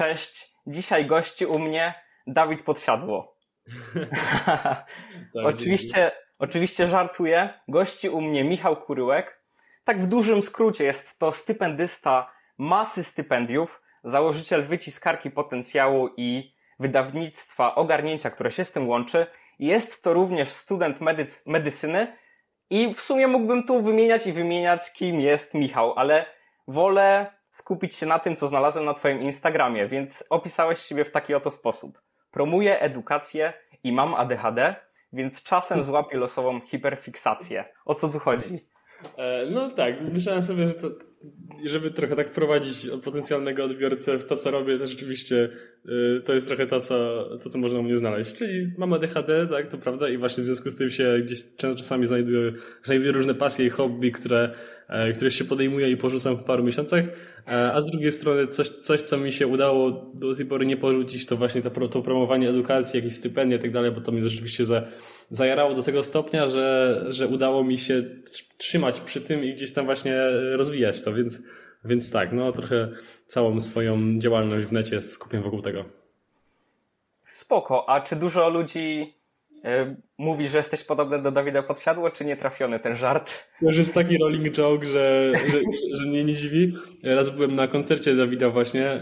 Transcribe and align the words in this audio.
Cześć, 0.00 0.54
dzisiaj 0.66 1.06
gości 1.06 1.46
u 1.46 1.58
mnie 1.58 1.94
Dawid 2.26 2.62
Podsiadło. 2.62 3.36
tak, 4.46 4.86
oczywiście, 5.44 6.10
oczywiście 6.38 6.88
żartuję. 6.88 7.48
Gości 7.68 8.08
u 8.08 8.20
mnie 8.20 8.44
Michał 8.44 8.76
Kuryłek. 8.76 9.42
Tak 9.84 10.02
w 10.02 10.06
dużym 10.06 10.42
skrócie 10.42 10.84
jest 10.84 11.18
to 11.18 11.32
stypendysta 11.32 12.32
masy 12.58 13.04
stypendiów, 13.04 13.82
założyciel 14.04 14.64
wyciskarki 14.64 15.30
potencjału 15.30 16.08
i 16.16 16.54
wydawnictwa 16.78 17.74
ogarnięcia, 17.74 18.30
które 18.30 18.52
się 18.52 18.64
z 18.64 18.72
tym 18.72 18.88
łączy. 18.88 19.26
Jest 19.58 20.02
to 20.02 20.12
również 20.12 20.48
student 20.48 21.00
medyc- 21.00 21.42
medycyny 21.46 22.16
i 22.70 22.94
w 22.94 23.00
sumie 23.00 23.26
mógłbym 23.26 23.64
tu 23.64 23.82
wymieniać 23.82 24.26
i 24.26 24.32
wymieniać, 24.32 24.92
kim 24.92 25.20
jest 25.20 25.54
Michał, 25.54 25.94
ale 25.96 26.26
wolę 26.68 27.39
skupić 27.50 27.94
się 27.94 28.06
na 28.06 28.18
tym, 28.18 28.36
co 28.36 28.48
znalazłem 28.48 28.84
na 28.84 28.94
Twoim 28.94 29.20
Instagramie, 29.20 29.88
więc 29.88 30.24
opisałeś 30.30 30.78
siebie 30.78 31.04
w 31.04 31.10
taki 31.10 31.34
oto 31.34 31.50
sposób. 31.50 32.00
Promuję 32.30 32.80
edukację 32.80 33.52
i 33.84 33.92
mam 33.92 34.14
ADHD, 34.14 34.74
więc 35.12 35.42
czasem 35.42 35.82
złapię 35.82 36.16
losową 36.18 36.60
hiperfiksację. 36.60 37.64
O 37.84 37.94
co 37.94 38.08
tu 38.08 38.18
chodzi? 38.18 38.54
E, 39.16 39.46
no 39.50 39.68
tak, 39.68 39.94
myślałem 40.00 40.42
sobie, 40.42 40.68
że 40.68 40.74
to 40.74 40.88
żeby 41.64 41.90
trochę 41.90 42.16
tak 42.16 42.30
wprowadzić 42.30 42.88
potencjalnego 43.04 43.64
odbiorcę 43.64 44.18
w 44.18 44.24
to, 44.24 44.36
co 44.36 44.50
robię, 44.50 44.78
to 44.78 44.86
rzeczywiście 44.86 45.48
y, 45.86 46.22
to 46.24 46.32
jest 46.32 46.46
trochę 46.46 46.66
to, 46.66 46.80
co, 46.80 47.28
to, 47.42 47.50
co 47.50 47.58
można 47.58 47.80
u 47.80 47.82
mnie 47.82 47.98
znaleźć. 47.98 48.34
Czyli 48.34 48.72
mam 48.78 48.92
ADHD, 48.92 49.46
tak, 49.46 49.68
to 49.68 49.78
prawda, 49.78 50.08
i 50.08 50.18
właśnie 50.18 50.42
w 50.42 50.46
związku 50.46 50.70
z 50.70 50.76
tym 50.76 50.90
się 50.90 51.18
gdzieś 51.24 51.44
czasami 51.56 52.06
znajduję, 52.06 52.52
znajduję 52.82 53.12
różne 53.12 53.34
pasje 53.34 53.66
i 53.66 53.70
hobby, 53.70 54.12
które, 54.12 54.38
e, 54.44 54.79
które 55.14 55.30
się 55.30 55.44
podejmuję 55.44 55.90
i 55.90 55.96
porzucam 55.96 56.36
w 56.36 56.44
paru 56.44 56.64
miesiącach, 56.64 57.04
e, 57.46 57.72
a 57.72 57.80
z 57.80 57.86
drugiej 57.90 58.12
strony 58.12 58.46
coś, 58.46 58.68
coś 58.68 59.00
co 59.00 59.18
mi 59.18 59.32
się 59.32 59.46
udało 59.46 60.12
do 60.14 60.36
tej 60.36 60.46
pory 60.46 60.66
nie 60.66 60.76
porzucić, 60.76 61.26
to 61.26 61.36
właśnie 61.36 61.62
to, 61.62 61.88
to 61.88 62.02
promowanie 62.02 62.48
edukacji, 62.48 62.96
jakieś 62.96 63.14
stypendia 63.14 63.56
i 63.56 63.60
tak 63.60 63.72
dalej, 63.72 63.90
bo 63.90 64.00
to 64.00 64.12
mnie 64.12 64.22
rzeczywiście 64.22 64.64
za, 64.64 64.82
zajarało 65.30 65.74
do 65.74 65.82
tego 65.82 66.04
stopnia, 66.04 66.46
że, 66.46 67.04
że 67.08 67.28
udało 67.28 67.64
mi 67.64 67.78
się 67.78 68.02
trzymać 68.56 69.00
przy 69.00 69.20
tym 69.20 69.44
i 69.44 69.54
gdzieś 69.54 69.72
tam 69.72 69.84
właśnie 69.84 70.16
rozwijać 70.52 71.02
to, 71.02 71.14
więc, 71.14 71.38
więc 71.84 72.10
tak, 72.10 72.32
no 72.32 72.52
trochę 72.52 72.88
całą 73.26 73.60
swoją 73.60 74.18
działalność 74.18 74.64
w 74.64 74.72
necie 74.72 75.00
skupiam 75.00 75.42
wokół 75.42 75.62
tego. 75.62 75.84
Spoko, 77.26 77.88
a 77.88 78.00
czy 78.00 78.16
dużo 78.16 78.48
ludzi 78.48 79.19
mówi, 80.18 80.48
że 80.48 80.58
jesteś 80.58 80.84
podobny 80.84 81.22
do 81.22 81.30
Dawida 81.30 81.62
Podsiadło, 81.62 82.10
czy 82.10 82.24
nie 82.24 82.36
trafiony 82.36 82.80
ten 82.80 82.96
żart? 82.96 83.30
To 83.60 83.66
już 83.66 83.78
jest 83.78 83.94
taki 83.94 84.18
rolling 84.18 84.50
joke, 84.50 84.86
że, 84.86 85.32
że, 85.46 85.58
że 85.92 86.06
mnie 86.06 86.24
nie 86.24 86.34
dziwi. 86.34 86.72
Raz 87.04 87.30
byłem 87.30 87.54
na 87.54 87.68
koncercie 87.68 88.16
Dawida 88.16 88.50
właśnie, 88.50 89.00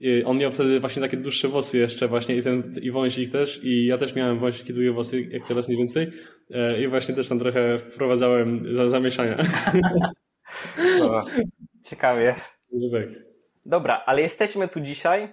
i 0.00 0.24
on 0.24 0.38
miał 0.38 0.50
wtedy 0.50 0.80
właśnie 0.80 1.02
takie 1.02 1.16
dłuższe 1.16 1.48
włosy 1.48 1.78
jeszcze 1.78 2.08
właśnie 2.08 2.36
i 2.36 2.42
ten 2.42 2.74
i 2.82 2.90
wąsik 2.90 3.32
też 3.32 3.64
i 3.64 3.86
ja 3.86 3.98
też 3.98 4.14
miałem 4.14 4.38
wąsiki 4.38 4.72
długie 4.72 4.92
włosy, 4.92 5.22
jak 5.30 5.48
teraz 5.48 5.68
mniej 5.68 5.78
więcej 5.78 6.12
e, 6.50 6.82
i 6.82 6.88
właśnie 6.88 7.14
też 7.14 7.28
tam 7.28 7.38
trochę 7.38 7.78
wprowadzałem 7.78 8.76
za, 8.76 8.88
zamieszania. 8.88 9.36
O, 11.02 11.24
ciekawie. 11.84 12.34
Tak. 12.92 13.08
Dobra, 13.66 14.02
ale 14.06 14.22
jesteśmy 14.22 14.68
tu 14.68 14.80
dzisiaj, 14.80 15.28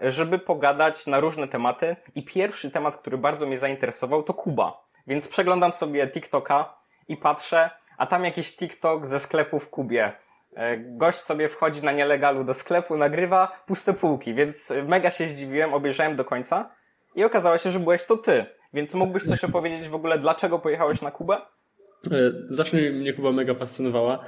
żeby 0.00 0.38
pogadać 0.38 1.06
na 1.06 1.20
różne 1.20 1.48
tematy 1.48 1.96
i 2.14 2.24
pierwszy 2.24 2.70
temat, 2.70 2.96
który 2.96 3.18
bardzo 3.18 3.46
mnie 3.46 3.58
zainteresował 3.58 4.22
to 4.22 4.34
Kuba. 4.34 4.86
Więc 5.06 5.28
przeglądam 5.28 5.72
sobie 5.72 6.08
TikToka 6.08 6.74
i 7.08 7.16
patrzę, 7.16 7.70
a 7.98 8.06
tam 8.06 8.24
jakiś 8.24 8.56
TikTok 8.56 9.06
ze 9.06 9.20
sklepu 9.20 9.60
w 9.60 9.70
Kubie 9.70 10.12
E, 10.56 10.76
gość 10.76 11.18
sobie 11.18 11.48
wchodzi 11.48 11.84
na 11.84 11.92
nielegalu 11.92 12.44
do 12.44 12.54
sklepu, 12.54 12.96
nagrywa 12.96 13.64
puste 13.66 13.94
półki, 13.94 14.34
więc 14.34 14.72
mega 14.88 15.10
się 15.10 15.28
zdziwiłem, 15.28 15.74
obejrzałem 15.74 16.16
do 16.16 16.24
końca 16.24 16.70
i 17.14 17.24
okazało 17.24 17.58
się, 17.58 17.70
że 17.70 17.80
byłeś 17.80 18.04
to 18.04 18.16
ty. 18.16 18.46
Więc 18.74 18.94
mógłbyś 18.94 19.22
coś 19.22 19.44
opowiedzieć 19.44 19.88
w 19.88 19.94
ogóle, 19.94 20.18
dlaczego 20.18 20.58
pojechałeś 20.58 21.02
na 21.02 21.10
Kubę? 21.10 21.36
E, 21.36 22.18
zawsze 22.48 22.76
mnie 22.76 23.12
Kuba 23.12 23.32
mega 23.32 23.54
fascynowała. 23.54 24.24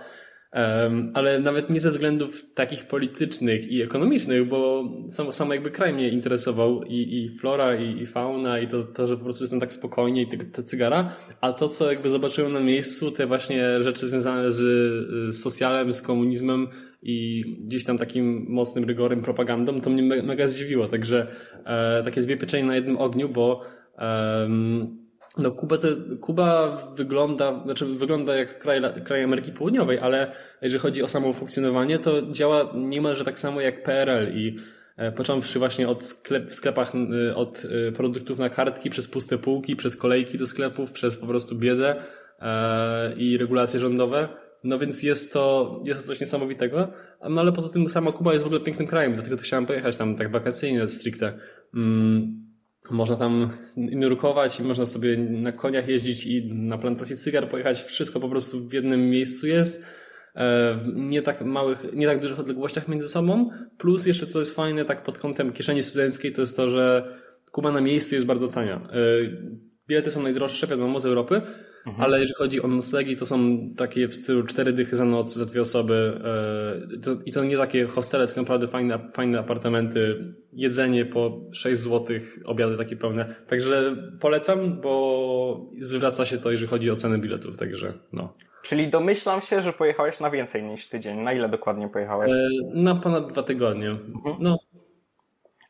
Ale 1.14 1.40
nawet 1.40 1.70
nie 1.70 1.80
ze 1.80 1.90
względów 1.90 2.44
takich 2.54 2.86
politycznych 2.86 3.68
i 3.68 3.82
ekonomicznych, 3.82 4.48
bo 4.48 4.88
sam, 5.10 5.32
sam 5.32 5.50
jakby 5.50 5.70
kraj 5.70 5.92
mnie 5.92 6.08
interesował 6.08 6.82
i, 6.82 6.94
i 6.94 7.38
flora, 7.38 7.76
i, 7.76 8.02
i 8.02 8.06
fauna, 8.06 8.58
i 8.58 8.68
to, 8.68 8.82
to, 8.82 9.06
że 9.06 9.16
po 9.16 9.24
prostu 9.24 9.44
jestem 9.44 9.60
tak 9.60 9.72
spokojnie 9.72 10.22
i 10.22 10.26
ta 10.52 10.62
cygara, 10.62 11.16
a 11.40 11.52
to, 11.52 11.68
co 11.68 11.92
jakby 11.92 12.10
zobaczyłem 12.10 12.52
na 12.52 12.60
miejscu, 12.60 13.10
te 13.10 13.26
właśnie 13.26 13.82
rzeczy 13.82 14.08
związane 14.08 14.50
z, 14.50 14.56
z 15.34 15.42
socjalem, 15.42 15.92
z 15.92 16.02
komunizmem 16.02 16.68
i 17.02 17.44
gdzieś 17.64 17.84
tam 17.84 17.98
takim 17.98 18.46
mocnym 18.48 18.84
rygorem, 18.84 19.22
propagandą, 19.22 19.80
to 19.80 19.90
mnie 19.90 20.02
mega 20.02 20.48
zdziwiło. 20.48 20.88
Także 20.88 21.26
e, 21.64 22.02
takie 22.04 22.22
dwie 22.22 22.36
pieczenie 22.36 22.64
na 22.64 22.74
jednym 22.74 22.96
ogniu, 22.96 23.28
bo 23.28 23.62
no 25.38 25.50
Kuba, 25.50 25.78
to, 25.78 25.88
Kuba 26.20 26.76
wygląda, 26.94 27.62
znaczy 27.64 27.86
wygląda 27.86 28.36
jak 28.36 28.58
kraj, 28.58 28.80
kraj 29.04 29.22
Ameryki 29.22 29.52
Południowej, 29.52 29.98
ale 29.98 30.32
jeżeli 30.62 30.80
chodzi 30.80 31.02
o 31.02 31.08
samo 31.08 31.32
funkcjonowanie, 31.32 31.98
to 31.98 32.22
działa 32.30 32.72
niemalże 32.74 33.24
tak 33.24 33.38
samo 33.38 33.60
jak 33.60 33.82
PRL 33.82 34.38
i 34.38 34.58
e, 34.96 35.12
począwszy 35.12 35.58
właśnie 35.58 35.88
od 35.88 36.06
sklep, 36.06 36.50
w 36.50 36.54
sklepach, 36.54 36.92
od 37.34 37.62
e, 37.88 37.92
produktów 37.92 38.38
na 38.38 38.50
kartki, 38.50 38.90
przez 38.90 39.08
puste 39.08 39.38
półki, 39.38 39.76
przez 39.76 39.96
kolejki 39.96 40.38
do 40.38 40.46
sklepów, 40.46 40.92
przez 40.92 41.16
po 41.16 41.26
prostu 41.26 41.56
biedę 41.56 41.96
e, 42.40 43.12
i 43.16 43.38
regulacje 43.38 43.80
rządowe. 43.80 44.28
No 44.64 44.78
więc 44.78 45.02
jest 45.02 45.32
to, 45.32 45.80
jest 45.84 46.00
to 46.00 46.06
coś 46.06 46.20
niesamowitego, 46.20 46.88
no 47.30 47.40
ale 47.40 47.52
poza 47.52 47.72
tym 47.72 47.90
sama 47.90 48.12
Kuba 48.12 48.32
jest 48.32 48.42
w 48.42 48.46
ogóle 48.46 48.60
pięknym 48.60 48.88
krajem, 48.88 49.14
dlatego 49.14 49.36
to 49.36 49.42
chciałem 49.42 49.66
pojechać 49.66 49.96
tam 49.96 50.16
tak 50.16 50.32
wakacyjnie 50.32 50.88
stricte. 50.88 51.38
Mm 51.74 52.47
można 52.90 53.16
tam 53.16 53.50
nurkować 53.76 54.60
i 54.60 54.62
można 54.62 54.86
sobie 54.86 55.16
na 55.16 55.52
koniach 55.52 55.88
jeździć 55.88 56.26
i 56.26 56.54
na 56.54 56.78
plantację 56.78 57.16
cygar 57.16 57.48
pojechać. 57.48 57.82
Wszystko 57.82 58.20
po 58.20 58.28
prostu 58.28 58.68
w 58.68 58.72
jednym 58.72 59.10
miejscu 59.10 59.46
jest. 59.46 59.82
E, 60.36 60.78
nie 60.94 61.22
tak 61.22 61.44
małych, 61.44 61.86
nie 61.94 62.06
tak 62.06 62.20
dużych 62.20 62.40
odległościach 62.40 62.88
między 62.88 63.08
sobą. 63.08 63.50
Plus 63.78 64.06
jeszcze 64.06 64.26
co 64.26 64.38
jest 64.38 64.54
fajne, 64.54 64.84
tak 64.84 65.02
pod 65.02 65.18
kątem 65.18 65.52
kieszeni 65.52 65.82
studenckiej, 65.82 66.32
to 66.32 66.40
jest 66.40 66.56
to, 66.56 66.70
że 66.70 67.14
Kuba 67.52 67.72
na 67.72 67.80
miejscu 67.80 68.14
jest 68.14 68.26
bardzo 68.26 68.48
tania. 68.48 68.76
E, 68.76 68.98
bilety 69.88 70.10
są 70.10 70.22
najdroższe, 70.22 70.66
wiadomo, 70.66 71.00
z 71.00 71.06
Europy, 71.06 71.42
Mhm. 71.88 72.04
Ale 72.04 72.20
jeżeli 72.20 72.34
chodzi 72.34 72.62
o 72.62 72.68
noclegi, 72.68 73.16
to 73.16 73.26
są 73.26 73.58
takie 73.76 74.08
w 74.08 74.14
stylu 74.14 74.42
cztery 74.42 74.72
dychy 74.72 74.96
za 74.96 75.04
noc, 75.04 75.34
za 75.34 75.44
dwie 75.44 75.60
osoby. 75.60 76.20
E, 76.94 77.00
to, 77.00 77.16
I 77.24 77.32
to 77.32 77.44
nie 77.44 77.56
takie 77.56 77.86
hostele, 77.86 78.26
tylko 78.26 78.40
naprawdę 78.40 78.68
fajne, 78.68 78.98
fajne 79.14 79.38
apartamenty, 79.38 80.24
jedzenie 80.52 81.04
po 81.04 81.40
6 81.52 81.80
zł, 81.80 82.16
obiady 82.44 82.76
takie 82.76 82.96
pełne. 82.96 83.34
Także 83.48 83.96
polecam, 84.20 84.80
bo 84.80 85.70
zwraca 85.80 86.24
się 86.24 86.38
to, 86.38 86.50
jeżeli 86.50 86.70
chodzi 86.70 86.90
o 86.90 86.96
cenę 86.96 87.18
biletów, 87.18 87.56
także 87.56 87.92
no. 88.12 88.34
Czyli 88.62 88.88
domyślam 88.88 89.40
się, 89.40 89.62
że 89.62 89.72
pojechałeś 89.72 90.20
na 90.20 90.30
więcej 90.30 90.62
niż 90.62 90.88
tydzień. 90.88 91.18
Na 91.18 91.32
ile 91.32 91.48
dokładnie 91.48 91.88
pojechałeś? 91.88 92.30
E, 92.30 92.48
na 92.74 92.94
ponad 92.94 93.32
dwa 93.32 93.42
tygodnie. 93.42 93.90
Mhm. 93.90 94.36
No. 94.40 94.58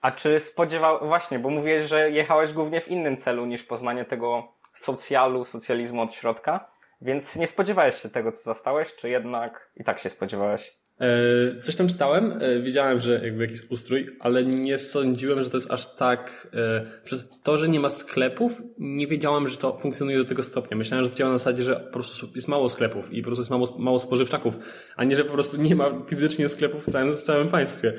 A 0.01 0.11
czy 0.11 0.41
spodziewał, 0.41 1.07
właśnie, 1.07 1.39
bo 1.39 1.51
mówiłeś, 1.51 1.89
że 1.89 2.11
jechałeś 2.11 2.53
głównie 2.53 2.81
w 2.81 2.89
innym 2.89 3.17
celu 3.17 3.47
niż 3.47 3.65
poznanie 3.65 4.05
tego 4.05 4.58
socjalu, 4.81 5.45
socjalizmu 5.45 6.03
od 6.03 6.13
środka, 6.13 6.71
więc 7.01 7.37
nie 7.37 7.47
spodziewałeś 7.47 8.03
się 8.03 8.11
tego, 8.11 8.33
co 8.33 8.43
zastałeś, 8.43 8.95
czy 8.95 9.09
jednak 9.09 9.73
i 9.77 9.85
tak 9.85 9.99
się 9.99 10.11
spodziewałeś? 10.11 10.79
E, 11.01 11.61
coś 11.61 11.77
tam 11.77 11.89
czytałem, 11.89 12.39
e, 12.41 12.61
wiedziałem, 12.61 13.01
że 13.01 13.21
jakby 13.25 13.43
jakiś 13.45 13.71
ustrój, 13.71 14.17
ale 14.21 14.45
nie 14.45 14.79
sądziłem, 14.79 15.43
że 15.43 15.51
to 15.51 15.57
jest 15.57 15.71
aż 15.71 15.95
tak. 15.95 16.49
E, 16.55 16.85
przez 17.05 17.29
to, 17.43 17.59
że 17.59 17.69
nie 17.69 17.81
ma 17.81 17.89
sklepów, 17.89 18.63
nie 18.79 19.07
wiedziałem, 19.07 19.49
że 19.49 19.57
to 19.57 19.79
funkcjonuje 19.79 20.19
do 20.19 20.25
tego 20.25 20.43
stopnia. 20.43 20.77
Myślałem, 20.77 21.05
że 21.05 21.11
to 21.11 21.17
działa 21.17 21.33
na 21.33 21.39
zasadzie, 21.39 21.63
że 21.63 21.77
po 21.77 21.93
prostu 21.93 22.29
jest 22.35 22.49
mało 22.49 22.69
sklepów 22.69 23.13
i 23.13 23.23
po 23.23 23.27
prostu 23.27 23.41
jest 23.41 23.51
mało, 23.51 23.67
mało 23.79 24.01
spożywczaków, 24.01 24.59
a 24.97 25.05
nie, 25.05 25.17
że 25.17 25.25
po 25.25 25.33
prostu 25.33 25.63
nie 25.63 25.77
ma 25.77 25.91
fizycznie 26.09 26.49
sklepów 26.49 26.87
w 26.87 26.91
całym, 26.91 27.13
w 27.13 27.21
całym 27.21 27.49
państwie. 27.49 27.93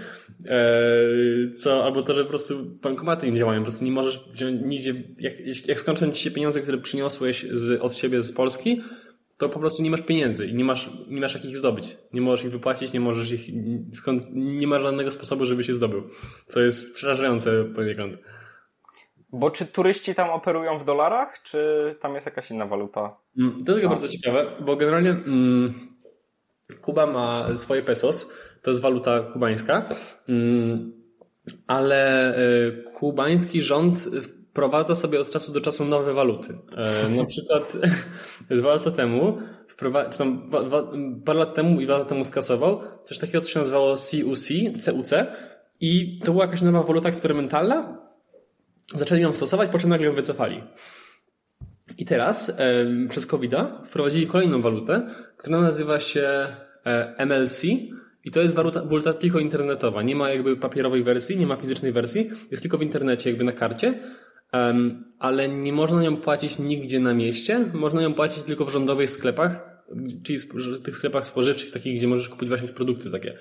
Co, 1.56 1.86
albo 1.86 2.04
to, 2.04 2.14
że 2.14 2.24
po 2.24 2.30
prostu 2.30 2.66
bankomaty 2.66 3.32
nie 3.32 3.38
działają, 3.38 3.60
po 3.60 3.66
prostu 3.66 3.86
nie 3.86 3.92
możesz 3.92 4.26
wziąć 4.34 4.62
nigdzie, 4.66 4.94
jak, 5.20 5.68
jak 5.68 5.80
skończą 5.80 6.12
ci 6.12 6.24
się 6.24 6.32
pieniądze, 6.32 6.62
które 6.62 6.78
przyniosłeś 6.78 7.46
z, 7.52 7.82
od 7.82 7.96
siebie 7.96 8.22
z 8.22 8.32
Polski, 8.32 8.82
to 9.40 9.50
po 9.50 9.60
prostu 9.60 9.84
nie 9.84 9.92
masz 9.92 10.02
pieniędzy 10.02 10.48
i 10.48 10.54
nie 10.54 10.64
masz, 10.64 10.90
nie 11.08 11.22
masz 11.22 11.34
jak 11.34 11.46
ich 11.46 11.58
zdobyć. 11.58 11.98
Nie 12.14 12.22
możesz 12.22 12.46
ich 12.46 12.52
wypłacić, 12.52 12.94
nie 12.94 13.00
możesz 13.00 13.32
ich, 13.32 13.42
skąd, 13.94 14.24
nie 14.32 14.68
ma 14.68 14.80
żadnego 14.80 15.12
sposobu, 15.12 15.46
żeby 15.46 15.64
się 15.64 15.74
zdobył. 15.74 16.04
Co 16.48 16.60
jest 16.60 16.96
przerażające 16.96 17.66
poniekąd. 17.76 18.18
Bo 19.32 19.52
czy 19.52 19.66
turyści 19.66 20.16
tam 20.16 20.30
operują 20.30 20.80
w 20.80 20.86
dolarach, 20.86 21.44
czy 21.44 21.78
tam 22.02 22.16
jest 22.16 22.26
jakaś 22.26 22.52
inna 22.52 22.66
waluta? 22.66 23.18
Mm, 23.38 23.64
to 23.64 23.78
jest 23.78 23.90
bardzo 23.90 24.08
ciekawe, 24.08 24.46
bo 24.60 24.76
generalnie 24.76 25.10
mm, 25.10 25.74
Kuba 26.82 27.06
ma 27.06 27.58
swoje 27.58 27.82
pesos, 27.82 28.34
to 28.62 28.72
jest 28.72 28.82
waluta 28.82 29.20
kubańska, 29.20 29.86
mm, 30.30 30.94
ale 31.68 32.34
y, 32.40 32.84
kubański 32.94 33.62
rząd 33.62 34.10
wprowadza 34.50 34.96
sobie 34.96 35.22
od 35.22 35.30
czasu 35.30 35.52
do 35.52 35.62
czasu 35.62 35.86
nowe 35.86 36.14
waluty. 36.14 36.58
E, 36.78 37.10
na 37.10 37.26
przykład 37.26 37.78
dwa 38.60 38.74
lata 38.74 38.92
temu, 38.92 39.38
czy 40.12 40.18
tam 40.18 40.50
parę 41.26 41.40
lat 41.40 41.54
temu 41.54 41.82
i 41.82 41.86
dwa 41.86 41.98
lata 41.98 42.10
temu 42.10 42.24
skasował 42.24 42.82
coś 43.04 43.18
takiego, 43.18 43.42
co 43.42 43.50
się 43.50 43.60
nazywało 43.60 43.98
CUC, 43.98 44.48
CUC, 44.80 45.14
I 45.80 46.20
to 46.26 46.32
była 46.32 46.46
jakaś 46.46 46.62
nowa 46.62 46.84
waluta 46.84 47.10
eksperymentalna. 47.10 47.98
Zaczęli 48.96 49.22
ją 49.22 49.34
stosować, 49.34 49.70
po 49.70 49.80
czym 49.80 49.90
nagle 49.90 50.08
ją 50.08 50.14
wycofali. 50.14 50.64
I 51.98 52.06
teraz 52.06 52.52
przez 53.10 53.26
covid 53.26 53.56
wprowadzili 53.88 54.28
kolejną 54.28 54.62
walutę, 54.62 55.08
która 55.38 55.62
nazywa 55.62 56.00
się 56.00 56.48
e, 56.86 57.26
MLC 57.26 57.64
i 58.26 58.32
to 58.32 58.42
jest 58.42 58.56
waluta, 58.56 58.84
waluta 58.86 59.14
tylko 59.14 59.40
internetowa. 59.40 60.04
Nie 60.04 60.16
ma 60.16 60.30
jakby 60.30 60.58
papierowej 60.58 61.04
wersji, 61.04 61.38
nie 61.38 61.48
ma 61.48 61.56
fizycznej 61.56 61.92
wersji, 61.92 62.30
jest 62.52 62.64
tylko 62.64 62.78
w 62.78 62.82
internecie, 62.82 63.30
jakby 63.30 63.46
na 63.46 63.52
karcie. 63.52 64.00
Ale 65.20 65.50
nie 65.50 65.74
można 65.74 66.04
ją 66.04 66.18
płacić 66.18 66.60
nigdzie 66.60 67.00
na 67.00 67.14
mieście, 67.14 67.66
można 67.74 68.02
ją 68.02 68.14
płacić 68.14 68.44
tylko 68.44 68.66
w 68.66 68.72
rządowych 68.72 69.10
sklepach, 69.10 69.82
czyli 70.24 70.40
tych 70.84 70.96
sklepach 70.96 71.28
spożywczych, 71.28 71.72
takich, 71.72 71.98
gdzie 71.98 72.08
możesz 72.08 72.30
kupić 72.30 72.50
właśnie 72.50 72.68
produkty 72.68 73.12
takie. 73.12 73.38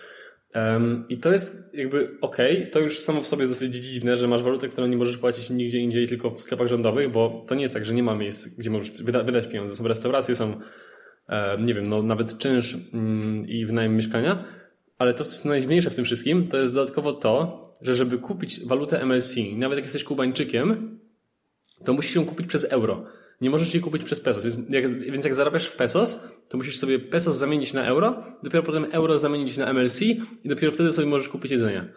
I 1.08 1.18
to 1.18 1.32
jest 1.32 1.70
jakby 1.74 2.18
okej, 2.20 2.70
to 2.70 2.80
już 2.80 2.98
samo 2.98 3.22
w 3.22 3.26
sobie 3.26 3.46
dosyć 3.48 3.74
dziwne, 3.74 4.16
że 4.16 4.28
masz 4.28 4.42
walutę, 4.42 4.68
którą 4.68 4.86
nie 4.86 4.96
możesz 4.96 5.18
płacić 5.18 5.50
nigdzie 5.50 5.78
indziej, 5.78 6.08
tylko 6.08 6.30
w 6.30 6.40
sklepach 6.40 6.66
rządowych, 6.66 7.12
bo 7.12 7.44
to 7.46 7.54
nie 7.54 7.62
jest 7.62 7.74
tak, 7.74 7.84
że 7.84 7.94
nie 7.94 8.02
ma 8.02 8.14
miejsc, 8.14 8.58
gdzie 8.58 8.70
możesz 8.70 9.02
wyda 9.02 9.22
wydać 9.22 9.46
pieniądze. 9.46 9.76
Są 9.76 9.88
restauracje, 9.88 10.34
są, 10.34 10.60
nie 11.58 11.74
wiem, 11.74 11.86
no 11.86 12.02
nawet 12.02 12.38
czynsz 12.38 12.76
mm, 12.94 13.48
i 13.48 13.66
wynajem 13.66 13.96
mieszkania, 13.96 14.44
ale 14.98 15.14
to, 15.14 15.24
co 15.24 15.30
jest 15.30 15.44
najdziwniejsze 15.44 15.90
w 15.90 15.94
tym 15.94 16.04
wszystkim, 16.04 16.48
to 16.48 16.56
jest 16.56 16.74
dodatkowo 16.74 17.12
to, 17.12 17.62
że 17.82 17.94
żeby 17.94 18.18
kupić 18.18 18.66
walutę 18.66 19.04
MLC, 19.04 19.34
nawet 19.56 19.78
jak 19.78 19.84
jesteś 19.84 20.04
Kubańczykiem, 20.04 20.98
to 21.84 21.92
musisz 21.92 22.14
ją 22.14 22.26
kupić 22.26 22.46
przez 22.46 22.64
euro. 22.64 23.04
Nie 23.40 23.50
możesz 23.50 23.74
jej 23.74 23.82
kupić 23.82 24.04
przez 24.04 24.20
pesos. 24.20 24.44
Więc 24.44 24.56
jak, 24.70 25.00
więc 25.00 25.24
jak 25.24 25.34
zarabiasz 25.34 25.66
w 25.66 25.76
pesos, 25.76 26.24
to 26.48 26.56
musisz 26.56 26.78
sobie 26.78 26.98
pesos 26.98 27.36
zamienić 27.36 27.72
na 27.72 27.86
euro, 27.86 28.22
dopiero 28.42 28.62
potem 28.62 28.86
euro 28.92 29.18
zamienić 29.18 29.56
na 29.56 29.72
MLC 29.72 30.02
i 30.02 30.22
dopiero 30.44 30.72
wtedy 30.72 30.92
sobie 30.92 31.08
możesz 31.08 31.28
kupić 31.28 31.50
jedzenie. 31.50 31.92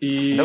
I... 0.00 0.34
No. 0.36 0.44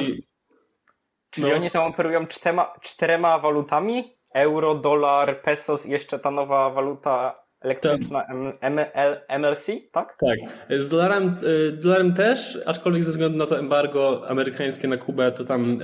Czyli 1.30 1.48
no. 1.48 1.56
oni 1.56 1.72
tam 1.72 1.84
operują 1.84 2.28
czterema, 2.28 2.74
czterema 2.81 3.40
walutami? 3.40 4.18
Euro, 4.34 4.76
dolar, 4.76 5.42
pesos 5.42 5.86
i 5.86 5.92
jeszcze 5.92 6.19
ta 6.19 6.31
nowa 6.31 6.69
waluta 6.69 7.43
elektryczna 7.63 8.25
ML, 8.62 9.21
MLC, 9.39 9.68
tak? 9.92 10.18
Tak. 10.19 10.39
Z 10.69 10.89
dolarem, 10.89 11.39
y, 11.44 11.71
dolarem 11.71 12.13
też, 12.13 12.60
aczkolwiek 12.65 13.04
ze 13.04 13.12
względu 13.12 13.38
na 13.38 13.45
to 13.45 13.60
embargo 13.60 14.30
amerykańskie 14.30 14.88
na 14.88 14.98
Kubę, 14.98 15.31
to 15.31 15.44
tam 15.44 15.69
e, 15.69 15.77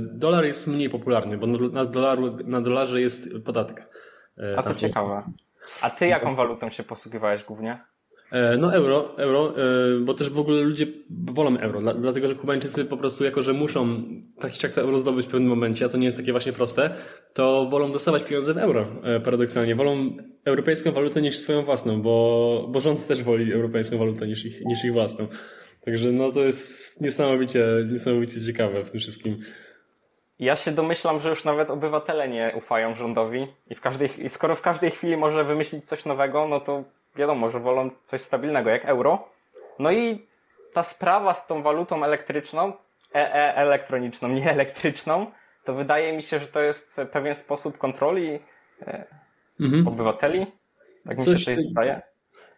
dolar 0.00 0.44
jest 0.44 0.66
mniej 0.66 0.90
popularny, 0.90 1.38
bo 1.38 1.46
na, 1.46 1.84
dolaru, 1.84 2.36
na 2.44 2.60
dolarze 2.60 3.00
jest 3.00 3.28
podatek. 3.44 3.88
E, 4.38 4.58
A 4.58 4.62
to 4.62 4.74
ciekawe. 4.74 5.22
A 5.82 5.90
ty 5.90 6.06
jaką 6.06 6.36
walutą 6.36 6.70
się 6.70 6.82
posługiwałeś 6.82 7.44
głównie? 7.44 7.80
E, 8.32 8.56
no 8.56 8.74
euro, 8.74 9.14
euro, 9.16 9.54
e, 9.56 10.00
bo 10.00 10.14
też 10.14 10.30
w 10.30 10.38
ogóle 10.38 10.62
ludzie 10.62 10.86
wolą 11.10 11.58
euro, 11.58 11.94
dlatego 11.94 12.28
że 12.28 12.34
Kubańczycy 12.34 12.84
po 12.84 12.96
prostu 12.96 13.24
jako, 13.24 13.42
że 13.42 13.52
muszą 13.52 14.04
tak 14.38 14.52
czy 14.52 14.80
euro 14.80 14.98
zdobyć 14.98 15.26
w 15.26 15.28
pewnym 15.28 15.48
momencie, 15.48 15.84
a 15.84 15.88
to 15.88 15.98
nie 15.98 16.06
jest 16.06 16.18
takie 16.18 16.32
właśnie 16.32 16.52
proste, 16.52 16.90
to 17.34 17.66
wolą 17.70 17.92
dostawać 17.92 18.24
pieniądze 18.24 18.54
w 18.54 18.58
euro, 18.58 18.86
e, 19.02 19.20
paradoksalnie. 19.20 19.74
Wolą 19.74 20.16
europejską 20.44 20.92
walutę 20.92 21.22
niż 21.22 21.38
swoją 21.38 21.62
własną, 21.62 22.02
bo, 22.02 22.66
bo 22.68 22.80
rząd 22.80 23.06
też 23.06 23.22
woli 23.22 23.52
europejską 23.52 23.98
walutę 23.98 24.26
niż 24.26 24.44
ich, 24.44 24.64
niż 24.64 24.84
ich 24.84 24.92
własną. 24.92 25.26
Także 25.84 26.12
no 26.12 26.32
to 26.32 26.40
jest 26.40 27.00
niesamowicie, 27.00 27.66
niesamowicie 27.90 28.40
ciekawe 28.40 28.84
w 28.84 28.90
tym 28.90 29.00
wszystkim. 29.00 29.40
Ja 30.38 30.56
się 30.56 30.72
domyślam, 30.72 31.20
że 31.20 31.28
już 31.28 31.44
nawet 31.44 31.70
obywatele 31.70 32.28
nie 32.28 32.52
ufają 32.58 32.94
rządowi 32.94 33.46
i, 33.70 33.74
w 33.74 33.80
każdej, 33.80 34.10
skoro 34.28 34.56
w 34.56 34.62
każdej 34.62 34.90
chwili 34.90 35.16
może 35.16 35.44
wymyślić 35.44 35.84
coś 35.84 36.04
nowego, 36.04 36.48
no 36.48 36.60
to 36.60 36.84
wiadomo, 37.16 37.50
że 37.50 37.60
wolą 37.60 37.90
coś 38.04 38.20
stabilnego 38.20 38.70
jak 38.70 38.84
euro. 38.84 39.28
No 39.78 39.92
i 39.92 40.26
ta 40.72 40.82
sprawa 40.82 41.34
z 41.34 41.46
tą 41.46 41.62
walutą 41.62 42.04
elektryczną, 42.04 42.72
e 43.14 43.24
-e 43.24 43.56
elektroniczną, 43.56 44.28
nie 44.28 44.50
elektryczną, 44.50 45.26
to 45.64 45.74
wydaje 45.74 46.16
mi 46.16 46.22
się, 46.22 46.38
że 46.38 46.46
to 46.46 46.60
jest 46.60 46.96
pewien 47.12 47.34
sposób 47.34 47.78
kontroli 47.78 48.38
e, 48.82 49.06
mhm. 49.60 49.88
obywateli. 49.88 50.46
Tak 51.08 51.18
mi 51.18 51.24
coś, 51.24 51.44
się 51.44 51.56
to 51.56 51.62
zdaje. 51.62 52.02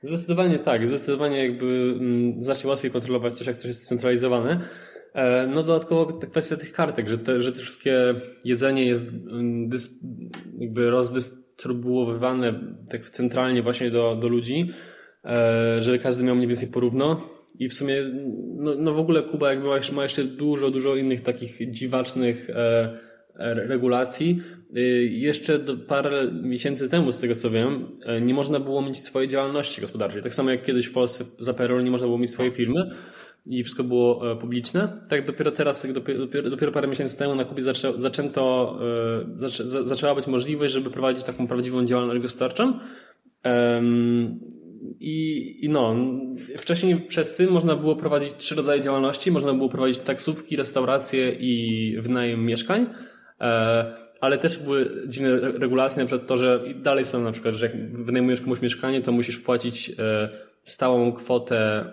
Zdecydowanie 0.00 0.58
tak, 0.58 0.88
zdecydowanie 0.88 1.46
jakby 1.46 1.94
mm, 2.00 2.42
znacznie 2.42 2.70
łatwiej 2.70 2.90
kontrolować 2.90 3.34
coś, 3.34 3.46
jak 3.46 3.56
coś 3.56 3.66
jest 3.66 3.84
scentralizowane. 3.84 4.60
E, 5.14 5.46
no 5.46 5.62
dodatkowo 5.62 6.06
kwestia 6.06 6.56
tych 6.56 6.72
kartek, 6.72 7.08
że 7.08 7.18
te, 7.18 7.42
że 7.42 7.52
te 7.52 7.58
wszystkie 7.58 8.14
jedzenie 8.44 8.86
jest 8.86 9.08
mm, 9.08 9.68
dys, 9.68 9.90
jakby 10.58 10.90
rozdystrybuowywane 11.66 12.54
tak 12.90 13.10
centralnie 13.10 13.62
właśnie 13.62 13.90
do, 13.90 14.16
do 14.16 14.28
ludzi, 14.28 14.70
e, 15.24 15.82
żeby 15.82 15.98
każdy 15.98 16.24
miał 16.24 16.36
mniej 16.36 16.48
więcej 16.48 16.68
porówno. 16.68 17.28
I 17.58 17.68
w 17.68 17.74
sumie, 17.74 17.96
no, 18.56 18.74
no 18.74 18.92
w 18.92 18.98
ogóle 18.98 19.22
Kuba 19.22 19.50
jakby 19.50 19.68
ma 19.92 20.02
jeszcze 20.02 20.24
dużo, 20.24 20.70
dużo 20.70 20.96
innych 20.96 21.20
takich 21.20 21.70
dziwacznych 21.70 22.50
e, 22.50 22.98
regulacji. 23.54 24.42
Jeszcze 25.10 25.58
parę 25.86 26.30
miesięcy 26.42 26.88
temu, 26.88 27.12
z 27.12 27.18
tego 27.18 27.34
co 27.34 27.50
wiem, 27.50 27.98
nie 28.22 28.34
można 28.34 28.60
było 28.60 28.82
mieć 28.82 28.98
swojej 29.04 29.28
działalności 29.28 29.80
gospodarczej. 29.80 30.22
Tak 30.22 30.34
samo 30.34 30.50
jak 30.50 30.64
kiedyś 30.64 30.86
w 30.86 30.92
Polsce 30.92 31.24
za 31.38 31.54
PRL 31.54 31.84
nie 31.84 31.90
można 31.90 32.06
było 32.06 32.18
mieć 32.18 32.30
swojej 32.30 32.52
firmy 32.52 32.90
i 33.46 33.64
wszystko 33.64 33.84
było 33.84 34.32
e, 34.32 34.36
publiczne. 34.36 35.00
Tak 35.08 35.26
dopiero 35.26 35.50
teraz, 35.50 35.86
dopiero, 35.92 36.50
dopiero 36.50 36.72
parę 36.72 36.88
miesięcy 36.88 37.18
temu 37.18 37.34
na 37.34 37.44
Kubie 37.44 37.62
zaczę, 37.62 37.92
zaczęto, 37.96 38.78
e, 39.34 39.38
zaczę, 39.38 39.66
zaczęła 39.66 40.14
być 40.14 40.26
możliwość, 40.26 40.74
żeby 40.74 40.90
prowadzić 40.90 41.24
taką 41.24 41.46
prawdziwą 41.46 41.84
działalność 41.84 42.20
gospodarczą. 42.20 42.78
I, 45.00 45.56
I 45.64 45.68
no, 45.68 45.96
wcześniej 46.58 46.96
przed 46.96 47.36
tym 47.36 47.50
można 47.50 47.76
było 47.76 47.96
prowadzić 47.96 48.34
trzy 48.36 48.54
rodzaje 48.54 48.80
działalności. 48.80 49.30
Można 49.30 49.54
było 49.54 49.68
prowadzić 49.68 49.98
taksówki, 49.98 50.56
restauracje 50.56 51.32
i 51.40 51.96
wynajem 52.00 52.46
mieszkań. 52.46 52.86
E, 53.40 54.02
ale 54.20 54.38
też 54.38 54.58
były 54.58 55.02
dziwne 55.08 55.40
regulacje, 55.40 56.02
na 56.02 56.06
przykład 56.06 56.28
to, 56.28 56.36
że 56.36 56.64
dalej 56.76 57.04
są 57.04 57.22
na 57.22 57.32
przykład, 57.32 57.54
że 57.54 57.66
jak 57.66 58.04
wynajmujesz 58.04 58.40
komuś 58.40 58.60
mieszkanie, 58.60 59.00
to 59.00 59.12
musisz 59.12 59.38
płacić 59.38 59.92
stałą 60.64 61.12
kwotę 61.12 61.84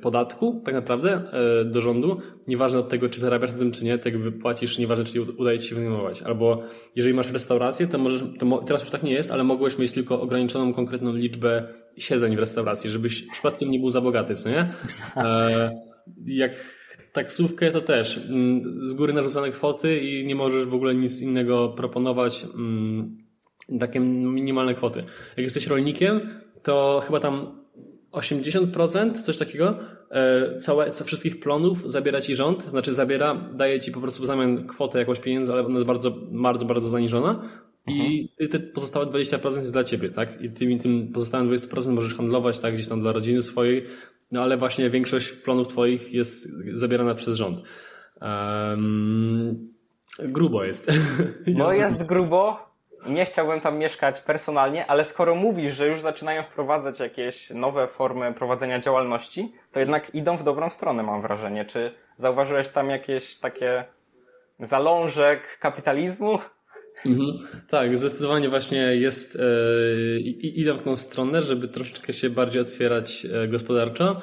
podatku 0.00 0.62
tak 0.64 0.74
naprawdę 0.74 1.22
e, 1.60 1.64
do 1.64 1.80
rządu, 1.80 2.20
nieważne 2.48 2.78
od 2.78 2.88
tego, 2.88 3.08
czy 3.08 3.20
zarabiasz 3.20 3.52
na 3.52 3.58
tym, 3.58 3.72
czy 3.72 3.84
nie, 3.84 3.98
tak 3.98 4.18
wypłacisz, 4.18 4.78
nieważne, 4.78 5.04
czy 5.04 5.22
udaje 5.22 5.58
ci 5.58 5.68
się 5.68 5.74
wynajmować. 5.74 6.22
Albo 6.22 6.62
jeżeli 6.96 7.14
masz 7.14 7.32
restaurację, 7.32 7.86
to 7.86 7.98
możesz, 7.98 8.22
to 8.38 8.58
teraz 8.66 8.82
już 8.82 8.90
tak 8.90 9.02
nie 9.02 9.12
jest, 9.12 9.30
ale 9.30 9.44
mogłeś 9.44 9.78
mieć 9.78 9.92
tylko 9.92 10.20
ograniczoną, 10.20 10.74
konkretną 10.74 11.12
liczbę 11.12 11.68
siedzeń 11.96 12.36
w 12.36 12.38
restauracji, 12.38 12.90
żebyś 12.90 13.22
przypadkiem 13.22 13.70
nie 13.70 13.78
był 13.78 13.90
za 13.90 14.00
bogaty, 14.00 14.34
co 14.34 14.48
nie? 14.48 14.72
E, 15.16 15.80
jak 16.26 16.52
taksówkę 17.12 17.70
to 17.70 17.80
też 17.80 18.18
mm, 18.18 18.88
z 18.88 18.94
góry 18.94 19.12
narzucone 19.12 19.50
kwoty 19.50 19.98
i 19.98 20.26
nie 20.26 20.34
możesz 20.34 20.66
w 20.66 20.74
ogóle 20.74 20.94
nic 20.94 21.20
innego 21.20 21.68
proponować, 21.68 22.46
mm, 22.54 23.16
takie 23.80 24.00
minimalne 24.00 24.74
kwoty. 24.74 25.04
Jak 25.36 25.44
jesteś 25.44 25.66
rolnikiem, 25.66 26.20
to 26.62 27.02
chyba 27.06 27.20
tam 27.20 27.65
80%, 28.16 29.22
coś 29.22 29.38
takiego, 29.38 29.78
e, 30.10 30.58
całe, 30.58 30.90
wszystkich 30.90 31.40
plonów 31.40 31.92
zabiera 31.92 32.20
ci 32.20 32.36
rząd, 32.36 32.62
znaczy 32.62 32.94
zabiera, 32.94 33.34
daje 33.34 33.80
ci 33.80 33.92
po 33.92 34.00
prostu 34.00 34.22
w 34.22 34.26
zamian 34.26 34.66
kwotę 34.66 34.98
jakąś 34.98 35.20
pieniędzy, 35.20 35.52
ale 35.52 35.66
ona 35.66 35.74
jest 35.74 35.86
bardzo, 35.86 36.10
bardzo, 36.30 36.64
bardzo 36.64 36.88
zaniżona 36.88 37.42
i 37.86 38.28
mhm. 38.40 38.50
te 38.50 38.60
pozostałe 38.60 39.06
20% 39.06 39.56
jest 39.56 39.72
dla 39.72 39.84
ciebie, 39.84 40.10
tak? 40.10 40.42
I 40.42 40.50
tymi 40.50 40.80
tym 40.80 41.12
pozostałym 41.12 41.50
20% 41.50 41.92
możesz 41.92 42.14
handlować, 42.14 42.58
tak, 42.58 42.74
gdzieś 42.74 42.88
tam 42.88 43.00
dla 43.00 43.12
rodziny 43.12 43.42
swojej, 43.42 43.84
no 44.32 44.42
ale 44.42 44.56
właśnie 44.56 44.90
większość 44.90 45.32
plonów 45.32 45.68
twoich 45.68 46.14
jest 46.14 46.48
zabierana 46.72 47.14
przez 47.14 47.36
rząd. 47.36 47.62
Um, 48.20 49.68
grubo 50.18 50.64
jest. 50.64 50.92
No 51.46 51.72
jest 51.72 52.06
grubo, 52.06 52.58
nie 53.08 53.24
chciałbym 53.24 53.60
tam 53.60 53.78
mieszkać 53.78 54.20
personalnie, 54.20 54.86
ale 54.86 55.04
skoro 55.04 55.34
mówisz, 55.34 55.74
że 55.74 55.86
już 55.86 56.00
zaczynają 56.00 56.42
wprowadzać 56.42 57.00
jakieś 57.00 57.50
nowe 57.50 57.88
formy 57.88 58.34
prowadzenia 58.34 58.80
działalności, 58.80 59.52
to 59.72 59.80
jednak 59.80 60.14
idą 60.14 60.36
w 60.36 60.44
dobrą 60.44 60.70
stronę, 60.70 61.02
mam 61.02 61.22
wrażenie. 61.22 61.64
Czy 61.64 61.94
zauważyłeś 62.16 62.68
tam 62.68 62.90
jakieś 62.90 63.36
takie 63.36 63.84
zalążek 64.60 65.58
kapitalizmu? 65.60 66.38
Mhm. 67.06 67.38
Tak, 67.70 67.98
zdecydowanie 67.98 68.48
właśnie 68.48 68.78
jest, 68.78 69.34
yy, 69.34 70.20
idą 70.30 70.76
w 70.76 70.82
tą 70.82 70.96
stronę, 70.96 71.42
żeby 71.42 71.68
troszeczkę 71.68 72.12
się 72.12 72.30
bardziej 72.30 72.62
otwierać 72.62 73.26
e, 73.26 73.48
gospodarczo. 73.48 74.20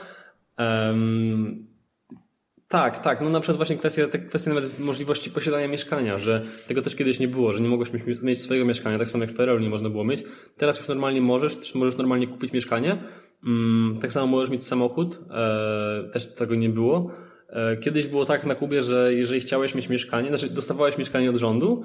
Tak, 2.73 2.99
tak. 2.99 3.21
No 3.21 3.29
na 3.29 3.39
przykład 3.39 3.57
właśnie 3.57 3.77
kwestia, 3.77 4.03
kwestia 4.29 4.53
nawet 4.53 4.79
możliwości 4.79 5.31
posiadania 5.31 5.67
mieszkania, 5.67 6.19
że 6.19 6.41
tego 6.67 6.81
też 6.81 6.95
kiedyś 6.95 7.19
nie 7.19 7.27
było, 7.27 7.53
że 7.53 7.61
nie 7.61 7.69
mogłeś 7.69 7.89
mieć 8.21 8.41
swojego 8.41 8.65
mieszkania, 8.65 8.97
tak 8.97 9.07
samo 9.07 9.23
jak 9.23 9.33
w 9.33 9.35
PRL 9.35 9.61
nie 9.61 9.69
można 9.69 9.89
było 9.89 10.03
mieć. 10.03 10.23
Teraz 10.57 10.77
już 10.79 10.87
normalnie 10.87 11.21
możesz, 11.21 11.55
też 11.55 11.75
możesz 11.75 11.97
normalnie 11.97 12.27
kupić 12.27 12.53
mieszkanie. 12.53 12.97
Mm, 13.45 13.97
tak 14.01 14.13
samo 14.13 14.27
możesz 14.27 14.49
mieć 14.49 14.67
samochód, 14.67 15.19
e, 15.31 16.09
też 16.13 16.27
tego 16.27 16.55
nie 16.55 16.69
było. 16.69 17.11
E, 17.49 17.77
kiedyś 17.77 18.07
było 18.07 18.25
tak 18.25 18.45
na 18.45 18.55
Kubie, 18.55 18.83
że 18.83 19.13
jeżeli 19.13 19.41
chciałeś 19.41 19.75
mieć 19.75 19.89
mieszkanie, 19.89 20.27
znaczy 20.27 20.49
dostawałeś 20.49 20.97
mieszkanie 20.97 21.29
od 21.29 21.37
rządu, 21.37 21.83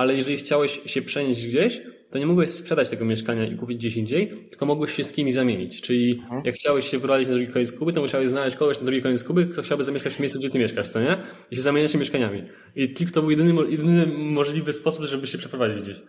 ale 0.00 0.16
jeżeli 0.16 0.36
chciałeś 0.36 0.80
się 0.86 1.02
przenieść 1.02 1.46
gdzieś, 1.46 1.80
to 2.10 2.18
nie 2.18 2.26
mogłeś 2.26 2.50
sprzedać 2.50 2.88
tego 2.88 3.04
mieszkania 3.04 3.46
i 3.46 3.56
kupić 3.56 3.78
gdzieś 3.78 3.96
indziej, 3.96 4.28
tylko 4.50 4.66
mogłeś 4.66 4.94
się 4.94 5.04
z 5.04 5.12
kimś 5.12 5.34
zamienić. 5.34 5.80
Czyli 5.80 6.20
mhm. 6.22 6.42
jak 6.44 6.54
chciałeś 6.54 6.88
się 6.88 7.00
prowadzić 7.00 7.28
na 7.28 7.34
drugi 7.34 7.52
koniec 7.52 7.72
Kuby, 7.72 7.92
to 7.92 8.00
musiałeś 8.00 8.30
znaleźć 8.30 8.56
kogoś 8.56 8.78
na 8.78 8.84
drugi 8.84 9.02
koniec 9.02 9.24
Kuby, 9.24 9.46
kto 9.46 9.62
chciałby 9.62 9.84
zamieszkać 9.84 10.14
w 10.14 10.20
miejscu, 10.20 10.38
gdzie 10.38 10.50
ty 10.50 10.58
mieszkasz, 10.58 10.88
co 10.88 11.00
nie? 11.00 11.16
I 11.50 11.56
się 11.56 11.62
zamieniać 11.62 11.92
się 11.92 11.98
mieszkaniami. 11.98 12.44
I 12.76 12.88
Klik 12.88 13.10
to 13.10 13.20
był 13.20 13.30
jedyny, 13.30 13.54
jedyny 13.68 14.06
możliwy 14.06 14.72
sposób, 14.72 15.04
żeby 15.04 15.26
się 15.26 15.38
przeprowadzić 15.38 15.82
gdzieś. 15.82 16.02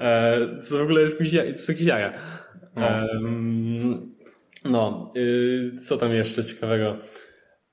E, 0.00 0.60
co 0.62 0.78
w 0.78 0.82
ogóle 0.82 1.00
jest 1.00 1.20
jakieś 1.68 1.86
jaja. 1.86 2.12
No. 2.76 2.86
Um, 2.86 4.14
no, 4.64 5.12
yy, 5.14 5.76
co 5.82 5.96
tam 5.96 6.12
jeszcze 6.12 6.44
ciekawego? 6.44 6.98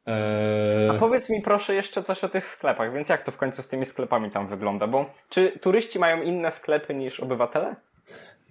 Eee... 0.06 0.90
A 0.90 0.94
powiedz 0.94 1.30
mi 1.30 1.42
proszę 1.42 1.76
jeszcze 1.76 2.04
coś 2.04 2.24
o 2.24 2.30
tych 2.30 2.48
sklepach, 2.48 2.94
więc 2.94 3.10
jak 3.10 3.22
to 3.22 3.32
w 3.32 3.38
końcu 3.38 3.62
z 3.62 3.68
tymi 3.68 3.86
sklepami 3.86 4.32
tam 4.32 4.48
wygląda? 4.48 4.88
Bo 4.88 5.14
czy 5.30 5.52
turyści 5.62 6.00
mają 6.00 6.22
inne 6.22 6.52
sklepy 6.52 6.94
niż 6.94 7.20
obywatele? 7.20 7.76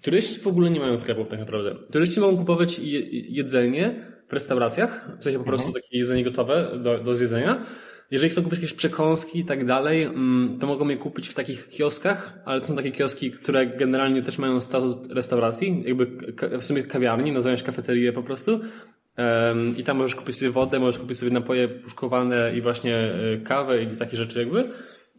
Turyści 0.03 0.41
w 0.41 0.47
ogóle 0.47 0.71
nie 0.71 0.81
mają 0.81 0.97
sklepów 0.97 1.29
tak 1.29 1.39
naprawdę. 1.39 1.75
Turyści 1.93 2.21
mogą 2.21 2.37
kupować 2.37 2.81
jedzenie 3.29 3.95
w 4.29 4.33
restauracjach, 4.33 5.11
w 5.19 5.25
sensie 5.25 5.39
po 5.39 5.45
prostu 5.45 5.67
mhm. 5.67 5.83
takie 5.83 5.99
jedzenie 5.99 6.25
gotowe 6.25 6.79
do, 6.79 6.99
do 6.99 7.15
zjedzenia. 7.15 7.65
Jeżeli 8.11 8.31
chcą 8.31 8.43
kupić 8.43 8.59
jakieś 8.59 8.75
przekąski 8.75 9.39
i 9.39 9.45
tak 9.45 9.65
dalej, 9.65 10.03
mm, 10.03 10.59
to 10.61 10.67
mogą 10.67 10.89
je 10.89 10.97
kupić 10.97 11.29
w 11.29 11.35
takich 11.35 11.69
kioskach, 11.69 12.39
ale 12.45 12.61
to 12.61 12.67
są 12.67 12.77
takie 12.77 12.91
kioski, 12.91 13.31
które 13.31 13.67
generalnie 13.67 14.23
też 14.23 14.39
mają 14.39 14.61
statut 14.61 15.13
restauracji, 15.13 15.83
jakby 15.87 16.07
w 16.59 16.65
sumie 16.65 16.83
kawiarni, 16.83 17.33
nazywają 17.33 17.57
się 17.57 17.65
kafeterie 17.65 18.13
po 18.13 18.23
prostu. 18.23 18.61
I 19.77 19.85
tam 19.85 19.97
możesz 19.97 20.15
kupić 20.15 20.37
sobie 20.37 20.51
wodę, 20.51 20.79
możesz 20.79 21.01
kupić 21.01 21.19
sobie 21.19 21.33
napoje 21.33 21.69
puszkowane 21.69 22.53
i 22.57 22.63
właśnie 22.63 22.97
e, 22.97 23.39
kawę 23.39 23.83
i 23.83 23.87
takie 23.87 24.17
rzeczy 24.17 24.39
jakby. 24.39 24.65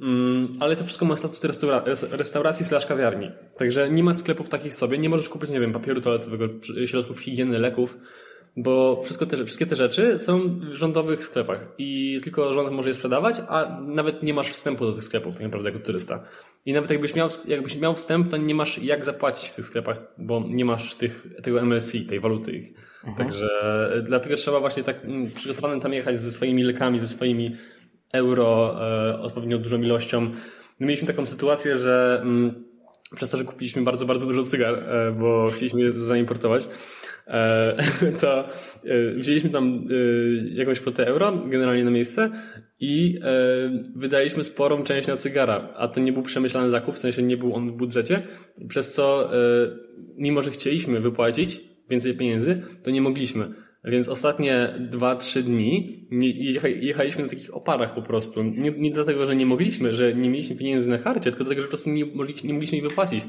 Mm, 0.02 0.58
ale 0.60 0.76
to 0.76 0.84
wszystko 0.84 1.06
ma 1.06 1.16
statut 1.16 1.44
restaura 1.44 1.84
restauracji 2.12 2.66
slash 2.66 2.86
kawiarni. 2.86 3.32
Także 3.58 3.92
nie 3.92 4.04
ma 4.04 4.14
sklepów 4.14 4.50
takich 4.50 4.76
sobie. 4.76 4.98
Nie 4.98 5.10
możesz 5.10 5.30
kupić, 5.30 5.50
nie 5.50 5.60
wiem, 5.60 5.74
papieru 5.74 6.02
toaletowego, 6.02 6.48
środków 6.86 7.20
higieny, 7.20 7.60
leków, 7.60 7.98
bo 8.58 9.02
wszystko 9.04 9.26
te, 9.26 9.46
wszystkie 9.46 9.66
te 9.66 9.76
rzeczy 9.76 10.20
są 10.20 10.48
w 10.48 10.76
rządowych 10.76 11.24
sklepach 11.24 11.60
i 11.78 12.20
tylko 12.24 12.54
rząd 12.54 12.72
może 12.72 12.90
je 12.90 12.94
sprzedawać, 12.94 13.36
a 13.48 13.80
nawet 13.82 14.24
nie 14.24 14.34
masz 14.34 14.52
wstępu 14.52 14.86
do 14.86 14.92
tych 14.92 15.04
sklepów 15.04 15.34
tak 15.34 15.44
naprawdę 15.44 15.70
jako 15.70 15.86
turysta. 15.86 16.24
I 16.66 16.74
nawet 16.74 16.92
jakbyś 16.92 17.16
miał, 17.16 17.30
jakbyś 17.48 17.78
miał 17.78 17.96
wstęp, 17.96 18.32
to 18.32 18.38
nie 18.38 18.56
masz 18.56 18.78
jak 18.78 19.06
zapłacić 19.06 19.50
w 19.50 19.56
tych 19.56 19.66
sklepach, 19.66 20.02
bo 20.18 20.44
nie 20.50 20.66
masz 20.66 20.96
tych, 20.96 21.28
tego 21.44 21.62
MLC, 21.62 21.92
tej 22.10 22.20
waluty 22.20 22.52
ich. 22.52 22.74
Mhm. 23.04 23.18
Także 23.18 23.50
dlatego 24.04 24.36
trzeba 24.36 24.60
właśnie 24.60 24.84
tak 24.84 25.06
mm, 25.06 25.32
przygotowanym 25.32 25.80
tam 25.80 25.94
jechać 25.94 26.20
ze 26.20 26.32
swoimi 26.32 26.64
lekami, 26.64 27.00
ze 27.00 27.08
swoimi 27.08 27.56
euro, 28.14 28.78
e, 29.10 29.20
odpowiednio 29.20 29.58
dużą 29.58 29.82
ilością. 29.82 30.22
My 30.80 30.88
mieliśmy 30.88 31.08
taką 31.08 31.26
sytuację, 31.26 31.78
że 31.78 32.20
mm, 32.24 32.64
przez 33.16 33.30
to, 33.30 33.38
że 33.38 33.44
kupiliśmy 33.44 33.82
bardzo, 33.82 34.06
bardzo 34.06 34.26
dużo 34.26 34.44
cygar, 34.44 34.76
e, 34.76 35.12
bo 35.12 35.50
chcieliśmy 35.52 35.82
je 35.82 35.92
zaimportować, 35.92 36.66
e, 36.66 36.68
to 38.22 38.50
e, 38.50 39.14
wzięliśmy 39.16 39.50
tam 39.50 39.88
jakąś 40.54 40.80
kwotę 40.80 41.08
euro, 41.08 41.32
generalnie 41.46 41.84
na 41.84 41.92
miejsce 41.92 42.32
i 42.80 43.20
wydaliśmy 43.96 44.44
sporą 44.44 44.84
część 44.84 45.08
na 45.08 45.18
cygara, 45.18 45.74
a 45.76 45.88
to 45.88 46.00
nie 46.00 46.14
był 46.14 46.24
przemyślany 46.24 46.70
zakup, 46.70 46.96
w 46.96 47.00
sensie 47.00 47.24
nie 47.24 47.38
był 47.38 47.56
on 47.56 47.72
w 47.72 47.74
budżecie, 47.74 48.24
przez 48.68 48.94
co 48.94 49.32
mimo, 50.16 50.42
że 50.42 50.52
chcieliśmy 50.52 51.00
wypłacić 51.00 51.62
więcej 51.90 52.14
pieniędzy, 52.14 52.62
to 52.84 52.92
nie 52.92 53.02
mogliśmy. 53.02 53.54
Więc 53.84 54.08
ostatnie 54.08 54.74
dwa, 54.80 55.16
trzy 55.16 55.44
dni 55.44 56.08
jechaliśmy 56.82 57.24
na 57.24 57.30
takich 57.30 57.56
oparach 57.56 57.96
po 57.96 58.02
prostu. 58.02 58.44
Nie, 58.44 58.72
nie, 58.72 58.92
dlatego, 58.92 59.28
że 59.28 59.36
nie 59.36 59.46
mogliśmy, 59.46 59.94
że 59.94 60.16
nie 60.16 60.30
mieliśmy 60.30 60.56
pieniędzy 60.56 60.90
na 60.90 60.98
harcie, 60.98 61.32
tylko 61.32 61.44
dlatego, 61.44 61.62
że 61.62 61.68
po 61.68 61.70
prostu 61.70 61.90
nie, 61.90 62.06
nie 62.44 62.54
mogliśmy 62.54 62.78
ich 62.78 62.84
wypłacić. 62.84 63.24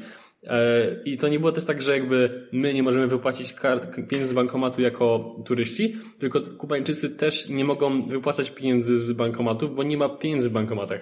E, 0.46 0.82
I 1.04 1.16
to 1.16 1.28
nie 1.28 1.38
było 1.40 1.52
też 1.52 1.64
tak, 1.64 1.82
że 1.82 1.92
jakby 1.92 2.48
my 2.52 2.74
nie 2.74 2.82
możemy 2.82 3.06
wypłacić 3.06 3.52
kart, 3.52 3.96
pieniędzy 4.08 4.26
z 4.26 4.32
bankomatu 4.32 4.82
jako 4.82 5.36
turyści, 5.44 5.96
tylko 6.18 6.40
Kubańczycy 6.40 7.10
też 7.10 7.48
nie 7.48 7.64
mogą 7.64 8.00
wypłacać 8.00 8.50
pieniędzy 8.50 8.96
z 8.96 9.12
bankomatów, 9.12 9.74
bo 9.74 9.82
nie 9.82 9.96
ma 9.96 10.08
pieniędzy 10.08 10.50
w 10.50 10.52
bankomatach. 10.52 11.00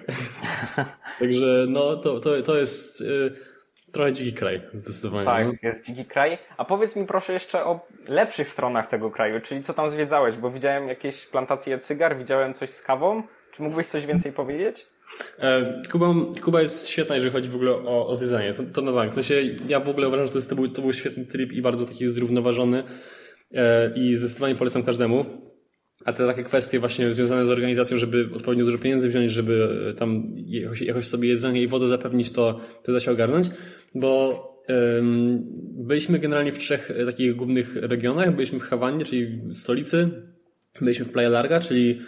Także 1.19 1.65
no 1.69 1.97
to, 1.97 2.19
to, 2.19 2.41
to 2.41 2.57
jest 2.57 3.01
e, 3.01 3.51
Trochę 3.91 4.13
dziki 4.13 4.33
kraj, 4.33 4.61
zdecydowanie. 4.73 5.25
Tak, 5.25 5.47
no. 5.47 5.53
jest 5.69 5.85
dziki 5.85 6.05
kraj. 6.05 6.37
A 6.57 6.65
powiedz 6.65 6.95
mi 6.95 7.05
proszę 7.05 7.33
jeszcze 7.33 7.65
o 7.65 7.79
lepszych 8.07 8.49
stronach 8.49 8.89
tego 8.89 9.11
kraju, 9.11 9.41
czyli 9.41 9.61
co 9.61 9.73
tam 9.73 9.89
zwiedzałeś, 9.89 10.37
bo 10.37 10.51
widziałem 10.51 10.87
jakieś 10.87 11.25
plantacje 11.25 11.79
cygar, 11.79 12.17
widziałem 12.17 12.53
coś 12.53 12.69
z 12.69 12.81
kawą. 12.81 13.23
Czy 13.51 13.63
mógłbyś 13.63 13.87
coś 13.87 14.05
więcej 14.05 14.31
powiedzieć? 14.31 14.85
E, 15.39 15.81
Kuba, 15.91 16.13
Kuba 16.41 16.61
jest 16.61 16.87
świetna, 16.87 17.15
jeżeli 17.15 17.33
chodzi 17.33 17.49
w 17.49 17.55
ogóle 17.55 17.71
o, 17.71 18.07
o 18.07 18.15
zwiedzanie. 18.15 18.53
To, 18.53 18.63
to 18.63 18.81
na 18.81 18.91
bank. 18.91 19.11
W 19.11 19.15
sensie 19.15 19.35
ja 19.67 19.79
w 19.79 19.89
ogóle 19.89 20.07
uważam, 20.07 20.25
że 20.25 20.31
to, 20.31 20.37
jest, 20.37 20.49
to, 20.49 20.55
był, 20.55 20.67
to 20.67 20.81
był 20.81 20.93
świetny 20.93 21.25
trip 21.25 21.51
i 21.51 21.61
bardzo 21.61 21.85
taki 21.85 22.07
zrównoważony 22.07 22.83
e, 23.53 23.93
i 23.95 24.15
zdecydowanie 24.15 24.55
polecam 24.55 24.83
każdemu. 24.83 25.25
A 26.05 26.13
te 26.13 26.27
takie 26.27 26.43
kwestie 26.43 26.79
właśnie 26.79 27.13
związane 27.13 27.45
z 27.45 27.49
organizacją, 27.49 27.97
żeby 27.97 28.29
odpowiednio 28.35 28.65
dużo 28.65 28.77
pieniędzy 28.77 29.09
wziąć, 29.09 29.31
żeby 29.31 29.85
e, 29.89 29.93
tam 29.93 30.23
jakoś, 30.35 30.81
jakoś 30.81 31.07
sobie 31.07 31.29
jedzenie 31.29 31.61
i 31.61 31.67
wodę 31.67 31.87
zapewnić, 31.87 32.31
to, 32.31 32.59
to 32.83 32.91
da 32.91 32.99
się 32.99 33.11
ogarnąć, 33.11 33.49
bo 33.95 34.43
um, 34.69 35.43
byliśmy 35.87 36.19
generalnie 36.19 36.51
w 36.51 36.57
trzech 36.57 36.91
takich 37.05 37.35
głównych 37.35 37.75
regionach. 37.75 38.35
Byliśmy 38.35 38.59
w 38.59 38.63
Hawanie, 38.63 39.05
czyli 39.05 39.41
w 39.49 39.53
stolicy, 39.53 40.09
byliśmy 40.81 41.05
w 41.05 41.11
Playa 41.11 41.29
Larga, 41.29 41.59
czyli 41.59 42.01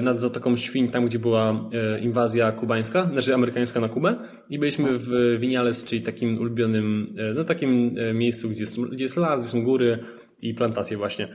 nad 0.00 0.20
Zatoką 0.20 0.56
Świń, 0.56 0.88
tam 0.88 1.06
gdzie 1.06 1.18
była 1.18 1.70
inwazja 2.02 2.52
kubańska, 2.52 3.08
znaczy 3.12 3.34
amerykańska 3.34 3.80
na 3.80 3.88
Kubę 3.88 4.16
i 4.50 4.58
byliśmy 4.58 4.88
w 4.98 5.36
Vinales, 5.40 5.84
czyli 5.84 6.02
takim 6.02 6.38
ulubionym, 6.38 7.06
no 7.34 7.44
takim 7.44 7.90
miejscu, 8.14 8.48
gdzie 8.50 8.60
jest, 8.60 8.80
gdzie 8.80 9.04
jest 9.04 9.16
las, 9.16 9.40
gdzie 9.40 9.50
są 9.50 9.64
góry 9.64 9.98
i 10.42 10.54
plantacje 10.54 10.96
właśnie. 10.96 11.28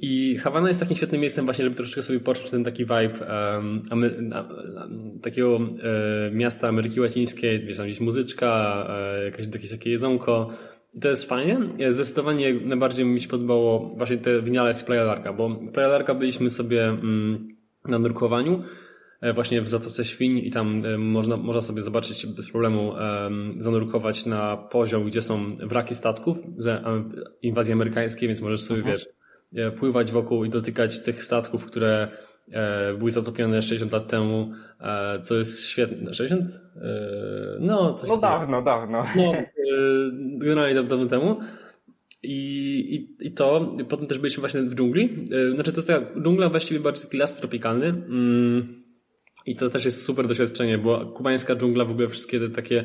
I 0.00 0.36
Hawana 0.36 0.68
jest 0.68 0.80
takim 0.80 0.96
świetnym 0.96 1.20
miejscem 1.20 1.44
właśnie, 1.44 1.64
żeby 1.64 1.76
troszeczkę 1.76 2.02
sobie 2.02 2.20
poczuć 2.20 2.50
ten 2.50 2.64
taki 2.64 2.84
vibe 2.84 3.12
um, 3.50 4.32
takiego 5.22 5.58
e, 5.58 6.30
miasta 6.30 6.68
Ameryki 6.68 7.00
Łacińskiej, 7.00 7.60
wiesz, 7.60 7.76
tam 7.76 7.86
gdzieś 7.86 8.00
muzyczka, 8.00 8.86
e, 8.90 9.24
jakieś, 9.24 9.46
jakieś 9.46 9.70
takie 9.70 9.90
jedzonko. 9.90 10.50
I 10.94 11.00
to 11.00 11.08
jest 11.08 11.28
fajnie. 11.28 11.58
E, 11.78 11.92
zdecydowanie 11.92 12.54
najbardziej 12.54 13.06
mi 13.06 13.20
się 13.20 13.28
podobało 13.28 13.94
właśnie 13.96 14.18
te 14.18 14.42
winiale 14.42 14.74
z 14.74 14.82
Playa 14.82 15.04
Larga, 15.06 15.32
bo 15.32 15.48
w 15.48 15.72
Playa 15.72 15.88
Larga 15.88 16.14
byliśmy 16.14 16.50
sobie 16.50 16.84
mm, 16.84 17.48
na 17.88 17.98
nurkowaniu 17.98 18.62
E, 19.20 19.32
właśnie 19.32 19.62
w 19.62 19.68
Zatoce 19.68 20.04
Świń 20.04 20.38
i 20.38 20.50
tam 20.50 20.86
e, 20.86 20.98
można, 20.98 21.36
można 21.36 21.62
sobie 21.62 21.82
zobaczyć 21.82 22.26
bez 22.26 22.50
problemu 22.50 22.94
zanurkować 23.58 24.26
na 24.26 24.56
poziom, 24.56 25.04
gdzie 25.04 25.22
są 25.22 25.48
wraki 25.58 25.94
statków 25.94 26.38
z 26.56 26.82
inwazji 27.42 27.72
amerykańskiej, 27.72 28.28
więc 28.28 28.40
możesz 28.40 28.60
sobie, 28.60 28.80
mhm. 28.80 28.96
wiesz, 28.96 29.06
e, 29.54 29.70
pływać 29.70 30.12
wokół 30.12 30.44
i 30.44 30.50
dotykać 30.50 31.02
tych 31.02 31.24
statków, 31.24 31.66
które 31.66 32.08
były 32.98 33.10
zatopione 33.10 33.62
60 33.62 33.92
lat 33.92 34.08
temu, 34.08 34.52
co 35.22 35.34
jest 35.34 35.66
świetne. 35.66 36.14
60? 36.14 36.44
No, 37.60 37.94
coś 37.94 38.08
no 38.08 38.16
dawno, 38.16 38.62
dawno. 38.62 39.06
No, 39.16 39.32
generalnie 40.38 40.74
dawno 40.74 41.06
temu. 41.06 41.36
I, 42.22 42.78
i, 42.94 43.26
I 43.26 43.32
to, 43.32 43.70
potem 43.88 44.06
też 44.06 44.18
byliśmy 44.18 44.40
właśnie 44.40 44.62
w 44.62 44.74
dżungli. 44.74 45.26
Znaczy 45.54 45.72
to 45.72 45.78
jest 45.78 45.88
taka 45.88 46.20
dżungla 46.22 46.48
właściwie 46.48 46.80
bardziej 46.80 47.04
taki 47.04 47.16
las 47.16 47.36
tropikalny. 47.36 47.86
Mm 47.86 48.80
i 49.46 49.56
to 49.56 49.68
też 49.68 49.84
jest 49.84 50.02
super 50.02 50.28
doświadczenie, 50.28 50.78
bo 50.78 51.06
kubańska 51.06 51.56
dżungla, 51.56 51.84
w 51.84 51.90
ogóle 51.90 52.08
wszystkie 52.08 52.40
te 52.40 52.48
takie 52.48 52.84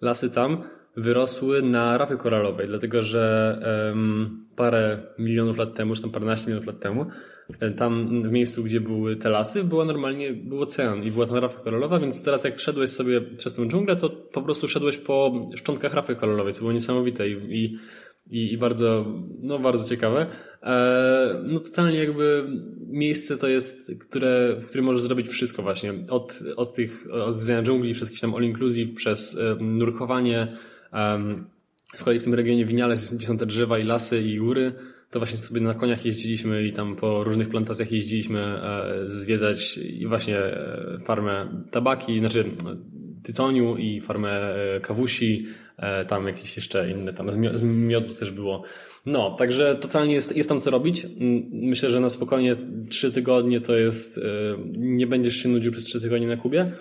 lasy 0.00 0.30
tam 0.30 0.62
wyrosły 0.96 1.62
na 1.62 1.98
rafie 1.98 2.16
koralowej, 2.16 2.68
dlatego 2.68 3.02
że 3.02 3.58
um, 3.88 4.46
parę 4.56 4.98
milionów 5.18 5.56
lat 5.56 5.74
temu, 5.74 5.94
czy 5.94 6.02
tam 6.02 6.10
paręnaście 6.10 6.46
milionów 6.46 6.66
lat 6.66 6.80
temu, 6.80 7.06
e, 7.60 7.70
tam 7.70 8.22
w 8.22 8.32
miejscu, 8.32 8.64
gdzie 8.64 8.80
były 8.80 9.16
te 9.16 9.30
lasy, 9.30 9.64
była 9.64 9.84
normalnie, 9.84 10.32
był 10.32 10.62
ocean 10.62 11.04
i 11.04 11.10
była 11.10 11.26
tam 11.26 11.36
rafa 11.36 11.60
koralowa, 11.60 11.98
więc 11.98 12.24
teraz 12.24 12.44
jak 12.44 12.58
szedłeś 12.58 12.90
sobie 12.90 13.20
przez 13.20 13.54
tę 13.54 13.68
dżunglę, 13.68 13.96
to 13.96 14.10
po 14.10 14.42
prostu 14.42 14.68
szedłeś 14.68 14.98
po 14.98 15.40
szczątkach 15.56 15.94
rafy 15.94 16.16
koralowej, 16.16 16.52
co 16.52 16.60
było 16.60 16.72
niesamowite 16.72 17.28
i, 17.28 17.32
i 17.32 17.78
i, 18.30 18.58
bardzo, 18.58 19.06
no 19.40 19.58
bardzo 19.58 19.88
ciekawe. 19.88 20.26
E, 20.62 21.44
no 21.44 21.60
totalnie 21.60 21.98
jakby 21.98 22.46
miejsce 22.86 23.36
to 23.36 23.48
jest, 23.48 23.92
które, 24.00 24.56
w 24.60 24.66
którym 24.66 24.84
możesz 24.84 25.02
zrobić 25.02 25.28
wszystko 25.28 25.62
właśnie. 25.62 25.94
Od, 26.08 26.40
od 26.56 26.74
tych, 26.74 27.06
od 27.12 27.36
zwiedzania 27.36 27.62
dżungli, 27.62 27.94
przez 27.94 28.08
jakieś 28.08 28.20
tam 28.20 28.34
all 28.34 28.42
inclusive, 28.42 28.94
przez 28.94 29.34
um, 29.34 29.78
nurkowanie. 29.78 30.56
Z 31.94 32.02
kolei 32.02 32.20
w 32.20 32.24
tym 32.24 32.34
regionie 32.34 32.66
Winiales, 32.66 33.14
gdzie 33.14 33.26
są 33.26 33.36
te 33.36 33.46
drzewa 33.46 33.78
i 33.78 33.84
lasy 33.84 34.22
i 34.22 34.38
góry, 34.38 34.72
to 35.14 35.18
właśnie 35.18 35.38
sobie 35.38 35.60
na 35.60 35.74
koniach 35.74 36.04
jeździliśmy 36.04 36.64
i 36.64 36.72
tam 36.72 36.96
po 36.96 37.24
różnych 37.24 37.48
plantacjach 37.48 37.92
jeździliśmy 37.92 38.40
e, 38.40 39.00
zwiedzać 39.04 39.78
i 39.78 40.06
właśnie 40.06 40.38
e, 40.38 40.98
farmę 41.04 41.64
tabaki, 41.70 42.18
znaczy 42.18 42.44
tytoniu 43.22 43.76
i 43.76 44.00
farmę 44.00 44.30
e, 44.30 44.80
kawusi, 44.80 45.46
tam 46.08 46.26
jakieś 46.26 46.56
jeszcze 46.56 46.90
inne, 46.90 47.12
tam 47.12 47.30
z 47.30 47.62
miodu 47.62 48.14
też 48.14 48.30
było. 48.30 48.62
No, 49.06 49.30
także 49.38 49.74
totalnie 49.74 50.14
jest, 50.14 50.36
jest 50.36 50.48
tam 50.48 50.60
co 50.60 50.70
robić. 50.70 51.06
Myślę, 51.52 51.90
że 51.90 52.00
na 52.00 52.10
spokojnie 52.10 52.56
trzy 52.90 53.12
tygodnie 53.12 53.60
to 53.60 53.76
jest, 53.76 54.20
nie 54.76 55.06
będziesz 55.06 55.36
się 55.36 55.48
nudził 55.48 55.72
przez 55.72 55.84
trzy 55.84 56.00
tygodnie 56.00 56.26
na 56.26 56.36
Kubie 56.36 56.72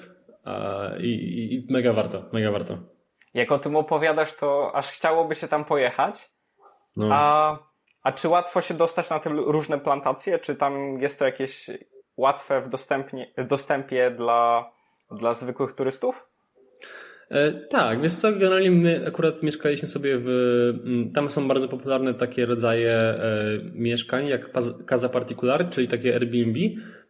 i, 1.00 1.63
i 1.67 1.74
mega 1.74 1.93
warto, 1.93 2.29
mega 2.34 2.51
warto. 2.51 3.02
Jak 3.33 3.51
o 3.51 3.59
tym 3.59 3.75
opowiadasz, 3.75 4.33
to 4.33 4.75
aż 4.75 4.91
chciałoby 4.91 5.35
się 5.35 5.47
tam 5.47 5.65
pojechać. 5.65 6.29
No. 6.97 7.09
A, 7.11 7.57
a 8.03 8.11
czy 8.11 8.29
łatwo 8.29 8.61
się 8.61 8.73
dostać 8.73 9.09
na 9.09 9.19
te 9.19 9.29
różne 9.29 9.79
plantacje? 9.79 10.39
Czy 10.39 10.55
tam 10.55 11.01
jest 11.01 11.19
to 11.19 11.25
jakieś 11.25 11.69
łatwe 12.17 12.61
w, 12.61 12.69
w 13.37 13.47
dostępie 13.47 14.11
dla, 14.11 14.71
dla 15.11 15.33
zwykłych 15.33 15.73
turystów? 15.73 16.27
E, 17.29 17.51
tak, 17.51 18.01
więc 18.01 18.21
co, 18.21 18.31
generalnie 18.31 18.71
my 18.71 19.05
akurat 19.07 19.43
mieszkaliśmy 19.43 19.87
sobie 19.87 20.19
w, 20.19 20.27
mm, 20.85 21.11
tam 21.11 21.29
są 21.29 21.47
bardzo 21.47 21.67
popularne 21.67 22.13
takie 22.13 22.45
rodzaje 22.45 22.91
e, 22.91 23.19
mieszkań 23.73 24.27
jak 24.27 24.51
casa 24.89 25.09
particular, 25.09 25.69
czyli 25.69 25.87
takie 25.87 26.13
Airbnb, 26.13 26.59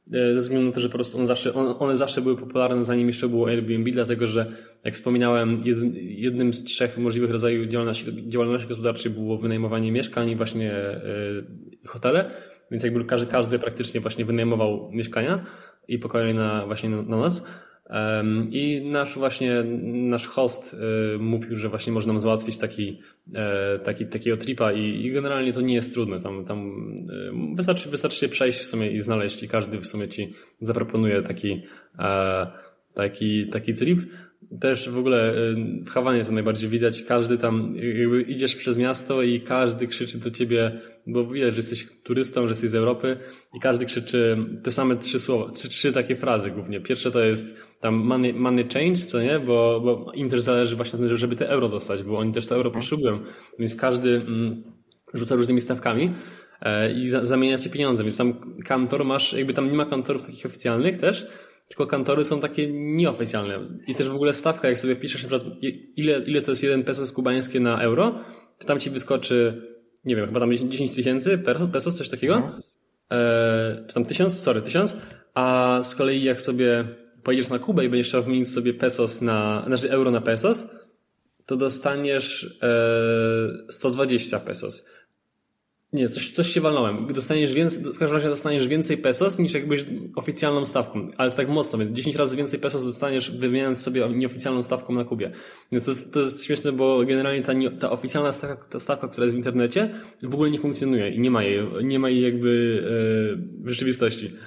ze 0.07 0.39
względu 0.39 0.67
na 0.67 0.73
to, 0.73 0.79
że 0.79 0.89
po 0.89 0.95
prostu 0.95 1.17
one 1.17 1.27
zawsze, 1.27 1.53
one 1.53 1.97
zawsze 1.97 2.21
były 2.21 2.37
popularne 2.37 2.85
zanim 2.85 3.07
jeszcze 3.07 3.27
było 3.27 3.47
Airbnb, 3.47 3.91
dlatego 3.91 4.27
że 4.27 4.51
jak 4.83 4.93
wspominałem, 4.93 5.63
jednym 5.95 6.53
z 6.53 6.63
trzech 6.63 6.97
możliwych 6.97 7.31
rodzajów 7.31 7.67
działalności, 7.67 8.29
działalności 8.29 8.67
gospodarczej 8.67 9.11
było 9.11 9.37
wynajmowanie 9.37 9.91
mieszkań 9.91 10.29
i 10.29 10.35
właśnie 10.35 10.73
hotele, 11.85 12.31
więc 12.71 12.83
jakby 12.83 13.05
każdy, 13.05 13.31
każdy 13.31 13.59
praktycznie 13.59 14.01
właśnie 14.01 14.25
wynajmował 14.25 14.89
mieszkania 14.91 15.45
i 15.87 15.99
pokoje 15.99 16.33
na 16.33 16.65
właśnie 16.65 16.89
na, 16.89 17.01
na 17.01 17.17
noc. 17.17 17.43
I 18.51 18.81
nasz 18.85 19.15
właśnie, 19.15 19.63
nasz 19.83 20.27
host 20.27 20.73
y, 21.15 21.19
mówił, 21.19 21.57
że 21.57 21.69
właśnie 21.69 21.93
można 21.93 22.19
załatwić 22.19 22.57
taki, 22.57 22.99
e, 23.33 23.79
taki, 23.79 24.05
takiego 24.05 24.37
tripa 24.37 24.73
i, 24.73 25.05
i 25.05 25.11
generalnie 25.11 25.53
to 25.53 25.61
nie 25.61 25.75
jest 25.75 25.93
trudne. 25.93 26.21
Tam, 26.21 26.45
tam 26.45 26.69
y, 27.51 27.55
wystarczy, 27.55 27.89
wystarczy 27.89 28.19
się 28.19 28.29
przejść 28.29 28.59
w 28.59 28.65
sumie 28.65 28.91
i 28.91 28.99
znaleźć 28.99 29.43
i 29.43 29.47
każdy 29.47 29.79
w 29.79 29.87
sumie 29.87 30.07
ci 30.07 30.33
zaproponuje 30.61 31.21
taki, 31.21 31.61
e, 31.99 32.47
taki, 32.93 33.47
taki 33.47 33.73
trip. 33.73 33.99
Też 34.59 34.89
w 34.89 34.97
ogóle 34.97 35.33
y, 35.33 35.55
w 35.85 35.89
Hawanie 35.89 36.25
to 36.25 36.31
najbardziej 36.31 36.69
widać. 36.69 37.03
Każdy 37.03 37.37
tam, 37.37 37.75
idziesz 38.27 38.55
przez 38.55 38.77
miasto 38.77 39.21
i 39.21 39.41
każdy 39.41 39.87
krzyczy 39.87 40.17
do 40.17 40.31
ciebie, 40.31 40.81
bo 41.07 41.25
widać, 41.27 41.53
że 41.53 41.57
jesteś 41.57 41.87
turystą, 42.03 42.41
że 42.41 42.49
jesteś 42.49 42.69
z 42.69 42.75
Europy 42.75 43.17
i 43.53 43.59
każdy 43.59 43.85
krzyczy 43.85 44.37
te 44.63 44.71
same 44.71 44.97
trzy 44.97 45.19
słowa, 45.19 45.51
trzy, 45.51 45.69
trzy 45.69 45.93
takie 45.93 46.15
frazy 46.15 46.51
głównie. 46.51 46.81
Pierwsze 46.81 47.11
to 47.11 47.19
jest 47.19 47.61
tam 47.81 47.95
money, 47.95 48.33
money 48.33 48.65
change, 48.73 48.95
co 48.95 49.21
nie? 49.21 49.39
Bo, 49.39 49.81
bo 49.81 50.11
im 50.13 50.29
też 50.29 50.41
zależy 50.41 50.75
właśnie 50.75 50.99
na 50.99 51.07
tym, 51.07 51.17
żeby 51.17 51.35
te 51.35 51.49
euro 51.49 51.69
dostać, 51.69 52.03
bo 52.03 52.17
oni 52.17 52.33
też 52.33 52.47
to 52.47 52.55
euro 52.55 52.71
potrzebują. 52.71 53.19
Więc 53.59 53.75
każdy 53.75 54.09
mm, 54.09 54.63
rzuca 55.13 55.35
różnymi 55.35 55.61
stawkami 55.61 56.11
e, 56.61 56.93
i 56.93 57.09
za, 57.09 57.25
zamienia 57.25 57.57
ci 57.57 57.69
pieniądze. 57.69 58.03
Więc 58.03 58.17
tam 58.17 58.55
kantor 58.65 59.05
masz, 59.05 59.33
jakby 59.33 59.53
tam 59.53 59.71
nie 59.71 59.77
ma 59.77 59.85
kantorów 59.85 60.23
takich 60.23 60.45
oficjalnych 60.45 60.97
też, 60.97 61.27
tylko 61.67 61.87
kantory 61.87 62.25
są 62.25 62.39
takie 62.39 62.73
nieoficjalne. 62.73 63.59
I 63.87 63.95
też 63.95 64.09
w 64.09 64.15
ogóle 64.15 64.33
stawka, 64.33 64.67
jak 64.67 64.79
sobie 64.79 64.95
wpiszesz 64.95 65.23
na 65.23 65.29
przykład 65.29 65.57
ile, 65.95 66.19
ile 66.19 66.41
to 66.41 66.51
jest 66.51 66.63
jeden 66.63 66.83
pesos 66.83 67.11
kubańskie 67.11 67.59
na 67.59 67.81
euro, 67.81 68.23
to 68.59 68.67
tam 68.67 68.79
ci 68.79 68.89
wyskoczy, 68.89 69.61
nie 70.05 70.15
wiem, 70.15 70.25
chyba 70.25 70.39
tam 70.39 70.53
10 70.53 70.95
tysięcy 70.95 71.43
pesos, 71.71 71.95
coś 71.95 72.09
takiego. 72.09 72.35
Mhm. 72.35 72.61
E, 73.11 73.85
czy 73.87 73.93
tam 73.93 74.05
tysiąc? 74.05 74.39
Sorry, 74.39 74.61
tysiąc. 74.61 74.97
A 75.33 75.79
z 75.83 75.95
kolei 75.95 76.23
jak 76.23 76.41
sobie 76.41 76.87
pojedziesz 77.23 77.49
na 77.49 77.59
Kubę 77.59 77.85
i 77.85 77.89
będziesz 77.89 78.07
chciał 78.07 78.23
wymienić 78.23 78.49
sobie 78.49 78.73
pesos 78.73 79.21
na, 79.21 79.63
znaczy 79.67 79.91
euro 79.91 80.11
na 80.11 80.21
pesos, 80.21 80.65
to 81.45 81.55
dostaniesz 81.55 82.57
e, 82.61 83.71
120 83.71 84.39
pesos. 84.39 84.85
Nie, 85.93 86.09
coś, 86.09 86.31
coś 86.31 86.47
się 86.47 86.61
walnąłem. 86.61 87.07
Dostaniesz 87.13 87.53
więcej, 87.53 87.83
w 87.83 87.97
każdym 87.97 88.13
razie 88.13 88.29
dostaniesz 88.29 88.67
więcej 88.67 88.97
pesos 88.97 89.39
niż 89.39 89.53
jakbyś 89.53 89.85
oficjalną 90.15 90.65
stawką, 90.65 91.07
ale 91.17 91.31
tak 91.31 91.49
mocno, 91.49 91.79
więc 91.79 91.91
10 91.91 92.15
razy 92.15 92.37
więcej 92.37 92.59
pesos 92.59 92.85
dostaniesz 92.85 93.31
wymieniając 93.31 93.81
sobie 93.81 94.09
nieoficjalną 94.09 94.63
stawką 94.63 94.93
na 94.93 95.03
Kubie. 95.03 95.31
Więc 95.71 95.85
to, 95.85 95.91
to 96.13 96.19
jest 96.19 96.45
śmieszne, 96.45 96.71
bo 96.71 97.05
generalnie 97.05 97.41
ta, 97.41 97.53
ta 97.79 97.91
oficjalna 97.91 98.31
stawka, 98.31 98.65
ta 98.69 98.79
stawka, 98.79 99.07
która 99.07 99.23
jest 99.23 99.35
w 99.35 99.37
internecie, 99.37 99.89
w 100.23 100.33
ogóle 100.33 100.49
nie 100.49 100.59
funkcjonuje 100.59 101.09
i 101.09 101.19
nie 101.19 101.31
ma 101.31 101.43
jej, 101.43 101.59
nie 101.83 101.99
ma 101.99 102.09
jej 102.09 102.21
jakby 102.21 102.83
e, 102.83 103.63
w 103.65 103.69
rzeczywistości. 103.69 104.37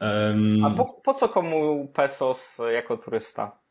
Um, 0.00 0.64
A 0.64 0.70
po, 0.70 0.84
po 0.84 1.14
co 1.14 1.28
komu 1.28 1.88
pesos 1.94 2.58
jako 2.72 2.96
turysta? 2.96 3.61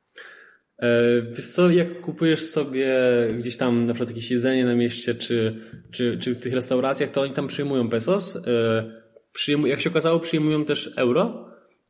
E, 0.82 1.22
wiesz 1.22 1.48
co, 1.48 1.70
jak 1.70 2.02
kupujesz 2.02 2.46
sobie 2.46 2.96
gdzieś 3.40 3.58
tam 3.58 3.86
na 3.86 3.94
przykład 3.94 4.10
jakieś 4.10 4.32
jedzenie 4.32 4.66
na 4.66 4.76
mieście, 4.76 5.16
czy, 5.16 5.56
czy, 5.92 6.18
czy 6.18 6.36
w 6.36 6.42
tych 6.42 6.54
restauracjach, 6.54 7.10
to 7.10 7.22
oni 7.22 7.34
tam 7.34 7.48
przyjmują 7.48 7.90
pesos. 7.90 8.36
E, 8.48 9.02
jak 9.66 9.82
się 9.82 9.90
okazało, 9.90 10.20
przyjmują 10.20 10.66
też 10.66 10.94
euro. 10.96 11.50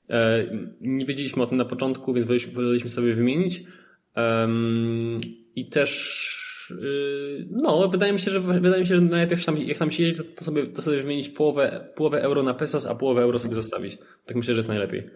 E, 0.09 0.45
nie 0.81 1.05
wiedzieliśmy 1.05 1.43
o 1.43 1.47
tym 1.47 1.57
na 1.57 1.65
początku, 1.65 2.13
więc 2.13 2.27
woleliśmy 2.53 2.89
sobie 2.89 3.13
wymienić. 3.13 3.63
I 5.55 5.69
też 5.69 6.41
Yy, 6.79 7.47
no, 7.51 7.87
wydaje 7.87 8.13
mi 8.13 8.19
się, 8.19 8.31
że 8.31 8.39
wydaje 8.39 8.79
mi 8.79 8.87
się, 8.87 8.95
że 8.95 9.01
najlepiej 9.01 9.37
jak 9.37 9.45
tam, 9.45 9.57
jak 9.57 9.77
tam 9.77 9.91
siedzieć, 9.91 10.17
to, 10.17 10.23
to, 10.23 10.43
sobie, 10.43 10.67
to 10.67 10.81
sobie 10.81 11.01
wymienić 11.01 11.29
połowę, 11.29 11.87
połowę 11.95 12.21
euro 12.21 12.43
na 12.43 12.53
pesos, 12.53 12.85
a 12.85 12.95
połowę 12.95 13.21
euro 13.21 13.39
sobie 13.39 13.53
zostawić. 13.53 13.97
Tak 14.25 14.37
myślę, 14.37 14.55
że 14.55 14.59
jest 14.59 14.69
najlepiej. 14.69 15.09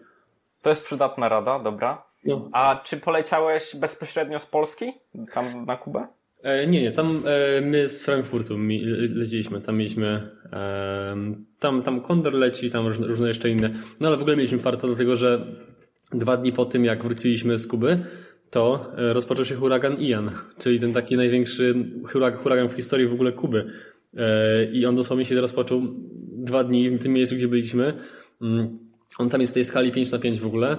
To 0.65 0.69
jest 0.69 0.83
przydatna 0.83 1.29
rada, 1.29 1.59
dobra. 1.59 2.03
No. 2.23 2.49
A 2.53 2.81
czy 2.83 2.97
poleciałeś 2.97 3.75
bezpośrednio 3.75 4.39
z 4.39 4.45
Polski 4.45 4.93
tam 5.33 5.65
na 5.65 5.77
Kubę? 5.77 6.07
E, 6.43 6.67
nie, 6.67 6.81
nie, 6.81 6.91
tam 6.91 7.23
e, 7.25 7.61
my 7.61 7.89
z 7.89 8.03
Frankfurtu 8.05 8.57
mi, 8.57 8.81
leciliśmy, 9.15 9.61
tam 9.61 9.77
mieliśmy, 9.77 10.29
e, 10.53 11.15
tam, 11.59 11.81
tam 11.81 12.01
Kondor 12.01 12.33
leci, 12.33 12.71
tam 12.71 12.87
różne, 12.87 13.07
różne 13.07 13.27
jeszcze 13.27 13.49
inne, 13.49 13.69
no 13.99 14.07
ale 14.07 14.17
w 14.17 14.21
ogóle 14.21 14.35
mieliśmy 14.35 14.59
farta 14.59 14.87
dlatego, 14.87 15.15
że 15.15 15.45
dwa 16.11 16.37
dni 16.37 16.53
po 16.53 16.65
tym 16.65 16.85
jak 16.85 17.03
wróciliśmy 17.03 17.57
z 17.57 17.67
Kuby, 17.67 17.99
to 18.49 18.91
e, 18.97 19.13
rozpoczął 19.13 19.45
się 19.45 19.55
huragan 19.55 19.97
Ian, 19.99 20.31
czyli 20.59 20.79
ten 20.79 20.93
taki 20.93 21.17
największy 21.17 21.75
huragan 22.43 22.69
w 22.69 22.73
historii 22.73 23.07
w 23.07 23.13
ogóle 23.13 23.31
Kuby. 23.31 23.65
E, 24.17 24.65
I 24.71 24.85
on 24.85 24.95
dosłownie 24.95 25.25
się 25.25 25.41
rozpoczął 25.41 25.81
dwa 26.31 26.63
dni 26.63 26.89
w 26.89 27.03
tym 27.03 27.13
miejscu, 27.13 27.35
gdzie 27.35 27.47
byliśmy. 27.47 27.93
Mm, 28.41 28.84
on 29.17 29.29
tam 29.29 29.41
jest 29.41 29.53
w 29.53 29.55
tej 29.55 29.65
skali 29.65 29.91
5 29.91 30.11
na 30.11 30.19
5 30.19 30.39
w 30.39 30.47
ogóle. 30.47 30.77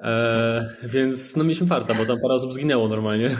E, 0.00 0.76
więc 0.82 1.36
no 1.36 1.44
mieliśmy 1.44 1.66
farta, 1.66 1.94
bo 1.94 2.06
tam 2.06 2.20
parę 2.20 2.34
osób 2.34 2.52
zginęło 2.52 2.88
normalnie. 2.88 3.30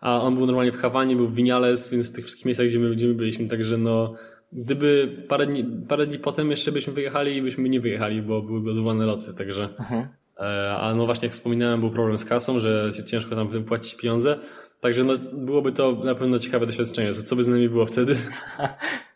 A 0.00 0.20
on 0.20 0.36
był 0.36 0.46
normalnie 0.46 0.72
w 0.72 0.76
Hawanie, 0.80 1.16
był 1.16 1.28
w 1.28 1.34
Winiales, 1.34 1.90
więc 1.90 2.10
w 2.10 2.14
tych 2.14 2.24
wszystkich 2.24 2.46
miejscach, 2.46 2.66
gdzie 2.66 2.78
my, 2.78 2.90
gdzie 2.90 3.08
my 3.08 3.14
byliśmy. 3.14 3.48
Także 3.48 3.78
no, 3.78 4.14
gdyby 4.52 5.16
parę 5.28 5.46
dni, 5.46 5.64
parę 5.88 6.06
dni 6.06 6.18
potem 6.18 6.50
jeszcze 6.50 6.72
byśmy 6.72 6.92
wyjechali, 6.92 7.42
byśmy 7.42 7.68
nie 7.68 7.80
wyjechali, 7.80 8.22
bo 8.22 8.42
byłyby 8.42 8.70
odwołane 8.70 9.06
loty, 9.06 9.34
także 9.34 9.68
mhm. 9.78 10.08
E, 10.40 10.76
a 10.80 10.94
no 10.94 11.06
właśnie 11.06 11.26
jak 11.26 11.32
wspominałem, 11.32 11.80
był 11.80 11.90
problem 11.90 12.18
z 12.18 12.24
kasą, 12.24 12.60
że 12.60 12.90
ciężko 13.06 13.36
tam 13.36 13.48
wypłacić 13.48 13.94
pieniądze. 13.94 14.38
Także 14.80 15.04
no, 15.04 15.14
byłoby 15.32 15.72
to 15.72 15.92
na 15.92 16.14
pewno 16.14 16.38
ciekawe 16.38 16.66
doświadczenie. 16.66 17.14
Co 17.14 17.36
by 17.36 17.42
z 17.42 17.48
nami 17.48 17.68
było 17.68 17.86
wtedy? 17.86 18.16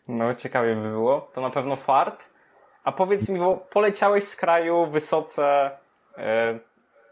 No, 0.07 0.35
ciekawie 0.35 0.75
by 0.75 0.89
było. 0.89 1.31
To 1.35 1.41
na 1.41 1.49
pewno 1.49 1.75
fart. 1.75 2.28
A 2.89 2.91
powiedz 2.91 3.29
mi, 3.29 3.39
bo 3.39 3.67
poleciałeś 3.71 4.23
z 4.23 4.35
kraju 4.35 4.87
wysoce, 4.91 5.71
e, 6.17 6.59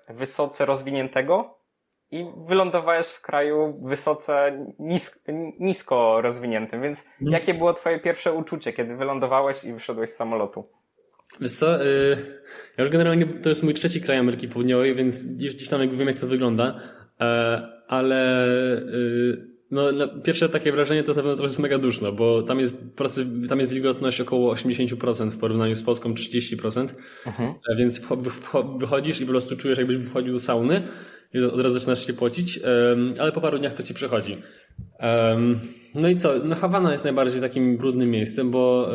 wysoce 0.09 0.65
rozwiniętego 0.65 1.57
i 2.11 2.25
wylądowałeś 2.47 3.07
w 3.07 3.21
kraju 3.21 3.79
wysoce 3.83 4.65
nisko, 4.79 5.19
nisko 5.59 6.21
rozwiniętym, 6.21 6.81
więc 6.81 7.05
hmm. 7.05 7.33
jakie 7.33 7.53
było 7.53 7.73
twoje 7.73 7.99
pierwsze 7.99 8.33
uczucie, 8.33 8.73
kiedy 8.73 8.95
wylądowałeś 8.95 9.63
i 9.63 9.73
wyszedłeś 9.73 10.09
z 10.09 10.15
samolotu? 10.15 10.69
Wiesz 11.39 11.53
co, 11.53 11.85
y, 11.85 12.17
ja 12.77 12.83
już 12.83 12.89
generalnie, 12.89 13.25
to 13.25 13.49
jest 13.49 13.63
mój 13.63 13.73
trzeci 13.73 14.01
kraj 14.01 14.17
Ameryki 14.17 14.47
Południowej, 14.47 14.95
więc 14.95 15.23
gdzieś 15.23 15.69
tam 15.69 15.81
jakby 15.81 15.97
wiem 15.97 16.07
jak 16.07 16.17
to 16.17 16.27
wygląda, 16.27 16.79
e, 17.21 17.67
ale 17.87 18.45
y, 19.71 19.93
no, 19.93 20.07
pierwsze 20.07 20.49
takie 20.49 20.71
wrażenie 20.71 21.03
to 21.03 21.09
jest 21.09 21.17
na 21.17 21.23
pewno 21.23 21.35
trochę 21.35 21.47
jest 21.47 21.59
mega 21.59 21.77
duszno, 21.77 22.11
bo 22.11 22.41
tam 22.41 22.59
jest, 22.59 22.83
tam 23.49 23.59
jest 23.59 23.71
wilgotność 23.71 24.21
około 24.21 24.55
80% 24.55 25.29
w 25.29 25.37
porównaniu 25.37 25.75
z 25.75 25.83
Polską 25.83 26.13
30%, 26.13 26.87
mhm. 27.25 27.53
E, 27.69 27.75
więc 27.75 28.01
wychodzisz 28.79 29.21
i 29.21 29.25
po 29.25 29.31
prostu 29.31 29.57
czujesz 29.57 29.77
jakbyś 29.77 29.97
wchodził 29.97 30.33
do 30.33 30.39
sauny 30.39 30.87
i 31.33 31.39
od 31.39 31.61
razu 31.61 31.79
zaczynasz 31.79 32.07
się 32.07 32.13
pocić, 32.13 32.59
ale 33.19 33.31
po 33.31 33.41
paru 33.41 33.59
dniach 33.59 33.73
to 33.73 33.83
ci 33.83 33.93
przechodzi. 33.93 34.37
No 35.95 36.09
i 36.09 36.15
co? 36.15 36.33
No 36.43 36.55
Hawana 36.55 36.91
jest 36.91 37.03
najbardziej 37.03 37.41
takim 37.41 37.77
brudnym 37.77 38.11
miejscem, 38.11 38.51
bo 38.51 38.89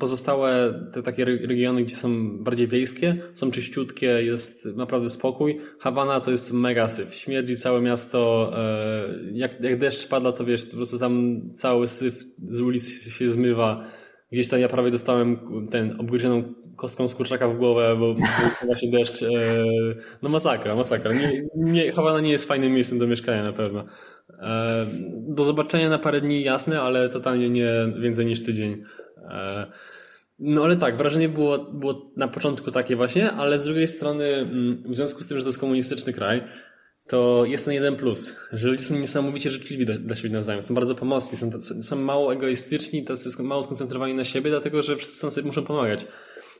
pozostałe 0.00 0.74
te 0.92 1.02
takie 1.02 1.24
regiony, 1.24 1.82
gdzie 1.82 1.96
są 1.96 2.38
bardziej 2.38 2.68
wiejskie, 2.68 3.16
są 3.32 3.50
czyściutkie, 3.50 4.06
jest 4.06 4.66
naprawdę 4.66 5.10
spokój. 5.10 5.58
Hawana 5.78 6.20
to 6.20 6.30
jest 6.30 6.52
mega 6.52 6.88
syf. 6.88 7.14
Śmierdzi 7.14 7.56
całe 7.56 7.80
miasto. 7.80 8.52
E, 8.56 9.08
jak, 9.32 9.60
jak 9.60 9.78
deszcz 9.78 10.08
pada, 10.08 10.32
to 10.32 10.44
wiesz, 10.44 10.66
po 10.66 10.76
prostu 10.76 10.98
tam 10.98 11.40
cały 11.54 11.88
syf 11.88 12.24
z 12.48 12.60
ulic 12.60 13.12
się 13.12 13.28
zmywa. 13.28 13.84
Gdzieś 14.32 14.48
tam 14.48 14.60
ja 14.60 14.68
prawie 14.68 14.90
dostałem 14.90 15.38
ten 15.70 16.00
obgryzioną 16.00 16.54
kostką 16.76 17.08
z 17.08 17.14
kurczaka 17.14 17.48
w 17.48 17.56
głowę, 17.56 17.96
bo 17.98 18.14
był 18.14 18.24
właśnie 18.66 18.90
deszcz. 18.90 19.22
E, 19.22 19.28
no 20.22 20.28
masakra, 20.28 20.74
masakra. 20.74 21.12
Nie, 21.12 21.42
nie, 21.56 21.92
Hawana 21.92 22.20
nie 22.20 22.30
jest 22.30 22.48
fajnym 22.48 22.72
miejscem 22.72 22.98
do 22.98 23.06
mieszkania 23.06 23.42
na 23.42 23.52
pewno. 23.52 23.84
E, 24.40 24.86
do 25.12 25.44
zobaczenia 25.44 25.88
na 25.88 25.98
parę 25.98 26.20
dni 26.20 26.42
jasne, 26.42 26.80
ale 26.80 27.08
totalnie 27.08 27.50
nie 27.50 27.72
więcej 28.00 28.26
niż 28.26 28.44
tydzień. 28.44 28.84
E, 29.30 29.66
no 30.38 30.64
ale 30.64 30.76
tak, 30.76 30.96
wrażenie 30.96 31.28
było, 31.28 31.58
było 31.58 32.10
na 32.16 32.28
początku 32.28 32.70
takie 32.70 32.96
właśnie, 32.96 33.32
ale 33.32 33.58
z 33.58 33.64
drugiej 33.64 33.88
strony 33.88 34.24
mm, 34.24 34.82
w 34.86 34.96
związku 34.96 35.22
z 35.22 35.28
tym, 35.28 35.38
że 35.38 35.44
to 35.44 35.48
jest 35.48 35.58
komunistyczny 35.58 36.12
kraj, 36.12 36.42
to 37.08 37.44
jest 37.44 37.64
ten 37.64 37.74
jeden 37.74 37.96
plus, 37.96 38.36
że 38.52 38.68
ludzie 38.68 38.84
są 38.84 38.98
niesamowicie 38.98 39.50
życzliwi 39.50 39.86
dla 39.86 40.16
siebie 40.16 40.34
nawzajem, 40.34 40.62
są 40.62 40.74
bardzo 40.74 40.94
pomocni, 40.94 41.38
są, 41.38 41.60
są 41.60 41.96
mało 41.96 42.32
egoistyczni, 42.32 43.04
tacy 43.04 43.42
mało 43.42 43.62
skoncentrowani 43.62 44.14
na 44.14 44.24
siebie, 44.24 44.50
dlatego 44.50 44.82
że 44.82 44.96
wszyscy 44.96 45.30
sobie 45.30 45.46
muszą 45.46 45.64
pomagać. 45.64 46.06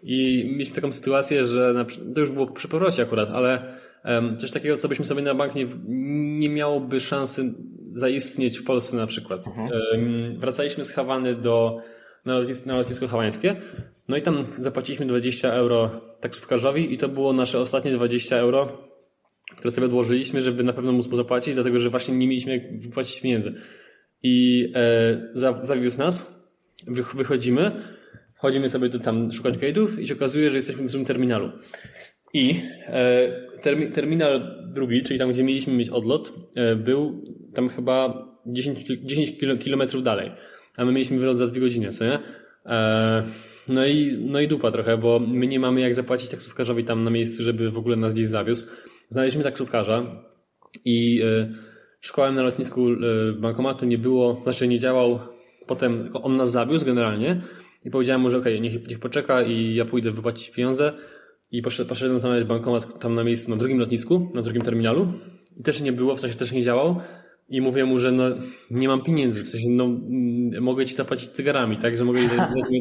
I 0.02 0.48
mieliśmy 0.52 0.74
taką 0.74 0.92
sytuację, 0.92 1.46
że 1.46 1.72
na, 1.72 1.84
to 2.14 2.20
już 2.20 2.30
było 2.30 2.46
przy 2.46 2.68
powrocie 2.68 3.02
akurat, 3.02 3.30
ale 3.30 3.74
um, 4.04 4.36
coś 4.36 4.50
takiego, 4.50 4.76
co 4.76 4.88
byśmy 4.88 5.04
sobie 5.04 5.22
na 5.22 5.34
bank 5.34 5.54
nie, 5.54 5.66
nie 6.38 6.48
miałoby 6.48 7.00
szansy 7.00 7.54
zaistnieć 7.92 8.58
w 8.58 8.64
Polsce 8.64 8.96
na 8.96 9.06
przykład. 9.06 9.46
Mhm. 9.46 9.70
Um, 9.92 10.38
wracaliśmy 10.38 10.84
z 10.84 10.90
Hawany 10.90 11.34
do, 11.34 11.78
na, 12.24 12.38
lotnisko, 12.38 12.68
na 12.68 12.76
lotnisko 12.76 13.08
hawańskie, 13.08 13.56
no 14.08 14.16
i 14.16 14.22
tam 14.22 14.46
zapłaciliśmy 14.58 15.06
20 15.06 15.52
euro 15.52 15.90
taksówkarzowi 16.20 16.94
i 16.94 16.98
to 16.98 17.08
było 17.08 17.32
nasze 17.32 17.60
ostatnie 17.60 17.92
20 17.92 18.36
euro, 18.36 18.88
które 19.56 19.70
sobie 19.70 19.86
odłożyliśmy, 19.86 20.42
żeby 20.42 20.64
na 20.64 20.72
pewno 20.72 20.92
móc 20.92 21.06
mu 21.06 21.16
zapłacić, 21.16 21.54
dlatego 21.54 21.78
że 21.78 21.90
właśnie 21.90 22.14
nie 22.14 22.26
mieliśmy 22.26 22.52
jak 22.52 22.80
wypłacić 22.80 23.20
pieniędzy. 23.20 23.54
I 24.22 24.68
e, 24.74 25.60
zawiózł 25.60 25.98
nas, 25.98 26.42
wychodzimy, 27.14 27.82
chodzimy 28.42 28.68
sobie 28.68 28.88
do 28.88 28.98
tam 28.98 29.32
szukać 29.32 29.58
gate'ów 29.58 30.00
i 30.00 30.08
się 30.08 30.14
okazuje, 30.14 30.50
że 30.50 30.56
jesteśmy 30.56 30.84
w 30.84 30.90
złym 30.90 31.04
terminalu. 31.04 31.50
I 32.34 32.60
e, 32.86 33.28
termi, 33.62 33.92
terminal 33.92 34.56
drugi, 34.74 35.02
czyli 35.02 35.18
tam, 35.18 35.30
gdzie 35.30 35.42
mieliśmy 35.42 35.74
mieć 35.74 35.88
odlot, 35.88 36.32
e, 36.54 36.76
był 36.76 37.24
tam 37.54 37.68
chyba 37.68 38.28
10, 38.46 38.78
10 39.04 39.38
kilometrów 39.58 40.04
dalej. 40.04 40.32
A 40.76 40.84
my 40.84 40.92
mieliśmy 40.92 41.18
wylot 41.18 41.38
za 41.38 41.46
dwie 41.46 41.60
godziny, 41.60 41.90
co 41.90 42.04
nie? 42.04 42.18
E, 42.66 43.22
no 43.68 43.86
i, 43.86 44.18
no 44.20 44.40
i 44.40 44.48
dupa 44.48 44.70
trochę, 44.70 44.98
bo 44.98 45.18
my 45.18 45.46
nie 45.46 45.60
mamy 45.60 45.80
jak 45.80 45.94
zapłacić 45.94 46.30
taksówkarzowi 46.30 46.84
tam 46.84 47.04
na 47.04 47.10
miejscu, 47.10 47.42
żeby 47.42 47.70
w 47.70 47.78
ogóle 47.78 47.96
nas 47.96 48.14
gdzieś 48.14 48.26
zawiózł. 48.26 48.66
Znaleźliśmy 49.08 49.44
taksówkarza 49.44 50.24
i 50.84 51.22
e, 51.24 51.52
szukałem 52.00 52.34
na 52.34 52.42
lotnisku 52.42 52.88
e, 52.88 52.96
bankomatu, 53.32 53.86
nie 53.86 53.98
było, 53.98 54.40
znaczy 54.42 54.68
nie 54.68 54.78
działał. 54.78 55.18
Potem 55.66 56.10
on 56.22 56.36
nas 56.36 56.50
zawiózł 56.50 56.86
generalnie 56.86 57.40
i 57.84 57.90
powiedziałem 57.90 58.20
mu, 58.20 58.30
że 58.30 58.38
okej, 58.38 58.52
okay, 58.52 58.60
niech, 58.60 58.88
niech 58.88 59.00
poczeka 59.00 59.42
i 59.42 59.74
ja 59.74 59.84
pójdę 59.84 60.10
wypłacić 60.10 60.50
pieniądze. 60.50 60.92
I 61.50 61.62
poszedłem, 61.62 62.18
znaleźć 62.18 62.46
bankomat 62.46 63.00
tam 63.00 63.14
na 63.14 63.24
miejscu, 63.24 63.50
na 63.50 63.56
drugim 63.56 63.78
lotnisku, 63.78 64.30
na 64.34 64.42
drugim 64.42 64.62
terminalu. 64.62 65.12
I 65.60 65.62
też 65.62 65.80
nie 65.80 65.92
było, 65.92 66.16
w 66.16 66.20
sensie 66.20 66.36
też 66.36 66.52
nie 66.52 66.62
działał. 66.62 67.00
I 67.48 67.60
mówię 67.60 67.84
mu, 67.84 67.98
że 67.98 68.12
no, 68.12 68.24
nie 68.70 68.88
mam 68.88 69.02
pieniędzy, 69.02 69.44
w 69.44 69.48
sensie 69.48 69.68
no, 69.70 69.84
mm, 69.84 70.62
mogę 70.62 70.86
ci 70.86 70.96
zapłacić 70.96 71.30
cygarami, 71.30 71.76
tak, 71.76 71.96
że 71.96 72.04
mogę 72.04 72.20
ci 72.20 72.28
dać, 72.28 72.38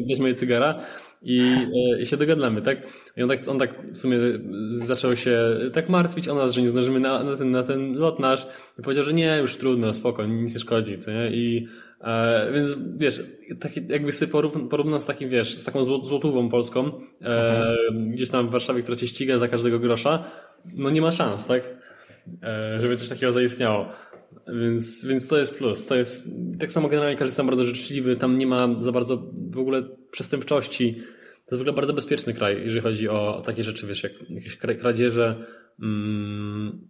dać 0.08 0.20
moje 0.20 0.34
cygara 0.34 0.80
i, 1.22 1.40
e, 1.40 2.00
i 2.02 2.06
się 2.06 2.16
dogadamy, 2.16 2.62
tak. 2.62 2.82
I 3.16 3.22
on 3.22 3.28
tak, 3.28 3.48
on 3.48 3.58
tak 3.58 3.92
w 3.92 3.98
sumie 3.98 4.18
zaczął 4.66 5.16
się 5.16 5.38
tak 5.72 5.88
martwić 5.88 6.28
o 6.28 6.34
nas, 6.34 6.52
że 6.52 6.60
nie 6.60 6.68
zdążymy 6.68 7.00
na, 7.00 7.22
na, 7.22 7.36
ten, 7.36 7.50
na 7.50 7.62
ten 7.62 7.94
lot 7.94 8.20
nasz 8.20 8.46
i 8.78 8.82
powiedział, 8.82 9.04
że 9.04 9.12
nie, 9.12 9.38
już 9.40 9.56
trudno, 9.56 9.94
spoko, 9.94 10.26
nic 10.26 10.54
nie 10.54 10.60
szkodzi, 10.60 10.98
co 10.98 11.12
nie? 11.12 11.30
I 11.30 11.68
e, 12.02 12.52
więc 12.52 12.74
wiesz, 12.96 13.22
taki, 13.60 13.80
jakby 13.88 14.12
sobie 14.12 14.32
porówn, 14.32 14.68
porównał 14.68 15.00
z 15.00 15.06
takim, 15.06 15.28
wiesz, 15.28 15.58
z 15.58 15.64
taką 15.64 15.84
złotówą 15.84 16.48
polską, 16.48 16.90
e, 17.22 17.76
gdzieś 18.06 18.30
tam 18.30 18.48
w 18.48 18.50
Warszawie, 18.50 18.82
która 18.82 18.96
cię 18.96 19.08
ściga 19.08 19.38
za 19.38 19.48
każdego 19.48 19.78
grosza, 19.78 20.24
no 20.76 20.90
nie 20.90 21.00
ma 21.00 21.12
szans, 21.12 21.46
tak? 21.46 21.62
E, 22.42 22.80
żeby 22.80 22.96
coś 22.96 23.08
takiego 23.08 23.32
zaistniało. 23.32 23.88
Więc, 24.48 25.04
więc 25.04 25.28
to 25.28 25.38
jest 25.38 25.58
plus. 25.58 25.86
To 25.86 25.94
jest, 25.94 26.28
tak 26.58 26.72
samo 26.72 26.88
generalnie 26.88 27.16
każdy 27.16 27.28
jest 27.28 27.36
tam 27.36 27.46
bardzo 27.46 27.64
życzliwy, 27.64 28.16
tam 28.16 28.38
nie 28.38 28.46
ma 28.46 28.68
za 28.80 28.92
bardzo 28.92 29.32
w 29.50 29.58
ogóle 29.58 29.82
przestępczości. 30.10 30.94
To 31.46 31.54
jest 31.54 31.58
w 31.58 31.60
ogóle 31.60 31.72
bardzo 31.72 31.92
bezpieczny 31.92 32.34
kraj, 32.34 32.62
jeżeli 32.64 32.80
chodzi 32.80 33.08
o 33.08 33.42
takie 33.46 33.64
rzeczy, 33.64 33.86
wiesz, 33.86 34.02
jak 34.02 34.12
jakieś 34.30 34.56
kradzieże. 34.56 35.46
Mm, 35.82 36.88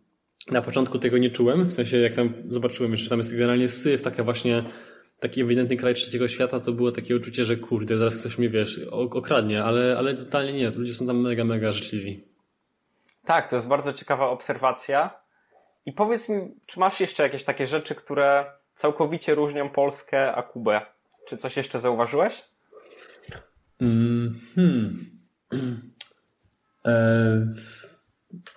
na 0.50 0.62
początku 0.62 0.98
tego 0.98 1.18
nie 1.18 1.30
czułem, 1.30 1.68
w 1.68 1.72
sensie 1.72 1.96
jak 1.96 2.14
tam 2.14 2.34
zobaczyłem, 2.48 2.96
że 2.96 3.10
tam 3.10 3.18
jest 3.18 3.32
generalnie 3.32 3.68
syf, 3.68 4.02
taka 4.02 4.24
właśnie 4.24 4.64
taki 5.22 5.42
ewidentny 5.42 5.76
kraj 5.76 5.94
trzeciego 5.94 6.28
świata, 6.28 6.60
to 6.60 6.72
było 6.72 6.92
takie 6.92 7.16
uczucie, 7.16 7.44
że 7.44 7.56
kurde, 7.56 7.98
zaraz 7.98 8.20
ktoś 8.20 8.38
mnie, 8.38 8.48
wiesz, 8.48 8.80
okradnie, 8.90 9.64
ale, 9.64 9.98
ale 9.98 10.14
totalnie 10.14 10.52
nie, 10.52 10.70
ludzie 10.70 10.94
są 10.94 11.06
tam 11.06 11.20
mega, 11.20 11.44
mega 11.44 11.72
życzliwi. 11.72 12.24
Tak, 13.24 13.50
to 13.50 13.56
jest 13.56 13.68
bardzo 13.68 13.92
ciekawa 13.92 14.28
obserwacja. 14.28 15.10
I 15.86 15.92
powiedz 15.92 16.28
mi, 16.28 16.54
czy 16.66 16.80
masz 16.80 17.00
jeszcze 17.00 17.22
jakieś 17.22 17.44
takie 17.44 17.66
rzeczy, 17.66 17.94
które 17.94 18.44
całkowicie 18.74 19.34
różnią 19.34 19.68
Polskę 19.68 20.34
a 20.34 20.42
Kubę? 20.42 20.80
Czy 21.28 21.36
coś 21.36 21.56
jeszcze 21.56 21.80
zauważyłeś? 21.80 22.44
Mm, 23.80 24.40
hmm. 24.54 25.06
E, 26.86 27.46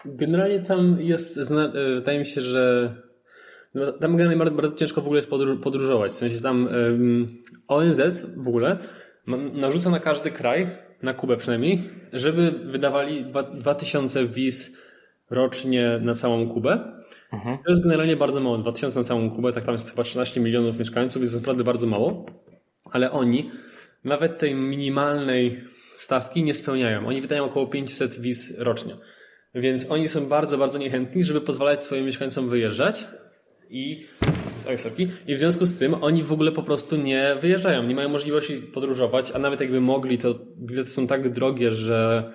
generalnie 0.06 0.60
tam 0.60 1.02
jest, 1.02 1.38
e, 1.38 1.96
wydaje 1.96 2.20
mi 2.20 2.26
się, 2.26 2.42
że 2.42 2.96
tam 4.00 4.12
generalnie 4.12 4.38
bardzo, 4.38 4.56
bardzo 4.56 4.76
ciężko 4.76 5.02
w 5.02 5.06
ogóle 5.06 5.18
jest 5.18 5.30
podróżować. 5.64 6.12
W 6.12 6.16
sensie 6.16 6.42
tam 6.42 6.70
ONZ 7.68 8.26
w 8.38 8.48
ogóle 8.48 8.78
narzuca 9.54 9.90
na 9.90 10.00
każdy 10.00 10.32
kraj, 10.32 10.78
na 11.04 11.14
Kubę 11.14 11.38
przynajmniej, 11.38 11.90
żeby 12.14 12.52
wydawali 12.52 13.26
2000 13.60 14.28
wiz 14.28 14.86
rocznie 15.30 16.00
na 16.02 16.16
całą 16.16 16.50
Kubę. 16.50 17.02
Mhm. 17.34 17.58
To 17.66 17.72
jest 17.72 17.84
generalnie 17.84 18.16
bardzo 18.16 18.40
mało. 18.40 18.58
2000 18.58 19.00
na 19.00 19.04
całą 19.04 19.32
Kubę, 19.32 19.54
tak 19.54 19.64
tam 19.64 19.74
jest 19.74 19.90
chyba 19.90 20.04
13 20.04 20.42
milionów 20.42 20.80
mieszkańców, 20.80 21.22
jest 21.22 21.36
naprawdę 21.36 21.64
bardzo 21.64 21.88
mało. 21.88 22.26
Ale 22.92 23.12
oni 23.12 23.52
nawet 24.04 24.38
tej 24.38 24.56
minimalnej 24.56 25.64
stawki 25.96 26.44
nie 26.44 26.54
spełniają. 26.54 27.08
Oni 27.08 27.22
wydają 27.22 27.46
około 27.46 27.68
500 27.68 28.20
wiz 28.20 28.58
rocznie. 28.58 28.96
Więc 29.56 29.92
oni 29.92 30.08
są 30.08 30.26
bardzo, 30.26 30.58
bardzo 30.58 30.80
niechętni, 30.80 31.24
żeby 31.24 31.42
pozwalać 31.42 31.80
swoim 31.80 32.06
mieszkańcom 32.06 32.50
wyjeżdżać. 32.50 33.08
I, 33.70 34.06
I 35.28 35.36
w 35.36 35.40
związku 35.40 35.66
z 35.66 35.78
tym 35.78 35.94
oni 35.94 36.24
w 36.24 36.32
ogóle 36.32 36.52
po 36.52 36.64
prostu 36.64 36.98
nie 36.98 37.36
wyjeżdżają, 37.42 37.84
nie 37.84 37.96
mają 37.96 38.10
możliwości 38.10 38.54
podróżować, 38.58 39.32
a 39.32 39.40
nawet 39.40 39.62
jakby 39.62 39.82
mogli, 39.82 40.18
to 40.18 40.40
bilety 40.58 40.90
są 40.90 41.08
tak 41.08 41.34
drogie, 41.34 41.72
że 41.72 42.32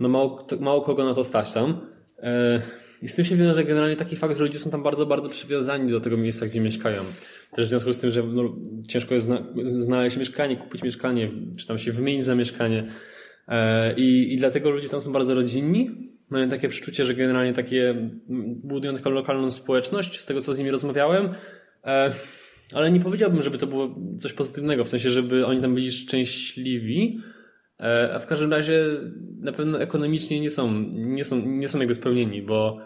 no 0.00 0.08
mało, 0.08 0.46
mało 0.60 0.80
kogo 0.80 1.04
na 1.04 1.14
to 1.14 1.24
stać 1.24 1.52
tam. 1.52 1.86
E, 2.18 2.62
I 3.02 3.08
z 3.08 3.14
tym 3.14 3.24
się 3.24 3.36
wiąże 3.36 3.64
generalnie 3.64 3.96
taki 3.96 4.16
fakt, 4.16 4.36
że 4.36 4.44
ludzie 4.44 4.58
są 4.58 4.70
tam 4.70 4.82
bardzo, 4.82 5.06
bardzo 5.06 5.28
przywiązani 5.28 5.90
do 5.90 6.00
tego 6.00 6.16
miejsca, 6.16 6.46
gdzie 6.46 6.60
mieszkają. 6.60 7.02
Też 7.52 7.66
w 7.66 7.68
związku 7.68 7.92
z 7.92 7.98
tym, 7.98 8.10
że 8.10 8.22
no, 8.22 8.56
ciężko 8.88 9.14
jest 9.14 9.26
zna 9.26 9.44
znaleźć 9.64 10.16
mieszkanie, 10.16 10.56
kupić 10.56 10.82
mieszkanie, 10.82 11.30
czy 11.58 11.66
tam 11.66 11.78
się 11.78 11.92
wymienić 11.92 12.24
za 12.24 12.34
mieszkanie. 12.34 12.86
E, 13.48 13.94
I, 13.96 14.34
I 14.34 14.36
dlatego 14.36 14.70
ludzie 14.70 14.88
tam 14.88 15.00
są 15.00 15.12
bardzo 15.12 15.34
rodzinni. 15.34 16.09
Mają 16.30 16.48
takie 16.48 16.68
przeczucie, 16.68 17.04
że 17.04 17.14
generalnie 17.14 17.52
takie 17.52 18.10
budują 18.62 18.96
taką 18.96 19.10
lokalną 19.10 19.50
społeczność, 19.50 20.20
z 20.20 20.26
tego 20.26 20.40
co 20.40 20.54
z 20.54 20.58
nimi 20.58 20.70
rozmawiałem. 20.70 21.28
E, 21.84 22.12
ale 22.72 22.92
nie 22.92 23.00
powiedziałbym, 23.00 23.42
żeby 23.42 23.58
to 23.58 23.66
było 23.66 23.96
coś 24.18 24.32
pozytywnego, 24.32 24.84
w 24.84 24.88
sensie, 24.88 25.10
żeby 25.10 25.46
oni 25.46 25.60
tam 25.60 25.74
byli 25.74 25.92
szczęśliwi. 25.92 27.20
A 28.14 28.18
w 28.18 28.26
każdym 28.26 28.50
razie 28.50 28.84
na 29.40 29.52
pewno 29.52 29.80
ekonomicznie 29.80 30.40
nie 30.40 30.50
są, 30.50 30.90
nie 30.94 31.24
są, 31.24 31.46
nie 31.46 31.68
są 31.68 31.78
jakby 31.78 31.94
spełnieni, 31.94 32.42
bo 32.42 32.80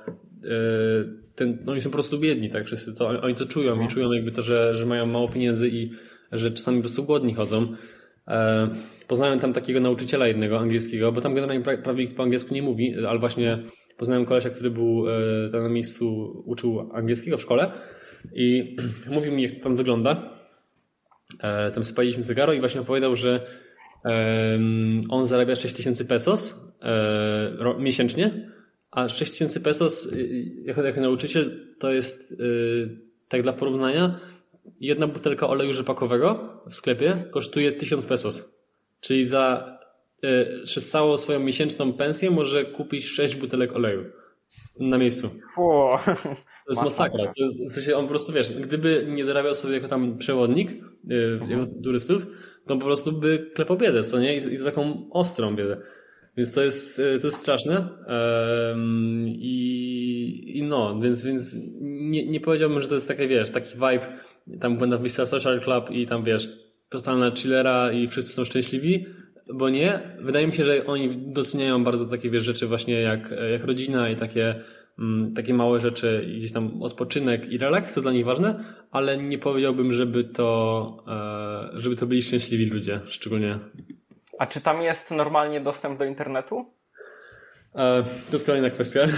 e, 0.45 0.49
ten, 1.35 1.59
no 1.65 1.73
oni 1.73 1.81
są 1.81 1.91
po 1.91 1.95
prostu 1.95 2.19
biedni, 2.19 2.51
tak? 2.51 2.67
Wszyscy 2.67 2.95
to, 2.95 3.09
oni 3.09 3.35
to 3.35 3.47
czują 3.47 3.77
i 3.77 3.83
no. 3.83 3.89
czują 3.89 4.13
jakby 4.13 4.33
to, 4.33 4.43
że, 4.43 4.77
że 4.77 4.87
mają 4.87 5.07
mało 5.07 5.29
pieniędzy 5.29 5.69
i 5.69 5.91
że 6.33 6.51
czasami 6.51 6.77
po 6.77 6.83
prostu 6.83 7.05
głodni 7.05 7.35
chodzą. 7.35 7.75
E, 8.29 8.69
poznałem 9.09 9.41
tam 9.41 9.53
takiego 9.53 9.81
nauczyciela 9.81 10.27
jednego 10.27 10.59
angielskiego, 10.59 11.13
bo 11.13 11.21
tam 11.21 11.35
generalnie 11.35 11.65
prawie 11.65 12.05
nikt 12.05 12.17
po 12.17 12.23
angielsku 12.23 12.55
nie 12.55 12.63
mówi, 12.63 12.95
ale 13.09 13.19
właśnie 13.19 13.59
poznałem 13.97 14.27
kolesia, 14.27 14.51
który 14.51 14.71
był 14.71 15.05
e, 15.09 15.51
tam 15.53 15.63
na 15.63 15.69
miejscu, 15.69 16.33
uczył 16.47 16.91
angielskiego 16.93 17.39
w 17.39 17.43
szkole 17.43 17.73
i 18.35 18.77
mówił 19.15 19.33
mi, 19.33 19.43
jak 19.43 19.53
tam 19.63 19.77
wygląda. 19.77 20.35
Tam 21.75 21.85
sypaliśmy 21.85 22.23
cygaro 22.23 22.53
i 22.53 22.61
właśnie 22.61 22.81
opowiadał, 22.81 23.17
że 23.17 23.47
on 25.09 25.27
zarabia 25.27 25.57
6000 25.57 26.05
pesos 26.05 26.71
e, 26.83 27.75
miesięcznie, 27.79 28.51
a 28.95 29.09
6000 29.09 29.61
pesos 29.61 30.13
y, 30.13 30.45
jako, 30.65 30.83
jako 30.83 31.01
nauczyciel 31.01 31.75
to 31.79 31.93
jest 31.93 32.33
y, 32.33 32.37
tak 33.29 33.43
dla 33.43 33.53
porównania 33.53 34.21
jedna 34.81 35.07
butelka 35.07 35.49
oleju 35.49 35.73
rzepakowego 35.73 36.61
w 36.71 36.75
sklepie 36.75 37.25
kosztuje 37.31 37.73
1000 37.73 38.07
pesos. 38.07 38.55
Czyli 39.01 39.25
za 39.25 39.75
przez 40.65 40.89
całą 40.89 41.17
swoją 41.17 41.41
miesięczną 41.41 41.93
pensję 41.93 42.31
może 42.31 42.65
kupić 42.65 43.07
6 43.07 43.37
butelek 43.37 43.77
oleju 43.77 44.05
na 44.81 44.99
miejscu. 44.99 45.31
O, 45.57 45.99
to 46.67 46.73
jest 46.73 46.83
masakra. 46.83 47.25
To 47.25 47.45
jest, 47.45 47.57
w 47.71 47.75
sensie 47.75 47.97
on 47.97 48.05
po 48.05 48.09
prostu, 48.09 48.33
wiesz, 48.33 48.53
gdyby 48.53 49.07
nie 49.09 49.25
dorabiał 49.25 49.55
sobie 49.55 49.75
jako 49.75 49.89
tam 49.89 50.19
przewodnik 50.19 50.71
yy, 51.05 51.41
jako 51.49 51.67
turystów, 51.85 52.27
to 52.67 52.77
po 52.77 52.85
prostu 52.85 53.13
by 53.13 53.51
klepał 53.55 53.77
biedę, 53.77 54.05
co 54.05 54.21
nie? 54.21 54.37
I, 54.37 54.55
i 54.55 54.59
to 54.59 54.65
taką 54.65 55.11
ostrą 55.11 55.57
biedę. 55.57 55.77
Więc 56.37 56.55
to 56.55 56.63
jest, 56.63 56.99
e, 56.99 57.19
to 57.19 57.27
jest 57.27 57.37
straszne. 57.37 57.89
I, 59.27 60.59
I 60.59 60.63
no, 60.63 61.01
więc, 61.01 61.23
więc 61.23 61.57
nie, 61.81 62.27
nie 62.27 62.41
powiedziałbym, 62.41 62.81
że 62.81 62.89
to 62.89 62.95
jest 62.95 63.09
takie, 63.09 63.29
wiesz, 63.29 63.51
taki 63.51 63.75
vibe, 63.75 64.19
tam 64.61 64.79
będę 64.79 64.99
w 64.99 65.11
Social 65.11 65.61
Club 65.61 65.91
i 65.91 66.07
tam, 66.07 66.25
wiesz, 66.25 66.49
totalna 66.89 67.33
chillera 67.37 67.93
i 67.93 68.09
wszyscy 68.09 68.33
są 68.33 68.45
szczęśliwi, 68.45 69.07
bo 69.55 69.71
nie. 69.71 70.17
Wydaje 70.21 70.47
mi 70.47 70.53
się, 70.53 70.65
że 70.65 70.87
oni 70.87 71.33
doceniają 71.33 71.85
bardzo 71.85 72.05
takie, 72.05 72.31
wiesz, 72.31 72.45
rzeczy 72.45 72.67
właśnie 72.67 73.01
jak, 73.01 73.35
jak 73.53 73.65
rodzina 73.65 74.11
i 74.11 74.17
takie 74.17 74.55
mm, 74.99 75.35
takie 75.35 75.55
małe 75.55 75.81
rzeczy, 75.81 76.27
gdzieś 76.39 76.53
tam 76.53 76.83
odpoczynek 76.83 77.49
i 77.49 77.59
relaks 77.59 77.95
to 77.95 78.01
dla 78.01 78.13
nich 78.13 78.25
ważne, 78.25 78.65
ale 78.91 79.19
nie 79.19 79.39
powiedziałbym, 79.39 79.93
żeby 79.93 80.25
to, 80.25 81.05
e, 81.75 81.81
żeby 81.81 81.97
to 81.97 82.07
byli 82.07 82.23
szczęśliwi 82.23 82.67
ludzie, 82.67 83.01
szczególnie. 83.07 83.59
A 84.39 84.47
czy 84.47 84.61
tam 84.61 84.83
jest 84.83 85.11
normalnie 85.11 85.61
dostęp 85.61 85.99
do 85.99 86.05
internetu? 86.05 86.67
E, 87.75 88.03
to 88.03 88.33
jest 88.33 88.47
kolejna 88.47 88.71
kwestia. 88.71 89.01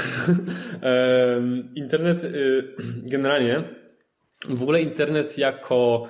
E, 0.83 1.41
internet 1.75 2.25
y, 2.25 2.75
generalnie, 3.03 3.65
w 4.49 4.63
ogóle 4.63 4.83
internet 4.83 5.39
jako, 5.39 6.09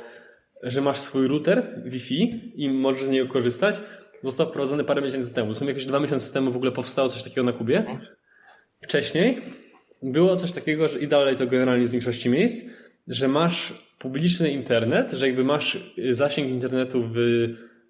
że 0.62 0.80
masz 0.80 0.98
swój 0.98 1.28
router 1.28 1.82
Wi-Fi 1.84 2.52
i 2.54 2.70
możesz 2.70 3.04
z 3.04 3.10
niego 3.10 3.32
korzystać, 3.32 3.80
został 4.22 4.46
wprowadzony 4.46 4.84
parę 4.84 5.02
miesięcy 5.02 5.34
temu. 5.34 5.54
W 5.54 5.58
sumie 5.58 5.68
jakieś 5.70 5.86
dwa 5.86 6.00
miesiące 6.00 6.32
temu 6.32 6.50
w 6.50 6.56
ogóle 6.56 6.72
powstało 6.72 7.08
coś 7.08 7.22
takiego 7.22 7.42
na 7.42 7.52
Kubie. 7.52 7.84
Wcześniej 8.82 9.38
było 10.02 10.36
coś 10.36 10.52
takiego, 10.52 10.88
że 10.88 10.98
i 10.98 11.08
dalej 11.08 11.36
to 11.36 11.46
generalnie 11.46 11.86
z 11.86 11.90
większości 11.90 12.28
miejsc, 12.28 12.64
że 13.08 13.28
masz 13.28 13.74
publiczny 13.98 14.50
internet, 14.50 15.12
że 15.12 15.26
jakby 15.26 15.44
masz 15.44 15.94
zasięg 16.10 16.48
internetu 16.48 17.04
w 17.14 17.16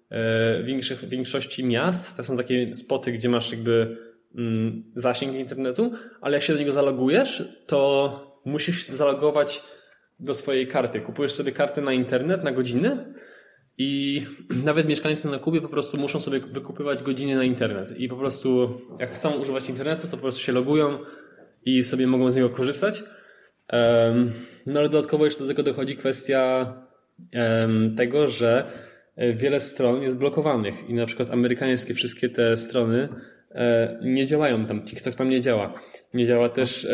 e, 0.09 0.63
większości 1.07 1.65
miast. 1.65 2.17
To 2.17 2.23
są 2.23 2.37
takie 2.37 2.73
spoty, 2.73 3.11
gdzie 3.11 3.29
masz 3.29 3.51
jakby 3.51 3.97
mm, 4.35 4.83
zasięg 4.95 5.35
internetu, 5.35 5.91
ale 6.21 6.37
jak 6.37 6.43
się 6.43 6.53
do 6.53 6.59
niego 6.59 6.71
zalogujesz, 6.71 7.43
to 7.65 8.41
musisz 8.45 8.87
zalogować 8.87 9.63
do 10.19 10.33
swojej 10.33 10.67
karty. 10.67 11.01
Kupujesz 11.01 11.31
sobie 11.31 11.51
kartę 11.51 11.81
na 11.81 11.93
internet 11.93 12.43
na 12.43 12.51
godzinę 12.51 13.13
i 13.77 14.21
nawet 14.65 14.87
mieszkańcy 14.87 15.27
na 15.27 15.39
Kubie 15.39 15.61
po 15.61 15.69
prostu 15.69 15.97
muszą 15.97 16.19
sobie 16.19 16.39
wykupywać 16.39 17.03
godziny 17.03 17.35
na 17.35 17.43
internet. 17.43 17.99
I 17.99 18.07
po 18.07 18.15
prostu, 18.15 18.81
jak 18.99 19.11
chcą 19.13 19.31
używać 19.31 19.69
internetu, 19.69 20.01
to 20.01 20.07
po 20.07 20.17
prostu 20.17 20.41
się 20.41 20.51
logują 20.51 20.99
i 21.65 21.83
sobie 21.83 22.07
mogą 22.07 22.29
z 22.29 22.35
niego 22.35 22.49
korzystać. 22.49 23.03
No 24.65 24.79
ale 24.79 24.89
dodatkowo 24.89 25.25
jeszcze 25.25 25.41
do 25.41 25.47
tego 25.47 25.63
dochodzi 25.63 25.95
kwestia 25.95 26.73
tego, 27.97 28.27
że 28.27 28.71
wiele 29.35 29.59
stron 29.59 30.01
jest 30.01 30.17
blokowanych 30.17 30.89
i 30.89 30.93
na 30.93 31.05
przykład 31.05 31.31
amerykańskie 31.31 31.93
wszystkie 31.93 32.29
te 32.29 32.57
strony 32.57 33.09
e, 33.51 33.99
nie 34.03 34.25
działają 34.25 34.65
tam. 34.65 34.85
TikTok 34.85 35.15
tam 35.15 35.29
nie 35.29 35.41
działa. 35.41 35.73
Nie 36.13 36.25
działa 36.25 36.49
też 36.49 36.87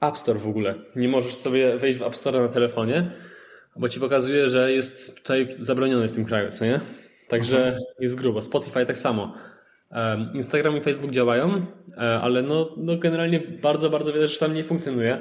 App 0.00 0.18
Store 0.18 0.38
w 0.38 0.48
ogóle. 0.48 0.74
Nie 0.96 1.08
możesz 1.08 1.34
sobie 1.34 1.78
wejść 1.78 1.98
w 1.98 2.02
App 2.02 2.16
Store 2.16 2.40
na 2.40 2.48
telefonie 2.48 3.10
bo 3.78 3.88
ci 3.88 4.00
pokazuje, 4.00 4.50
że 4.50 4.72
jest 4.72 5.14
tutaj 5.14 5.48
zabroniony 5.58 6.08
w 6.08 6.12
tym 6.12 6.24
kraju, 6.24 6.50
co 6.50 6.64
nie? 6.64 6.80
Także 7.28 7.58
mhm. 7.58 7.82
jest 8.00 8.14
grubo. 8.14 8.42
Spotify 8.42 8.86
tak 8.86 8.98
samo. 8.98 9.34
Instagram 10.34 10.76
i 10.76 10.80
Facebook 10.80 11.10
działają, 11.10 11.66
e, 11.96 12.00
ale 12.00 12.42
no, 12.42 12.74
no 12.76 12.96
generalnie 12.96 13.40
bardzo, 13.40 13.90
bardzo 13.90 14.12
wiele 14.12 14.28
rzeczy 14.28 14.40
tam 14.40 14.54
nie 14.54 14.64
funkcjonuje. 14.64 15.18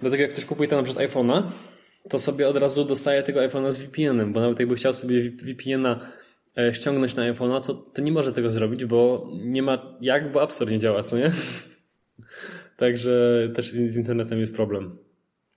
Dlatego 0.00 0.22
jak 0.22 0.32
ktoś 0.32 0.44
kupuje 0.44 0.68
tam 0.68 0.78
na 0.78 0.84
przykład 0.84 1.10
iPhone'a, 1.10 1.42
to 2.10 2.18
sobie 2.18 2.48
od 2.48 2.56
razu 2.56 2.84
dostaje 2.84 3.22
tego 3.22 3.40
iPhone'a 3.40 3.72
z 3.72 3.78
VPN-em, 3.78 4.32
bo 4.32 4.40
nawet 4.40 4.60
jakby 4.60 4.74
chciał 4.74 4.92
sobie 4.92 5.30
VPN-a 5.30 5.98
e, 6.58 6.74
ściągnąć 6.74 7.14
na 7.14 7.32
iPhone'a, 7.32 7.60
to, 7.60 7.74
to 7.74 8.02
nie 8.02 8.12
może 8.12 8.32
tego 8.32 8.50
zrobić, 8.50 8.84
bo 8.84 9.28
nie 9.44 9.62
ma 9.62 9.96
jak, 10.00 10.32
bo 10.32 10.42
App 10.42 10.52
nie 10.70 10.78
działa, 10.78 11.02
co 11.02 11.16
nie? 11.16 11.30
Także 12.76 13.48
też 13.54 13.70
z 13.70 13.96
internetem 13.96 14.40
jest 14.40 14.56
problem. 14.56 14.98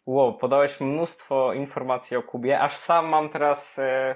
Wow, 0.06 0.38
podałeś 0.38 0.82
mnóstwo 0.82 1.54
informacji 1.54 2.18
o 2.18 2.24
Kubie, 2.24 2.60
aż 2.60 2.76
sam 2.76 3.08
mam 3.08 3.30
teraz, 3.30 3.80
e, 3.80 4.16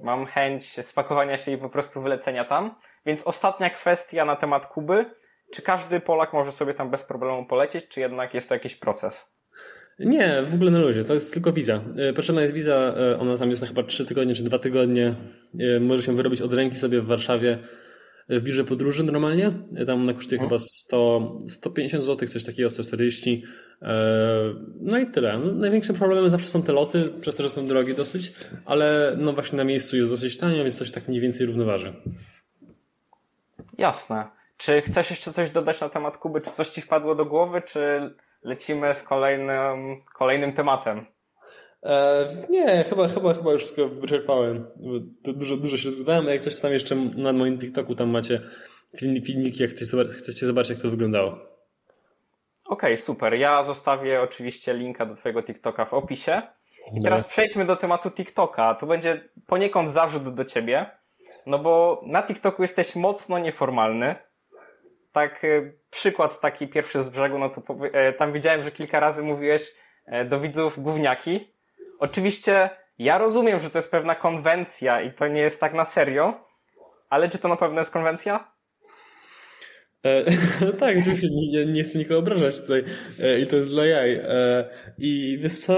mam 0.00 0.26
chęć 0.26 0.86
spakowania 0.86 1.38
się 1.38 1.52
i 1.52 1.58
po 1.58 1.68
prostu 1.68 2.02
wylecenia 2.02 2.44
tam. 2.44 2.74
Więc 3.06 3.26
ostatnia 3.26 3.70
kwestia 3.70 4.24
na 4.24 4.36
temat 4.36 4.66
Kuby. 4.66 5.04
Czy 5.52 5.62
każdy 5.62 6.00
Polak 6.00 6.32
może 6.32 6.52
sobie 6.52 6.74
tam 6.74 6.90
bez 6.90 7.02
problemu 7.02 7.46
polecieć, 7.46 7.88
czy 7.88 8.00
jednak 8.00 8.34
jest 8.34 8.48
to 8.48 8.54
jakiś 8.54 8.76
proces? 8.76 9.33
Nie, 9.98 10.42
w 10.46 10.54
ogóle 10.54 10.70
na 10.70 10.78
luzie. 10.78 11.04
To 11.04 11.14
jest 11.14 11.32
tylko 11.32 11.52
wiza. 11.52 11.84
E, 11.96 12.12
potrzebna 12.12 12.42
jest 12.42 12.54
wiza, 12.54 12.94
e, 12.96 13.18
ona 13.18 13.38
tam 13.38 13.50
jest 13.50 13.62
na 13.62 13.68
chyba 13.68 13.82
3 13.82 14.04
tygodnie 14.04 14.34
czy 14.34 14.44
2 14.44 14.58
tygodnie. 14.58 15.14
Może 15.80 16.02
się 16.02 16.16
wyrobić 16.16 16.42
od 16.42 16.54
ręki 16.54 16.76
sobie 16.76 17.00
w 17.00 17.06
Warszawie 17.06 17.58
w 18.28 18.42
biurze 18.42 18.64
podróży 18.64 19.04
normalnie. 19.04 19.52
Tam 19.86 20.00
ona 20.00 20.12
kosztuje 20.12 20.40
chyba 20.40 20.58
100, 20.58 21.38
150 21.48 22.04
zł, 22.04 22.28
coś 22.28 22.44
takiego, 22.44 22.70
140. 22.70 23.44
E, 23.82 24.54
no 24.80 24.98
i 24.98 25.06
tyle. 25.06 25.38
No, 25.38 25.52
największym 25.52 25.96
problemem 25.96 26.30
zawsze 26.30 26.48
są 26.48 26.62
te 26.62 26.72
loty, 26.72 27.04
przez 27.20 27.36
to, 27.36 27.42
że 27.42 27.48
są 27.48 27.66
drogie 27.66 27.94
dosyć, 27.94 28.32
ale 28.64 29.16
no 29.18 29.32
właśnie 29.32 29.56
na 29.56 29.64
miejscu 29.64 29.96
jest 29.96 30.10
dosyć 30.10 30.38
tanio, 30.38 30.64
więc 30.64 30.78
coś 30.78 30.90
tak 30.90 31.08
mniej 31.08 31.20
więcej 31.20 31.46
równoważy. 31.46 31.94
Jasne. 33.78 34.24
Czy 34.56 34.82
chcesz 34.82 35.10
jeszcze 35.10 35.32
coś 35.32 35.50
dodać 35.50 35.80
na 35.80 35.88
temat 35.88 36.16
Kuby? 36.16 36.40
Czy 36.40 36.50
coś 36.50 36.68
ci 36.68 36.80
wpadło 36.80 37.14
do 37.14 37.24
głowy, 37.24 37.62
czy 37.62 38.14
lecimy 38.44 38.94
z 38.94 39.02
kolejnym, 39.02 40.02
kolejnym 40.14 40.52
tematem? 40.52 41.06
E, 41.82 42.28
nie, 42.50 42.84
chyba, 42.84 43.08
chyba, 43.08 43.34
chyba 43.34 43.52
już 43.52 43.62
wszystko 43.62 43.88
wyczerpałem. 43.88 44.66
Dużo, 45.24 45.56
dużo 45.56 45.76
się 45.76 45.84
rozgadałem, 45.84 46.28
a 46.28 46.30
jak 46.30 46.40
coś 46.40 46.60
tam 46.60 46.72
jeszcze 46.72 46.94
na 46.96 47.32
moim 47.32 47.58
TikToku 47.58 47.94
tam 47.94 48.08
macie 48.08 48.40
filmiki, 49.00 49.62
jak 49.62 49.70
chcecie 49.70 50.46
zobaczyć, 50.46 50.70
jak 50.70 50.78
to 50.78 50.90
wyglądało. 50.90 51.30
Okej, 52.64 52.92
okay, 52.92 52.96
super. 52.96 53.34
Ja 53.34 53.62
zostawię 53.64 54.20
oczywiście 54.22 54.74
linka 54.74 55.06
do 55.06 55.14
Twojego 55.14 55.42
TikToka 55.42 55.84
w 55.84 55.94
opisie. 55.94 56.42
I 56.92 57.00
teraz 57.02 57.26
przejdźmy 57.26 57.64
do 57.64 57.76
tematu 57.76 58.10
TikToka. 58.10 58.74
To 58.74 58.86
będzie 58.86 59.28
poniekąd 59.46 59.90
zarzut 59.90 60.34
do 60.34 60.44
Ciebie, 60.44 60.90
no 61.46 61.58
bo 61.58 62.02
na 62.06 62.22
TikToku 62.22 62.62
jesteś 62.62 62.96
mocno 62.96 63.38
nieformalny. 63.38 64.14
Tak, 65.12 65.44
e, 65.44 65.72
przykład 65.94 66.40
taki 66.40 66.68
pierwszy 66.68 67.02
z 67.02 67.08
brzegu, 67.08 67.38
no 67.38 67.48
to 67.48 67.62
e, 67.92 68.12
tam 68.12 68.32
widziałem, 68.32 68.62
że 68.62 68.70
kilka 68.70 69.00
razy 69.00 69.22
mówiłeś 69.22 69.74
do 70.28 70.40
widzów 70.40 70.82
gówniaki, 70.82 71.54
Oczywiście 71.98 72.70
ja 72.98 73.18
rozumiem, 73.18 73.60
że 73.60 73.70
to 73.70 73.78
jest 73.78 73.90
pewna 73.90 74.14
konwencja 74.14 75.02
i 75.02 75.12
to 75.12 75.28
nie 75.28 75.40
jest 75.40 75.60
tak 75.60 75.74
na 75.74 75.84
serio, 75.84 76.46
ale 77.10 77.28
czy 77.28 77.38
to 77.38 77.48
na 77.48 77.56
pewno 77.56 77.78
jest 77.80 77.90
konwencja? 77.90 78.52
E, 80.04 80.24
no 80.66 80.72
tak, 80.72 80.98
oczywiście 80.98 81.28
nie, 81.30 81.66
nie 81.66 81.82
chcę 81.82 81.98
nikogo 81.98 82.18
obrażać 82.18 82.60
tutaj 82.60 82.84
e, 83.20 83.40
i 83.40 83.46
to 83.46 83.56
jest 83.56 83.68
dla 83.68 83.86
jaj. 83.86 84.14
E, 84.14 84.64
I 84.98 85.38
wiesz 85.42 85.60
co, 85.60 85.76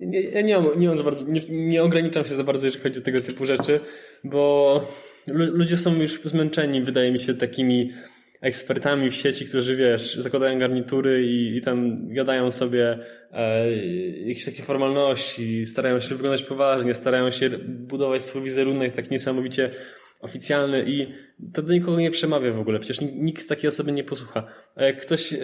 nie, 0.00 0.20
ja 0.20 0.40
nie, 0.40 0.58
mam, 0.58 0.80
nie, 0.80 0.88
mam 0.88 0.96
za 0.96 1.04
bardzo, 1.04 1.24
nie, 1.28 1.40
nie 1.48 1.82
ograniczam 1.82 2.24
się 2.24 2.34
za 2.34 2.44
bardzo, 2.44 2.66
jeżeli 2.66 2.82
chodzi 2.82 2.98
o 2.98 3.02
tego 3.02 3.20
typu 3.20 3.46
rzeczy, 3.46 3.80
bo 4.24 4.80
ludzie 5.26 5.76
są 5.76 5.94
już 5.94 6.22
zmęczeni, 6.22 6.82
wydaje 6.82 7.12
mi 7.12 7.18
się, 7.18 7.34
takimi 7.34 7.92
ekspertami 8.40 9.10
w 9.10 9.14
sieci, 9.14 9.46
którzy 9.46 9.76
wiesz, 9.76 10.14
zakładają 10.14 10.58
garnitury 10.58 11.26
i, 11.26 11.56
i 11.56 11.62
tam 11.62 12.08
gadają 12.14 12.50
sobie 12.50 12.98
e, 13.32 13.76
jakieś 14.26 14.44
takie 14.44 14.62
formalności, 14.62 15.66
starają 15.66 16.00
się 16.00 16.14
wyglądać 16.14 16.42
poważnie, 16.42 16.94
starają 16.94 17.30
się 17.30 17.50
budować 17.68 18.22
swój 18.22 18.42
wizerunek 18.42 18.92
tak 18.92 19.10
niesamowicie 19.10 19.70
oficjalny 20.20 20.84
i 20.86 21.14
to 21.52 21.62
do 21.62 21.72
nikogo 21.72 22.00
nie 22.00 22.10
przemawia 22.10 22.52
w 22.52 22.58
ogóle. 22.58 22.78
Przecież 22.78 23.00
nikt, 23.00 23.48
takiej 23.48 23.68
osoby 23.68 23.92
nie 23.92 24.04
posłucha. 24.04 24.44
A 24.76 24.84
jak 24.84 25.00
ktoś 25.00 25.32
e, 25.32 25.38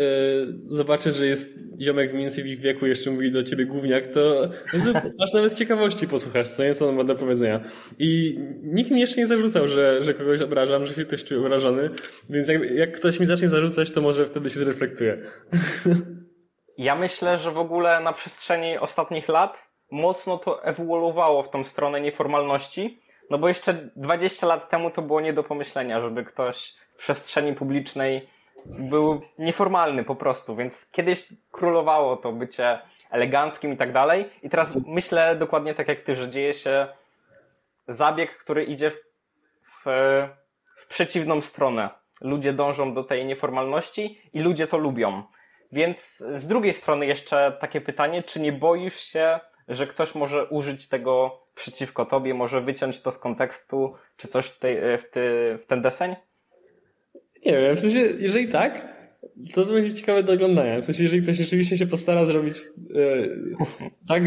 zobaczy, 0.65 1.13
że 1.13 1.27
jest 1.27 1.59
ziomek 1.81 2.13
mniej 2.13 2.23
więcej 2.23 2.45
w 2.45 2.47
ich 2.47 2.61
wieku 2.61 2.87
jeszcze 2.87 3.11
mówi 3.11 3.33
do 3.33 3.43
ciebie 3.43 3.67
gówniak, 3.67 4.07
to, 4.07 4.51
no 4.85 4.93
to 4.93 5.09
aż 5.25 5.33
nawet 5.33 5.53
z 5.53 5.59
ciekawości 5.59 6.09
posłuchasz, 6.09 6.49
co 6.49 6.65
jest 6.65 6.83
on 6.83 6.97
ma 6.97 7.05
do 7.05 7.15
powiedzenia. 7.15 7.65
I 7.99 8.39
nikt 8.63 8.91
mi 8.91 9.01
jeszcze 9.01 9.21
nie 9.21 9.27
zarzucał, 9.27 9.69
że, 9.69 10.03
że 10.03 10.15
kogoś 10.15 10.41
obrażam, 10.41 10.87
że 10.87 10.95
się 10.95 11.05
ktoś 11.05 11.25
czuje 11.25 11.41
urażony, 11.41 11.91
więc 12.31 12.49
jak, 12.49 12.71
jak 12.71 12.93
ktoś 12.93 13.21
mi 13.21 13.27
zacznie 13.27 13.49
zarzucać, 13.49 13.91
to 13.91 14.01
może 14.01 14.27
wtedy 14.27 14.51
się 14.51 14.59
zreflektuje. 14.59 15.23
Ja 16.79 16.95
myślę, 16.95 17.39
że 17.39 17.53
w 17.53 17.59
ogóle 17.59 18.01
na 18.01 18.13
przestrzeni 18.13 18.79
ostatnich 18.79 19.29
lat 19.29 19.59
mocno 19.91 20.39
to 20.39 20.65
ewoluowało 20.65 21.43
w 21.43 21.51
tą 21.51 21.65
stronę 21.65 22.01
nieformalności, 22.01 23.01
no 23.31 23.39
bo 23.39 23.49
jeszcze 23.49 23.75
20 23.97 24.47
lat 24.47 24.71
temu 24.71 24.91
to 24.91 25.03
było 25.03 25.21
nie 25.21 25.33
do 25.33 25.43
pomyślenia, 25.43 26.01
żeby 26.01 26.25
ktoś 26.25 26.75
w 26.95 26.99
przestrzeni 26.99 27.53
publicznej 27.53 28.29
był 28.67 29.21
nieformalny 29.39 30.05
po 30.05 30.15
prostu, 30.15 30.57
więc 30.57 30.91
kiedyś 30.91 31.29
królowało 31.53 32.17
to 32.17 32.33
bycie 32.33 32.79
eleganckim 33.11 33.73
i 33.73 33.77
tak 33.77 33.93
dalej. 33.93 34.25
I 34.43 34.51
teraz 34.51 34.79
myślę 34.87 35.37
dokładnie 35.37 35.75
tak 35.75 35.89
jak 35.89 36.01
ty, 36.01 36.17
że 36.17 36.31
dzieje 36.31 36.55
się 36.55 36.87
zabieg, 37.89 38.39
który 38.39 38.65
idzie 38.65 38.91
w, 38.91 38.97
w, 39.63 39.85
w 40.77 40.87
przeciwną 40.87 41.41
stronę. 41.41 41.91
Ludzie 42.21 42.53
dążą 42.53 42.95
do 42.95 43.05
tej 43.05 43.25
nieformalności 43.25 44.21
i 44.33 44.41
ludzie 44.41 44.67
to 44.67 44.79
lubią. 44.79 45.23
Więc 45.73 46.17
z 46.17 46.47
drugiej 46.47 46.73
strony 46.73 47.07
jeszcze 47.07 47.57
takie 47.61 47.81
pytanie, 47.81 48.23
czy 48.23 48.41
nie 48.41 48.53
boisz 48.53 49.01
się, 49.01 49.41
że 49.69 49.87
ktoś 49.87 50.15
może 50.15 50.45
użyć 50.45 50.89
tego 50.89 51.41
przeciwko 51.55 52.07
tobie, 52.07 52.35
może 52.35 52.61
wyciąć 52.61 53.01
to 53.01 53.11
z 53.11 53.19
kontekstu, 53.19 53.95
czy 54.17 54.29
coś 54.29 54.47
w, 54.47 54.59
tej, 54.59 54.99
w, 54.99 55.11
ty, 55.11 55.21
w 55.63 55.67
ten 55.67 55.83
deseń? 55.83 56.17
Nie 57.47 57.53
wiem, 57.53 57.77
w 57.77 57.81
sensie, 57.81 57.99
jeżeli 57.99 58.49
tak, 58.49 58.97
to 59.55 59.65
będzie 59.65 59.95
ciekawe 59.95 60.23
do 60.23 60.33
oglądania. 60.33 60.81
W 60.81 60.85
sensie, 60.85 61.03
jeżeli 61.03 61.23
ktoś 61.23 61.37
rzeczywiście 61.37 61.79
się 61.79 61.87
postara 61.87 62.25
zrobić 62.25 62.57
e, 62.59 62.61
tak, 64.09 64.23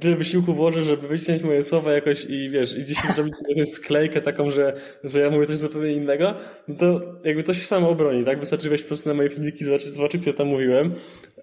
tyle 0.00 0.16
wysiłku 0.16 0.54
włoży, 0.54 0.84
żeby 0.84 1.08
wyciąć 1.08 1.42
moje 1.42 1.62
słowa 1.62 1.92
jakoś 1.92 2.24
i 2.24 2.50
wiesz, 2.50 2.78
i 2.78 2.82
gdzieś 2.82 2.98
zrobić 3.14 3.36
sobie 3.36 3.64
sklejkę 3.64 4.20
taką, 4.20 4.50
że, 4.50 4.80
że 5.04 5.20
ja 5.20 5.30
mówię 5.30 5.46
coś 5.46 5.56
zupełnie 5.56 5.92
innego, 5.92 6.34
no 6.68 6.74
to 6.74 7.00
jakby 7.24 7.42
to 7.42 7.54
się 7.54 7.66
samo 7.66 7.88
obroni, 7.88 8.24
tak? 8.24 8.40
Wystarczy 8.40 8.68
wejść 8.68 8.84
po 8.84 8.88
prostu 8.88 9.08
na 9.08 9.14
moje 9.14 9.30
filmiki, 9.30 9.64
zobaczyć, 9.64 9.88
zobaczyć 9.88 10.24
co 10.24 10.32
tam 10.32 10.46
mówiłem. 10.46 10.94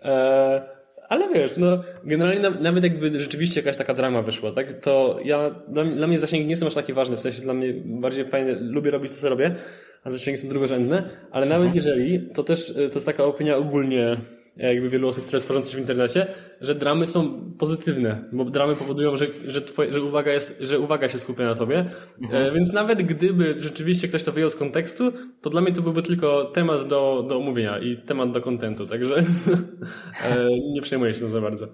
E, 0.01 0.74
ale 1.09 1.33
wiesz, 1.33 1.57
no 1.57 1.83
generalnie 2.03 2.49
nawet 2.49 2.83
jakby 2.83 3.19
rzeczywiście 3.19 3.59
jakaś 3.59 3.77
taka 3.77 3.93
drama 3.93 4.21
wyszła, 4.21 4.51
tak? 4.51 4.79
To 4.79 5.19
ja, 5.23 5.49
dla, 5.67 5.83
dla 5.85 6.07
mnie 6.07 6.19
zasięgi 6.19 6.47
nie 6.47 6.57
są 6.57 6.67
aż 6.67 6.73
takie 6.73 6.93
ważne, 6.93 7.15
w 7.15 7.19
sensie 7.19 7.41
dla 7.41 7.53
mnie 7.53 7.73
bardziej 7.85 8.25
fajne, 8.25 8.53
lubię 8.59 8.91
robić 8.91 9.11
to, 9.11 9.17
co 9.17 9.29
robię, 9.29 9.55
a 10.03 10.09
zasięgi 10.09 10.37
są 10.37 10.47
drugorzędne, 10.47 11.09
ale 11.31 11.45
nawet 11.45 11.67
mhm. 11.67 11.75
jeżeli, 11.75 12.29
to 12.29 12.43
też 12.43 12.73
to 12.73 12.81
jest 12.81 13.05
taka 13.05 13.23
opinia 13.23 13.57
ogólnie 13.57 14.17
jakby 14.57 14.89
wielu 14.89 15.07
osób, 15.07 15.25
które 15.25 15.41
tworzą 15.41 15.61
coś 15.61 15.75
w 15.75 15.79
internecie, 15.79 16.27
że 16.61 16.75
dramy 16.75 17.07
są 17.07 17.51
pozytywne, 17.59 18.23
bo 18.31 18.45
dramy 18.45 18.75
powodują, 18.75 19.17
że, 19.17 19.27
że, 19.45 19.61
twoje, 19.61 19.93
że, 19.93 20.01
uwaga, 20.01 20.31
jest, 20.31 20.57
że 20.59 20.79
uwaga 20.79 21.09
się 21.09 21.17
skupia 21.17 21.43
na 21.43 21.55
tobie. 21.55 21.85
Mhm. 22.21 22.45
E, 22.45 22.51
więc 22.51 22.73
nawet 22.73 23.01
gdyby 23.01 23.53
rzeczywiście 23.57 24.07
ktoś 24.07 24.23
to 24.23 24.31
wyjął 24.31 24.49
z 24.49 24.55
kontekstu, 24.55 25.11
to 25.41 25.49
dla 25.49 25.61
mnie 25.61 25.71
to 25.71 25.81
byłby 25.81 26.01
tylko 26.01 26.45
temat 26.45 26.87
do, 26.87 27.25
do 27.27 27.37
omówienia 27.37 27.79
i 27.79 27.97
temat 27.97 28.31
do 28.31 28.41
kontentu, 28.41 28.87
także 28.87 29.15
e, 30.25 30.47
nie 30.73 30.81
przejmuję 30.81 31.13
się 31.13 31.29
za 31.29 31.41
bardzo. 31.41 31.67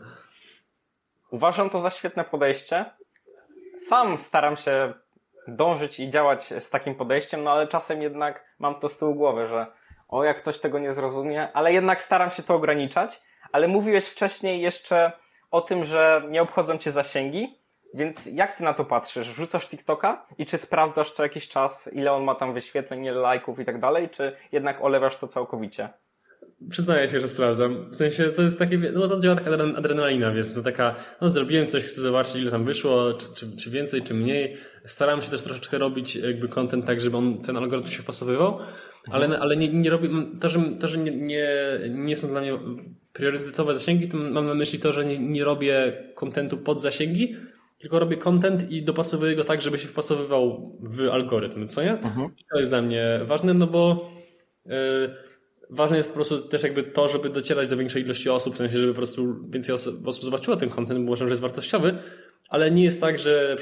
Uważam 1.32 1.70
to 1.70 1.80
za 1.80 1.90
świetne 1.90 2.24
podejście. 2.24 2.86
Sam 3.80 4.18
staram 4.18 4.58
się 4.58 4.94
dążyć 5.48 6.00
i 6.00 6.10
działać 6.10 6.44
z 6.44 6.70
takim 6.70 6.96
podejściem, 6.96 7.44
no 7.44 7.52
ale 7.52 7.68
czasem 7.68 8.02
jednak 8.02 8.46
mam 8.60 8.80
to 8.80 8.90
z 8.90 8.98
tyłu 8.98 9.16
głowy, 9.16 9.48
że 9.48 9.81
o 10.12 10.24
jak 10.24 10.42
ktoś 10.42 10.60
tego 10.60 10.80
nie 10.80 10.94
zrozumie, 10.94 11.52
ale 11.54 11.74
jednak 11.74 12.02
staram 12.02 12.32
się 12.32 12.44
to 12.44 12.56
ograniczać. 12.56 13.22
Ale 13.52 13.68
mówiłeś 13.68 14.06
wcześniej 14.06 14.62
jeszcze 14.62 15.12
o 15.52 15.62
tym, 15.62 15.86
że 15.86 16.22
nie 16.30 16.42
obchodzą 16.42 16.78
cię 16.78 16.92
zasięgi, 16.92 17.62
więc 17.94 18.26
jak 18.26 18.58
ty 18.58 18.64
na 18.64 18.74
to 18.74 18.86
patrzysz? 18.86 19.30
Wrzucasz 19.30 19.70
TikToka 19.70 20.26
i 20.38 20.46
czy 20.46 20.58
sprawdzasz 20.58 21.12
co 21.12 21.24
jakiś 21.24 21.50
czas, 21.50 21.90
ile 21.94 22.12
on 22.12 22.24
ma 22.24 22.36
tam 22.36 22.54
wyświetleń, 22.54 23.06
ile 23.06 23.20
lajków 23.20 23.60
i 23.60 23.66
tak 23.66 23.80
dalej, 23.80 24.10
czy 24.10 24.36
jednak 24.52 24.84
olewasz 24.84 25.18
to 25.18 25.28
całkowicie? 25.28 25.90
Przyznaję 26.70 27.10
się, 27.10 27.20
że 27.20 27.28
sprawdzam. 27.28 27.92
W 27.92 27.96
sensie 27.96 28.24
to 28.24 28.42
jest 28.42 28.60
takie, 28.60 28.78
no 28.78 29.08
to 29.08 29.20
działa 29.20 29.36
taka 29.36 29.52
adrenalina, 29.78 30.32
wiesz, 30.32 30.54
to 30.54 30.62
taka, 30.62 30.96
no 31.22 31.30
zrobiłem 31.30 31.68
coś, 31.68 31.84
chcę 31.84 32.02
zobaczyć 32.02 32.36
ile 32.36 32.52
tam 32.52 32.66
wyszło, 32.66 33.14
czy, 33.14 33.34
czy, 33.34 33.58
czy 33.58 33.70
więcej, 33.70 34.02
czy 34.02 34.14
mniej. 34.14 34.58
Staram 34.86 35.22
się 35.22 35.32
też 35.32 35.44
troszeczkę 35.44 35.78
robić 35.78 36.16
jakby 36.16 36.48
content 36.48 36.86
tak, 36.86 37.02
żeby 37.02 37.18
on, 37.18 37.42
ten 37.42 37.58
algorytm 37.58 37.90
się 37.90 38.02
wpasowywał, 38.02 38.60
ale, 39.12 39.40
ale 39.40 39.58
nie, 39.58 39.68
nie 39.68 39.90
robię, 39.90 40.10
to, 40.40 40.50
że, 40.50 40.60
to, 40.80 40.88
że 40.88 40.98
nie, 40.98 41.12
nie, 41.12 41.48
nie 41.90 42.16
są 42.16 42.28
dla 42.28 42.42
mnie 42.42 42.60
priorytetowe 43.14 43.74
zasięgi, 43.74 44.10
to 44.10 44.18
mam 44.18 44.48
na 44.48 44.54
myśli 44.54 44.80
to, 44.80 44.92
że 44.92 45.06
nie, 45.06 45.20
nie 45.20 45.44
robię 45.44 46.04
kontentu 46.16 46.58
pod 46.58 46.82
zasięgi, 46.82 47.36
tylko 47.80 48.00
robię 48.00 48.18
content 48.18 48.72
i 48.72 48.84
dopasowuję 48.84 49.36
go 49.36 49.44
tak, 49.44 49.62
żeby 49.62 49.78
się 49.78 49.88
wpasowywał 49.88 50.78
w 50.80 51.10
algorytm, 51.10 51.68
co 51.68 51.84
nie? 51.84 51.92
Mhm. 51.92 52.30
I 52.38 52.44
to 52.54 52.60
jest 52.60 52.72
dla 52.72 52.82
mnie 52.82 53.20
ważne, 53.26 53.54
no 53.54 53.68
bo 53.68 54.12
yy, 54.66 54.74
ważne 55.70 55.98
jest 55.98 56.10
po 56.10 56.16
prostu 56.16 56.38
też 56.38 56.64
jakby 56.64 56.84
to, 56.84 57.08
żeby 57.08 57.30
docierać 57.30 57.70
do 57.70 57.78
większej 57.78 58.04
ilości 58.04 58.30
osób, 58.30 58.54
w 58.54 58.58
sensie, 58.58 58.78
żeby 58.78 58.94
po 58.94 58.98
prostu 58.98 59.50
więcej 59.50 59.76
osób, 59.76 60.08
osób 60.08 60.24
zobaczyło 60.24 60.58
ten 60.58 60.70
content, 60.70 61.00
bo 61.00 61.06
uważam, 61.06 61.28
że 61.28 61.32
jest 61.32 61.42
wartościowy, 61.42 61.98
ale 62.52 62.72
nie 62.72 62.84
jest 62.84 63.02
tak, 63.02 63.20
że 63.20 63.58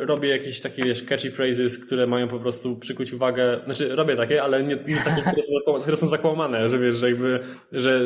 robię 0.00 0.28
jakieś 0.28 0.60
takie, 0.60 0.84
wiesz, 0.84 1.02
catchy 1.02 1.30
phrases, 1.30 1.86
które 1.86 2.06
mają 2.06 2.28
po 2.28 2.38
prostu 2.38 2.76
przykuć 2.76 3.12
uwagę, 3.12 3.60
znaczy 3.64 3.96
robię 3.96 4.16
takie, 4.16 4.42
ale 4.42 4.62
nie, 4.62 4.78
nie 4.86 4.96
takie, 4.96 5.22
które 5.22 5.42
są, 5.42 5.82
które 5.82 5.96
są 5.96 6.06
zakłamane, 6.06 6.70
że 6.70 6.78
wiesz, 6.78 6.94
że 6.94 7.10
jakby, 7.10 7.40
że 7.72 8.00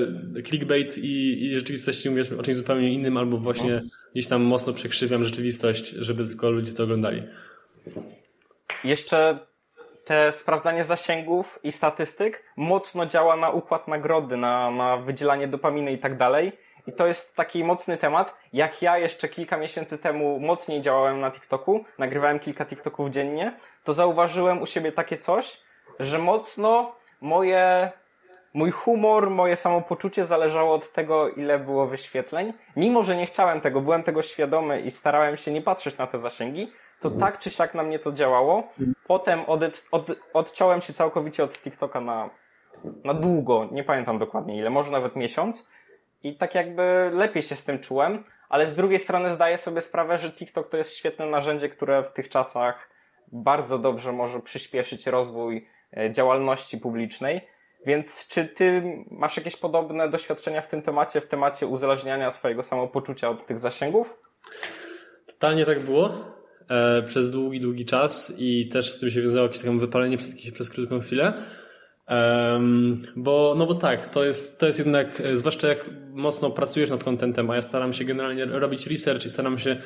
clickbait 0.45 0.99
i, 0.99 1.45
i 1.45 1.59
rzeczywistości 1.59 2.11
mówisz 2.11 2.33
o 2.33 2.43
czymś 2.43 2.57
zupełnie 2.57 2.93
innym, 2.95 3.17
albo 3.17 3.39
właśnie 3.39 3.75
no. 3.85 3.91
gdzieś 4.13 4.29
tam 4.29 4.43
mocno 4.43 4.73
przekrzywiam 4.73 5.25
rzeczywistość, 5.25 5.89
żeby 5.89 6.27
tylko 6.29 6.51
ludzie 6.51 6.73
to 6.73 6.83
oglądali. 6.83 7.23
Jeszcze 8.85 9.39
te 10.05 10.33
sprawdzanie 10.33 10.85
zasięgów 10.85 11.59
i 11.63 11.73
statystyk 11.73 12.45
mocno 12.57 13.07
działa 13.07 13.37
na 13.37 13.51
układ 13.51 13.89
nagrody, 13.89 14.37
na, 14.37 14.71
na 14.71 14.97
wydzielanie 14.97 15.49
dopaminy 15.49 15.93
i 15.93 15.99
tak 15.99 16.19
dalej. 16.19 16.53
I 16.87 16.93
to 16.93 17.07
jest 17.07 17.37
taki 17.37 17.65
mocny 17.65 17.97
temat. 17.97 18.35
Jak 18.53 18.83
ja 18.83 18.99
jeszcze 18.99 19.29
kilka 19.29 19.57
miesięcy 19.57 19.99
temu 19.99 20.41
mocniej 20.41 20.83
działałem 20.83 21.21
na 21.21 21.31
TikToku, 21.31 21.85
nagrywałem 21.99 22.39
kilka 22.39 22.65
TikToków 22.65 23.11
dziennie, 23.11 23.53
to 23.85 23.93
zauważyłem 23.95 24.63
u 24.63 24.67
siebie 24.67 24.93
takie 24.93 25.17
coś, 25.17 25.61
że 26.01 26.19
mocno 26.19 26.93
moje, 27.21 27.93
mój 28.55 28.71
humor, 28.71 29.31
moje 29.31 29.57
samopoczucie 29.57 30.27
zależało 30.27 30.75
od 30.75 30.93
tego, 30.93 31.29
ile 31.29 31.59
było 31.59 31.87
wyświetleń. 31.87 32.53
Mimo, 32.77 33.03
że 33.03 33.17
nie 33.17 33.27
chciałem 33.27 33.61
tego, 33.61 33.81
byłem 33.81 34.03
tego 34.03 34.23
świadomy 34.23 34.81
i 34.81 34.91
starałem 34.91 35.37
się 35.37 35.53
nie 35.53 35.63
patrzeć 35.63 35.99
na 35.99 36.07
te 36.07 36.19
zasięgi, 36.19 36.73
to 37.01 37.11
tak 37.11 37.39
czy 37.39 37.51
siak 37.51 37.75
na 37.75 37.83
mnie 37.83 37.99
to 37.99 38.13
działało. 38.13 38.69
Potem 39.07 39.41
od, 39.47 39.61
od, 39.91 40.07
odciąłem 40.33 40.81
się 40.81 40.93
całkowicie 40.93 41.45
od 41.45 41.59
TikToka 41.59 42.01
na, 42.01 42.31
na 43.05 43.15
długo, 43.15 43.69
nie 43.73 43.85
pamiętam 43.85 44.19
dokładnie 44.19 44.59
ile, 44.59 44.71
może 44.71 44.91
nawet 44.91 45.17
miesiąc. 45.17 45.69
I 46.25 46.37
tak 46.37 46.55
jakby 46.55 47.11
lepiej 47.13 47.43
się 47.43 47.57
z 47.57 47.65
tym 47.65 47.79
czułem, 47.79 48.25
ale 48.49 48.67
z 48.67 48.75
drugiej 48.75 48.99
strony 48.99 49.31
zdaję 49.31 49.59
sobie 49.59 49.81
sprawę, 49.81 50.19
że 50.19 50.31
TikTok 50.31 50.71
to 50.71 50.77
jest 50.77 50.97
świetne 50.97 51.27
narzędzie, 51.27 51.69
które 51.69 52.03
w 52.03 52.13
tych 52.13 52.29
czasach 52.29 52.91
bardzo 53.33 53.79
dobrze 53.79 54.13
może 54.13 54.41
przyspieszyć 54.41 55.07
rozwój 55.07 55.69
e, 55.97 56.13
działalności 56.13 56.79
publicznej. 56.79 57.41
Więc 57.87 58.29
czy 58.29 58.45
ty 58.45 58.83
masz 59.11 59.37
jakieś 59.37 59.57
podobne 59.57 60.09
doświadczenia 60.09 60.61
w 60.61 60.69
tym 60.69 60.83
temacie, 60.83 61.21
w 61.21 61.27
temacie 61.27 61.67
uzależniania 61.67 62.31
swojego 62.31 62.63
samopoczucia 62.63 63.29
od 63.29 63.47
tych 63.47 63.59
zasięgów? 63.59 64.17
Totalnie 65.27 65.67
tak 65.67 65.81
było 65.81 66.11
e, 66.71 67.03
przez 67.03 67.31
długi, 67.31 67.61
długi 67.61 67.85
czas 67.85 68.35
i 68.39 68.69
też 68.69 68.93
z 68.93 68.99
tym 68.99 69.11
się 69.11 69.23
wiązało 69.23 69.47
jakieś 69.47 69.61
takie 69.61 69.79
wypalenie 69.79 70.17
przez, 70.17 70.53
przez 70.53 70.71
krótką 70.71 71.01
chwilę. 71.01 71.33
Um, 72.11 72.99
bo, 73.17 73.55
no 73.59 73.67
bo 73.67 73.75
tak, 73.75 74.07
to 74.07 74.25
jest, 74.25 74.61
to 74.61 74.67
jest 74.67 74.79
jednak, 74.79 75.21
e, 75.21 75.37
zwłaszcza 75.37 75.69
jak 75.69 75.91
mocno 76.13 76.51
pracujesz 76.51 76.91
nad 76.91 77.05
kontentem, 77.05 77.51
a 77.51 77.57
ja 77.57 77.63
staram 77.63 77.93
się 77.93 78.05
generalnie 78.05 78.45
robić 78.45 78.87
research 78.87 79.27
i 79.27 79.31
staram 79.31 79.59
się 79.59 79.77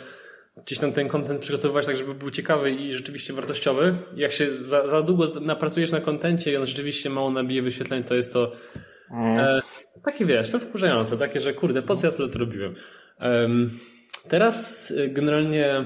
gdzieś 0.64 0.78
tam 0.78 0.92
ten 0.92 1.08
kontent 1.08 1.40
przygotowywać 1.40 1.86
tak, 1.86 1.96
żeby 1.96 2.14
był 2.14 2.30
ciekawy 2.30 2.70
i 2.70 2.92
rzeczywiście 2.92 3.32
wartościowy. 3.32 3.96
Jak 4.16 4.32
się 4.32 4.54
za, 4.54 4.88
za 4.88 5.02
długo 5.02 5.26
napracujesz 5.40 5.92
na 5.92 6.00
kontencie 6.00 6.52
i 6.52 6.56
on 6.56 6.66
rzeczywiście 6.66 7.10
mało 7.10 7.30
nabije 7.30 7.62
wyświetleń, 7.62 8.04
to 8.04 8.14
jest 8.14 8.32
to 8.32 8.52
mm. 9.10 9.38
e, 9.38 9.60
takie 10.04 10.24
wiesz, 10.26 10.50
to 10.50 10.58
wkurzające, 10.58 11.16
takie, 11.16 11.40
że 11.40 11.54
kurde, 11.54 11.82
po 11.82 11.96
co 11.96 12.06
ja 12.06 12.12
tyle 12.12 12.28
to 12.28 12.38
robiłem? 12.38 12.74
Um, 13.20 13.70
teraz 14.28 14.90
e, 14.96 15.08
generalnie 15.08 15.84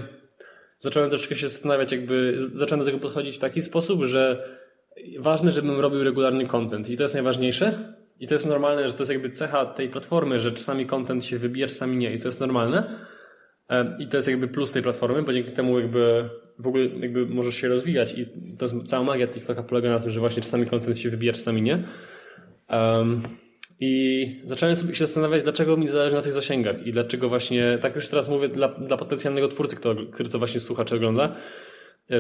zacząłem 0.79 1.11
troszeczkę 1.11 1.37
się 1.37 1.49
zastanawiać, 1.49 1.93
jakby 1.93 2.35
zacząłem 2.37 2.81
do 2.81 2.87
tego 2.87 2.99
podchodzić 2.99 3.37
w 3.37 3.41
taki 3.41 3.63
sposób, 3.63 4.05
że 4.05 4.49
ważne, 5.19 5.53
żebym 5.53 5.81
robił 5.81 6.05
regularny 6.05 6.47
content 6.47 6.91
i 6.91 6.97
to 6.97 7.03
jest 7.03 7.15
najważniejsze. 7.15 7.95
I 8.21 8.27
to 8.27 8.35
jest 8.35 8.47
normalne, 8.47 8.89
że 8.89 8.95
to 8.95 9.01
jest 9.01 9.13
jakby 9.13 9.31
cecha 9.31 9.67
tej 9.67 9.89
platformy, 9.89 10.39
że 10.39 10.53
czasami 10.53 10.87
content 10.87 11.25
się 11.25 11.39
wybija, 11.39 11.67
czasami 11.67 11.97
nie 11.97 12.15
i 12.15 12.19
to 12.19 12.29
jest 12.29 12.41
normalne. 12.41 12.99
I 13.99 14.09
to 14.09 14.17
jest 14.17 14.29
jakby 14.29 14.49
plus 14.49 14.73
tej 14.73 14.83
platformy, 14.83 15.23
bo 15.23 15.33
dzięki 15.33 15.53
temu 15.53 15.81
jakby 15.81 16.29
w 16.59 16.67
ogóle 16.67 16.85
jakby 16.85 17.27
możesz 17.27 17.55
się 17.55 17.69
rozwijać 17.69 18.19
i 18.19 18.27
to 18.59 18.65
jest 18.65 18.75
cała 18.87 19.05
magia 19.05 19.29
TikToka 19.29 19.63
polega 19.63 19.91
na 19.91 19.99
tym, 19.99 20.11
że 20.11 20.21
właśnie 20.21 20.43
czasami 20.43 20.67
content 20.67 20.99
się 20.99 21.11
wybija, 21.11 21.33
czasami 21.33 21.63
nie. 21.63 21.85
Um, 22.71 23.23
I 23.81 24.43
zacząłem 24.45 24.77
sobie 24.77 24.95
się 24.95 25.07
zastanawiać, 25.07 25.43
dlaczego 25.43 25.77
mi 25.77 25.89
zależy 25.89 26.17
na 26.17 26.23
tych 26.23 26.33
zasięgach 26.33 26.87
i 26.87 26.93
dlaczego 26.93 27.29
właśnie, 27.29 27.79
tak 27.81 27.95
już 27.95 28.09
teraz 28.09 28.29
mówię 28.29 28.49
dla, 28.49 28.69
dla 28.69 28.97
potencjalnego 28.97 29.49
twórcy, 29.49 29.77
który, 29.77 30.07
który 30.07 30.29
to 30.29 30.39
właśnie 30.39 30.61
słucha 30.61 30.85
czy 30.85 30.97
ogląda, 30.97 31.37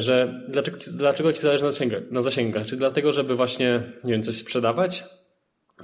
że 0.00 0.44
dlaczego, 0.48 0.78
dlaczego 0.96 1.32
ci 1.32 1.40
zależy 1.40 1.64
na 1.64 1.70
zasięgach, 1.70 2.02
na 2.10 2.22
zasięgach? 2.22 2.66
Czy 2.66 2.76
dlatego, 2.76 3.12
żeby 3.12 3.36
właśnie, 3.36 3.82
nie 4.04 4.12
wiem, 4.12 4.22
coś 4.22 4.36
sprzedawać? 4.36 5.04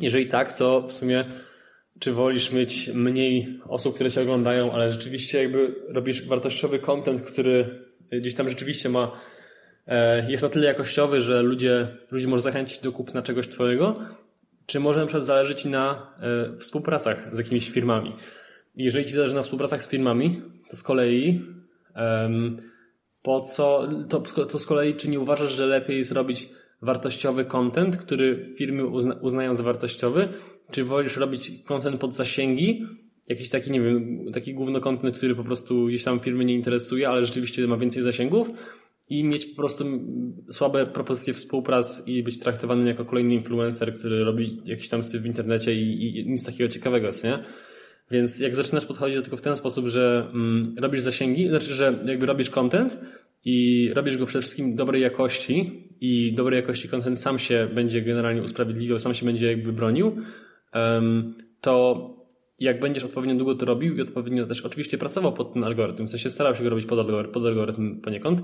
Jeżeli 0.01 0.27
tak, 0.27 0.53
to 0.53 0.83
w 0.89 0.93
sumie 0.93 1.25
czy 1.99 2.13
wolisz 2.13 2.53
mieć 2.53 2.91
mniej 2.95 3.61
osób, 3.69 3.95
które 3.95 4.11
się 4.11 4.23
oglądają, 4.23 4.73
ale 4.73 4.91
rzeczywiście 4.91 5.43
jakby 5.43 5.75
robisz 5.89 6.27
wartościowy 6.27 6.79
content, 6.79 7.23
który 7.23 7.85
gdzieś 8.13 8.35
tam 8.35 8.49
rzeczywiście 8.49 8.89
ma, 8.89 9.13
e, 9.87 10.31
jest 10.31 10.43
na 10.43 10.49
tyle 10.49 10.67
jakościowy, 10.67 11.21
że 11.21 11.43
ludzie, 11.43 11.89
ludzi 12.11 12.29
może 12.29 12.43
zachęcić 12.43 12.79
do 12.79 12.93
kupna 12.93 13.23
czegoś 13.23 13.49
twojego, 13.49 13.97
czy 14.67 14.81
może 14.81 15.01
na 15.01 15.07
przykład 15.07 15.25
zależy 15.25 15.55
ci 15.55 15.69
na 15.69 16.13
e, 16.21 16.59
współpracach 16.59 17.29
z 17.33 17.39
jakimiś 17.39 17.71
firmami. 17.71 18.17
Jeżeli 18.77 19.05
ci 19.05 19.13
zależy 19.13 19.35
na 19.35 19.43
współpracach 19.43 19.83
z 19.83 19.89
firmami, 19.89 20.43
to 20.71 20.77
z 20.77 20.83
kolei 20.83 21.45
um, 21.97 22.63
po 23.23 23.41
co, 23.41 23.89
to, 24.09 24.21
to 24.21 24.59
z 24.59 24.67
kolei 24.67 24.95
czy 24.95 25.09
nie 25.09 25.21
uważasz, 25.21 25.53
że 25.53 25.67
lepiej 25.67 26.05
zrobić 26.05 26.49
wartościowy 26.83 27.45
content, 27.45 27.97
który 27.97 28.55
firmy 28.59 28.87
uzna, 28.87 29.15
uznają 29.15 29.57
za 29.57 29.63
wartościowy, 29.63 30.29
czy 30.71 30.85
wolisz 30.85 31.17
robić 31.17 31.63
content 31.65 32.01
pod 32.01 32.15
zasięgi, 32.15 32.87
jakiś 33.29 33.49
taki, 33.49 33.71
nie 33.71 33.81
wiem, 33.81 34.25
taki 34.33 34.55
główny 34.55 34.81
content, 34.81 35.17
który 35.17 35.35
po 35.35 35.45
prostu 35.45 35.87
gdzieś 35.87 36.05
tam 36.05 36.21
firmy 36.21 36.45
nie 36.45 36.55
interesuje, 36.55 37.09
ale 37.09 37.25
rzeczywiście 37.25 37.67
ma 37.67 37.77
więcej 37.77 38.03
zasięgów, 38.03 38.51
i 39.11 39.25
mieć 39.25 39.47
po 39.47 39.57
prostu 39.57 39.85
słabe 40.51 40.87
propozycje 40.87 41.35
współprac 41.35 42.03
i 42.07 42.23
być 42.23 42.39
traktowanym 42.39 42.87
jako 42.87 43.05
kolejny 43.05 43.35
influencer, 43.35 43.99
który 43.99 44.25
robi 44.25 44.63
jakiś 44.65 44.89
tam 44.89 45.03
styl 45.03 45.21
w 45.21 45.27
internecie 45.27 45.75
i, 45.75 46.19
i 46.21 46.31
nic 46.31 46.45
takiego 46.45 46.69
ciekawego 46.69 47.07
jest, 47.07 47.25
nie? 47.25 47.39
Więc 48.11 48.41
jak 48.41 48.57
zaczynasz 48.57 48.87
podchodzić 48.87 49.17
do 49.17 49.23
tego 49.23 49.37
w 49.37 49.41
ten 49.41 49.57
sposób, 49.57 49.87
że 49.87 50.31
mm, 50.35 50.75
robisz 50.79 51.01
zasięgi, 51.01 51.49
znaczy, 51.49 51.73
że 51.73 51.99
jakby 52.05 52.27
robisz 52.27 52.51
content 52.51 52.99
i 53.45 53.91
robisz 53.95 54.17
go 54.17 54.27
przede 54.27 54.43
wszystkim 54.43 54.77
dobrej 54.77 55.03
jakości 55.03 55.89
i 56.01 56.33
dobrej 56.33 56.61
jakości 56.61 56.89
content 56.89 57.21
sam 57.21 57.39
się 57.39 57.69
będzie 57.75 58.03
generalnie 58.03 58.43
usprawiedliwiał, 58.43 58.99
sam 58.99 59.15
się 59.15 59.27
będzie 59.27 59.47
jakby 59.47 59.73
bronił, 59.73 60.17
um, 60.75 61.35
to 61.61 62.19
jak 62.61 62.81
będziesz 62.81 63.05
odpowiednio 63.05 63.37
długo 63.37 63.55
to 63.55 63.67
robił 63.67 63.97
i 63.97 64.01
odpowiednio 64.01 64.47
też 64.47 64.61
oczywiście 64.61 64.99
pracował 64.99 65.33
pod 65.33 65.53
ten 65.53 65.65
algorytm, 65.65 66.07
w 66.07 66.11
sensie 66.11 66.31
starał 66.31 66.55
się 66.55 66.65
go 66.65 66.71
robić 66.71 66.87
pod 66.87 66.99
algorytm, 66.99 67.33
pod 67.33 67.47
algorytm 67.47 68.01
poniekąd, 68.01 68.43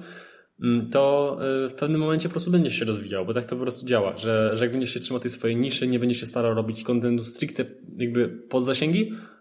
mm, 0.63 0.91
to 0.91 1.37
y, 1.67 1.69
w 1.69 1.75
pewnym 1.75 2.01
momencie 2.01 2.29
po 2.29 2.33
prostu 2.33 2.51
będziesz 2.51 2.79
się 2.79 2.85
rozwijał, 2.85 3.27
bo 3.27 3.35
tak 3.35 3.45
to 3.45 3.57
po 3.57 3.63
prostu 3.63 3.87
działa, 3.87 4.17
że, 4.17 4.51
że 4.55 4.65
jak 4.65 4.73
będziesz 4.73 4.95
się 4.95 5.01
trzymał 5.01 5.21
tej 5.21 5.31
swojej 5.31 5.57
niszy, 5.57 5.89
nie 5.89 5.99
będziesz 5.99 6.21
się 6.21 6.27
starał 6.27 6.55
robić 6.55 6.83
kontentu 6.83 7.25
stricte 7.25 7.65
jakby 7.97 8.29
pod 8.29 8.65
zasięgi 8.65 9.13
e, 9.13 9.34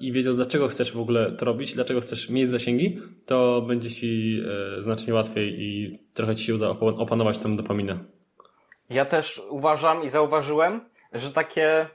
i 0.00 0.12
wiedział 0.12 0.34
dlaczego 0.34 0.68
chcesz 0.68 0.92
w 0.92 1.00
ogóle 1.00 1.32
to 1.32 1.44
robić, 1.44 1.74
dlaczego 1.74 2.00
chcesz 2.00 2.30
mieć 2.30 2.48
zasięgi, 2.48 3.00
to 3.26 3.62
będzie 3.62 3.90
ci 3.90 4.42
e, 4.78 4.82
znacznie 4.82 5.14
łatwiej 5.14 5.54
i 5.60 5.98
trochę 6.14 6.36
ci 6.36 6.44
się 6.44 6.54
uda 6.54 6.68
opanować 6.98 7.38
tę 7.38 7.56
dopaminę. 7.56 7.98
Ja 8.90 9.04
też 9.04 9.42
uważam 9.50 10.04
i 10.04 10.08
zauważyłem, 10.08 10.80
że 11.12 11.30
takie 11.30 11.86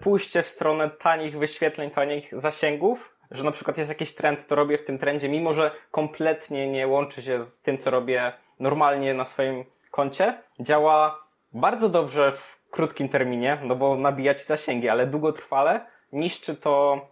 pójście 0.00 0.42
w 0.42 0.48
stronę 0.48 0.90
tanich 0.90 1.38
wyświetleń, 1.38 1.90
tanich 1.90 2.38
zasięgów, 2.38 3.16
że 3.30 3.44
na 3.44 3.50
przykład 3.50 3.78
jest 3.78 3.88
jakiś 3.88 4.14
trend, 4.14 4.46
to 4.46 4.54
robię 4.54 4.78
w 4.78 4.84
tym 4.84 4.98
trendzie, 4.98 5.28
mimo 5.28 5.54
że 5.54 5.70
kompletnie 5.90 6.68
nie 6.68 6.86
łączy 6.86 7.22
się 7.22 7.40
z 7.40 7.60
tym, 7.60 7.78
co 7.78 7.90
robię 7.90 8.32
normalnie 8.60 9.14
na 9.14 9.24
swoim 9.24 9.64
koncie, 9.90 10.42
działa 10.60 11.26
bardzo 11.52 11.88
dobrze 11.88 12.32
w 12.32 12.60
krótkim 12.70 13.08
terminie, 13.08 13.58
no 13.62 13.76
bo 13.76 13.96
nabija 13.96 14.34
ci 14.34 14.44
zasięgi, 14.44 14.88
ale 14.88 15.06
długotrwale 15.06 15.95
niszczy 16.12 16.54
to 16.54 17.06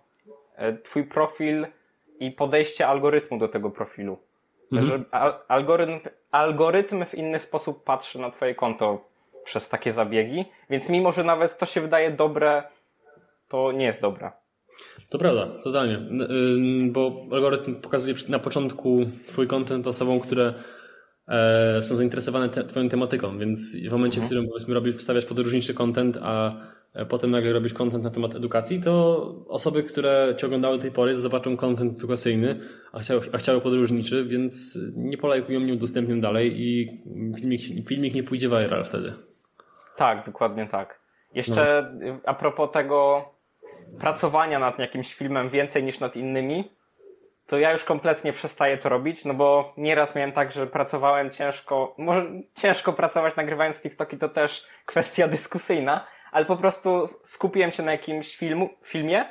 e, 0.56 0.72
twój 0.72 1.04
profil 1.04 1.66
i 2.20 2.30
podejście 2.30 2.86
algorytmu 2.86 3.38
do 3.38 3.48
tego 3.48 3.70
profilu. 3.70 4.18
Mhm. 4.72 4.88
Że 4.88 5.04
algorytm, 5.48 6.08
algorytm 6.30 7.04
w 7.06 7.14
inny 7.14 7.38
sposób 7.38 7.84
patrzy 7.84 8.20
na 8.20 8.30
twoje 8.30 8.54
konto 8.54 9.08
przez 9.44 9.68
takie 9.68 9.92
zabiegi, 9.92 10.44
więc 10.70 10.88
mimo, 10.88 11.12
że 11.12 11.24
nawet 11.24 11.58
to 11.58 11.66
się 11.66 11.80
wydaje 11.80 12.10
dobre, 12.10 12.62
to 13.48 13.72
nie 13.72 13.86
jest 13.86 14.00
dobre. 14.00 14.30
To 15.10 15.18
prawda, 15.18 15.46
totalnie. 15.64 15.94
Y, 15.94 16.92
bo 16.92 17.26
algorytm 17.32 17.74
pokazuje 17.74 18.14
na 18.28 18.38
początku 18.38 19.06
twój 19.26 19.46
content 19.46 19.86
osobom, 19.86 20.20
które 20.20 20.54
e, 21.28 21.82
są 21.82 21.94
zainteresowane 21.94 22.48
te, 22.48 22.64
twoją 22.64 22.88
tematyką, 22.88 23.38
więc 23.38 23.76
w 23.76 23.92
momencie, 23.92 24.20
mhm. 24.20 24.24
w 24.24 24.26
którym 24.26 24.46
powiedzmy 24.46 24.74
robisz, 24.74 24.96
wstawiasz 24.96 25.26
podróżniczy 25.26 25.74
content, 25.74 26.18
a 26.22 26.54
potem 27.08 27.30
nagle 27.30 27.52
robisz 27.52 27.74
content 27.74 28.04
na 28.04 28.10
temat 28.10 28.34
edukacji, 28.34 28.80
to 28.80 29.24
osoby, 29.48 29.82
które 29.82 30.34
cię 30.38 30.46
oglądały 30.46 30.76
do 30.76 30.82
tej 30.82 30.92
pory 30.92 31.16
zobaczą 31.16 31.56
content 31.56 31.98
edukacyjny, 31.98 32.60
a 32.92 32.98
chciały, 32.98 33.20
a 33.32 33.38
chciały 33.38 33.60
podróżniczy, 33.60 34.24
więc 34.24 34.78
nie 34.96 35.18
polajkują, 35.18 35.60
nie 35.60 35.72
udostępnią 35.72 36.20
dalej 36.20 36.52
i 36.56 37.02
filmik, 37.36 37.88
filmik 37.88 38.14
nie 38.14 38.22
pójdzie 38.22 38.48
viral 38.48 38.84
wtedy. 38.84 39.14
Tak, 39.96 40.26
dokładnie 40.26 40.66
tak. 40.66 41.00
Jeszcze 41.34 41.92
no. 42.00 42.16
a 42.24 42.34
propos 42.34 42.70
tego 42.72 43.24
pracowania 44.00 44.58
nad 44.58 44.78
jakimś 44.78 45.14
filmem 45.14 45.50
więcej 45.50 45.84
niż 45.84 46.00
nad 46.00 46.16
innymi, 46.16 46.70
to 47.46 47.58
ja 47.58 47.72
już 47.72 47.84
kompletnie 47.84 48.32
przestaję 48.32 48.78
to 48.78 48.88
robić, 48.88 49.24
no 49.24 49.34
bo 49.34 49.72
nieraz 49.76 50.14
miałem 50.14 50.32
tak, 50.32 50.52
że 50.52 50.66
pracowałem 50.66 51.30
ciężko, 51.30 51.94
może 51.98 52.26
ciężko 52.54 52.92
pracować 52.92 53.36
nagrywając 53.36 53.82
TikToki 53.82 54.18
to 54.18 54.28
też 54.28 54.66
kwestia 54.86 55.28
dyskusyjna, 55.28 56.06
ale 56.34 56.44
po 56.44 56.56
prostu 56.56 57.06
skupiłem 57.24 57.72
się 57.72 57.82
na 57.82 57.92
jakimś 57.92 58.36
filmu, 58.36 58.68
filmie 58.82 59.24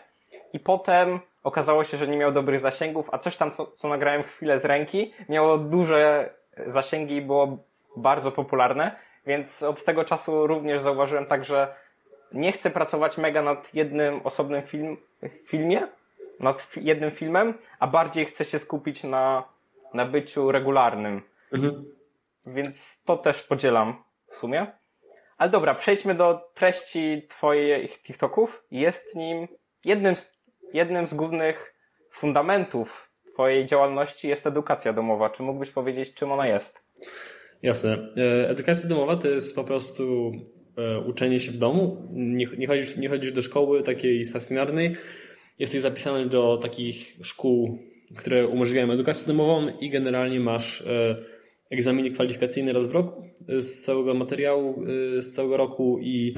i 0.54 0.60
potem 0.60 1.20
okazało 1.43 1.84
się, 1.84 1.97
że 1.97 2.08
nie 2.08 2.18
miał 2.18 2.32
dobrych 2.32 2.60
zasięgów, 2.60 3.10
a 3.12 3.18
coś 3.18 3.38
tam, 3.38 3.51
co, 3.51 3.68
co 3.68 3.88
nagrałem 3.88 4.24
chwilę 4.24 4.60
z 4.60 4.66
ręki, 4.66 5.14
miało 5.30 5.58
duże 5.58 6.34
zasięgi 6.68 7.16
i 7.16 7.22
było 7.22 7.58
bardzo 7.97 8.32
popularne, 8.32 8.95
więc 9.26 9.64
od 9.64 9.86
tego 9.86 10.06
czasu 10.06 10.47
również 10.47 10.82
zauważyłem 10.82 11.26
tak, 11.26 11.45
że 11.45 11.76
nie 12.34 12.51
chcę 12.51 12.70
pracować 12.70 13.18
mega 13.18 13.41
nad 13.41 13.74
jednym 13.74 14.22
osobnym 14.24 14.62
film, 14.62 14.97
filmie, 15.45 15.88
nad 16.39 16.68
jednym 16.76 17.12
filmem, 17.12 17.54
a 17.80 17.88
bardziej 17.88 18.26
chcę 18.26 18.45
się 18.45 18.60
skupić 18.60 19.04
na, 19.04 19.43
na 19.93 20.06
byciu 20.06 20.51
regularnym. 20.51 21.22
Mhm. 21.54 21.86
Więc 22.45 23.04
to 23.04 23.18
też 23.18 23.43
podzielam 23.43 24.04
w 24.28 24.36
sumie. 24.36 24.68
Ale 25.43 25.51
dobra, 25.51 25.75
przejdźmy 25.75 26.15
do 26.15 26.41
treści 26.53 27.21
Twoich 27.29 28.03
TikToków. 28.03 28.63
Jest 28.71 29.15
nim 29.15 29.47
jednym 29.85 30.15
z, 30.15 30.41
jednym 30.73 31.07
z 31.07 31.13
głównych 31.13 31.73
fundamentów 32.11 33.09
Twojej 33.33 33.65
działalności 33.65 34.27
jest 34.27 34.47
edukacja 34.47 34.93
domowa. 34.93 35.29
Czy 35.29 35.43
mógłbyś 35.43 35.69
powiedzieć, 35.69 36.13
czym 36.13 36.31
ona 36.31 36.47
jest? 36.47 36.79
Jasne. 37.63 38.13
E, 38.17 38.49
edukacja 38.49 38.89
domowa 38.89 39.15
to 39.15 39.27
jest 39.27 39.55
po 39.55 39.63
prostu 39.63 40.31
e, 40.77 40.99
uczenie 40.99 41.39
się 41.39 41.51
w 41.51 41.57
domu. 41.57 42.07
Nie, 42.11 42.45
nie, 42.57 42.67
chodzisz, 42.67 42.97
nie 42.97 43.09
chodzisz 43.09 43.31
do 43.31 43.41
szkoły 43.41 43.83
takiej 43.83 44.25
stacjonarnej. 44.25 44.95
Jesteś 45.59 45.81
zapisany 45.81 46.25
do 46.25 46.57
takich 46.61 47.17
szkół, 47.23 47.79
które 48.17 48.47
umożliwiają 48.47 48.91
edukację 48.91 49.27
domową 49.27 49.67
i 49.79 49.89
generalnie 49.89 50.39
masz 50.39 50.83
e, 51.74 51.76
egzaminy 51.76 52.11
kwalifikacyjne 52.11 52.74
raz 52.74 52.88
w 52.88 52.91
roku 52.91 53.24
z 53.59 53.84
całego 53.84 54.13
materiału, 54.13 54.86
z 55.19 55.34
całego 55.34 55.57
roku 55.57 55.99
i 56.01 56.36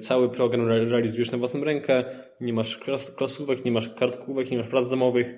cały 0.00 0.30
program 0.30 0.68
realizujesz 0.68 1.30
na 1.30 1.38
własną 1.38 1.64
rękę. 1.64 2.04
Nie 2.40 2.52
masz 2.52 2.78
klas, 2.78 3.10
klasówek, 3.10 3.64
nie 3.64 3.72
masz 3.72 3.88
kartkówek, 3.88 4.50
nie 4.50 4.58
masz 4.58 4.68
prac 4.68 4.88
domowych. 4.88 5.34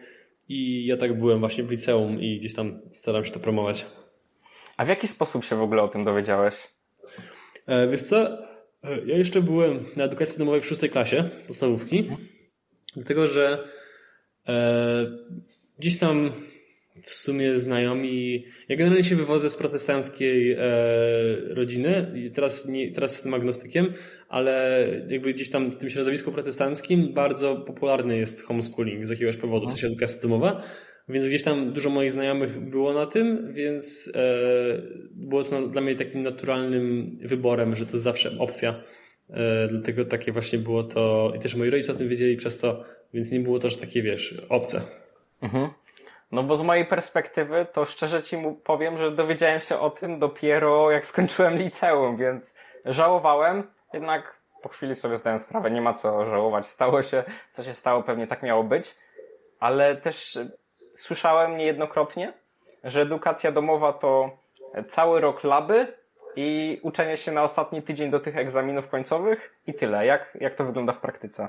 I 0.49 0.87
ja 0.87 0.97
tak 0.97 1.19
byłem 1.19 1.41
właśnie 1.41 1.65
w 1.65 1.71
liceum 1.71 2.21
i 2.21 2.39
gdzieś 2.39 2.55
tam 2.55 2.81
staram 2.91 3.25
się 3.25 3.33
to 3.33 3.41
promować. 3.41 3.87
A 4.77 4.85
w 4.85 4.89
jaki 4.89 5.09
sposób 5.09 5.45
się 5.45 5.57
w 5.57 5.63
ogóle 5.63 5.83
o 5.83 5.89
tym 5.89 6.05
dowiedziałeś? 6.05 6.55
E, 7.67 7.89
wiesz 7.89 8.03
co, 8.03 8.29
e, 8.29 9.07
ja 9.07 9.17
jeszcze 9.17 9.43
byłem 9.43 9.85
na 9.97 10.05
edukacji 10.05 10.39
domowej 10.39 10.61
w 10.61 10.67
szóstej 10.67 10.91
klasie 10.91 11.31
podstawówki, 11.47 12.11
dlatego 12.97 13.29
że 13.29 13.69
e, 14.49 15.07
gdzieś 15.79 15.99
tam 15.99 16.33
w 17.03 17.15
sumie 17.15 17.59
znajomi. 17.59 18.45
Ja 18.69 18.77
generalnie 18.77 19.05
się 19.05 19.17
wywodzę 19.17 19.51
z 19.51 19.57
protestanckiej 19.57 20.53
e, 20.53 20.59
rodziny. 21.55 22.13
Teraz, 22.35 22.69
nie, 22.69 22.93
teraz 22.93 23.13
jestem 23.13 23.35
agnostykiem, 23.35 23.93
ale 24.29 24.85
jakby 25.09 25.35
gdzieś 25.35 25.51
tam 25.51 25.71
w 25.71 25.77
tym 25.77 25.91
środowisku 25.91 26.33
protestanckim 26.33 27.15
bardzo 27.15 27.57
popularny 27.57 28.19
jest 28.19 28.45
homeschooling 28.45 29.07
z 29.07 29.11
jakiegoś 29.11 29.37
powodu, 29.37 29.67
w 29.67 29.71
sensie 29.71 29.87
edukacja 29.87 30.23
domowa. 30.23 30.63
Więc 31.09 31.27
gdzieś 31.27 31.43
tam 31.43 31.73
dużo 31.73 31.91
moich 31.91 32.13
znajomych 32.13 32.71
było 32.71 32.93
na 32.93 33.07
tym, 33.07 33.53
więc 33.53 34.13
e, 34.15 34.83
było 35.11 35.45
to 35.45 35.69
dla 35.69 35.81
mnie 35.81 35.97
takim 35.97 36.23
naturalnym 36.23 37.19
wyborem, 37.23 37.77
że 37.77 37.87
to 37.87 37.93
jest 37.93 38.05
zawsze 38.05 38.39
opcja. 38.39 38.75
E, 39.31 39.69
dlatego 39.69 40.05
takie 40.05 40.33
właśnie 40.33 40.59
było 40.59 40.83
to, 40.83 41.33
i 41.37 41.39
też 41.39 41.55
moi 41.55 41.71
rodzice 41.71 41.93
o 41.93 41.95
tym 41.95 42.09
wiedzieli 42.09 42.37
przez 42.37 42.59
to, 42.59 42.85
więc 43.15 43.33
nie 43.33 43.41
było 43.41 43.59
to, 43.59 43.71
że 43.71 43.77
takie 43.77 44.03
wiesz, 44.03 44.43
obce. 44.49 44.81
Mhm. 45.43 45.69
No 46.33 46.43
bo 46.43 46.57
z 46.57 46.63
mojej 46.63 46.87
perspektywy, 46.87 47.67
to 47.73 47.85
szczerze 47.85 48.23
ci 48.23 48.37
powiem, 48.65 48.99
że 48.99 49.11
dowiedziałem 49.11 49.61
się 49.61 49.79
o 49.79 49.91
tym 49.91 50.19
dopiero 50.19 50.91
jak 50.91 51.07
skończyłem 51.07 51.57
liceum, 51.57 52.17
więc 52.17 52.55
żałowałem, 52.85 53.71
jednak 53.93 54.39
po 54.63 54.69
chwili 54.69 54.95
sobie 54.95 55.17
zdałem 55.17 55.39
sprawę, 55.39 55.71
nie 55.71 55.81
ma 55.81 55.95
co 55.95 56.25
żałować. 56.25 56.67
Stało 56.67 57.03
się, 57.03 57.25
co 57.51 57.65
się 57.65 57.75
stało, 57.75 58.03
pewnie 58.03 58.27
tak 58.27 58.43
miało 58.43 58.65
być, 58.65 58.97
ale 59.61 59.97
też 59.97 60.39
słyszałem 60.97 61.57
niejednokrotnie, 61.57 62.33
że 62.85 63.01
edukacja 63.01 63.53
domowa 63.53 63.93
to 63.93 64.31
cały 64.89 65.21
rok 65.21 65.45
laby 65.45 65.87
i 66.37 66.81
uczenie 66.83 67.17
się 67.17 67.33
na 67.33 67.43
ostatni 67.43 67.83
tydzień 67.83 68.11
do 68.11 68.21
tych 68.21 68.37
egzaminów 68.37 68.89
końcowych 68.89 69.55
i 69.67 69.75
tyle. 69.75 70.07
Jak, 70.07 70.39
jak 70.41 70.55
to 70.55 70.65
wygląda 70.65 70.93
w 70.93 71.01
praktyce? 71.01 71.49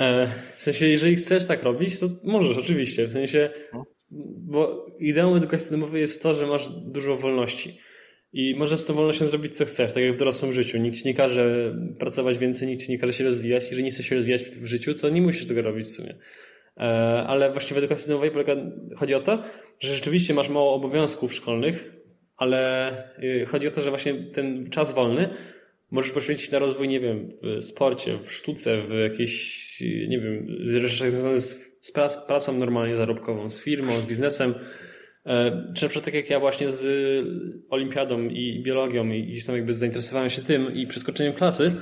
E, 0.00 0.26
w 0.56 0.62
sensie, 0.62 0.86
jeżeli 0.86 1.16
chcesz 1.16 1.44
tak 1.44 1.62
robić, 1.62 1.98
to 1.98 2.08
możesz 2.24 2.58
oczywiście. 2.58 3.06
W 3.06 3.12
sensie, 3.12 3.50
bo 4.38 4.86
ideą 4.98 5.36
edukacji 5.36 5.70
domowej 5.70 6.00
jest 6.00 6.22
to, 6.22 6.34
że 6.34 6.46
masz 6.46 6.68
dużo 6.68 7.16
wolności. 7.16 7.78
I 8.32 8.54
możesz 8.54 8.80
z 8.80 8.84
tą 8.84 8.94
wolnością 8.94 9.26
zrobić 9.26 9.56
co 9.56 9.64
chcesz, 9.64 9.92
tak 9.92 10.02
jak 10.02 10.14
w 10.14 10.18
dorosłym 10.18 10.52
życiu. 10.52 10.78
Nikt 10.78 10.98
ci 10.98 11.08
nie 11.08 11.14
każe 11.14 11.74
pracować 11.98 12.38
więcej, 12.38 12.68
nikt 12.68 12.84
ci 12.84 12.92
nie 12.92 12.98
każe 12.98 13.12
się 13.12 13.24
rozwijać. 13.24 13.64
Jeżeli 13.64 13.84
nie 13.84 13.90
chcesz 13.90 14.06
się 14.06 14.14
rozwijać 14.14 14.42
w 14.42 14.66
życiu, 14.66 14.94
to 14.94 15.08
nie 15.08 15.22
musisz 15.22 15.46
tego 15.46 15.62
robić 15.62 15.86
w 15.86 15.90
sumie. 15.90 16.14
E, 16.76 16.82
ale 17.26 17.52
właśnie 17.52 17.74
w 17.74 17.78
edukacji 17.78 18.08
domowej 18.08 18.30
polega, 18.30 18.56
chodzi 18.96 19.14
o 19.14 19.20
to, 19.20 19.42
że 19.80 19.94
rzeczywiście 19.94 20.34
masz 20.34 20.48
mało 20.48 20.74
obowiązków 20.74 21.34
szkolnych, 21.34 21.96
ale 22.36 22.92
y, 23.18 23.46
chodzi 23.46 23.68
o 23.68 23.70
to, 23.70 23.82
że 23.82 23.90
właśnie 23.90 24.14
ten 24.14 24.70
czas 24.70 24.94
wolny 24.94 25.28
możesz 25.90 26.12
poświęcić 26.12 26.50
na 26.50 26.58
rozwój, 26.58 26.88
nie 26.88 27.00
wiem, 27.00 27.28
w 27.42 27.64
sporcie, 27.64 28.18
w 28.24 28.32
sztuce, 28.32 28.82
w 28.82 28.90
jakiejś, 28.90 29.65
nie 29.80 30.20
wiem, 30.20 30.46
rzeczach 30.64 31.10
związane 31.10 31.40
z, 31.40 31.78
z 31.80 31.92
pracą 32.26 32.58
normalnie 32.58 32.96
zarobkową, 32.96 33.50
z 33.50 33.62
firmą, 33.62 34.00
z 34.00 34.06
biznesem. 34.06 34.54
E, 35.26 35.64
czy 35.74 35.84
na 35.84 35.88
przykład 35.88 36.04
tak 36.04 36.14
jak 36.14 36.30
ja 36.30 36.40
właśnie 36.40 36.70
z 36.70 36.84
olimpiadą 37.70 38.28
i 38.28 38.62
biologią 38.62 39.10
i 39.10 39.26
gdzieś 39.26 39.44
tam 39.44 39.56
jakby 39.56 39.74
zainteresowałem 39.74 40.30
się 40.30 40.42
tym 40.42 40.74
i 40.74 40.86
przeskoczeniem 40.86 41.32
klasy, 41.32 41.72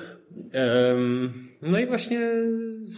no 1.62 1.78
i 1.78 1.86
właśnie, 1.86 2.32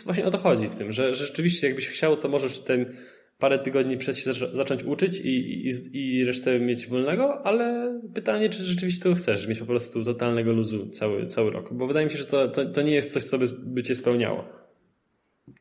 właśnie 0.04 0.24
o 0.24 0.30
to 0.30 0.38
chodzi 0.38 0.68
w 0.68 0.74
tym, 0.74 0.92
że, 0.92 1.14
że 1.14 1.24
rzeczywiście 1.24 1.66
jakbyś 1.66 1.88
chciał, 1.88 2.16
to 2.16 2.28
możesz 2.28 2.58
ten 2.58 2.96
parę 3.38 3.58
tygodni 3.58 3.98
przed 3.98 4.18
się 4.18 4.32
zacząć 4.32 4.84
uczyć 4.84 5.20
i, 5.20 5.68
i, 5.68 5.70
i 5.94 6.24
resztę 6.24 6.60
mieć 6.60 6.86
wolnego, 6.86 7.46
ale 7.46 7.94
pytanie, 8.14 8.50
czy 8.50 8.62
rzeczywiście 8.62 9.02
to 9.02 9.14
chcesz, 9.14 9.46
mieć 9.46 9.58
po 9.58 9.66
prostu 9.66 10.04
totalnego 10.04 10.52
luzu 10.52 10.88
cały, 10.88 11.26
cały 11.26 11.50
rok, 11.50 11.74
bo 11.74 11.86
wydaje 11.86 12.06
mi 12.06 12.12
się, 12.12 12.18
że 12.18 12.26
to, 12.26 12.48
to, 12.48 12.64
to 12.64 12.82
nie 12.82 12.94
jest 12.94 13.12
coś, 13.12 13.24
co 13.24 13.38
by, 13.38 13.46
by 13.64 13.82
cię 13.82 13.94
spełniało. 13.94 14.65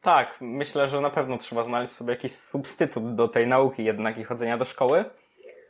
Tak, 0.02 0.38
myślę, 0.42 0.90
że 0.90 1.02
na 1.02 1.10
pewno 1.10 1.38
trzeba 1.38 1.64
znaleźć 1.64 1.94
sobie 1.94 2.14
jakiś 2.14 2.32
substytut 2.32 3.16
do 3.16 3.28
tej 3.28 3.48
nauki 3.48 3.84
jednak 3.84 4.18
i 4.18 4.24
chodzenia 4.24 4.58
do 4.58 4.66
szkoły. 4.66 5.06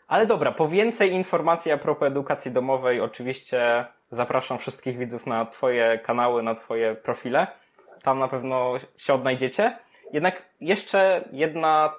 Ale 0.08 0.26
dobra, 0.26 0.52
po 0.52 0.68
więcej 0.68 1.12
informacji 1.12 1.72
a 1.72 1.78
propos 1.78 2.08
edukacji 2.08 2.52
domowej, 2.52 3.02
oczywiście 3.02 3.86
zapraszam 4.12 4.58
wszystkich 4.58 4.98
widzów 4.98 5.26
na 5.26 5.46
Twoje 5.46 6.00
kanały, 6.00 6.44
na 6.44 6.56
Twoje 6.56 6.96
profile. 6.96 7.48
Tam 8.04 8.20
na 8.20 8.28
pewno 8.28 8.74
się 8.98 9.14
odnajdziecie. 9.14 9.78
Jednak 10.14 10.42
jeszcze 10.62 11.30
jedna, 11.32 11.94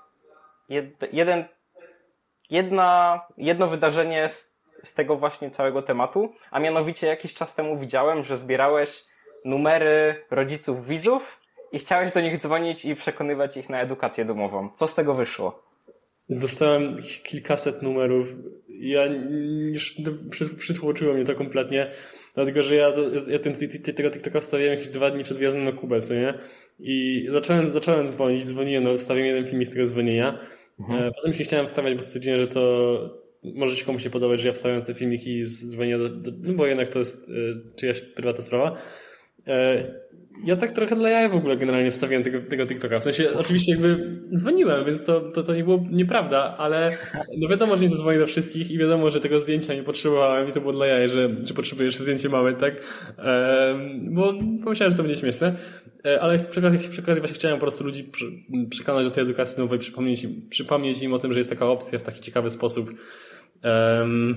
jed, 0.69 1.13
jeden, 1.13 1.45
jedna, 2.51 3.21
jedno 3.37 3.67
wydarzenie 3.67 4.29
z, 4.29 4.55
z 4.83 4.95
tego 4.95 5.17
właśnie 5.17 5.51
całego 5.51 5.83
tematu, 5.83 6.35
a 6.51 6.61
mianowicie 6.61 7.07
jakiś 7.07 7.35
czas 7.35 7.55
temu 7.55 7.79
widziałem, 7.79 8.25
że 8.25 8.39
zbierałeś 8.39 9.05
numery 9.45 10.25
rodziców 10.31 10.87
widzów 10.87 11.46
i 11.73 11.79
chciałeś 11.79 12.13
do 12.13 12.21
nich 12.21 12.39
dzwonić 12.39 12.85
i 12.85 12.97
przekonywać 12.97 13.57
ich 13.57 13.71
na 13.71 13.81
edukację 13.81 14.25
domową. 14.25 14.69
Co 14.75 14.87
z 14.87 14.95
tego 14.95 15.15
wyszło? 15.15 15.63
Dostałem 16.29 16.97
kilkaset 17.25 17.83
numerów. 17.83 18.37
Ja 18.69 19.07
już 19.73 19.95
przytłoczyło 20.59 21.15
mnie 21.15 21.25
to 21.25 21.35
kompletnie, 21.35 21.91
dlatego 22.35 22.63
że 22.63 22.75
ja, 22.75 22.93
ja 23.29 23.39
ten, 23.39 23.57
tego 23.97 24.11
TikToka 24.11 24.41
wstawiłem 24.41 24.71
jakieś 24.71 24.89
dwa 24.89 25.11
dni 25.11 25.25
przed 25.25 25.39
wjazdem 25.39 25.65
na 25.65 25.73
Kubę, 25.73 26.01
co 26.01 26.15
nie? 26.15 26.35
I 26.79 27.27
zacząłem, 27.31 27.71
zacząłem 27.71 28.09
dzwonić, 28.09 28.45
dzwoniłem, 28.45 28.85
no, 28.85 28.95
wstawiłem 28.95 29.29
jeden 29.29 29.47
film 29.47 29.65
z 29.65 29.71
tego 29.71 29.87
dzwonienia. 29.87 30.39
Mhm. 30.81 31.03
E, 31.03 31.11
potem 31.13 31.29
już 31.31 31.39
nie 31.39 31.45
chciałem 31.45 31.67
wstawiać, 31.67 31.95
bo 31.95 32.03
stwierdziłem, 32.03 32.39
że 32.39 32.47
to 32.47 33.27
może 33.55 33.77
się 33.77 33.85
komuś 33.85 34.03
się 34.03 34.11
podobać, 34.11 34.41
że 34.41 34.49
ja 34.49 34.55
wstawiam 34.55 34.83
te 34.83 34.95
filmiki 34.95 35.45
z 35.45 35.71
dzwonienia, 35.71 35.99
do, 35.99 36.09
do, 36.09 36.31
no 36.39 36.55
bo 36.55 36.67
jednak 36.67 36.89
to 36.89 36.99
jest 36.99 37.29
y, 37.29 37.33
czyjaś 37.77 38.01
prywatna 38.01 38.43
sprawa. 38.43 38.77
E, 39.47 39.85
ja 40.45 40.57
tak 40.57 40.73
trochę 40.73 40.97
dla 40.97 41.09
jaja 41.09 41.29
w 41.29 41.35
ogóle 41.35 41.57
generalnie 41.57 41.91
wstawiłem 41.91 42.23
tego, 42.23 42.41
tego 42.41 42.67
TikToka. 42.67 43.01
W 43.01 43.05
sensie 43.05 43.29
oczywiście 43.39 43.73
jakby 43.73 44.21
dzwoniłem, 44.35 44.85
więc 44.85 45.05
to, 45.05 45.21
to, 45.21 45.43
to 45.43 45.55
nie 45.55 45.65
było 45.65 45.85
nieprawda, 45.91 46.57
ale 46.59 46.97
no 47.39 47.49
wiadomo, 47.49 47.77
że 47.77 47.83
nie 47.83 47.89
zadzwonię 47.89 48.19
do 48.19 48.27
wszystkich 48.27 48.71
i 48.71 48.79
wiadomo, 48.79 49.11
że 49.11 49.21
tego 49.21 49.41
zdjęcia 49.41 49.75
nie 49.75 49.83
potrzebowałem 49.83 50.49
i 50.49 50.53
to 50.53 50.61
było 50.61 50.73
dla 50.73 50.87
jaja, 50.87 51.09
że, 51.09 51.37
że 51.45 51.55
potrzebuję 51.55 51.87
jeszcze 51.87 52.03
zdjęcie 52.03 52.29
małe, 52.29 52.55
tak? 52.55 52.75
Bo 54.11 54.35
pomyślałem, 54.65 54.91
że 54.91 54.97
to 54.97 55.03
będzie 55.03 55.21
śmieszne. 55.21 55.57
E, 56.05 56.21
ale 56.21 56.39
przy 56.39 56.61
okazji, 56.61 56.79
przy 56.91 57.03
okazji 57.03 57.21
właśnie 57.21 57.35
chciałem 57.35 57.57
po 57.57 57.63
prostu 57.63 57.85
ludzi 57.85 58.11
przekonać 58.71 59.05
do 59.05 59.11
tej 59.11 59.23
edukacji 59.23 59.59
nowej, 59.59 59.79
przypomnieć 59.79 60.27
przypomnieć 60.51 61.03
im 61.03 61.15
o 61.15 61.19
tym, 61.19 61.33
że 61.33 61.41
jest 61.41 61.51
taka 61.51 61.67
opcja 61.67 61.99
w 61.99 62.03
taki 62.03 62.21
ciekawy 62.21 62.51
sposób. 62.51 62.91
Um, 63.65 64.37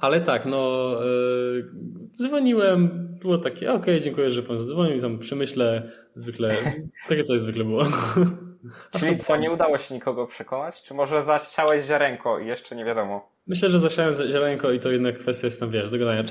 ale 0.00 0.20
tak, 0.20 0.46
no 0.46 0.90
yy, 1.02 1.70
dzwoniłem, 2.10 3.08
było 3.20 3.38
takie, 3.38 3.72
okej, 3.72 3.94
okay, 3.94 4.00
dziękuję, 4.00 4.30
że 4.30 4.42
pan 4.42 4.56
zadzwonił, 4.56 5.00
tam 5.00 5.18
przemyślę, 5.18 5.92
zwykle, 6.14 6.56
takie 7.08 7.24
coś 7.24 7.40
zwykle 7.40 7.64
było. 7.64 7.82
Czyli 9.00 9.18
co, 9.18 9.36
nie 9.36 9.50
udało 9.52 9.78
się 9.78 9.94
nikogo 9.94 10.26
przekonać? 10.26 10.82
Czy 10.82 10.94
może 10.94 11.22
zasiałeś 11.22 11.84
ziarenko 11.84 12.38
i 12.38 12.46
jeszcze 12.46 12.76
nie 12.76 12.84
wiadomo? 12.84 13.38
Myślę, 13.46 13.70
że 13.70 13.78
zasiałem 13.78 14.14
ziarenko 14.14 14.72
i 14.72 14.80
to 14.80 14.90
jednak 14.90 15.18
kwestia 15.18 15.46
jest 15.46 15.60
tam, 15.60 15.70
wiesz, 15.70 15.90
dogadania. 15.90 16.24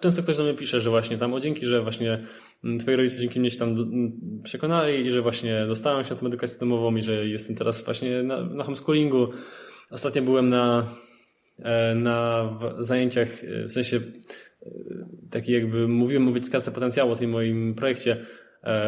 Często 0.00 0.22
ktoś 0.22 0.36
do 0.36 0.44
mnie 0.44 0.54
pisze, 0.54 0.80
że 0.80 0.90
właśnie 0.90 1.18
tam, 1.18 1.34
o 1.34 1.40
dzięki, 1.40 1.66
że 1.66 1.82
właśnie 1.82 2.24
mm, 2.64 2.78
twoi 2.78 2.96
rodzice 2.96 3.20
dzięki 3.20 3.40
mnie 3.40 3.50
się 3.50 3.58
tam 3.58 3.68
mm, 3.68 4.20
przekonali 4.44 5.06
i 5.06 5.10
że 5.10 5.22
właśnie 5.22 5.66
dostałem 5.66 6.04
się 6.04 6.14
na 6.14 6.20
tę 6.20 6.26
edukację 6.26 6.58
domową 6.58 6.96
i 6.96 7.02
że 7.02 7.26
jestem 7.26 7.56
teraz 7.56 7.84
właśnie 7.84 8.22
na, 8.22 8.40
na 8.40 8.64
homeschoolingu. 8.64 9.28
Ostatnio 9.90 10.22
byłem 10.22 10.48
na 10.48 10.84
na 11.94 12.48
zajęciach, 12.78 13.28
e, 13.44 13.64
w 13.64 13.72
sensie 13.72 13.96
e, 13.96 14.70
taki 15.30 15.52
jakby 15.52 15.88
mówiłem 15.88 16.28
o 16.28 16.32
wyciskarce 16.32 16.72
potencjału 16.72 17.12
o 17.12 17.16
tym 17.16 17.30
moim 17.30 17.74
projekcie 17.74 18.16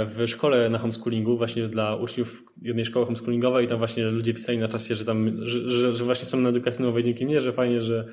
w 0.06 0.24
szkole 0.26 0.70
na 0.70 0.78
homeschoolingu, 0.78 1.36
właśnie 1.36 1.68
dla 1.68 1.96
uczniów 1.96 2.42
jednej 2.62 2.84
szkoły 2.84 3.04
homeschoolingowej 3.04 3.64
i 3.64 3.68
tam 3.68 3.78
właśnie 3.78 4.04
ludzie 4.04 4.34
pisali 4.34 4.58
na 4.58 4.68
czasie, 4.68 4.94
że 4.94 5.04
tam, 5.04 5.34
że, 5.34 5.70
że, 5.70 5.92
że 5.92 6.04
właśnie 6.04 6.26
są 6.26 6.40
na 6.40 6.48
edukacji 6.48 6.84
nowej 6.84 7.04
dzięki 7.04 7.26
mnie, 7.26 7.40
że 7.40 7.52
fajnie, 7.52 7.82
że, 7.82 8.12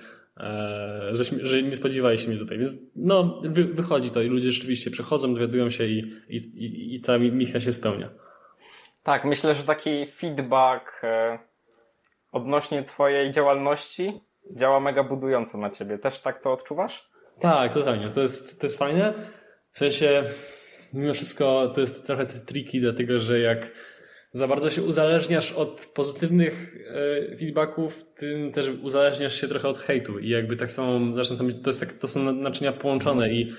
że, 1.11 1.23
że 1.23 1.63
nie 1.63 1.75
spodziewali 1.75 2.19
się 2.19 2.29
mnie 2.29 2.37
tutaj. 2.37 2.57
Więc 2.57 2.77
no, 2.95 3.41
wy, 3.43 3.63
wychodzi 3.63 4.11
to 4.11 4.21
i 4.21 4.27
ludzie 4.27 4.51
rzeczywiście 4.51 4.91
przychodzą, 4.91 5.33
dowiadują 5.33 5.69
się 5.69 5.85
i, 5.85 5.99
i, 6.29 6.95
i 6.95 7.01
ta 7.01 7.17
misja 7.17 7.59
się 7.59 7.71
spełnia. 7.71 8.09
Tak, 9.03 9.25
myślę, 9.25 9.55
że 9.55 9.63
taki 9.63 10.07
feedback 10.07 11.01
odnośnie 12.31 12.83
Twojej 12.83 13.31
działalności 13.31 14.21
działa 14.55 14.79
mega 14.79 15.03
budująco 15.03 15.57
na 15.57 15.69
ciebie. 15.69 15.97
Też 15.97 16.19
tak 16.19 16.41
to 16.41 16.53
odczuwasz? 16.53 17.09
Tak, 17.39 17.73
totalnie. 17.73 18.09
To 18.09 18.21
jest, 18.21 18.59
to 18.59 18.65
jest 18.65 18.77
fajne. 18.77 19.13
W 19.71 19.77
sensie, 19.77 20.23
mimo 20.93 21.13
wszystko, 21.13 21.71
to 21.75 21.81
jest 21.81 22.05
trochę 22.05 22.25
tricky, 22.25 22.81
dlatego 22.81 23.19
że 23.19 23.39
jak 23.39 23.71
za 24.33 24.47
bardzo 24.47 24.69
się 24.69 24.83
uzależniasz 24.83 25.51
od 25.51 25.85
pozytywnych 25.93 26.77
e, 27.31 27.37
feedbacków, 27.37 28.05
tym 28.15 28.51
też 28.51 28.69
uzależniasz 28.83 29.41
się 29.41 29.47
trochę 29.47 29.67
od 29.67 29.77
hejtu 29.77 30.19
i 30.19 30.29
jakby 30.29 30.55
tak 30.55 30.71
samo, 30.71 31.15
zresztą 31.15 31.37
to, 31.37 31.69
jest 31.69 31.79
tak, 31.79 31.93
to 31.93 32.07
są 32.07 32.33
naczynia 32.33 32.71
połączone 32.71 33.33
i 33.33 33.53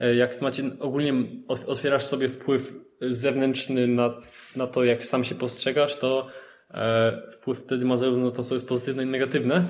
e, 0.00 0.14
jak 0.14 0.40
macie 0.40 0.62
ogólnie 0.80 1.12
otwierasz 1.48 2.04
sobie 2.04 2.28
wpływ 2.28 2.74
zewnętrzny 3.00 3.86
na, 3.86 4.14
na 4.56 4.66
to, 4.66 4.84
jak 4.84 5.06
sam 5.06 5.24
się 5.24 5.34
postrzegasz, 5.34 5.96
to 5.96 6.26
e, 6.70 7.22
wpływ 7.32 7.58
wtedy 7.58 7.84
ma 7.84 7.96
zarówno 7.96 8.30
to, 8.30 8.42
co 8.42 8.54
jest 8.54 8.68
pozytywne 8.68 9.02
i 9.02 9.06
negatywne, 9.06 9.64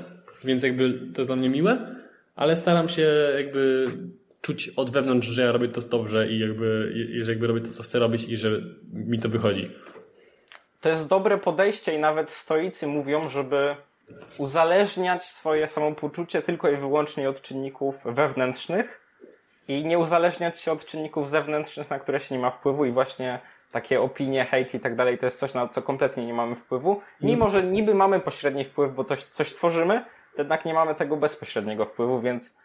więc 0.44 0.62
jakby 0.62 0.90
to 0.90 1.20
jest 1.20 1.28
dla 1.28 1.36
mnie 1.36 1.48
miłe, 1.48 1.96
ale 2.36 2.56
staram 2.56 2.88
się 2.88 3.08
jakby 3.38 3.90
czuć 4.40 4.68
od 4.76 4.90
wewnątrz, 4.90 5.28
że 5.28 5.42
ja 5.42 5.52
robię 5.52 5.68
to 5.68 5.80
dobrze 5.80 6.28
i 6.28 6.38
jakby, 6.38 6.92
i, 6.94 7.24
że 7.24 7.32
jakby 7.32 7.46
robię 7.46 7.60
to, 7.60 7.68
co 7.68 7.82
chcę 7.82 7.98
robić 7.98 8.24
i 8.28 8.36
że 8.36 8.60
mi 8.92 9.18
to 9.18 9.28
wychodzi. 9.28 9.70
To 10.80 10.88
jest 10.88 11.08
dobre 11.08 11.38
podejście 11.38 11.94
i 11.94 11.98
nawet 11.98 12.30
stoicy 12.30 12.86
mówią, 12.86 13.28
żeby 13.28 13.76
uzależniać 14.38 15.24
swoje 15.24 15.66
samopoczucie 15.66 16.42
tylko 16.42 16.70
i 16.70 16.76
wyłącznie 16.76 17.28
od 17.28 17.42
czynników 17.42 17.94
wewnętrznych 18.04 19.00
i 19.68 19.84
nie 19.84 19.98
uzależniać 19.98 20.60
się 20.60 20.72
od 20.72 20.86
czynników 20.86 21.30
zewnętrznych, 21.30 21.90
na 21.90 21.98
które 21.98 22.20
się 22.20 22.34
nie 22.34 22.40
ma 22.40 22.50
wpływu 22.50 22.84
i 22.84 22.90
właśnie 22.90 23.38
takie 23.72 24.00
opinie, 24.00 24.44
hejt 24.44 24.74
i 24.74 24.80
tak 24.80 24.96
dalej, 24.96 25.18
to 25.18 25.26
jest 25.26 25.38
coś, 25.38 25.54
na 25.54 25.68
co 25.68 25.82
kompletnie 25.82 26.26
nie 26.26 26.34
mamy 26.34 26.56
wpływu. 26.56 27.00
Mimo, 27.20 27.50
że 27.50 27.62
niby 27.62 27.94
mamy 27.94 28.20
pośredni 28.20 28.64
wpływ, 28.64 28.94
bo 28.94 29.04
coś, 29.04 29.24
coś 29.24 29.54
tworzymy, 29.54 30.04
jednak 30.38 30.64
nie 30.64 30.74
mamy 30.74 30.94
tego 30.94 31.16
bezpośredniego 31.16 31.86
wpływu, 31.86 32.20
więc 32.20 32.56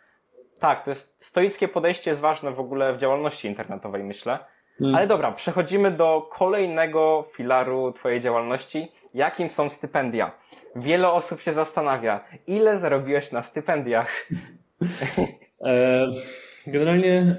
tak, 0.59 0.84
to 0.84 0.91
jest 0.91 1.26
stoickie 1.26 1.68
podejście 1.68 2.11
jest 2.11 2.22
ważne 2.22 2.51
w 2.51 2.59
ogóle 2.59 2.93
w 2.93 2.97
działalności 2.97 3.47
internetowej, 3.47 4.03
myślę. 4.03 4.39
Hmm. 4.80 4.95
Ale 4.95 5.07
dobra, 5.07 5.32
przechodzimy 5.32 5.91
do 5.91 6.30
kolejnego 6.34 7.28
filaru 7.36 7.91
Twojej 7.91 8.20
działalności. 8.20 8.91
Jakim 9.13 9.49
są 9.49 9.70
stypendia? 9.70 10.32
Wiele 10.76 11.11
osób 11.11 11.41
się 11.41 11.53
zastanawia, 11.53 12.26
ile 12.47 12.78
zarobiłeś 12.78 13.32
na 13.32 13.43
stypendiach? 13.43 14.11
E, 15.66 16.07
generalnie 16.68 17.38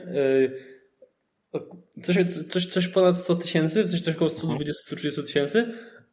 e, 1.54 1.62
coś, 2.02 2.16
coś, 2.52 2.66
coś 2.66 2.88
ponad 2.88 3.16
100 3.16 3.34
tysięcy, 3.34 3.84
coś, 3.88 4.00
coś 4.00 4.16
około 4.16 4.30
120-130 4.30 5.22
tysięcy. 5.26 5.72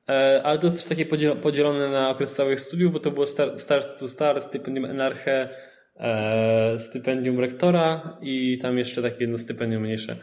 E, 0.09 0.41
ale 0.43 0.59
to 0.59 0.67
jest 0.67 0.77
też 0.77 0.97
takie 0.97 1.05
podzielone 1.35 1.89
na 1.89 2.09
okres 2.09 2.33
całych 2.33 2.61
studiów, 2.61 2.93
bo 2.93 2.99
to 2.99 3.11
było 3.11 3.25
Start, 3.57 3.99
to 3.99 4.07
Start, 4.07 4.43
stypendium 4.43 4.85
Enarche, 4.85 5.49
e, 5.97 6.79
stypendium 6.79 7.39
rektora 7.39 8.17
i 8.21 8.59
tam 8.61 8.77
jeszcze 8.77 9.01
takie 9.01 9.17
jedno 9.19 9.37
stypendium 9.37 9.83
mniejsze. 9.83 10.17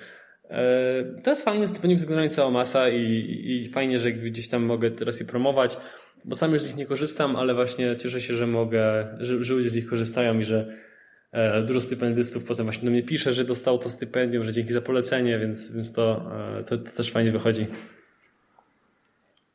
E, 0.51 1.05
to 1.23 1.31
jest 1.31 1.45
fajne 1.45 1.67
stypendium 1.67 1.99
względem 1.99 2.31
cała 2.31 2.51
masa 2.51 2.89
i, 2.89 3.05
i 3.47 3.71
fajnie, 3.73 3.99
że 3.99 4.13
gdzieś 4.13 4.49
tam 4.49 4.63
mogę 4.63 4.91
teraz 4.91 5.21
je 5.21 5.27
promować, 5.27 5.77
bo 6.25 6.35
sam 6.35 6.53
już 6.53 6.63
z 6.63 6.67
nich 6.67 6.77
nie 6.77 6.87
korzystam, 6.87 7.37
ale 7.37 7.55
właśnie 7.55 7.97
cieszę 7.97 8.21
się, 8.21 8.37
że 8.37 8.47
mogę, 8.47 9.09
że, 9.21 9.45
że 9.45 9.55
ludzie 9.55 9.71
z 9.71 9.77
nich 9.77 9.87
korzystają 9.87 10.39
i 10.39 10.45
że 10.45 10.77
dużo 11.67 11.81
stypendystów 11.81 12.45
potem 12.45 12.67
właśnie 12.67 12.85
do 12.85 12.91
mnie 12.91 13.03
pisze, 13.03 13.33
że 13.33 13.45
dostał 13.45 13.79
to 13.79 13.91
stypendium, 13.91 14.45
że 14.45 14.53
dzięki 14.53 14.73
za 14.73 14.81
polecenie, 14.81 15.39
więc, 15.39 15.73
więc 15.73 15.93
to, 15.93 16.31
to, 16.67 16.79
to 16.79 16.91
też 16.91 17.11
fajnie 17.11 17.33
wychodzi. 17.33 17.67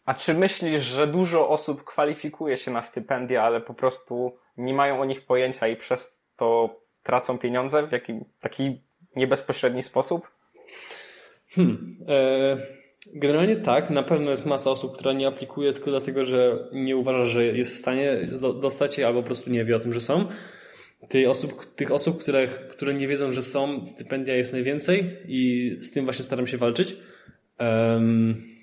A 0.05 0.13
czy 0.13 0.33
myślisz, 0.33 0.83
że 0.83 1.07
dużo 1.07 1.49
osób 1.49 1.83
kwalifikuje 1.83 2.57
się 2.57 2.71
na 2.71 2.81
stypendia, 2.81 3.43
ale 3.43 3.61
po 3.61 3.73
prostu 3.73 4.37
nie 4.57 4.73
mają 4.73 5.01
o 5.01 5.05
nich 5.05 5.25
pojęcia 5.25 5.67
i 5.67 5.75
przez 5.75 6.25
to 6.37 6.79
tracą 7.03 7.37
pieniądze 7.37 7.87
w 7.87 7.91
jakim, 7.91 8.25
taki 8.39 8.81
niebezpośredni 9.15 9.83
sposób? 9.83 10.27
Hmm. 11.49 11.91
E, 12.07 12.57
Generalnie 13.13 13.55
tak, 13.55 13.89
na 13.89 14.03
pewno 14.03 14.31
jest 14.31 14.45
masa 14.45 14.69
osób, 14.69 14.97
która 14.97 15.13
nie 15.13 15.27
aplikuje 15.27 15.73
tylko 15.73 15.91
dlatego, 15.91 16.25
że 16.25 16.69
nie 16.73 16.97
uważa, 16.97 17.25
że 17.25 17.45
jest 17.45 17.75
w 17.75 17.77
stanie 17.77 18.29
dostać 18.61 18.97
je 18.97 19.07
albo 19.07 19.21
po 19.21 19.25
prostu 19.25 19.49
nie 19.49 19.65
wie 19.65 19.75
o 19.75 19.79
tym, 19.79 19.93
że 19.93 20.01
są. 20.01 20.25
Tych 21.09 21.29
osób, 21.29 21.75
tych 21.75 21.91
osób 21.91 22.21
które, 22.21 22.47
które 22.47 22.93
nie 22.93 23.07
wiedzą, 23.07 23.31
że 23.31 23.43
są, 23.43 23.85
stypendia 23.85 24.35
jest 24.35 24.53
najwięcej 24.53 25.17
i 25.27 25.71
z 25.81 25.91
tym 25.91 26.05
właśnie 26.05 26.25
staram 26.25 26.47
się 26.47 26.57
walczyć. 26.57 26.97
Um, 27.59 28.54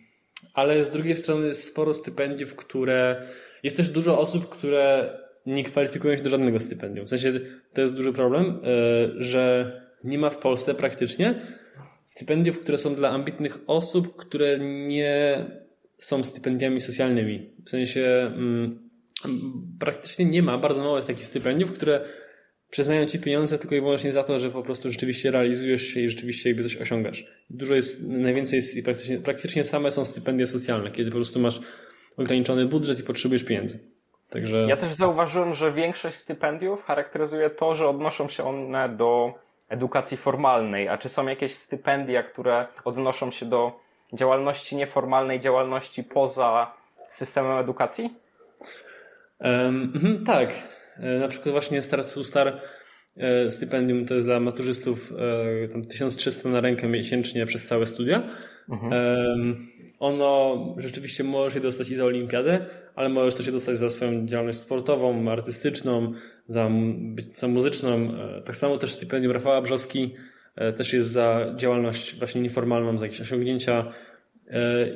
ale 0.54 0.84
z 0.84 0.90
drugiej 0.90 1.16
strony 1.16 1.46
jest 1.46 1.68
sporo 1.68 1.94
stypendiów, 1.94 2.56
które. 2.56 3.26
Jest 3.62 3.76
też 3.76 3.88
dużo 3.88 4.20
osób, 4.20 4.48
które 4.48 5.10
nie 5.46 5.64
kwalifikują 5.64 6.16
się 6.16 6.22
do 6.22 6.28
żadnego 6.28 6.60
stypendium. 6.60 7.06
W 7.06 7.10
sensie 7.10 7.32
to 7.72 7.80
jest 7.80 7.94
duży 7.94 8.12
problem, 8.12 8.44
e, 8.44 9.22
że 9.22 9.72
nie 10.04 10.18
ma 10.18 10.30
w 10.30 10.38
Polsce 10.38 10.74
praktycznie 10.74 11.46
stypendiów, 12.04 12.60
które 12.60 12.78
są 12.78 12.94
dla 12.94 13.10
ambitnych 13.10 13.58
osób, 13.66 14.16
które 14.16 14.58
nie 14.58 15.44
są 15.98 16.24
stypendiami 16.24 16.80
socjalnymi. 16.80 17.50
W 17.64 17.70
sensie 17.70 18.32
mm, 18.34 18.90
praktycznie 19.78 20.24
nie 20.24 20.42
ma, 20.42 20.58
bardzo 20.58 20.82
mało 20.82 20.96
jest 20.96 21.08
takich 21.08 21.24
stypendiów, 21.24 21.72
które 21.72 22.00
przyznają 22.72 23.06
ci 23.06 23.18
pieniądze 23.18 23.58
tylko 23.58 23.74
i 23.74 23.80
wyłącznie 23.80 24.12
za 24.12 24.22
to, 24.22 24.38
że 24.38 24.50
po 24.50 24.62
prostu 24.62 24.90
rzeczywiście 24.90 25.30
realizujesz 25.30 25.82
się 25.82 26.00
i 26.00 26.08
rzeczywiście 26.08 26.50
jakby 26.50 26.62
coś 26.62 26.76
osiągasz. 26.76 27.24
Dużo 27.50 27.74
jest, 27.74 28.08
najwięcej 28.08 28.56
jest 28.56 28.76
i 28.76 28.82
praktycznie, 28.82 29.18
praktycznie 29.18 29.64
same 29.64 29.90
są 29.90 30.04
stypendia 30.04 30.46
socjalne, 30.46 30.90
kiedy 30.90 31.10
po 31.10 31.16
prostu 31.16 31.40
masz 31.40 31.60
ograniczony 32.16 32.66
budżet 32.66 33.00
i 33.00 33.02
potrzebujesz 33.02 33.44
pieniędzy. 33.44 33.78
Także... 34.30 34.66
Ja 34.68 34.76
też 34.76 34.92
zauważyłem, 34.92 35.54
że 35.54 35.72
większość 35.72 36.16
stypendiów 36.16 36.84
charakteryzuje 36.84 37.50
to, 37.50 37.74
że 37.74 37.88
odnoszą 37.88 38.28
się 38.28 38.44
one 38.44 38.88
do 38.88 39.34
edukacji 39.68 40.16
formalnej. 40.16 40.88
A 40.88 40.98
czy 40.98 41.08
są 41.08 41.26
jakieś 41.26 41.54
stypendia, 41.54 42.22
które 42.22 42.66
odnoszą 42.84 43.30
się 43.30 43.46
do 43.46 43.80
działalności 44.12 44.76
nieformalnej, 44.76 45.40
działalności 45.40 46.04
poza 46.04 46.72
systemem 47.10 47.58
edukacji? 47.58 48.14
Um, 49.40 50.24
tak. 50.26 50.52
E, 50.96 51.18
na 51.18 51.28
przykład 51.28 51.52
właśnie 51.52 51.82
Start 51.82 52.14
to 52.14 52.24
Star 52.24 52.60
e, 53.16 53.50
stypendium 53.50 54.06
to 54.06 54.14
jest 54.14 54.26
dla 54.26 54.40
maturzystów 54.40 55.12
e, 55.64 55.68
tam 55.68 55.84
1300 55.84 56.48
na 56.48 56.60
rękę 56.60 56.88
miesięcznie 56.88 57.46
przez 57.46 57.66
całe 57.66 57.86
studia. 57.86 58.22
Mhm. 58.68 58.92
Ono 59.98 60.58
rzeczywiście 60.78 61.24
może 61.24 61.54
się 61.54 61.60
dostać 61.60 61.90
i 61.90 61.94
za 61.94 62.04
olimpiadę, 62.04 62.66
ale 62.94 63.08
możesz 63.08 63.34
też 63.34 63.46
się 63.46 63.52
dostać 63.52 63.78
za 63.78 63.90
swoją 63.90 64.26
działalność 64.26 64.58
sportową, 64.58 65.30
artystyczną, 65.30 66.12
za, 66.48 66.70
za 67.32 67.48
muzyczną. 67.48 68.14
Tak 68.44 68.56
samo 68.56 68.78
też 68.78 68.92
stypendium 68.92 69.32
Rafała 69.32 69.62
Brzoski 69.62 70.14
też 70.76 70.92
jest 70.92 71.10
za 71.10 71.54
działalność 71.56 72.18
właśnie 72.18 72.40
nieformalną, 72.40 72.98
za 72.98 73.06
jakieś 73.06 73.20
osiągnięcia. 73.20 73.92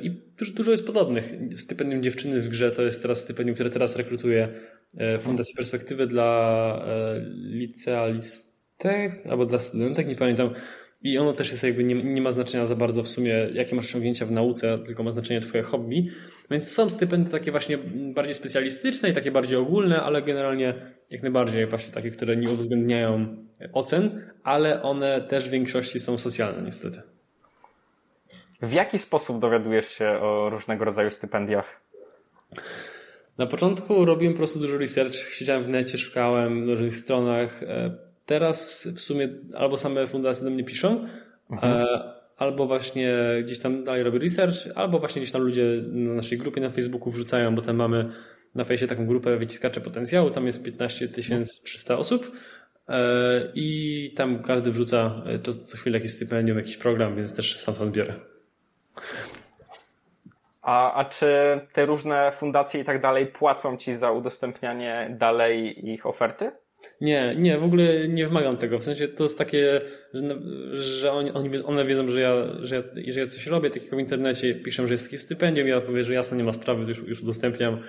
I 0.01 0.09
dużo, 0.09 0.53
dużo 0.53 0.71
jest 0.71 0.87
podobnych. 0.87 1.33
Stypendium 1.55 2.03
dziewczyny 2.03 2.41
w 2.41 2.49
grze 2.49 2.71
to 2.71 2.81
jest 2.81 3.01
teraz 3.01 3.19
stypendium, 3.19 3.55
które 3.55 3.69
teraz 3.69 3.95
rekrutuje 3.95 4.49
Fundacji 5.19 5.55
Perspektywy 5.55 6.07
dla 6.07 6.85
e, 6.87 7.19
licealistek 7.35 9.25
albo 9.29 9.45
dla 9.45 9.59
studentek, 9.59 10.07
nie 10.07 10.15
pamiętam. 10.15 10.53
I 11.01 11.17
ono 11.17 11.33
też 11.33 11.51
jest 11.51 11.63
jakby, 11.63 11.83
nie, 11.83 11.95
nie, 12.03 12.21
ma 12.21 12.31
znaczenia 12.31 12.65
za 12.65 12.75
bardzo 12.75 13.03
w 13.03 13.07
sumie, 13.07 13.49
jakie 13.53 13.75
masz 13.75 13.85
osiągnięcia 13.85 14.25
w 14.25 14.31
nauce, 14.31 14.79
tylko 14.85 15.03
ma 15.03 15.11
znaczenie 15.11 15.41
twoje 15.41 15.63
hobby. 15.63 16.11
Więc 16.51 16.71
są 16.71 16.89
stypendia 16.89 17.31
takie 17.31 17.51
właśnie 17.51 17.77
bardziej 18.13 18.35
specjalistyczne 18.35 19.09
i 19.09 19.13
takie 19.13 19.31
bardziej 19.31 19.57
ogólne, 19.57 20.01
ale 20.01 20.21
generalnie 20.21 20.73
jak 21.09 21.21
najbardziej 21.21 21.67
właśnie 21.67 21.93
takie, 21.93 22.11
które 22.11 22.37
nie 22.37 22.49
uwzględniają 22.49 23.37
ocen, 23.73 24.31
ale 24.43 24.81
one 24.81 25.21
też 25.21 25.47
w 25.47 25.51
większości 25.51 25.99
są 25.99 26.17
socjalne 26.17 26.61
niestety. 26.61 27.01
W 28.61 28.73
jaki 28.73 28.99
sposób 28.99 29.39
dowiadujesz 29.39 29.89
się 29.89 30.09
o 30.09 30.49
różnego 30.49 30.85
rodzaju 30.85 31.11
stypendiach? 31.11 31.81
Na 33.37 33.45
początku 33.45 34.05
robiłem 34.05 34.33
po 34.33 34.37
prostu 34.37 34.59
dużo 34.59 34.77
research, 34.77 35.15
siedziałem 35.15 35.63
w 35.63 35.69
necie, 35.69 35.97
szukałem 35.97 36.65
na 36.65 36.71
różnych 36.71 36.95
stronach. 36.95 37.63
E, 37.63 37.97
teraz 38.25 38.87
w 38.95 39.01
sumie 39.01 39.29
albo 39.55 39.77
same 39.77 40.07
fundacje 40.07 40.43
do 40.43 40.49
mnie 40.49 40.63
piszą, 40.63 41.07
mhm. 41.51 41.73
E, 41.73 41.87
albo 42.37 42.67
właśnie 42.67 43.13
gdzieś 43.43 43.59
tam 43.59 43.83
dalej 43.83 44.03
robię 44.03 44.19
research, 44.19 44.57
albo 44.75 44.99
właśnie 44.99 45.21
gdzieś 45.21 45.31
tam 45.31 45.41
ludzie 45.41 45.83
na 45.87 46.13
naszej 46.13 46.37
grupie 46.37 46.61
na 46.61 46.69
Facebooku 46.69 47.11
wrzucają, 47.11 47.55
bo 47.55 47.61
tam 47.61 47.75
mamy 47.75 48.09
na 48.55 48.63
fejsie 48.63 48.87
taką 48.87 49.07
grupę 49.07 49.37
wyciskacze 49.37 49.81
potencjału, 49.81 50.29
tam 50.29 50.45
jest 50.45 50.63
15 50.63 51.07
300 51.63 51.97
osób 51.97 52.31
e, 52.89 53.51
i 53.55 54.13
tam 54.15 54.43
każdy 54.43 54.71
wrzuca 54.71 55.23
co 55.43 55.77
chwilę 55.77 55.97
jakiś 55.97 56.11
stypendium, 56.11 56.57
jakiś 56.57 56.77
program, 56.77 57.15
więc 57.15 57.35
też 57.35 57.57
sam 57.57 57.75
tam 57.75 57.91
biorę. 57.91 58.13
A, 60.67 60.93
a 60.93 61.05
czy 61.05 61.27
te 61.73 61.85
różne 61.85 62.31
fundacje 62.31 62.81
i 62.81 62.83
tak 62.83 63.01
dalej 63.01 63.27
płacą 63.27 63.77
ci 63.77 63.95
za 63.95 64.11
udostępnianie 64.11 65.15
dalej 65.19 65.89
ich 65.89 66.05
oferty? 66.05 66.51
Nie, 67.01 67.35
nie, 67.37 67.57
w 67.57 67.63
ogóle 67.63 68.07
nie 68.07 68.27
wymagam 68.27 68.57
tego. 68.57 68.79
W 68.79 68.83
sensie 68.83 69.07
to 69.07 69.23
jest 69.23 69.37
takie, 69.37 69.81
że, 70.13 70.41
że 70.73 71.11
oni, 71.11 71.31
oni, 71.31 71.63
one 71.63 71.85
wiedzą, 71.85 72.09
że 72.09 72.21
ja, 72.21 72.33
że, 72.61 72.75
ja, 72.75 73.13
że 73.13 73.19
ja 73.19 73.27
coś 73.27 73.47
robię, 73.47 73.69
takiego 73.69 73.95
w 73.95 73.99
internecie 73.99 74.55
piszę, 74.55 74.87
że 74.87 74.93
jest 74.93 75.05
takie 75.05 75.17
stypendium, 75.17 75.67
ja 75.67 75.81
powiem, 75.81 76.03
że 76.03 76.13
jasne, 76.13 76.37
nie 76.37 76.43
ma 76.43 76.53
sprawy, 76.53 76.83
już, 76.83 77.07
już 77.07 77.21
udostępniam. 77.21 77.79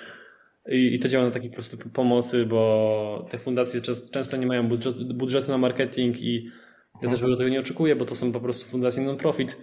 I, 0.69 0.95
I 0.95 0.99
to 0.99 1.09
działa 1.09 1.25
na 1.25 1.31
takiej 1.31 1.51
po 1.51 1.57
prostu 1.57 1.77
pomocy, 1.95 2.47
bo 2.47 3.27
te 3.31 3.39
fundacje 3.39 3.81
często 4.11 4.37
nie 4.37 4.47
mają 4.47 4.69
budżet, 4.69 5.13
budżetu 5.13 5.51
na 5.51 5.59
marketing 5.59 6.23
i 6.23 6.51
ja 7.03 7.11
też 7.11 7.21
tego 7.21 7.49
nie 7.49 7.61
oczekuję, 7.61 7.97
bo 7.97 8.05
to 8.05 8.15
są 8.15 8.33
po 8.33 8.41
prostu 8.41 8.71
fundacje 8.71 9.03
non-profit 9.03 9.57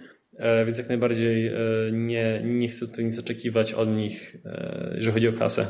więc 0.66 0.78
jak 0.78 0.88
najbardziej 0.88 1.46
e, 1.46 1.52
nie, 1.92 2.40
nie 2.44 2.68
chcę 2.68 2.86
tutaj 2.86 3.04
nic 3.04 3.18
oczekiwać 3.18 3.72
od 3.72 3.88
nich, 3.88 4.36
e, 4.44 4.92
jeżeli 4.94 5.14
chodzi 5.14 5.28
o 5.28 5.32
kasę. 5.32 5.66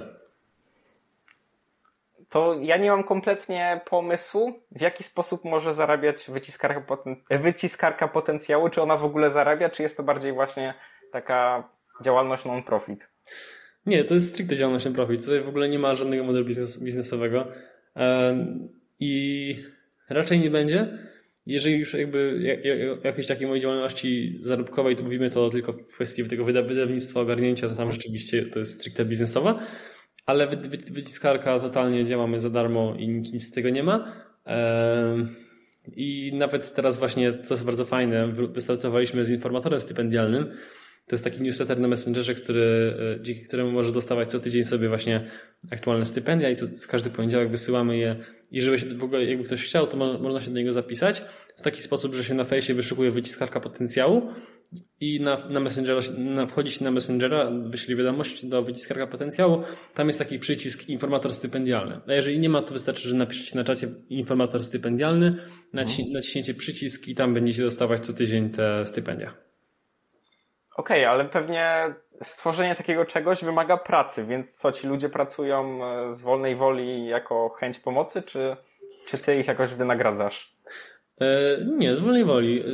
To 2.28 2.58
ja 2.62 2.76
nie 2.76 2.90
mam 2.90 3.04
kompletnie 3.04 3.80
pomysłu, 3.90 4.60
w 4.70 4.80
jaki 4.80 5.04
sposób 5.04 5.44
może 5.44 5.74
zarabiać 5.74 6.30
wyciskarka, 6.30 6.80
poten 6.80 7.16
wyciskarka 7.30 8.08
potencjału, 8.08 8.68
czy 8.68 8.82
ona 8.82 8.96
w 8.96 9.04
ogóle 9.04 9.30
zarabia, 9.30 9.70
czy 9.70 9.82
jest 9.82 9.96
to 9.96 10.02
bardziej 10.02 10.32
właśnie 10.32 10.74
taka 11.12 11.68
działalność 12.04 12.44
non-profit? 12.44 13.08
Nie, 13.86 14.04
to 14.04 14.14
jest 14.14 14.32
stricte 14.32 14.56
działalność 14.56 14.84
non-profit. 14.84 15.20
Tutaj 15.20 15.42
w 15.42 15.48
ogóle 15.48 15.68
nie 15.68 15.78
ma 15.78 15.94
żadnego 15.94 16.24
modelu 16.24 16.44
biznes 16.44 16.84
biznesowego 16.84 17.46
i 19.00 19.56
raczej 20.08 20.38
nie 20.40 20.50
będzie 20.50 20.98
jeżeli 21.46 21.78
już 21.78 21.94
jakby 21.94 22.40
jakiejś 23.04 23.26
takiej 23.26 23.46
mojej 23.46 23.62
działalności 23.62 24.38
zarobkowej, 24.42 24.96
to 24.96 25.02
mówimy 25.02 25.30
to 25.30 25.50
tylko 25.50 25.72
w 25.72 25.92
kwestii 25.94 26.24
tego 26.24 26.44
wydawnictwa, 26.44 27.20
ogarnięcia, 27.20 27.68
to 27.68 27.76
tam 27.76 27.92
rzeczywiście 27.92 28.42
to 28.42 28.58
jest 28.58 28.80
stricte 28.80 29.04
biznesowa, 29.04 29.58
ale 30.26 30.48
wyciskarka 30.90 31.60
totalnie 31.60 32.04
działamy 32.04 32.40
za 32.40 32.50
darmo 32.50 32.94
i 32.98 33.08
nic 33.08 33.48
z 33.48 33.52
tego 33.52 33.70
nie 33.70 33.82
ma. 33.82 34.12
I 35.96 36.32
nawet 36.34 36.74
teraz 36.74 36.98
właśnie, 36.98 37.38
co 37.42 37.54
jest 37.54 37.66
bardzo 37.66 37.84
fajne, 37.84 38.32
wystartowaliśmy 38.32 39.24
z 39.24 39.30
informatorem 39.30 39.80
stypendialnym, 39.80 40.46
to 41.06 41.14
jest 41.14 41.24
taki 41.24 41.42
newsletter 41.42 41.80
na 41.80 41.88
Messengerze, 41.88 42.34
który, 42.34 42.94
e, 43.18 43.22
dzięki 43.22 43.44
któremu 43.44 43.70
może 43.70 43.92
dostawać 43.92 44.30
co 44.30 44.40
tydzień 44.40 44.64
sobie 44.64 44.88
właśnie 44.88 45.30
aktualne 45.70 46.06
stypendia 46.06 46.50
i 46.50 46.56
co, 46.56 46.66
każdy 46.88 47.10
poniedziałek 47.10 47.50
wysyłamy 47.50 47.98
je. 47.98 48.16
I 48.50 48.60
żeby 48.60 48.78
się 48.78 48.86
w 48.86 49.04
ogóle, 49.04 49.24
jakby 49.24 49.44
ktoś 49.44 49.64
chciał, 49.64 49.86
to 49.86 49.96
mo, 49.96 50.18
można 50.18 50.40
się 50.40 50.50
do 50.50 50.56
niego 50.56 50.72
zapisać 50.72 51.24
w 51.56 51.62
taki 51.62 51.82
sposób, 51.82 52.14
że 52.14 52.24
się 52.24 52.34
na 52.34 52.44
fejsie 52.44 52.74
wyszukuje 52.74 53.10
wyciskarka 53.10 53.60
potencjału 53.60 54.32
i 55.00 55.20
na, 55.20 55.48
na 55.48 55.60
Messengera, 55.60 56.00
na, 56.18 56.46
wchodzi 56.46 56.70
się 56.70 56.84
na 56.84 56.90
Messengera, 56.90 57.50
wyślij 57.50 57.96
wiadomość 57.96 58.46
do 58.46 58.62
wyciskarka 58.62 59.06
potencjału, 59.06 59.62
tam 59.94 60.06
jest 60.06 60.18
taki 60.18 60.38
przycisk 60.38 60.88
informator 60.88 61.34
stypendialny. 61.34 62.00
A 62.06 62.12
jeżeli 62.12 62.38
nie 62.38 62.48
ma, 62.48 62.62
to 62.62 62.72
wystarczy, 62.72 63.08
że 63.08 63.16
napiszecie 63.16 63.58
na 63.58 63.64
czacie 63.64 63.88
informator 64.08 64.64
stypendialny, 64.64 65.36
naciśnięcie, 65.72 66.12
naciśnięcie 66.12 66.54
przycisk 66.54 67.08
i 67.08 67.14
tam 67.14 67.34
będziecie 67.34 67.62
dostawać 67.62 68.06
co 68.06 68.12
tydzień 68.12 68.50
te 68.50 68.86
stypendia. 68.86 69.46
Okej, 70.76 71.04
okay, 71.04 71.08
ale 71.08 71.24
pewnie 71.24 71.94
stworzenie 72.22 72.76
takiego 72.76 73.04
czegoś 73.04 73.44
wymaga 73.44 73.76
pracy, 73.76 74.24
więc 74.24 74.56
co, 74.56 74.72
ci 74.72 74.86
ludzie 74.86 75.08
pracują 75.08 75.84
e, 75.84 76.12
z 76.12 76.22
wolnej 76.22 76.56
woli 76.56 77.06
jako 77.06 77.48
chęć 77.48 77.78
pomocy, 77.78 78.22
czy, 78.22 78.56
czy 79.06 79.18
ty 79.18 79.36
ich 79.36 79.46
jakoś 79.46 79.74
wynagradzasz? 79.74 80.56
E, 81.20 81.26
nie, 81.76 81.96
z 81.96 82.00
wolnej 82.00 82.24
woli. 82.24 82.64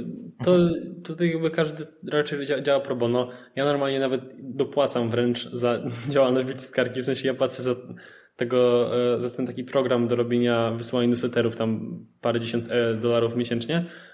To 0.44 0.58
tutaj 1.04 1.30
jakby 1.30 1.50
każdy 1.50 1.86
raczej 2.10 2.46
działa 2.62 2.80
pro 2.80 2.96
bono. 2.96 3.28
Ja 3.56 3.64
normalnie 3.64 4.00
nawet 4.00 4.20
dopłacam 4.38 5.10
wręcz 5.10 5.50
za 5.52 5.78
działalność 6.12 6.46
wyciskarki, 6.46 7.00
w 7.00 7.04
sensie 7.04 7.28
ja 7.28 7.34
płacę 7.34 7.62
za 7.62 7.74
tego, 8.36 8.90
e, 9.14 9.20
za 9.20 9.36
ten 9.36 9.46
taki 9.46 9.64
program 9.64 10.08
do 10.08 10.16
robienia 10.16 10.70
wysyłania 10.70 11.08
newsletterów, 11.08 11.56
tam 11.56 11.98
parę 12.20 12.40
dziesiąt 12.40 12.68
dolarów 13.00 13.36
miesięcznie 13.36 13.76
E, 13.76 14.11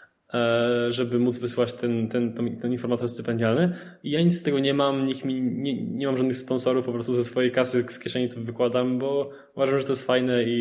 żeby 0.89 1.18
móc 1.18 1.39
wysłać 1.39 1.74
ten, 1.74 2.09
ten, 2.09 2.33
ten, 2.33 2.72
informator 2.72 3.09
stypendialny. 3.09 3.72
I 4.03 4.11
ja 4.11 4.22
nic 4.22 4.39
z 4.39 4.43
tego 4.43 4.59
nie 4.59 4.74
mam, 4.74 5.05
nikt 5.05 5.24
mi, 5.24 5.43
nie, 5.43 5.83
nie 5.83 6.07
mam 6.07 6.16
żadnych 6.16 6.37
sponsorów, 6.37 6.85
po 6.87 6.93
prostu 6.93 7.14
ze 7.14 7.24
swojej 7.24 7.53
kasy 7.53 7.83
z 7.83 7.99
kieszeni 7.99 8.29
to 8.29 8.41
wykładam, 8.41 8.99
bo 8.99 9.31
uważam, 9.55 9.79
że 9.79 9.85
to 9.85 9.93
jest 9.93 10.07
fajne 10.07 10.45
i, 10.45 10.59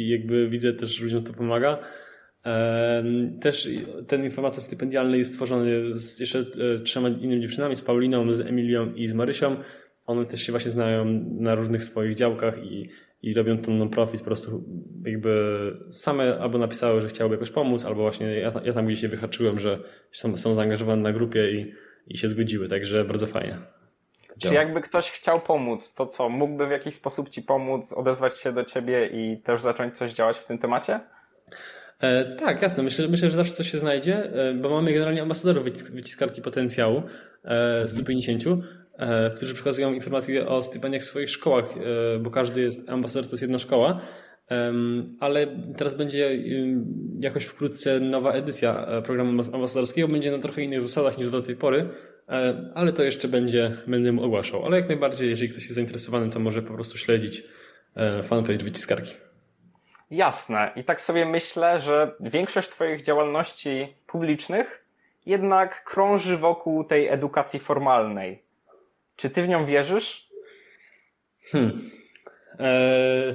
i 0.00 0.08
jakby 0.08 0.48
widzę 0.48 0.72
też, 0.72 0.94
że 0.94 1.04
ludziom 1.04 1.24
to 1.24 1.32
pomaga. 1.32 1.78
Też 3.40 3.68
ten 4.06 4.24
informator 4.24 4.60
stypendialny 4.60 5.18
jest 5.18 5.30
stworzony 5.30 5.96
z 5.96 6.20
jeszcze 6.20 6.38
e, 6.38 6.78
trzema 6.78 7.08
innymi 7.08 7.42
dziewczynami, 7.42 7.76
z 7.76 7.82
Pauliną, 7.82 8.32
z 8.32 8.40
Emilią 8.40 8.92
i 8.94 9.06
z 9.06 9.14
Marysią. 9.14 9.56
One 10.06 10.26
też 10.26 10.42
się 10.42 10.52
właśnie 10.52 10.70
znają 10.70 11.04
na 11.38 11.54
różnych 11.54 11.82
swoich 11.82 12.14
działkach 12.14 12.64
i, 12.64 12.88
i 13.24 13.34
robią 13.34 13.58
ten 13.58 13.76
non-profit 13.76 14.20
po 14.20 14.26
prostu 14.26 14.64
jakby 15.04 15.30
same 15.90 16.38
albo 16.38 16.58
napisały, 16.58 17.00
że 17.00 17.08
chciałyby 17.08 17.34
jakoś 17.34 17.50
pomóc, 17.50 17.84
albo 17.84 18.02
właśnie 18.02 18.26
ja, 18.26 18.52
ja 18.64 18.72
tam 18.72 18.86
gdzieś 18.86 19.00
się 19.00 19.08
wyhaczyłem, 19.08 19.60
że 19.60 19.78
są, 20.12 20.36
są 20.36 20.54
zaangażowane 20.54 21.02
na 21.02 21.12
grupie 21.12 21.52
i, 21.52 21.74
i 22.06 22.18
się 22.18 22.28
zgodziły, 22.28 22.68
także 22.68 23.04
bardzo 23.04 23.26
fajnie. 23.26 23.56
Czy 24.38 24.54
jakby 24.54 24.80
ktoś 24.80 25.10
chciał 25.10 25.40
pomóc, 25.40 25.94
to 25.94 26.06
co, 26.06 26.28
mógłby 26.28 26.66
w 26.66 26.70
jakiś 26.70 26.94
sposób 26.94 27.28
ci 27.28 27.42
pomóc, 27.42 27.92
odezwać 27.92 28.38
się 28.38 28.52
do 28.52 28.64
ciebie 28.64 29.06
i 29.06 29.42
też 29.42 29.62
zacząć 29.62 29.98
coś 29.98 30.12
działać 30.12 30.38
w 30.38 30.46
tym 30.46 30.58
temacie? 30.58 31.00
E, 32.00 32.24
tak, 32.36 32.62
jasne. 32.62 32.82
Myślę, 32.82 33.08
myślę, 33.08 33.30
że 33.30 33.36
zawsze 33.36 33.52
coś 33.52 33.70
się 33.70 33.78
znajdzie, 33.78 34.16
e, 34.16 34.54
bo 34.54 34.70
mamy 34.70 34.92
generalnie 34.92 35.22
ambasadorów 35.22 35.64
wyciskarki 35.92 36.42
potencjału, 36.42 37.02
e, 37.44 37.88
150, 37.88 38.46
e, 38.46 38.83
którzy 39.36 39.54
przekazują 39.54 39.92
informacje 39.92 40.48
o 40.48 40.62
stypendiach 40.62 41.02
w 41.02 41.04
swoich 41.04 41.30
szkołach, 41.30 41.64
e, 41.64 42.18
bo 42.18 42.30
każdy 42.30 42.60
jest 42.60 42.88
ambasador, 42.88 43.24
to 43.24 43.32
jest 43.32 43.42
jedna 43.42 43.58
szkoła. 43.58 44.00
Ale 45.20 45.46
teraz 45.76 45.94
będzie 45.94 46.38
jakoś 47.20 47.44
wkrótce 47.44 48.00
nowa 48.00 48.32
edycja 48.32 48.86
e, 48.86 49.02
programu 49.02 49.42
ambasadorskiego. 49.52 50.08
Będzie 50.08 50.30
na 50.30 50.38
trochę 50.38 50.62
innych 50.62 50.80
zasadach 50.80 51.18
niż 51.18 51.30
do 51.30 51.42
tej 51.42 51.56
pory, 51.56 51.88
ale 52.74 52.92
to 52.92 53.02
jeszcze 53.02 53.28
będzie, 53.28 53.76
będę 53.86 54.22
ogłaszał. 54.22 54.64
Ale 54.64 54.76
jak 54.76 54.88
najbardziej, 54.88 55.28
jeżeli 55.28 55.48
ktoś 55.48 55.62
jest 55.62 55.74
zainteresowany, 55.74 56.30
to 56.30 56.40
może 56.40 56.62
po 56.62 56.74
prostu 56.74 56.98
śledzić 56.98 57.42
fanpage 58.22 58.64
wyciskarki. 58.64 59.14
Jasne. 60.10 60.72
I 60.76 60.84
tak 60.84 61.00
sobie 61.00 61.26
myślę, 61.26 61.80
że 61.80 62.14
większość 62.20 62.68
Twoich 62.68 63.02
działalności 63.02 63.96
publicznych 64.06 64.84
jednak 65.26 65.84
krąży 65.84 66.36
wokół 66.36 66.84
tej 66.84 67.08
edukacji 67.08 67.60
formalnej. 67.60 68.43
Czy 69.16 69.30
Ty 69.30 69.42
w 69.42 69.48
nią 69.48 69.66
wierzysz? 69.66 70.28
Hmm. 71.50 71.90
Eee, 72.58 73.34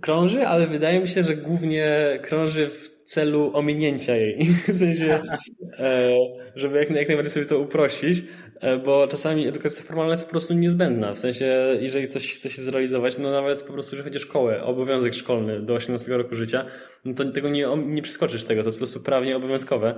krąży, 0.00 0.46
ale 0.46 0.66
wydaje 0.66 1.00
mi 1.00 1.08
się, 1.08 1.22
że 1.22 1.36
głównie 1.36 2.18
krąży 2.22 2.70
w 2.70 3.04
celu 3.04 3.50
ominięcia 3.54 4.16
jej. 4.16 4.44
W 4.68 4.76
sensie, 4.76 5.22
e, 5.78 6.12
żeby 6.54 6.78
jak, 6.78 6.90
jak 6.90 7.08
najbardziej 7.08 7.32
sobie 7.32 7.46
to 7.46 7.58
uprościć. 7.58 8.24
E, 8.60 8.78
bo 8.78 9.08
czasami 9.08 9.48
edukacja 9.48 9.84
formalna 9.84 10.12
jest 10.12 10.24
po 10.24 10.30
prostu 10.30 10.54
niezbędna. 10.54 11.14
W 11.14 11.18
sensie, 11.18 11.76
jeżeli 11.80 12.08
coś 12.08 12.32
chce 12.32 12.50
się 12.50 12.62
zrealizować, 12.62 13.18
no 13.18 13.30
nawet 13.30 13.62
po 13.62 13.72
prostu, 13.72 13.96
że 13.96 14.02
chodzi 14.02 14.16
o 14.16 14.20
szkołę, 14.20 14.62
obowiązek 14.62 15.14
szkolny 15.14 15.60
do 15.60 15.74
18 15.74 16.16
roku 16.16 16.34
życia, 16.34 16.64
no 17.04 17.14
to 17.14 17.24
tego 17.24 17.48
nie, 17.48 17.68
nie 17.76 18.02
przeskoczysz 18.02 18.44
tego, 18.44 18.62
to 18.62 18.68
jest 18.68 18.78
po 18.78 18.80
prostu 18.80 19.00
prawnie 19.00 19.36
obowiązkowe. 19.36 19.94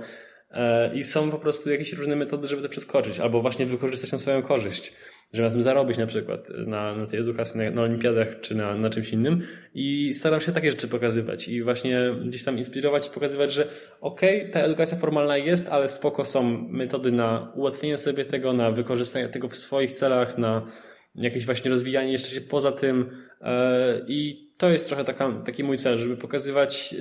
E, 0.51 0.95
I 0.95 1.03
są 1.03 1.31
po 1.31 1.39
prostu 1.39 1.71
jakieś 1.71 1.93
różne 1.93 2.15
metody, 2.15 2.47
żeby 2.47 2.61
to 2.61 2.69
przeskoczyć, 2.69 3.19
albo 3.19 3.41
właśnie 3.41 3.65
wykorzystać 3.65 4.11
na 4.11 4.17
swoją 4.17 4.41
korzyść 4.41 4.93
żeby 5.33 5.47
na 5.47 5.51
tym 5.51 5.61
zarobić 5.61 5.97
na 5.97 6.07
przykład 6.07 6.49
na, 6.49 6.95
na 6.95 7.05
tej 7.05 7.19
edukacji, 7.19 7.59
na, 7.59 7.71
na 7.71 7.81
olimpiadach 7.81 8.27
czy 8.41 8.55
na, 8.55 8.75
na 8.75 8.89
czymś 8.89 9.13
innym. 9.13 9.41
I 9.73 10.13
staram 10.13 10.41
się 10.41 10.51
takie 10.51 10.71
rzeczy 10.71 10.87
pokazywać 10.87 11.47
i 11.47 11.63
właśnie 11.63 12.15
gdzieś 12.25 12.43
tam 12.43 12.57
inspirować 12.57 13.07
i 13.07 13.09
pokazywać, 13.09 13.53
że 13.53 13.67
okej, 14.01 14.39
okay, 14.39 14.51
ta 14.51 14.59
edukacja 14.59 14.97
formalna 14.97 15.37
jest, 15.37 15.69
ale 15.69 15.89
spoko 15.89 16.25
są 16.25 16.67
metody 16.69 17.11
na 17.11 17.51
ułatwienie 17.55 17.97
sobie 17.97 18.25
tego, 18.25 18.53
na 18.53 18.71
wykorzystanie 18.71 19.29
tego 19.29 19.49
w 19.49 19.57
swoich 19.57 19.91
celach, 19.91 20.37
na 20.37 20.71
jakieś 21.15 21.45
właśnie 21.45 21.71
rozwijanie 21.71 22.11
jeszcze 22.11 22.29
się 22.29 22.41
poza 22.41 22.71
tym. 22.71 23.09
E, 23.41 24.05
i 24.07 24.45
to 24.57 24.69
jest 24.69 24.87
trochę 24.87 25.03
taka, 25.03 25.31
taki 25.45 25.63
mój 25.63 25.77
cel, 25.77 25.97
żeby 25.97 26.17
pokazywać 26.17 26.93
e, 26.93 26.97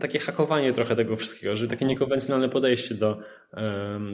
takie 0.00 0.18
hakowanie 0.18 0.72
trochę 0.72 0.96
tego 0.96 1.16
wszystkiego, 1.16 1.56
że 1.56 1.68
takie 1.68 1.84
niekonwencjonalne 1.84 2.48
podejście 2.48 2.94
do, 2.94 3.18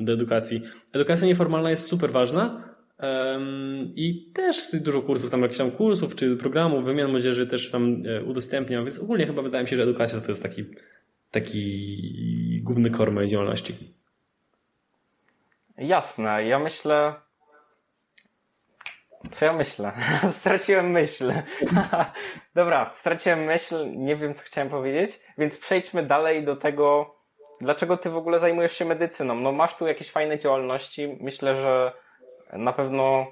do 0.01 0.13
edukacji. 0.13 0.63
Edukacja 0.93 1.27
nieformalna 1.27 1.71
jest 1.71 1.87
super 1.87 2.11
ważna, 2.11 2.73
i 3.95 4.31
też 4.35 4.57
z 4.57 4.71
tych 4.71 4.83
dużo 4.83 5.03
kursów, 5.03 5.31
tam 5.31 5.43
jakichś 5.43 5.59
tam 5.59 5.71
kursów 5.71 6.17
czy 6.17 6.37
programów, 6.37 6.85
wymian 6.85 7.11
młodzieży 7.11 7.47
też 7.47 7.71
tam 7.71 8.03
e, 8.07 8.25
udostępniam, 8.25 8.85
więc 8.85 8.99
ogólnie 8.99 9.27
chyba 9.27 9.43
wydaje 9.43 9.65
mi 9.65 9.71
się, 9.71 9.77
że 9.77 9.83
edukacja 9.83 10.21
to 10.21 10.29
jest 10.33 10.43
taki, 10.43 10.65
taki 11.31 12.61
główny 12.63 12.91
core 12.91 13.13
mojej 13.13 13.31
działalności. 13.31 13.75
Jasne. 15.79 16.47
Ja 16.47 16.59
myślę. 16.59 17.15
Co 19.31 19.45
ja 19.45 19.53
myślę? 19.53 19.93
Straciłem 20.41 20.91
myśl. 20.91 21.33
Dobra, 22.55 22.91
straciłem 22.95 23.45
myśl, 23.45 23.91
nie 23.97 24.17
wiem 24.17 24.35
co 24.35 24.43
chciałem 24.43 24.71
powiedzieć, 24.71 25.21
więc 25.39 25.59
przejdźmy 25.59 26.03
dalej 26.03 26.45
do 26.45 26.57
tego, 26.57 27.15
dlaczego 27.61 27.97
ty 27.97 28.11
w 28.11 28.17
ogóle 28.17 28.39
zajmujesz 28.39 28.73
się 28.73 28.85
medycyną. 28.85 29.35
No 29.35 29.53
masz 29.53 29.77
tu 29.77 29.87
jakieś 29.87 30.11
fajne 30.11 30.39
działalności, 30.39 31.19
myślę, 31.21 31.57
że 31.57 31.93
na 32.53 32.73
pewno 32.73 33.27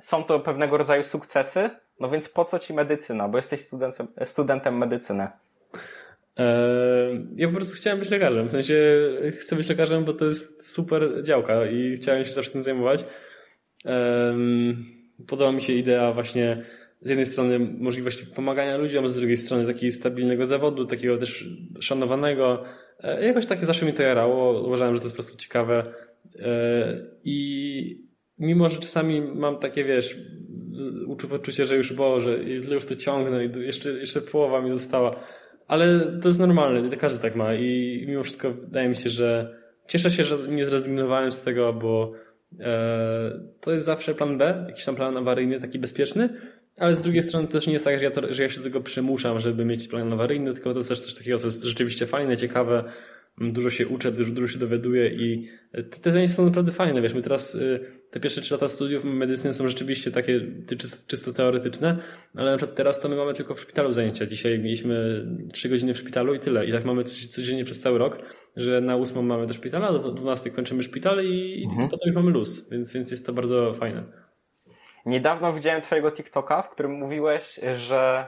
są 0.00 0.24
to 0.24 0.40
pewnego 0.40 0.76
rodzaju 0.76 1.02
sukcesy, 1.02 1.70
no 2.00 2.08
więc 2.08 2.28
po 2.28 2.44
co 2.44 2.58
ci 2.58 2.74
medycyna, 2.74 3.28
bo 3.28 3.38
jesteś 3.38 3.60
studentem, 3.60 4.08
studentem 4.24 4.78
medycyny? 4.78 5.28
Eee, 6.36 7.26
ja 7.36 7.48
po 7.48 7.54
prostu 7.54 7.76
chciałem 7.76 7.98
być 7.98 8.10
lekarzem. 8.10 8.48
W 8.48 8.50
sensie 8.50 8.74
chcę 9.40 9.56
być 9.56 9.68
lekarzem, 9.68 10.04
bo 10.04 10.12
to 10.12 10.24
jest 10.24 10.72
super 10.72 11.22
działka 11.22 11.66
i 11.66 11.94
chciałem 11.96 12.24
się 12.24 12.30
zawsze 12.30 12.50
tym 12.50 12.62
zajmować. 12.62 13.04
Podoba 15.26 15.52
mi 15.52 15.60
się 15.60 15.72
idea 15.72 16.12
właśnie 16.12 16.64
z 17.00 17.08
jednej 17.08 17.26
strony 17.26 17.58
możliwości 17.58 18.26
pomagania 18.26 18.76
ludziom, 18.76 19.08
z 19.08 19.14
drugiej 19.14 19.36
strony 19.36 19.66
takiego 19.66 19.92
stabilnego 19.92 20.46
zawodu, 20.46 20.86
takiego 20.86 21.18
też 21.18 21.48
szanowanego. 21.80 22.64
E, 23.00 23.26
jakoś 23.26 23.46
takie 23.46 23.66
zawsze 23.66 23.86
mi 23.86 23.92
to 23.92 24.02
jarało. 24.02 24.66
Uważałem, 24.66 24.94
że 24.94 25.00
to 25.00 25.04
jest 25.04 25.16
po 25.16 25.22
prostu 25.22 25.38
ciekawe. 25.38 25.94
E, 26.38 27.06
I 27.24 28.04
mimo, 28.38 28.68
że 28.68 28.80
czasami 28.80 29.20
mam 29.22 29.58
takie, 29.58 29.84
wiesz, 29.84 30.18
poczucie, 31.30 31.66
że 31.66 31.76
już 31.76 31.92
Boże, 31.92 32.42
ile 32.42 32.74
już 32.74 32.84
to 32.84 32.96
ciągnę 32.96 33.44
i 33.44 33.60
jeszcze, 33.60 33.90
jeszcze 33.90 34.20
połowa 34.20 34.60
mi 34.62 34.70
została. 34.70 35.20
Ale 35.68 36.00
to 36.22 36.28
jest 36.28 36.40
normalne, 36.40 36.96
każdy 36.96 37.22
tak 37.22 37.36
ma 37.36 37.54
i 37.54 38.04
mimo 38.08 38.22
wszystko 38.22 38.52
wydaje 38.52 38.88
mi 38.88 38.96
się, 38.96 39.10
że 39.10 39.58
cieszę 39.88 40.10
się, 40.10 40.24
że 40.24 40.38
nie 40.48 40.64
zrezygnowałem 40.64 41.32
z 41.32 41.42
tego, 41.42 41.72
bo 41.72 42.12
to 43.60 43.72
jest 43.72 43.84
zawsze 43.84 44.14
plan 44.14 44.38
B, 44.38 44.64
jakiś 44.68 44.84
tam 44.84 44.96
plan 44.96 45.16
awaryjny, 45.16 45.60
taki 45.60 45.78
bezpieczny, 45.78 46.28
ale 46.76 46.96
z 46.96 47.02
drugiej 47.02 47.22
strony 47.22 47.48
też 47.48 47.66
nie 47.66 47.72
jest 47.72 47.84
tak, 47.84 47.98
że 47.98 48.04
ja, 48.04 48.10
to, 48.10 48.32
że 48.32 48.42
ja 48.42 48.48
się 48.48 48.58
do 48.58 48.64
tego 48.64 48.80
przymuszam, 48.80 49.40
żeby 49.40 49.64
mieć 49.64 49.88
plan 49.88 50.12
awaryjny, 50.12 50.54
tylko 50.54 50.72
to 50.72 50.78
jest 50.78 50.88
też 50.88 51.00
coś 51.00 51.14
takiego, 51.14 51.38
co 51.38 51.46
jest 51.46 51.64
rzeczywiście 51.64 52.06
fajne, 52.06 52.36
ciekawe, 52.36 52.84
dużo 53.38 53.70
się 53.70 53.88
uczę, 53.88 54.12
dużo, 54.12 54.32
dużo 54.32 54.48
się 54.48 54.58
dowiaduję 54.58 55.08
i 55.08 55.48
te, 55.72 55.82
te 55.82 56.12
zajęcia 56.12 56.34
są 56.34 56.44
naprawdę 56.44 56.72
fajne. 56.72 57.02
Wiesz, 57.02 57.14
my 57.14 57.22
teraz 57.22 57.54
y, 57.54 57.80
te 58.10 58.20
pierwsze 58.20 58.40
trzy 58.40 58.54
lata 58.54 58.68
studiów 58.68 59.04
medycyny 59.04 59.54
są 59.54 59.68
rzeczywiście 59.68 60.10
takie 60.10 60.40
czysto, 60.78 60.98
czysto 61.06 61.32
teoretyczne, 61.32 61.98
ale 62.34 62.50
na 62.50 62.56
przykład 62.56 62.76
teraz 62.76 63.00
to 63.00 63.08
my 63.08 63.16
mamy 63.16 63.34
tylko 63.34 63.54
w 63.54 63.60
szpitalu 63.60 63.92
zajęcia. 63.92 64.26
Dzisiaj 64.26 64.58
mieliśmy 64.58 65.26
trzy 65.52 65.68
godziny 65.68 65.94
w 65.94 65.98
szpitalu 65.98 66.34
i 66.34 66.40
tyle. 66.40 66.66
I 66.66 66.72
tak 66.72 66.84
mamy 66.84 67.04
codziennie 67.04 67.64
przez 67.64 67.80
cały 67.80 67.98
rok, 67.98 68.18
że 68.56 68.80
na 68.80 68.96
ósmą 68.96 69.22
mamy 69.22 69.46
do 69.46 69.52
szpitala, 69.52 69.92
do 69.92 70.12
dwunastej 70.12 70.52
kończymy 70.52 70.82
szpital 70.82 71.24
i, 71.24 71.64
mhm. 71.64 71.86
i 71.86 71.90
potem 71.90 72.06
już 72.06 72.16
mamy 72.16 72.30
luz, 72.30 72.70
więc, 72.70 72.92
więc 72.92 73.10
jest 73.10 73.26
to 73.26 73.32
bardzo 73.32 73.74
fajne. 73.74 74.04
Niedawno 75.06 75.52
widziałem 75.52 75.82
twojego 75.82 76.12
TikToka, 76.12 76.62
w 76.62 76.70
którym 76.70 76.92
mówiłeś, 76.92 77.60
że 77.74 78.26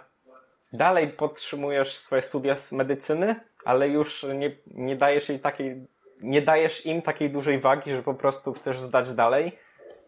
dalej 0.73 1.09
podtrzymujesz 1.09 1.97
swoje 1.97 2.23
studia 2.23 2.57
z 2.57 2.73
medycyny, 2.73 3.35
ale 3.65 3.89
już 3.89 4.27
nie, 4.35 4.57
nie 4.67 4.97
dajesz 4.97 5.29
jej 5.29 5.41
takiej, 5.41 5.87
nie 6.21 6.43
dajesz 6.43 6.87
im 6.87 7.03
takiej 7.03 7.31
dużej 7.31 7.61
wagi, 7.61 7.91
że 7.91 8.03
po 8.03 8.15
prostu 8.15 8.53
chcesz 8.53 8.81
zdać 8.81 9.15
dalej. 9.15 9.53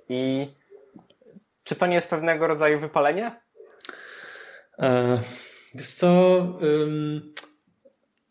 I 0.08 0.48
czy 1.64 1.74
to 1.74 1.86
nie 1.86 1.94
jest 1.94 2.10
pewnego 2.10 2.46
rodzaju 2.46 2.78
wypalenie? 2.78 3.40
E, 4.78 5.18
wiesz 5.74 5.90
co, 5.90 6.38
ym, 6.62 7.34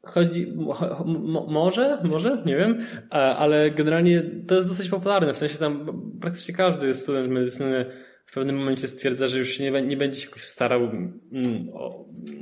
chodzi, 0.05 0.53
mo, 0.55 1.45
może, 1.49 2.01
może, 2.03 2.43
nie 2.45 2.55
wiem, 2.55 2.86
e, 3.11 3.13
ale 3.13 3.71
generalnie 3.71 4.23
to 4.47 4.55
jest 4.55 4.67
dosyć 4.67 4.89
popularne, 4.89 5.34
w 5.34 5.38
sensie 5.38 5.57
tam 5.57 6.01
praktycznie 6.21 6.55
każdy 6.55 6.93
student 6.93 7.30
medycyny 7.30 8.07
w 8.28 8.34
pewnym 8.34 8.57
momencie 8.57 8.88
stwierdza, 8.88 9.28
że 9.28 9.39
już 9.39 9.59
nie, 9.59 9.71
nie 9.71 9.97
będzie 9.97 10.21
się 10.21 10.30
starał, 10.36 10.84
mm, 10.84 11.71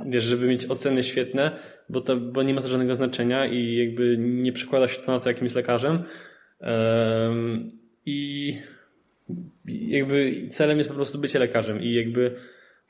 wiesz, 0.06 0.24
żeby 0.24 0.46
mieć 0.46 0.66
oceny 0.66 1.02
świetne, 1.02 1.58
bo, 1.88 2.00
to, 2.00 2.16
bo 2.16 2.42
nie 2.42 2.54
ma 2.54 2.62
to 2.62 2.68
żadnego 2.68 2.94
znaczenia 2.94 3.46
i 3.46 3.74
jakby 3.74 4.16
nie 4.18 4.52
przekłada 4.52 4.88
się 4.88 5.02
to 5.02 5.12
na 5.12 5.20
to, 5.20 5.28
jakim 5.28 5.44
jest 5.44 5.56
lekarzem. 5.56 6.04
I 8.06 8.52
jakby 9.66 10.48
celem 10.50 10.78
jest 10.78 10.90
po 10.90 10.96
prostu 10.96 11.18
bycie 11.18 11.38
lekarzem 11.38 11.82
i 11.82 11.94
jakby 11.94 12.36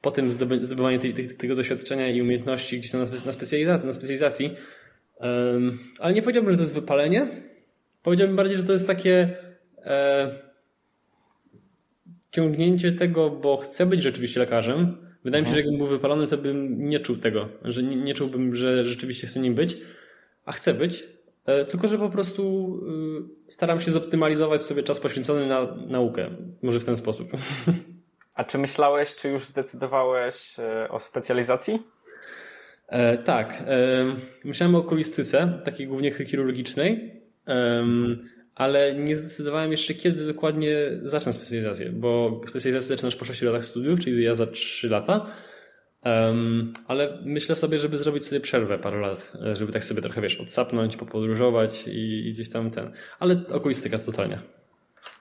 potem 0.00 0.30
zdobywanie 0.60 0.98
tej, 0.98 1.14
tej, 1.14 1.28
tego 1.28 1.56
doświadczenia 1.56 2.08
i 2.08 2.22
umiejętności 2.22 2.78
gdzieś 2.78 2.90
tam 2.90 3.00
na, 3.00 3.06
na 3.26 3.32
specjalizacji, 3.32 3.86
na 3.86 3.92
specjalizacji. 3.92 4.50
Ale 5.98 6.14
nie 6.14 6.22
powiedziałbym, 6.22 6.52
że 6.52 6.56
to 6.56 6.62
jest 6.62 6.74
wypalenie. 6.74 7.42
Powiedziałbym 8.02 8.36
bardziej, 8.36 8.56
że 8.56 8.64
to 8.64 8.72
jest 8.72 8.86
takie 8.86 9.36
e, 9.84 10.45
ciągnięcie 12.36 12.92
tego, 12.92 13.30
bo 13.30 13.56
chcę 13.56 13.86
być 13.86 14.02
rzeczywiście 14.02 14.40
lekarzem, 14.40 14.96
Wydaje 15.26 15.42
mi 15.42 15.48
się, 15.48 15.54
że 15.54 15.60
jakbym 15.60 15.78
był 15.78 15.86
wypalony, 15.86 16.26
to 16.26 16.38
bym 16.38 16.88
nie 16.88 17.00
czuł 17.00 17.16
tego, 17.16 17.48
że 17.64 17.82
nie, 17.82 17.96
nie 17.96 18.14
czułbym, 18.14 18.54
że 18.56 18.86
rzeczywiście 18.86 19.26
chcę 19.26 19.40
nim 19.40 19.54
być, 19.54 19.76
a 20.44 20.52
chcę 20.52 20.74
być, 20.74 21.04
e, 21.46 21.64
tylko 21.64 21.88
że 21.88 21.98
po 21.98 22.10
prostu 22.10 22.74
y, 23.48 23.52
staram 23.52 23.80
się 23.80 23.90
zoptymalizować 23.90 24.62
sobie 24.62 24.82
czas 24.82 25.00
poświęcony 25.00 25.46
na 25.46 25.76
naukę. 25.86 26.30
Może 26.62 26.80
w 26.80 26.84
ten 26.84 26.96
sposób. 26.96 27.28
A 28.34 28.44
czy 28.44 28.58
myślałeś, 28.58 29.14
czy 29.14 29.28
już 29.28 29.44
zdecydowałeś 29.44 30.58
e, 30.58 30.88
o 30.88 31.00
specjalizacji? 31.00 31.78
E, 32.88 33.18
tak. 33.18 33.62
E, 33.66 34.04
myślałem 34.44 34.74
o 34.74 34.78
okulistyce, 34.78 35.58
takiej 35.64 35.86
głównie 35.86 36.10
chirurgicznej, 36.10 37.22
e, 37.48 37.86
ale 38.56 38.94
nie 38.94 39.16
zdecydowałem 39.16 39.70
jeszcze, 39.70 39.94
kiedy 39.94 40.26
dokładnie 40.26 40.76
zacznę 41.02 41.32
specjalizację, 41.32 41.90
bo 41.90 42.40
specjalizację 42.48 42.88
zaczynasz 42.88 43.16
po 43.16 43.24
6 43.24 43.42
latach 43.42 43.64
studiów, 43.64 44.00
czyli 44.00 44.24
ja 44.24 44.34
za 44.34 44.46
3 44.46 44.88
lata. 44.88 45.26
Um, 46.04 46.74
ale 46.86 47.18
myślę 47.24 47.56
sobie, 47.56 47.78
żeby 47.78 47.98
zrobić 47.98 48.26
sobie 48.26 48.40
przerwę 48.40 48.78
parę 48.78 49.00
lat, 49.00 49.32
e, 49.46 49.56
żeby 49.56 49.72
tak 49.72 49.84
sobie 49.84 50.02
trochę, 50.02 50.20
wiesz, 50.20 50.40
odsapnąć, 50.40 50.96
popodróżować 50.96 51.88
i, 51.88 52.28
i 52.28 52.32
gdzieś 52.32 52.50
tam 52.50 52.70
ten. 52.70 52.92
Ale 53.18 53.40
okulistyka 53.52 53.98
totalnie. 53.98 54.38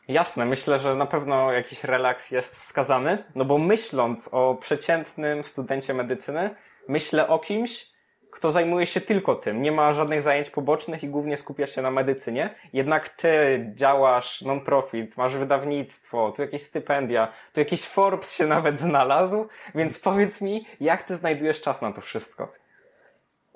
Jasne, 0.07 0.45
myślę, 0.45 0.79
że 0.79 0.95
na 0.95 1.05
pewno 1.05 1.51
jakiś 1.51 1.83
relaks 1.83 2.31
jest 2.31 2.55
wskazany, 2.55 3.17
no 3.35 3.45
bo 3.45 3.57
myśląc 3.57 4.29
o 4.31 4.57
przeciętnym 4.61 5.43
studencie 5.43 5.93
medycyny, 5.93 6.49
myślę 6.87 7.27
o 7.27 7.39
kimś, 7.39 7.94
kto 8.35 8.51
zajmuje 8.51 8.85
się 8.85 9.01
tylko 9.01 9.35
tym, 9.35 9.61
nie 9.61 9.71
ma 9.71 9.93
żadnych 9.93 10.21
zajęć 10.21 10.49
pobocznych 10.49 11.03
i 11.03 11.09
głównie 11.09 11.37
skupia 11.37 11.67
się 11.67 11.81
na 11.81 11.91
medycynie. 11.91 12.49
Jednak 12.73 13.09
ty 13.09 13.27
działasz 13.75 14.41
non-profit, 14.41 15.17
masz 15.17 15.35
wydawnictwo, 15.35 16.33
tu 16.35 16.41
jakieś 16.41 16.61
stypendia, 16.61 17.31
tu 17.53 17.59
jakiś 17.59 17.81
Forbes 17.81 18.35
się 18.35 18.47
nawet 18.47 18.79
znalazł, 18.79 19.47
więc 19.75 19.99
powiedz 19.99 20.41
mi, 20.41 20.65
jak 20.79 21.03
ty 21.03 21.15
znajdujesz 21.15 21.61
czas 21.61 21.81
na 21.81 21.91
to 21.91 22.01
wszystko? 22.01 22.53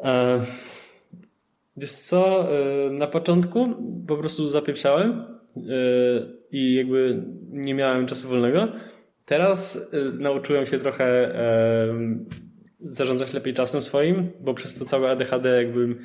E, 0.04 0.40
wiesz 1.78 1.92
co, 1.92 2.50
e, 2.54 2.90
na 2.90 3.08
początku 3.08 3.68
po 4.08 4.18
prostu 4.18 4.50
zapieprzałem 4.50 5.40
e, 5.58 5.62
i 6.52 6.76
jakby 6.76 7.24
nie 7.50 7.74
miałem 7.74 8.08
czasu 8.08 8.28
wolnego. 8.28 8.68
Teraz 9.26 9.94
e, 9.94 9.98
nauczyłem 10.20 10.66
się 10.66 10.80
trochę 10.80 11.34
zarządzać 12.82 13.34
lepiej 13.34 13.54
czasem 13.54 13.82
swoim, 13.82 14.32
bo 14.40 14.54
przez 14.54 14.74
to 14.74 14.86
całe 14.86 15.12
ADHD 15.12 15.64
jakby 15.64 15.96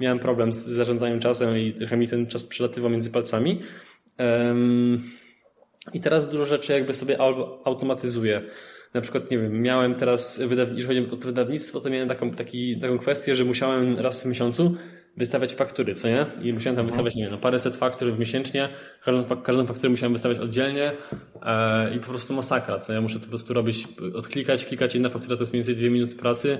miałem 0.00 0.18
problem 0.18 0.52
z 0.52 0.66
zarządzaniem 0.66 1.20
czasem 1.20 1.58
i 1.58 1.72
trochę 1.72 1.96
mi 1.96 2.08
ten 2.08 2.26
czas 2.26 2.46
przelatywał 2.46 2.90
między 2.90 3.10
palcami. 3.10 3.60
I 5.92 6.00
teraz 6.00 6.28
dużo 6.28 6.46
rzeczy 6.46 6.72
jakby 6.72 6.94
sobie 6.94 7.18
automatyzuję. 7.64 8.42
Na 8.94 9.00
przykład, 9.00 9.30
nie 9.30 9.38
wiem, 9.38 9.62
miałem 9.62 9.94
teraz, 9.94 10.42
jeżeli 10.74 10.82
chodzi 10.82 11.10
o 11.12 11.16
wydawnictwo, 11.16 11.80
to 11.80 11.90
miałem 11.90 12.08
taką, 12.08 12.30
taki, 12.30 12.80
taką 12.80 12.98
kwestię, 12.98 13.34
że 13.34 13.44
musiałem 13.44 13.98
raz 13.98 14.22
w 14.22 14.26
miesiącu 14.26 14.76
wystawiać 15.16 15.54
faktury, 15.54 15.94
co 15.94 16.08
nie? 16.08 16.26
I 16.42 16.52
musiałem 16.52 16.76
tam 16.76 16.84
mhm. 16.84 16.86
wystawiać, 16.86 17.14
nie 17.14 17.22
wiem, 17.22 17.32
no 17.32 17.38
paręset 17.38 17.76
faktur 17.76 18.18
miesięcznie, 18.18 18.68
każdą, 19.04 19.42
każdą 19.42 19.66
fakturę 19.66 19.88
musiałem 19.88 20.12
wystawiać 20.12 20.38
oddzielnie 20.38 20.92
e, 21.42 21.96
i 21.96 22.00
po 22.00 22.06
prostu 22.06 22.34
masakra, 22.34 22.78
co 22.78 22.92
ja 22.92 23.00
muszę 23.00 23.18
to 23.18 23.24
po 23.24 23.28
prostu 23.28 23.54
robić, 23.54 23.88
odklikać, 24.14 24.64
klikać, 24.64 24.94
jedna 24.94 25.08
faktura 25.08 25.36
to 25.36 25.42
jest 25.42 25.52
mniej 25.52 25.60
więcej 25.60 25.76
dwie 25.76 25.90
minuty 25.90 26.16
pracy, 26.16 26.58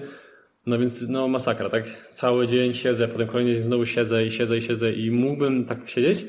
no 0.66 0.78
więc 0.78 1.08
no 1.08 1.28
masakra, 1.28 1.70
tak? 1.70 1.84
Cały 2.12 2.46
dzień 2.46 2.74
siedzę, 2.74 3.08
potem 3.08 3.28
kolejny 3.28 3.54
dzień 3.54 3.62
znowu 3.62 3.86
siedzę 3.86 4.24
i 4.24 4.30
siedzę 4.30 4.56
i 4.56 4.62
siedzę 4.62 4.92
i 4.92 5.10
mógłbym 5.10 5.64
tak 5.64 5.88
siedzieć, 5.88 6.24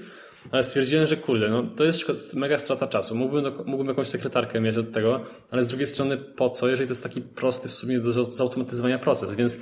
ale 0.52 0.64
stwierdziłem, 0.64 1.08
że 1.08 1.18
kurde, 1.18 1.50
no 1.50 1.64
to 1.64 1.84
jest 1.84 2.34
mega 2.34 2.60
strata 2.60 2.88
czasu. 2.88 3.16
Mógłbym, 3.16 3.44
do, 3.44 3.52
mógłbym 3.52 3.88
jakąś 3.88 4.08
sekretarkę 4.08 4.62
mieć 4.62 4.78
od 4.78 4.92
tego, 4.92 5.26
ale 5.52 5.64
z 5.64 5.68
drugiej 5.68 5.88
strony 5.88 6.18
po 6.18 6.50
co, 6.50 6.68
jeżeli 6.68 6.88
to 6.88 6.92
jest 6.92 7.04
taki 7.04 7.22
prosty 7.22 7.70
w 7.70 7.72
sumie 7.72 8.00
do 8.00 8.12
zautomatyzowania 8.12 9.00
proces, 9.00 9.36
więc 9.36 9.58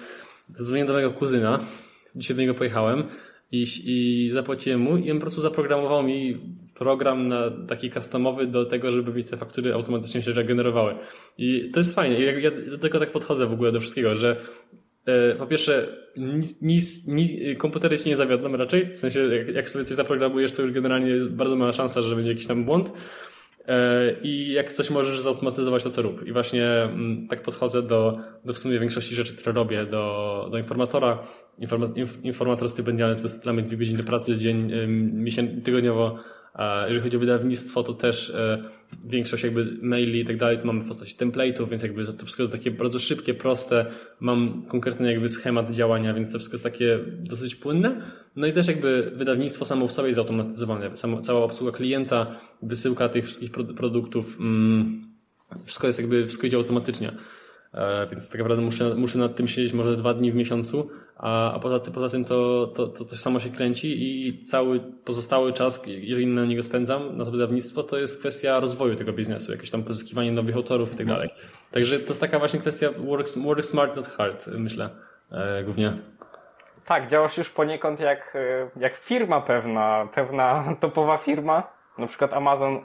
zadzwoniłem 0.55 0.87
do 0.87 0.93
mojego 0.93 1.11
kuzyna, 1.11 1.59
dzisiaj 2.15 2.35
do 2.35 2.41
niego 2.41 2.53
pojechałem 2.53 3.03
i, 3.51 3.65
i 3.85 4.29
zapłaciłem 4.31 4.81
mu 4.81 4.97
i 4.97 5.11
on 5.11 5.17
po 5.17 5.21
prostu 5.21 5.41
zaprogramował 5.41 6.03
mi 6.03 6.39
program 6.75 7.27
na 7.27 7.51
taki 7.67 7.91
customowy 7.91 8.47
do 8.47 8.65
tego, 8.65 8.91
żeby 8.91 9.13
mi 9.13 9.23
te 9.23 9.37
faktury 9.37 9.73
automatycznie 9.73 10.21
się 10.21 10.31
regenerowały. 10.31 10.95
I 11.37 11.71
to 11.73 11.79
jest 11.79 11.95
fajnie. 11.95 12.19
I 12.19 12.43
ja, 12.43 12.51
do 12.51 12.77
tego 12.77 12.99
tak 12.99 13.11
podchodzę 13.11 13.47
w 13.47 13.53
ogóle 13.53 13.71
do 13.71 13.79
wszystkiego, 13.79 14.15
że 14.15 14.41
e, 15.05 15.35
po 15.35 15.47
pierwsze, 15.47 15.87
nic, 16.61 17.07
nic, 17.07 17.43
komputery 17.57 17.97
się 17.97 18.09
nie 18.09 18.15
zawiodą 18.15 18.57
raczej. 18.57 18.95
W 18.95 18.99
sensie, 18.99 19.19
jak, 19.19 19.47
jak 19.47 19.69
sobie 19.69 19.85
coś 19.85 19.95
zaprogramujesz, 19.95 20.51
to 20.51 20.61
już 20.61 20.71
generalnie 20.71 21.15
bardzo 21.29 21.55
mała 21.55 21.71
szansa, 21.73 22.01
że 22.01 22.15
będzie 22.15 22.31
jakiś 22.31 22.47
tam 22.47 22.65
błąd. 22.65 22.91
E, 23.67 24.11
I 24.23 24.53
jak 24.53 24.71
coś 24.71 24.89
możesz 24.89 25.19
zautomatyzować, 25.19 25.83
to 25.83 25.89
to 25.89 26.01
rób. 26.01 26.27
I 26.27 26.31
właśnie 26.31 26.65
mm, 26.65 27.27
tak 27.27 27.41
podchodzę 27.41 27.81
do, 27.81 28.19
do 28.45 28.53
w 28.53 28.57
sumie 28.57 28.79
większości 28.79 29.15
rzeczy, 29.15 29.35
które 29.35 29.53
robię, 29.53 29.85
do, 29.85 30.47
do 30.51 30.57
informatora. 30.57 31.23
Informa, 31.57 31.87
informator 32.23 32.69
stypendialny 32.69 33.15
to 33.15 33.21
jest 33.21 33.43
dla 33.43 33.53
mnie 33.53 33.63
dwie 33.63 33.77
godziny 33.77 34.03
pracy 34.03 34.37
dzień, 34.37 34.71
miesięcznie, 35.13 35.61
tygodniowo 35.61 36.17
jeżeli 36.87 37.03
chodzi 37.03 37.17
o 37.17 37.19
wydawnictwo, 37.19 37.83
to 37.83 37.93
też 37.93 38.29
e, 38.29 38.63
większość 39.05 39.43
jakby 39.43 39.77
maili 39.81 40.19
i 40.19 40.25
tak 40.25 40.37
dalej, 40.37 40.57
to 40.57 40.65
mamy 40.65 40.83
w 40.83 40.87
postaci 40.87 41.15
template'ów, 41.15 41.69
więc 41.69 41.83
jakby 41.83 42.05
to 42.05 42.25
wszystko 42.25 42.43
jest 42.43 42.53
takie 42.53 42.71
bardzo 42.71 42.99
szybkie, 42.99 43.33
proste. 43.33 43.85
Mam 44.19 44.63
konkretny 44.67 45.11
jakby 45.11 45.29
schemat 45.29 45.71
działania, 45.71 46.13
więc 46.13 46.31
to 46.31 46.37
wszystko 46.37 46.53
jest 46.53 46.63
takie 46.63 46.99
dosyć 47.19 47.55
płynne. 47.55 48.01
No 48.35 48.47
i 48.47 48.53
też 48.53 48.67
jakby 48.67 49.11
wydawnictwo 49.15 49.65
samo 49.65 49.87
w 49.87 49.91
sobie 49.91 50.07
jest 50.07 50.15
zautomatyzowane. 50.15 50.97
Samo, 50.97 51.19
cała 51.19 51.43
obsługa 51.43 51.71
klienta, 51.71 52.39
wysyłka 52.61 53.09
tych 53.09 53.25
wszystkich 53.25 53.51
produktów, 53.51 54.37
mm, 54.39 55.07
wszystko 55.65 55.87
jest 55.87 55.99
jakby, 55.99 56.25
wszystko 56.25 56.47
idzie 56.47 56.57
automatycznie. 56.57 57.11
E, 57.73 58.07
więc 58.11 58.29
tak 58.29 58.41
naprawdę 58.41 58.63
muszę, 58.63 58.95
muszę 58.95 59.19
nad 59.19 59.35
tym 59.35 59.47
siedzieć 59.47 59.73
może 59.73 59.97
dwa 59.97 60.13
dni 60.13 60.31
w 60.31 60.35
miesiącu, 60.35 60.89
a, 61.17 61.53
a 61.53 61.59
poza, 61.59 61.79
tym, 61.79 61.93
poza 61.93 62.09
tym 62.09 62.25
to, 62.25 62.67
to, 62.67 62.87
to, 62.87 63.05
to 63.05 63.17
samo 63.17 63.39
się 63.39 63.49
kręci 63.49 63.87
i 64.03 64.39
cały 64.43 64.79
pozostały 64.79 65.53
czas, 65.53 65.83
jeżeli 65.87 66.27
na 66.27 66.45
niego 66.45 66.63
spędzam, 66.63 67.17
na 67.17 67.25
to 67.25 67.31
wydawnictwo, 67.31 67.83
to 67.83 67.97
jest 67.97 68.19
kwestia 68.19 68.59
rozwoju 68.59 68.95
tego 68.95 69.13
biznesu, 69.13 69.51
jakieś 69.51 69.71
tam 69.71 69.83
pozyskiwanie 69.83 70.31
nowych 70.31 70.55
autorów 70.55 70.93
i 70.93 70.97
tak 70.97 71.07
dalej. 71.07 71.29
Także 71.71 71.99
to 71.99 72.07
jest 72.07 72.21
taka 72.21 72.39
właśnie 72.39 72.59
kwestia 72.59 72.89
work, 72.97 73.27
work 73.37 73.65
smart, 73.65 73.95
not 73.95 74.07
hard, 74.07 74.47
myślę, 74.47 74.89
e, 75.31 75.63
głównie. 75.63 75.93
Tak, 76.85 77.07
działasz 77.07 77.37
już 77.37 77.49
poniekąd 77.49 77.99
jak, 77.99 78.35
e, 78.35 78.69
jak 78.79 78.97
firma 78.97 79.41
pewna, 79.41 80.07
pewna 80.15 80.75
topowa 80.79 81.17
firma, 81.17 81.63
na 81.97 82.07
przykład 82.07 82.33
Amazon 82.33 82.79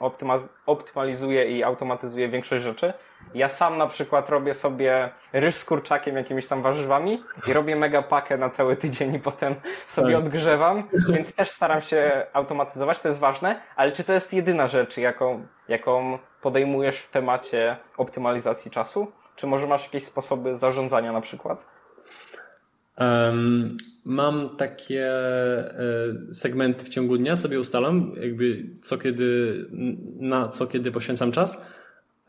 optymalizuje 0.65 1.57
i 1.57 1.63
automatyzuje 1.63 2.29
większość 2.29 2.63
rzeczy. 2.63 2.93
Ja 3.33 3.49
sam 3.49 3.77
na 3.77 3.87
przykład 3.87 4.29
robię 4.29 4.53
sobie 4.53 5.09
ryż 5.33 5.55
z 5.55 5.65
kurczakiem, 5.65 6.15
jakimiś 6.15 6.47
tam 6.47 6.61
warzywami 6.61 7.23
i 7.47 7.53
robię 7.53 7.75
mega 7.75 8.01
pakę 8.01 8.37
na 8.37 8.49
cały 8.49 8.75
tydzień 8.75 9.15
i 9.15 9.19
potem 9.19 9.55
sobie 9.87 10.15
tak. 10.15 10.25
odgrzewam, 10.25 10.83
więc 11.13 11.35
też 11.35 11.49
staram 11.49 11.81
się 11.81 12.25
automatyzować, 12.33 12.99
to 12.99 13.07
jest 13.07 13.19
ważne, 13.19 13.61
ale 13.75 13.91
czy 13.91 14.03
to 14.03 14.13
jest 14.13 14.33
jedyna 14.33 14.67
rzecz, 14.67 14.97
jaką, 14.97 15.47
jaką 15.67 16.19
podejmujesz 16.41 16.99
w 16.99 17.09
temacie 17.09 17.77
optymalizacji 17.97 18.71
czasu? 18.71 19.11
Czy 19.35 19.47
może 19.47 19.67
masz 19.67 19.83
jakieś 19.83 20.03
sposoby 20.03 20.55
zarządzania 20.55 21.11
na 21.11 21.21
przykład? 21.21 21.65
Um, 22.97 23.77
mam 24.05 24.57
takie 24.57 25.07
e, 25.07 26.33
segmenty 26.33 26.85
w 26.85 26.89
ciągu 26.89 27.17
dnia, 27.17 27.35
sobie 27.35 27.59
ustalam, 27.59 28.11
jakby 28.21 28.65
co 28.81 28.97
kiedy, 28.97 29.65
na 30.19 30.47
co 30.47 30.67
kiedy 30.67 30.91
poświęcam 30.91 31.31
czas. 31.31 31.65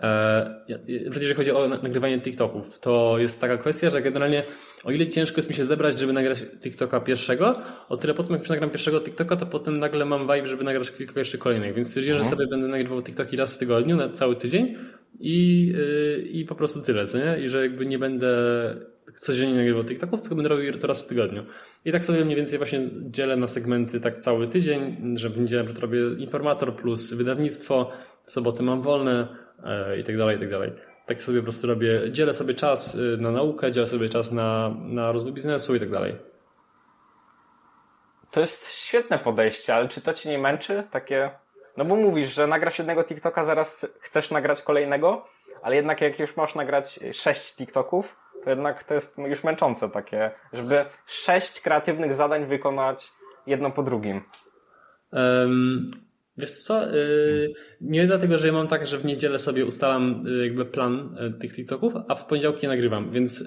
E, 0.03 0.64
jeżeli 0.86 1.34
chodzi 1.34 1.51
o 1.51 1.68
nagrywanie 1.68 2.20
TikToków, 2.20 2.78
to 2.78 3.18
jest 3.18 3.40
taka 3.40 3.59
kwestia, 3.59 3.90
że 3.90 4.03
generalnie 4.03 4.42
o 4.84 4.90
ile 4.90 5.07
ciężko 5.07 5.38
jest 5.38 5.48
mi 5.48 5.55
się 5.55 5.64
zebrać, 5.64 5.98
żeby 5.98 6.12
nagrać 6.12 6.44
TikToka 6.62 7.01
pierwszego, 7.01 7.59
o 7.88 7.96
tyle 7.96 8.14
potem 8.14 8.32
jak 8.32 8.40
już 8.40 8.48
nagram 8.48 8.70
pierwszego 8.70 9.01
TikToka, 9.01 9.36
to 9.36 9.46
potem 9.46 9.78
nagle 9.78 10.05
mam 10.05 10.20
vibe, 10.20 10.46
żeby 10.46 10.64
nagrać 10.64 10.90
kilka 10.90 11.20
jeszcze 11.20 11.38
kolejnych. 11.38 11.74
Więc 11.74 11.88
stwierdziłem, 11.88 12.18
że 12.18 12.24
mhm. 12.24 12.38
sobie 12.38 12.51
będę 12.51 12.68
nagrywał 12.68 13.03
TikToki 13.03 13.36
raz 13.36 13.53
w 13.53 13.59
tygodniu, 13.59 13.96
na 13.96 14.09
cały 14.09 14.36
tydzień 14.36 14.76
i, 15.20 15.66
yy, 15.66 16.28
i 16.30 16.44
po 16.44 16.55
prostu 16.55 16.82
tyle, 16.82 17.07
co 17.07 17.18
nie? 17.18 17.44
I 17.44 17.48
że 17.48 17.62
jakby 17.62 17.86
nie 17.86 17.98
będę 17.98 18.30
codziennie 19.14 19.57
nagrywał 19.57 19.84
TikToków, 19.84 20.20
tylko 20.20 20.34
będę 20.34 20.48
robił 20.48 20.78
to 20.78 20.86
raz 20.86 21.03
w 21.03 21.07
tygodniu. 21.07 21.44
I 21.84 21.92
tak 21.92 22.05
sobie 22.05 22.24
mniej 22.24 22.36
więcej 22.36 22.59
właśnie 22.59 22.88
dzielę 23.03 23.36
na 23.36 23.46
segmenty 23.46 24.01
tak 24.01 24.18
cały 24.18 24.48
tydzień, 24.48 24.96
że 25.16 25.28
w 25.28 25.40
niedzielę 25.40 25.64
robię 25.80 26.01
informator 26.18 26.76
plus 26.76 27.12
wydawnictwo, 27.12 27.90
w 28.24 28.32
sobotę 28.32 28.62
mam 28.62 28.82
wolne 28.82 29.28
i 30.00 30.04
tak 30.04 30.18
dalej, 30.18 30.36
i 30.36 30.40
tak 30.40 30.50
dalej. 30.50 30.72
Tak 31.06 31.22
sobie 31.22 31.38
po 31.38 31.42
prostu 31.42 31.66
robię, 31.66 32.12
dzielę 32.12 32.34
sobie 32.34 32.54
czas 32.54 32.94
y, 32.94 33.18
na 33.20 33.30
naukę, 33.30 33.72
dzielę 33.72 33.86
sobie 33.86 34.08
czas 34.08 34.32
na, 34.32 34.74
na 34.78 35.12
rozwój 35.12 35.32
biznesu 35.32 35.74
i 35.74 35.80
tak 35.80 35.90
dalej. 35.90 36.16
To 38.30 38.40
jest 38.40 38.72
świetne 38.72 39.18
podejście, 39.18 39.74
ale 39.74 39.88
czy 39.88 40.00
to 40.00 40.12
cię 40.12 40.30
nie 40.30 40.38
męczy? 40.38 40.84
Takie 40.90 41.30
no 41.76 41.84
bo 41.84 41.96
mówisz, 41.96 42.34
że 42.34 42.46
nagrasz 42.46 42.78
jednego 42.78 43.04
TikToka, 43.04 43.44
zaraz 43.44 43.86
chcesz 44.00 44.30
nagrać 44.30 44.62
kolejnego, 44.62 45.26
ale 45.62 45.76
jednak 45.76 46.00
jak 46.00 46.18
już 46.18 46.36
masz 46.36 46.54
nagrać 46.54 47.00
sześć 47.12 47.56
TikToków, 47.56 48.16
to 48.44 48.50
jednak 48.50 48.84
to 48.84 48.94
jest 48.94 49.18
już 49.18 49.44
męczące 49.44 49.90
takie, 49.90 50.30
żeby 50.52 50.84
sześć 51.06 51.61
kreatywnych 51.61 52.14
zadań 52.14 52.46
wykonać 52.46 53.12
jedno 53.46 53.70
po 53.70 53.82
drugim. 53.82 54.22
Um, 55.12 55.90
Wiesz 56.41 56.53
co, 56.53 56.86
yy, 56.86 57.53
nie 57.80 58.07
dlatego, 58.07 58.38
że 58.38 58.47
ja 58.47 58.53
mam 58.53 58.68
tak, 58.68 58.86
że 58.86 58.99
w 58.99 59.05
niedzielę 59.05 59.38
sobie 59.38 59.66
ustalam 59.66 60.24
yy, 60.26 60.47
jakby 60.47 60.64
plan 60.64 61.16
yy, 61.20 61.32
tych 61.32 61.55
TikToków, 61.55 61.93
a 62.09 62.14
w 62.14 62.26
poniedziałki 62.26 62.68
nagrywam, 62.68 63.12
więc 63.12 63.45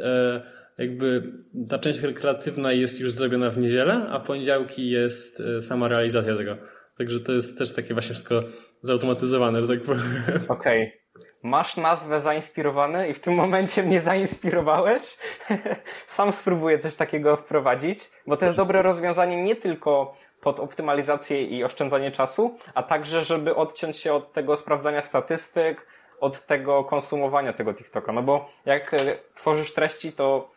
jakby 0.77 1.33
ta 1.69 1.79
część 1.79 2.01
kreatywna 2.15 2.71
jest 2.71 2.99
już 2.99 3.11
zrobiona 3.11 3.49
w 3.49 3.57
niedzielę, 3.57 4.07
a 4.09 4.19
w 4.19 4.25
poniedziałki 4.25 4.89
jest 4.89 5.43
sama 5.61 5.87
realizacja 5.87 6.37
tego. 6.37 6.57
Także 6.97 7.19
to 7.19 7.31
jest 7.31 7.57
też 7.57 7.73
takie 7.73 7.93
właśnie 7.93 8.13
wszystko 8.13 8.43
zautomatyzowane, 8.81 9.61
że 9.61 9.67
tak 9.67 9.81
powiem. 9.81 10.01
Okej. 10.47 10.81
Okay 10.83 11.03
masz 11.43 11.77
nazwę 11.77 12.21
zainspirowany 12.21 13.09
i 13.09 13.13
w 13.13 13.19
tym 13.19 13.33
momencie 13.33 13.83
mnie 13.83 13.99
zainspirowałeś. 13.99 15.17
Sam 16.07 16.31
spróbuję 16.31 16.79
coś 16.79 16.95
takiego 16.95 17.37
wprowadzić, 17.37 17.99
bo 18.27 18.37
to 18.37 18.45
jest 18.45 18.57
dobre 18.57 18.81
rozwiązanie 18.81 19.43
nie 19.43 19.55
tylko 19.55 20.17
pod 20.43 20.59
optymalizację 20.59 21.43
i 21.43 21.63
oszczędzanie 21.63 22.11
czasu, 22.11 22.57
a 22.73 22.83
także, 22.83 23.23
żeby 23.23 23.55
odciąć 23.55 23.97
się 23.97 24.13
od 24.13 24.33
tego 24.33 24.57
sprawdzania 24.57 25.01
statystyk, 25.01 25.87
od 26.19 26.45
tego 26.45 26.83
konsumowania 26.83 27.53
tego 27.53 27.73
TikToka. 27.73 28.11
No 28.11 28.23
bo 28.23 28.49
jak 28.65 28.93
e, 28.93 28.97
tworzysz 29.35 29.73
treści, 29.73 30.11
to, 30.11 30.51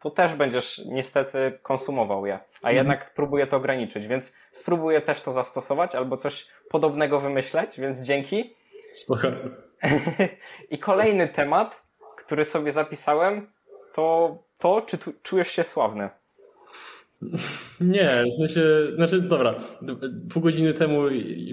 to 0.00 0.10
też 0.10 0.34
będziesz 0.34 0.78
niestety 0.86 1.58
konsumował 1.62 2.26
je, 2.26 2.34
a 2.34 2.68
mhm. 2.68 2.76
jednak 2.76 3.14
próbuję 3.14 3.46
to 3.46 3.56
ograniczyć, 3.56 4.06
więc 4.06 4.32
spróbuję 4.52 5.00
też 5.00 5.22
to 5.22 5.32
zastosować 5.32 5.94
albo 5.94 6.16
coś 6.16 6.46
podobnego 6.70 7.20
wymyśleć, 7.20 7.80
więc 7.80 8.00
dzięki. 8.00 8.56
Spokojnie. 8.92 9.38
I 10.70 10.78
kolejny 10.78 11.28
temat, 11.28 11.82
który 12.16 12.44
sobie 12.44 12.72
zapisałem, 12.72 13.52
to 13.94 14.36
to, 14.60 14.82
czy 14.82 14.98
tu, 14.98 15.12
czujesz 15.22 15.50
się 15.50 15.64
sławny. 15.64 16.10
Nie, 17.80 18.24
w 18.30 18.38
sensie, 18.38 18.62
znaczy, 18.94 19.20
dobra, 19.20 19.54
pół 20.30 20.42
godziny 20.42 20.74
temu 20.74 21.02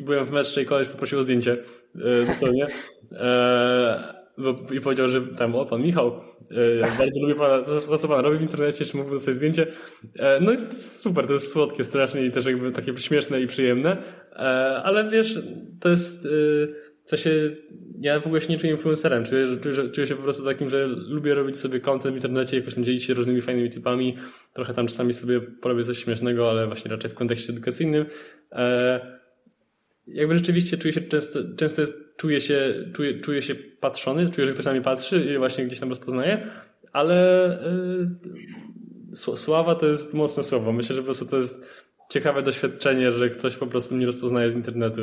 byłem 0.01 0.26
w 0.26 0.32
metrze 0.32 0.61
i 0.61 0.65
koleś 0.65 0.88
poprosił 0.88 1.20
o 1.20 1.24
zdjęcie, 1.24 1.57
e, 1.95 2.26
dosłownie. 2.26 2.68
E, 3.11 4.18
I 4.72 4.82
powiedział, 4.82 5.09
że 5.09 5.22
tam, 5.22 5.55
o, 5.55 5.65
pan 5.65 5.82
Michał, 5.82 6.07
e, 6.88 6.97
bardzo 6.97 7.22
lubię 7.22 7.36
pana, 7.36 7.63
to 7.63 7.97
co 7.97 8.07
pan 8.07 8.20
robi 8.20 8.38
w 8.38 8.41
internecie, 8.41 8.86
czy 8.86 8.97
mógłby 8.97 9.15
dostać 9.15 9.36
zdjęcie. 9.36 9.68
No 10.41 10.51
jest 10.51 11.01
super, 11.01 11.28
to 11.28 11.34
jest 11.34 11.51
słodkie 11.51 11.84
strasznie 11.84 12.26
i 12.26 12.32
też 12.32 12.45
jakby 12.45 12.72
takie 12.72 12.97
śmieszne 12.97 13.41
i 13.41 13.47
przyjemne, 13.47 13.97
ale 14.84 15.09
wiesz, 15.09 15.39
to 15.80 15.89
jest 15.89 16.28
co 17.08 17.18
się, 17.18 17.55
ja 17.99 18.20
w 18.20 18.26
ogóle 18.26 18.41
się 18.41 18.47
nie 18.47 18.60
czuję 18.60 18.74
influencerem, 18.74 19.26
czuję, 19.26 19.47
że, 19.47 19.58
czuję, 19.58 19.89
czuję 19.89 20.08
się 20.08 20.16
po 20.16 20.24
prostu 20.24 20.45
takim, 20.45 20.70
że 20.70 20.88
lubię 20.88 21.36
robić 21.36 21.58
sobie 21.58 21.80
content 21.80 22.14
w 22.14 22.18
internecie, 22.18 22.58
jakoś 22.58 22.74
dzielić 22.74 23.03
się 23.03 23.14
różnymi 23.14 23.41
fajnymi 23.41 23.70
typami, 23.70 24.18
trochę 24.53 24.74
tam 24.74 24.88
czasami 24.88 25.14
sobie 25.14 25.41
porobię 25.41 25.84
coś 25.84 26.03
śmiesznego, 26.03 26.49
ale 26.49 26.68
właśnie 26.68 26.91
raczej 26.91 27.12
w 27.12 27.14
kontekście 27.14 27.53
edukacyjnym. 27.53 28.05
E, 28.51 29.20
jakby 30.08 30.36
rzeczywiście 30.36 30.78
czuję 30.78 30.93
się 30.93 31.01
często, 31.01 31.39
często 31.58 31.82
jest, 31.82 31.93
czuję 32.18 32.41
się, 32.41 32.74
czuję, 32.93 33.20
czuję 33.20 33.41
się 33.41 33.55
patrzony, 33.55 34.30
czuję, 34.30 34.47
że 34.47 34.53
ktoś 34.53 34.66
na 34.66 34.72
mnie 34.72 34.82
patrzy 34.82 35.20
i 35.20 35.38
właśnie 35.38 35.66
gdzieś 35.66 35.80
tam 35.80 35.89
rozpoznaje, 35.89 36.47
ale 36.93 37.45
e, 39.12 39.16
sława 39.16 39.76
to 39.76 39.86
jest 39.86 40.14
mocne 40.14 40.43
słowo. 40.43 40.74
Myślę, 40.74 40.95
że 40.95 41.01
po 41.01 41.05
prostu 41.05 41.26
to 41.26 41.38
jest 41.38 41.86
ciekawe 42.10 42.43
doświadczenie, 42.43 43.12
że 43.12 43.30
ktoś 43.30 43.58
po 43.58 43.68
prostu 43.68 43.95
mnie 43.95 44.05
rozpoznaje 44.05 44.49
z 44.49 44.55
internetu 44.55 45.01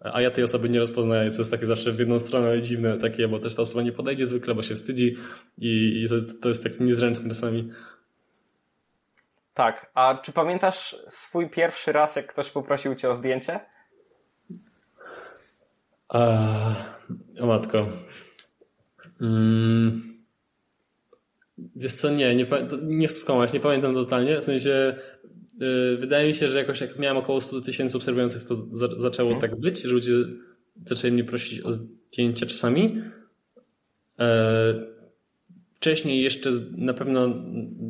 a 0.00 0.20
ja 0.20 0.30
tej 0.30 0.44
osoby 0.44 0.68
nie 0.68 0.78
rozpoznaję, 0.78 1.30
co 1.30 1.38
jest 1.38 1.50
takie 1.50 1.66
zawsze 1.66 1.92
w 1.92 1.98
jedną 1.98 2.18
stronę 2.18 2.62
dziwne 2.62 2.98
takie, 2.98 3.28
bo 3.28 3.38
też 3.38 3.54
ta 3.54 3.62
osoba 3.62 3.82
nie 3.82 3.92
podejdzie 3.92 4.26
zwykle, 4.26 4.54
bo 4.54 4.62
się 4.62 4.74
wstydzi 4.74 5.16
i, 5.58 6.02
i 6.04 6.08
to, 6.08 6.14
to 6.42 6.48
jest 6.48 6.62
takie 6.62 6.84
niezręczne 6.84 7.28
czasami. 7.28 7.72
Tak, 9.54 9.90
a 9.94 10.18
czy 10.22 10.32
pamiętasz 10.32 10.96
swój 11.08 11.50
pierwszy 11.50 11.92
raz, 11.92 12.16
jak 12.16 12.26
ktoś 12.26 12.50
poprosił 12.50 12.94
cię 12.94 13.10
o 13.10 13.14
zdjęcie? 13.14 13.60
A, 16.08 16.38
o 17.40 17.46
matko. 17.46 17.86
Mm. 19.20 20.16
Wiesz 21.76 21.94
co, 21.94 22.10
nie, 22.10 22.34
nie, 22.34 22.46
nie 22.82 23.08
skłamać, 23.08 23.52
nie 23.52 23.60
pamiętam 23.60 23.94
totalnie, 23.94 24.40
w 24.40 24.44
sensie 24.44 24.96
wydaje 25.98 26.28
mi 26.28 26.34
się, 26.34 26.48
że 26.48 26.58
jakoś 26.58 26.80
jak 26.80 26.98
miałem 26.98 27.16
około 27.16 27.40
100 27.40 27.60
tysięcy 27.60 27.96
obserwujących, 27.96 28.44
to 28.44 28.66
za, 28.70 28.88
zaczęło 28.96 29.32
mhm. 29.32 29.50
tak 29.50 29.60
być, 29.60 29.82
że 29.82 29.94
ludzie 29.94 30.12
zaczęli 30.84 31.12
mnie 31.12 31.24
prosić 31.24 31.60
o 31.60 31.72
zdjęcia 31.72 32.46
czasami. 32.46 33.02
E, 34.18 34.74
wcześniej 35.74 36.22
jeszcze 36.22 36.50
na 36.76 36.94
pewno 36.94 37.44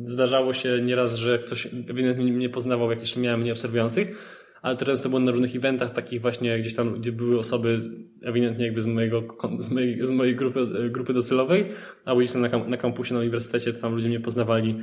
zdarzało 0.05 0.53
się 0.53 0.81
nieraz, 0.81 1.15
że 1.15 1.39
ktoś 1.39 1.65
ewidentnie 1.65 2.25
mnie 2.25 2.49
poznawał, 2.49 2.89
jak 2.89 2.99
jeszcze 2.99 3.19
miałem 3.19 3.41
mnie 3.41 3.51
obserwujących, 3.51 4.37
ale 4.61 4.77
teraz 4.77 5.01
to 5.01 5.09
było 5.09 5.21
na 5.21 5.31
różnych 5.31 5.55
eventach, 5.55 5.93
takich 5.93 6.21
właśnie 6.21 6.59
gdzieś 6.59 6.75
tam, 6.75 6.93
gdzie 6.93 7.11
były 7.11 7.39
osoby 7.39 7.81
ewidentnie 8.23 8.65
jakby 8.65 8.81
z, 8.81 8.87
mojego, 8.87 9.37
z, 9.59 9.71
mojej, 9.71 10.05
z 10.05 10.09
mojej 10.09 10.35
grupy, 10.35 10.89
grupy 10.89 11.13
docelowej, 11.13 11.65
albo 12.05 12.19
gdzieś 12.19 12.31
tam 12.31 12.41
na, 12.41 12.57
na 12.57 12.77
kampusie, 12.77 13.13
na 13.13 13.19
uniwersytecie, 13.19 13.73
to 13.73 13.81
tam 13.81 13.93
ludzie 13.93 14.09
mnie 14.09 14.19
poznawali. 14.19 14.79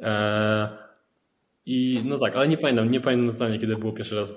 E, 0.00 0.87
i 1.68 2.02
no 2.04 2.18
tak, 2.18 2.36
ale 2.36 2.48
nie 2.48 2.58
pamiętam, 2.58 2.90
nie 2.90 3.00
pamiętam 3.00 3.32
totalnie, 3.32 3.58
kiedy 3.58 3.76
było 3.76 3.92
pierwszy 3.92 4.16
raz. 4.16 4.32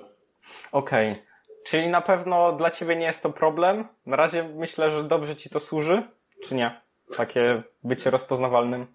Okej. 0.72 1.12
Okay. 1.12 1.24
Czyli 1.64 1.88
na 1.88 2.00
pewno 2.00 2.52
dla 2.52 2.70
ciebie 2.70 2.96
nie 2.96 3.06
jest 3.06 3.22
to 3.22 3.30
problem. 3.30 3.84
Na 4.06 4.16
razie 4.16 4.48
myślę, 4.56 4.90
że 4.90 5.04
dobrze 5.04 5.36
ci 5.36 5.50
to 5.50 5.60
służy, 5.60 6.02
czy 6.42 6.54
nie? 6.54 6.80
Takie 7.16 7.62
bycie 7.84 8.10
rozpoznawalnym. 8.10 8.86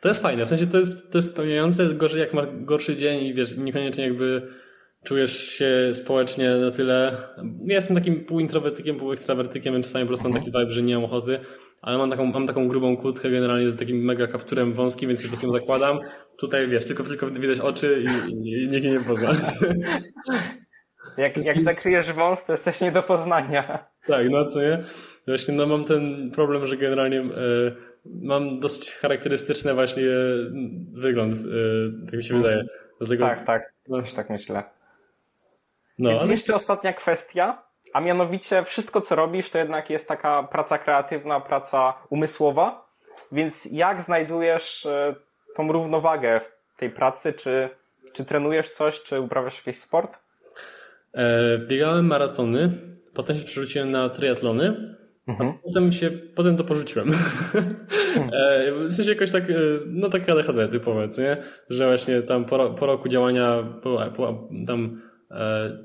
To 0.00 0.08
jest 0.08 0.22
fajne, 0.22 0.46
w 0.46 0.48
sensie 0.48 0.66
to 0.66 0.78
jest, 0.78 1.12
to 1.12 1.18
jest 1.18 1.32
spełniające, 1.32 1.86
gorzej 1.94 2.20
jak 2.20 2.34
masz 2.34 2.46
gorszy 2.52 2.96
dzień 2.96 3.24
i 3.24 3.34
wiesz, 3.34 3.56
niekoniecznie 3.56 4.04
jakby 4.04 4.48
czujesz 5.04 5.48
się 5.48 5.90
społecznie 5.92 6.50
na 6.50 6.70
tyle. 6.70 7.16
Ja 7.64 7.74
jestem 7.74 7.96
takim 7.96 8.24
półintrowertykiem, 8.24 8.98
półekstrawertykiem, 8.98 9.74
więc 9.74 9.86
czasami 9.86 10.04
po 10.04 10.08
prostu 10.08 10.28
mam 10.28 10.38
taki 10.38 10.50
vibe, 10.50 10.70
że 10.70 10.82
nie 10.82 10.94
mam 10.94 11.04
ochoty, 11.04 11.40
ale 11.80 11.98
mam 11.98 12.10
taką, 12.10 12.26
mam 12.26 12.46
taką 12.46 12.68
grubą 12.68 12.96
kłódkę 12.96 13.30
generalnie 13.30 13.70
z 13.70 13.78
takim 13.78 14.04
mega 14.04 14.26
kapturem 14.26 14.72
wąskim, 14.72 15.08
więc 15.08 15.22
po 15.22 15.28
prostu 15.28 15.46
ją 15.46 15.52
zakładam. 15.52 15.98
Tutaj 16.36 16.68
wiesz, 16.68 16.84
tylko, 16.84 17.04
tylko 17.04 17.26
widać 17.26 17.60
oczy 17.60 18.04
i, 18.04 18.30
i 18.30 18.68
nikt 18.68 18.84
nie 18.84 19.00
pozna. 19.00 19.30
Jak, 21.16 21.44
jak 21.44 21.60
zakryjesz 21.60 22.12
wąs, 22.12 22.44
to 22.44 22.52
jesteś 22.52 22.80
nie 22.80 22.92
do 22.92 23.02
poznania. 23.02 23.86
Tak, 24.06 24.30
no 24.30 24.44
co 24.44 24.60
nie? 24.62 24.84
Właśnie 25.26 25.54
no 25.54 25.66
mam 25.66 25.84
ten 25.84 26.30
problem, 26.30 26.66
że 26.66 26.76
generalnie 26.76 27.20
e, 27.20 27.26
mam 28.04 28.60
dosyć 28.60 28.92
charakterystyczny 28.92 29.74
właśnie 29.74 30.02
wygląd, 30.92 31.34
e, 31.34 32.06
tak 32.06 32.14
mi 32.14 32.24
się 32.24 32.34
wydaje. 32.34 32.64
Dlatego, 32.98 33.24
tak, 33.24 33.46
tak, 33.46 33.72
no. 33.88 34.02
też 34.02 34.14
tak 34.14 34.30
myślę. 34.30 34.62
No, 35.98 36.10
Więc 36.10 36.22
ale... 36.22 36.30
jeszcze 36.30 36.54
ostatnia 36.54 36.92
kwestia, 36.92 37.62
a 37.92 38.00
mianowicie 38.00 38.64
wszystko, 38.64 39.00
co 39.00 39.14
robisz, 39.14 39.50
to 39.50 39.58
jednak 39.58 39.90
jest 39.90 40.08
taka 40.08 40.42
praca 40.42 40.78
kreatywna, 40.78 41.40
praca 41.40 41.94
umysłowa. 42.10 42.90
Więc 43.32 43.68
jak 43.72 44.02
znajdujesz 44.02 44.86
e, 44.86 45.14
tą 45.56 45.72
równowagę 45.72 46.40
w 46.74 46.78
tej 46.78 46.90
pracy? 46.90 47.32
Czy, 47.32 47.68
czy 48.12 48.24
trenujesz 48.24 48.70
coś, 48.70 49.02
czy 49.02 49.20
uprawiasz 49.20 49.66
jakiś 49.66 49.80
sport? 49.80 50.18
E, 51.12 51.58
biegałem 51.58 52.06
maratony, 52.06 52.70
potem 53.14 53.38
się 53.38 53.44
przerzuciłem 53.44 53.90
na 53.90 54.08
triatlony, 54.08 54.96
mhm. 55.28 55.50
a 55.50 55.52
potem 55.64 55.92
się, 55.92 56.10
potem 56.10 56.56
to 56.56 56.64
porzuciłem. 56.64 57.08
Mhm. 57.08 58.30
e, 58.32 58.72
w 58.72 58.92
sensie 58.92 59.12
jakoś 59.12 59.30
tak, 59.30 59.44
no 59.86 60.08
tak 60.08 60.28
ADHD 60.28 60.68
typowe, 60.68 61.08
nie? 61.18 61.36
Że 61.70 61.86
właśnie 61.86 62.22
tam 62.22 62.44
po, 62.44 62.70
po 62.70 62.86
roku 62.86 63.08
działania, 63.08 63.64
po, 63.82 64.10
po, 64.16 64.48
tam 64.66 65.09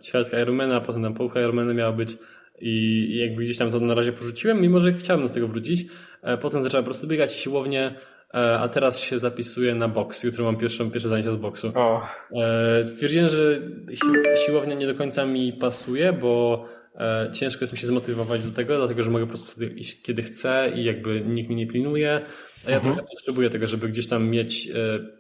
ćwiartka 0.04 0.40
Ironmana, 0.40 0.82
potem 0.82 1.04
tam 1.04 1.14
połówka 1.14 1.42
Ironmana 1.42 1.74
miała 1.74 1.92
być 1.92 2.18
i 2.62 3.18
jakby 3.18 3.44
gdzieś 3.44 3.58
tam 3.58 3.72
to 3.72 3.80
na 3.80 3.94
razie 3.94 4.12
porzuciłem, 4.12 4.62
mimo 4.62 4.82
że 4.82 4.94
chciałem 4.94 5.28
do 5.28 5.34
tego 5.34 5.48
wrócić. 5.48 5.86
E, 6.22 6.38
potem 6.38 6.64
zacząłem 6.64 6.84
po 6.84 6.90
prostu 6.90 7.08
biegać 7.08 7.34
siłownie, 7.34 7.96
e, 8.34 8.60
a 8.60 8.68
teraz 8.68 9.00
się 9.00 9.20
zapisuję 9.20 9.76
na 9.76 9.88
boks. 9.88 10.24
Jutro 10.24 10.46
mam 10.46 10.58
pierwsze, 10.58 10.92
pierwsze 10.92 11.10
zajęcia 11.10 11.32
z 11.32 11.38
boksu. 11.38 11.72
O. 11.76 12.02
E, 12.32 12.86
stwierdziłem, 12.86 13.30
że 13.30 13.62
siłownia 14.46 14.76
nie 14.76 14.88
do 14.88 14.96
końca 14.96 15.26
mi 15.26 15.54
pasuje, 15.54 16.14
bo 16.14 16.66
ciężko 17.34 17.64
jest 17.64 17.74
mi 17.74 17.80
się 17.80 17.88
zmotywować 17.88 18.48
do 18.48 18.56
tego, 18.56 18.78
dlatego 18.78 19.04
że 19.04 19.12
mogę 19.12 19.26
po 19.26 19.34
prostu 19.34 19.64
iść 19.64 20.02
kiedy 20.02 20.24
chcę 20.24 20.72
i 20.76 20.84
jakby 20.84 21.22
nikt 21.22 21.50
mnie 21.50 21.58
nie 21.58 21.68
pilnuje. 21.68 22.22
A 22.68 22.72
ja 22.72 22.78
mhm. 22.78 22.96
trochę 22.96 23.10
potrzebuję 23.10 23.50
tego, 23.50 23.68
żeby 23.68 23.90
gdzieś 23.90 24.08
tam 24.08 24.30
mieć 24.30 24.70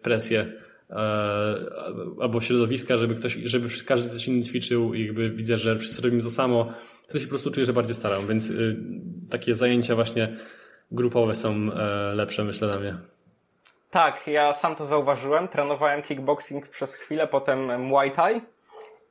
presję 0.02 0.46
albo 2.22 2.42
środowiska, 2.42 2.98
żeby 2.98 3.16
ktoś, 3.16 3.34
żeby 3.34 3.70
każdy 3.86 4.10
coś 4.10 4.28
inny 4.28 4.44
ćwiczył 4.44 4.94
i 4.94 5.06
jakby 5.06 5.30
widzę, 5.30 5.58
że 5.58 5.80
wszyscy 5.80 6.02
robimy 6.02 6.24
to 6.24 6.30
samo, 6.30 6.74
to 7.08 7.20
się 7.20 7.26
po 7.26 7.30
prostu 7.30 7.52
czuję, 7.52 7.66
że 7.66 7.74
bardziej 7.74 7.96
staram, 7.96 8.28
więc 8.28 8.50
y, 8.50 8.78
takie 9.30 9.56
zajęcia 9.56 9.96
właśnie 9.96 10.36
grupowe 10.92 11.36
są 11.36 11.50
e, 11.50 12.14
lepsze, 12.16 12.44
myślę, 12.44 12.68
dla 12.68 12.80
mnie. 12.80 12.98
Tak, 13.92 14.28
ja 14.28 14.54
sam 14.54 14.76
to 14.76 14.86
zauważyłem. 14.86 15.48
Trenowałem 15.48 16.02
kickboxing 16.02 16.68
przez 16.68 16.96
chwilę, 16.96 17.28
potem 17.28 17.82
Muay 17.82 18.12
Thai 18.12 18.42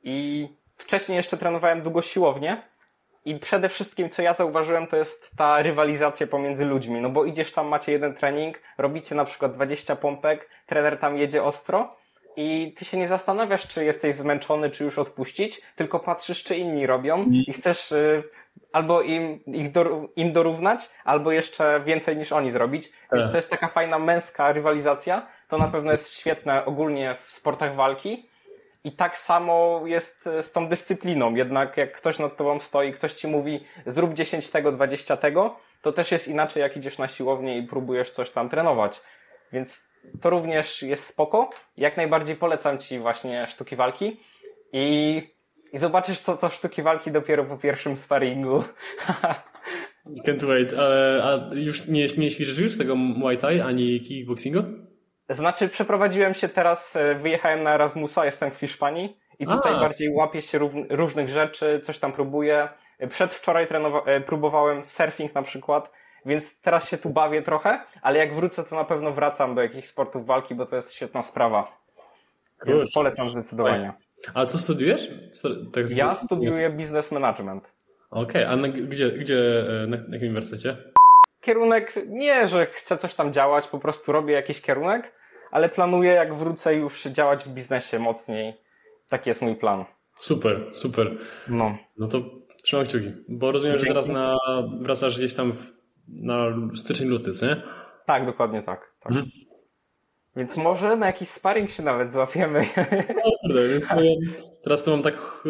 i 0.03 0.47
wcześniej 0.77 1.15
jeszcze 1.15 1.37
trenowałem 1.37 1.81
długo 1.81 2.01
siłownię. 2.01 2.61
I 3.25 3.39
przede 3.39 3.69
wszystkim, 3.69 4.09
co 4.09 4.21
ja 4.21 4.33
zauważyłem, 4.33 4.87
to 4.87 4.97
jest 4.97 5.31
ta 5.37 5.61
rywalizacja 5.61 6.27
pomiędzy 6.27 6.65
ludźmi. 6.65 7.01
No 7.01 7.09
bo 7.09 7.25
idziesz 7.25 7.51
tam, 7.51 7.67
macie 7.67 7.91
jeden 7.91 8.13
trening, 8.13 8.61
robicie 8.77 9.15
na 9.15 9.25
przykład 9.25 9.53
20 9.53 9.95
pompek, 9.95 10.49
trener 10.65 10.99
tam 10.99 11.17
jedzie 11.17 11.43
ostro 11.43 11.95
i 12.35 12.73
ty 12.77 12.85
się 12.85 12.97
nie 12.97 13.07
zastanawiasz, 13.07 13.67
czy 13.67 13.85
jesteś 13.85 14.15
zmęczony, 14.15 14.69
czy 14.69 14.83
już 14.83 14.99
odpuścić, 14.99 15.61
tylko 15.75 15.99
patrzysz, 15.99 16.43
czy 16.43 16.55
inni 16.55 16.87
robią 16.87 17.15
mm. 17.15 17.33
i 17.33 17.53
chcesz 17.53 17.91
y, 17.91 18.23
albo 18.73 19.01
im, 19.01 19.39
ich 19.45 19.71
do, 19.71 20.09
im 20.15 20.33
dorównać, 20.33 20.89
albo 21.03 21.31
jeszcze 21.31 21.81
więcej 21.85 22.17
niż 22.17 22.31
oni 22.31 22.51
zrobić. 22.51 22.89
Więc 23.11 23.23
tak. 23.23 23.31
to 23.31 23.37
jest 23.37 23.49
taka 23.49 23.67
fajna 23.67 23.99
męska 23.99 24.51
rywalizacja. 24.51 25.27
To 25.47 25.57
na 25.57 25.67
pewno 25.67 25.91
jest 25.91 26.19
świetne 26.19 26.65
ogólnie 26.65 27.15
w 27.21 27.31
sportach 27.31 27.75
walki. 27.75 28.29
I 28.85 28.91
tak 28.91 29.17
samo 29.17 29.81
jest 29.85 30.29
z 30.41 30.51
tą 30.51 30.67
dyscypliną. 30.67 31.35
Jednak 31.35 31.77
jak 31.77 31.97
ktoś 31.97 32.19
nad 32.19 32.37
tobą 32.37 32.59
stoi, 32.59 32.93
ktoś 32.93 33.13
ci 33.13 33.27
mówi 33.27 33.65
zrób 33.85 34.13
10 34.13 34.49
tego, 34.49 34.71
20 34.71 35.17
tego, 35.17 35.55
to 35.81 35.91
też 35.91 36.11
jest 36.11 36.27
inaczej 36.27 36.61
jak 36.61 36.77
idziesz 36.77 36.97
na 36.97 37.07
siłownię 37.07 37.57
i 37.57 37.63
próbujesz 37.63 38.11
coś 38.11 38.29
tam 38.29 38.49
trenować. 38.49 39.01
Więc 39.53 39.89
to 40.21 40.29
również 40.29 40.81
jest 40.81 41.03
spoko. 41.03 41.49
Jak 41.77 41.97
najbardziej 41.97 42.35
polecam 42.35 42.77
ci 42.77 42.99
właśnie 42.99 43.47
sztuki 43.47 43.75
walki 43.75 44.19
i, 44.73 45.21
i 45.73 45.77
zobaczysz 45.77 46.19
co 46.19 46.37
to 46.37 46.49
sztuki 46.49 46.81
walki 46.81 47.11
dopiero 47.11 47.45
po 47.45 47.57
pierwszym 47.57 47.97
sparingu. 47.97 48.63
Can't 50.27 50.45
wait. 50.45 50.73
A, 50.73 50.83
a 51.29 51.53
już 51.53 51.87
nie, 51.87 52.05
nie 52.17 52.31
ćwiczysz 52.31 52.57
już 52.57 52.77
tego 52.77 52.95
Muay 52.95 53.37
Thai 53.37 53.61
ani 53.61 54.01
kickboxingu? 54.01 54.84
Znaczy, 55.29 55.69
przeprowadziłem 55.69 56.33
się 56.33 56.49
teraz, 56.49 56.95
e, 56.95 57.15
wyjechałem 57.15 57.63
na 57.63 57.73
Erasmusa, 57.73 58.25
jestem 58.25 58.51
w 58.51 58.55
Hiszpanii 58.55 59.17
i 59.39 59.47
tutaj 59.47 59.73
A. 59.75 59.79
bardziej 59.79 60.09
łapię 60.09 60.41
się 60.41 60.59
różnych 60.89 61.29
rzeczy, 61.29 61.81
coś 61.83 61.99
tam 61.99 62.13
próbuję. 62.13 62.69
Przedwczoraj 63.09 63.67
trenowa- 63.67 64.01
e, 64.05 64.21
próbowałem 64.21 64.85
surfing 64.85 65.35
na 65.35 65.41
przykład, 65.41 65.91
więc 66.25 66.61
teraz 66.61 66.89
się 66.89 66.97
tu 66.97 67.09
bawię 67.09 67.41
trochę, 67.41 67.79
ale 68.01 68.19
jak 68.19 68.33
wrócę, 68.33 68.63
to 68.63 68.75
na 68.75 68.83
pewno 68.83 69.11
wracam 69.11 69.55
do 69.55 69.61
jakichś 69.61 69.87
sportów 69.87 70.25
walki, 70.25 70.55
bo 70.55 70.65
to 70.65 70.75
jest 70.75 70.93
świetna 70.93 71.23
sprawa. 71.23 71.77
Kurczę. 72.59 72.77
Więc 72.77 72.93
polecam 72.93 73.29
zdecydowanie. 73.29 73.93
A 74.33 74.45
co 74.45 74.57
studiujesz? 74.57 75.11
Tak 75.73 75.89
ja 75.89 76.11
studiuję 76.11 76.69
business 76.69 77.11
management. 77.11 77.71
Okej, 78.11 78.43
okay. 78.43 78.53
a 78.53 78.55
na, 78.55 78.67
gdzie, 78.67 79.11
gdzie, 79.11 79.65
e, 79.83 79.87
na, 79.87 79.97
na 79.97 80.03
jakim 80.13 80.27
uniwersytecie? 80.27 80.77
kierunek 81.45 81.93
nie, 82.07 82.47
że 82.47 82.65
chcę 82.65 82.97
coś 82.97 83.15
tam 83.15 83.33
działać, 83.33 83.67
po 83.67 83.79
prostu 83.79 84.11
robię 84.11 84.33
jakiś 84.33 84.61
kierunek, 84.61 85.11
ale 85.55 85.69
planuję 85.69 86.11
jak 86.11 86.33
wrócę 86.33 86.75
już 86.75 87.03
działać 87.03 87.43
w 87.43 87.49
biznesie 87.49 87.99
mocniej. 87.99 88.53
Taki 89.09 89.29
jest 89.29 89.41
mój 89.41 89.55
plan. 89.55 89.85
Super, 90.17 90.61
super. 90.71 91.17
No. 91.47 91.77
No 91.97 92.07
to 92.07 92.21
trzymam 92.63 92.85
kciuki, 92.85 93.11
bo 93.29 93.51
rozumiem, 93.51 93.77
Dzięki. 93.77 93.87
że 93.87 93.93
teraz 93.93 94.07
na, 94.07 94.35
wracasz 94.81 95.17
gdzieś 95.17 95.33
tam 95.33 95.53
w, 95.53 95.73
na 96.07 96.45
styczeń, 96.75 97.07
luty, 97.07 97.31
nie? 97.41 97.61
Tak, 98.05 98.25
dokładnie 98.25 98.63
tak. 98.63 98.93
tak. 98.99 99.11
Mhm. 99.11 99.29
Więc 100.35 100.57
może 100.57 100.95
na 100.95 101.05
jakiś 101.05 101.29
sparring 101.29 101.69
się 101.69 101.83
nawet 101.83 102.11
złapiemy. 102.11 102.65
No 103.15 103.31
kurde, 103.41 103.67
wiesz 103.67 103.83
co, 103.83 103.95
teraz 104.63 104.83
to 104.83 104.91
mam 104.91 105.03
tak 105.03 105.43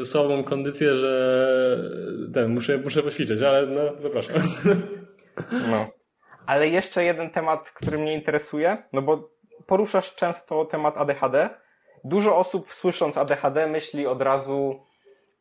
y, 0.00 0.04
słabą 0.04 0.44
kondycję, 0.44 0.96
że 0.96 1.90
ten, 2.34 2.54
muszę, 2.54 2.78
muszę 2.78 3.02
poćwiczyć, 3.02 3.42
ale 3.42 3.66
no 3.66 3.80
zapraszam. 3.98 4.36
No. 5.70 5.86
Ale 6.46 6.68
jeszcze 6.68 7.04
jeden 7.04 7.30
temat, 7.30 7.70
który 7.70 7.98
mnie 7.98 8.14
interesuje, 8.14 8.76
no 8.92 9.02
bo 9.02 9.35
poruszasz 9.66 10.14
często 10.14 10.64
temat 10.64 10.96
ADHD. 10.96 11.50
Dużo 12.04 12.36
osób 12.36 12.72
słysząc 12.72 13.16
ADHD 13.16 13.66
myśli 13.66 14.06
od 14.06 14.22
razu 14.22 14.80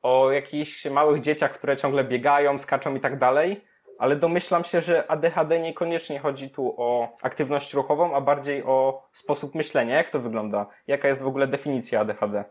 o 0.02 0.32
jakichś 0.32 0.86
małych 0.86 1.22
dzieciach, 1.22 1.54
które 1.54 1.78
ciągle 1.78 2.04
biegają, 2.04 2.60
skaczą 2.60 2.96
i 2.96 3.00
tak 3.00 3.20
dalej, 3.20 3.62
ale 3.98 4.16
domyślam 4.16 4.64
się, 4.64 4.82
że 4.82 5.12
ADHD 5.12 5.60
niekoniecznie 5.60 6.20
chodzi 6.20 6.50
tu 6.50 6.74
o 6.78 7.18
aktywność 7.22 7.74
ruchową, 7.74 8.16
a 8.16 8.22
bardziej 8.22 8.64
o 8.64 9.08
sposób 9.14 9.56
myślenia. 9.56 9.96
Jak 9.96 10.10
to 10.10 10.20
wygląda? 10.20 10.68
Jaka 10.88 11.08
jest 11.08 11.22
w 11.22 11.28
ogóle 11.28 11.48
definicja 11.48 12.00
ADHD? 12.00 12.44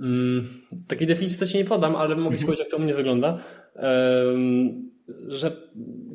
Mm, 0.00 0.48
takiej 0.88 1.06
definicji 1.06 1.38
to 1.38 1.46
ci 1.46 1.58
nie 1.58 1.64
podam, 1.64 1.96
ale 1.96 2.16
mogę 2.16 2.38
ci 2.38 2.44
powiedzieć, 2.44 2.64
jak 2.64 2.70
to 2.70 2.76
u 2.76 2.80
mnie 2.80 2.94
wygląda. 2.94 3.38
Um, 3.74 4.74
że 5.28 5.56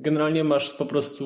generalnie 0.02 0.44
masz 0.44 0.74
po 0.74 0.86
prostu 0.86 1.26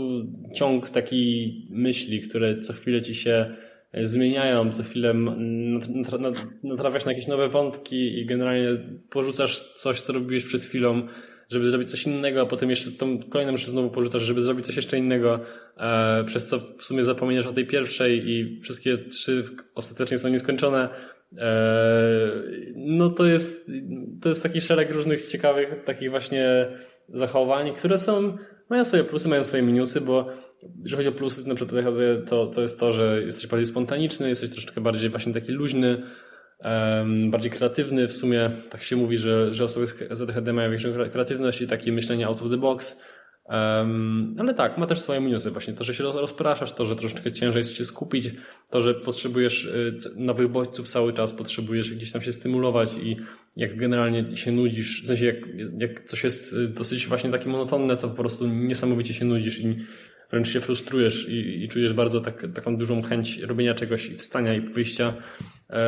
ciąg 0.53 0.89
takiej 0.89 1.53
myśli, 1.69 2.21
które 2.21 2.59
co 2.59 2.73
chwilę 2.73 3.01
ci 3.01 3.15
się 3.15 3.55
zmieniają, 3.93 4.71
co 4.71 4.83
chwilę 4.83 5.13
natrafiasz 6.63 7.05
na 7.05 7.11
jakieś 7.11 7.27
nowe 7.27 7.49
wątki 7.49 8.19
i 8.19 8.25
generalnie 8.25 8.67
porzucasz 9.09 9.61
coś, 9.61 10.01
co 10.01 10.13
robiłeś 10.13 10.45
przed 10.45 10.63
chwilą, 10.63 11.07
żeby 11.49 11.65
zrobić 11.65 11.91
coś 11.91 12.03
innego, 12.05 12.41
a 12.41 12.45
potem 12.45 12.69
jeszcze 12.69 12.91
tą 12.91 13.19
kolejną 13.19 13.51
myśl 13.51 13.69
znowu 13.69 13.89
porzucasz, 13.89 14.21
żeby 14.21 14.41
zrobić 14.41 14.65
coś 14.65 14.75
jeszcze 14.75 14.97
innego, 14.97 15.39
e, 15.77 16.23
przez 16.23 16.47
co 16.47 16.59
w 16.77 16.83
sumie 16.83 17.03
zapominasz 17.03 17.45
o 17.45 17.53
tej 17.53 17.67
pierwszej 17.67 18.29
i 18.29 18.59
wszystkie 18.61 18.97
trzy 18.97 19.43
ostatecznie 19.75 20.17
są 20.17 20.29
nieskończone. 20.29 20.89
E, 21.37 21.51
no 22.75 23.09
to 23.09 23.25
jest, 23.25 23.71
to 24.21 24.29
jest 24.29 24.43
taki 24.43 24.61
szereg 24.61 24.91
różnych 24.91 25.27
ciekawych, 25.27 25.83
takich 25.83 26.09
właśnie 26.09 26.67
zachowań, 27.13 27.73
które 27.73 27.97
są, 27.97 28.37
mają 28.69 28.85
swoje 28.85 29.03
plusy, 29.03 29.29
mają 29.29 29.43
swoje 29.43 29.63
minusy, 29.63 30.01
bo 30.01 30.27
jeżeli 30.83 30.97
chodzi 30.97 31.09
o 31.09 31.19
plusy, 31.19 31.47
na 31.47 31.55
przykład 31.55 31.83
to, 32.29 32.47
to 32.47 32.61
jest 32.61 32.79
to, 32.79 32.91
że 32.91 33.21
jesteś 33.25 33.47
bardziej 33.47 33.67
spontaniczny, 33.67 34.29
jesteś 34.29 34.49
troszeczkę 34.49 34.81
bardziej 34.81 35.09
właśnie 35.09 35.33
taki 35.33 35.51
luźny, 35.51 36.03
um, 36.63 37.31
bardziej 37.31 37.51
kreatywny. 37.51 38.07
W 38.07 38.13
sumie 38.13 38.51
tak 38.69 38.83
się 38.83 38.95
mówi, 38.95 39.17
że, 39.17 39.53
że 39.53 39.63
osoby 39.63 39.87
z 39.87 40.21
ADHD 40.21 40.53
mają 40.53 40.69
większą 40.69 40.89
kreatywność 41.11 41.61
i 41.61 41.67
takie 41.67 41.91
myślenie 41.91 42.27
out 42.27 42.41
of 42.41 42.49
the 42.49 42.57
box. 42.57 43.03
Um, 43.45 44.35
ale 44.39 44.53
tak, 44.53 44.77
ma 44.77 44.87
też 44.87 44.99
swoje 44.99 45.19
minusy. 45.19 45.51
Właśnie 45.51 45.73
to, 45.73 45.83
że 45.83 45.93
się 45.93 46.03
rozpraszasz, 46.03 46.73
to, 46.73 46.85
że 46.85 46.95
troszeczkę 46.95 47.31
ciężej 47.31 47.59
jest 47.59 47.75
się 47.75 47.85
skupić, 47.85 48.29
to, 48.69 48.81
że 48.81 48.93
potrzebujesz 48.93 49.65
y, 49.65 49.99
nowych 50.15 50.47
bodźców 50.47 50.89
cały 50.89 51.13
czas, 51.13 51.33
potrzebujesz 51.33 51.95
gdzieś 51.95 52.11
tam 52.11 52.21
się 52.21 52.31
stymulować 52.31 52.97
i 53.03 53.17
jak 53.57 53.77
generalnie 53.77 54.37
się 54.37 54.51
nudzisz, 54.51 55.03
w 55.03 55.07
sensie 55.07 55.25
jak, 55.25 55.35
jak 55.77 56.03
coś 56.03 56.23
jest 56.23 56.53
y, 56.53 56.67
dosyć 56.67 57.07
właśnie 57.07 57.31
takie 57.31 57.49
monotonne, 57.49 57.97
to 57.97 58.09
po 58.09 58.15
prostu 58.15 58.47
niesamowicie 58.47 59.13
się 59.13 59.25
nudzisz 59.25 59.59
i 59.59 59.75
wręcz 60.31 60.49
się 60.49 60.59
frustrujesz 60.59 61.29
i, 61.29 61.63
i 61.63 61.69
czujesz 61.69 61.93
bardzo 61.93 62.21
tak, 62.21 62.47
taką 62.53 62.77
dużą 62.77 63.01
chęć 63.01 63.39
robienia 63.39 63.73
czegoś 63.73 64.09
i 64.09 64.17
wstania 64.17 64.53
i 64.53 64.61
wyjścia. 64.61 65.13
E, 65.69 65.87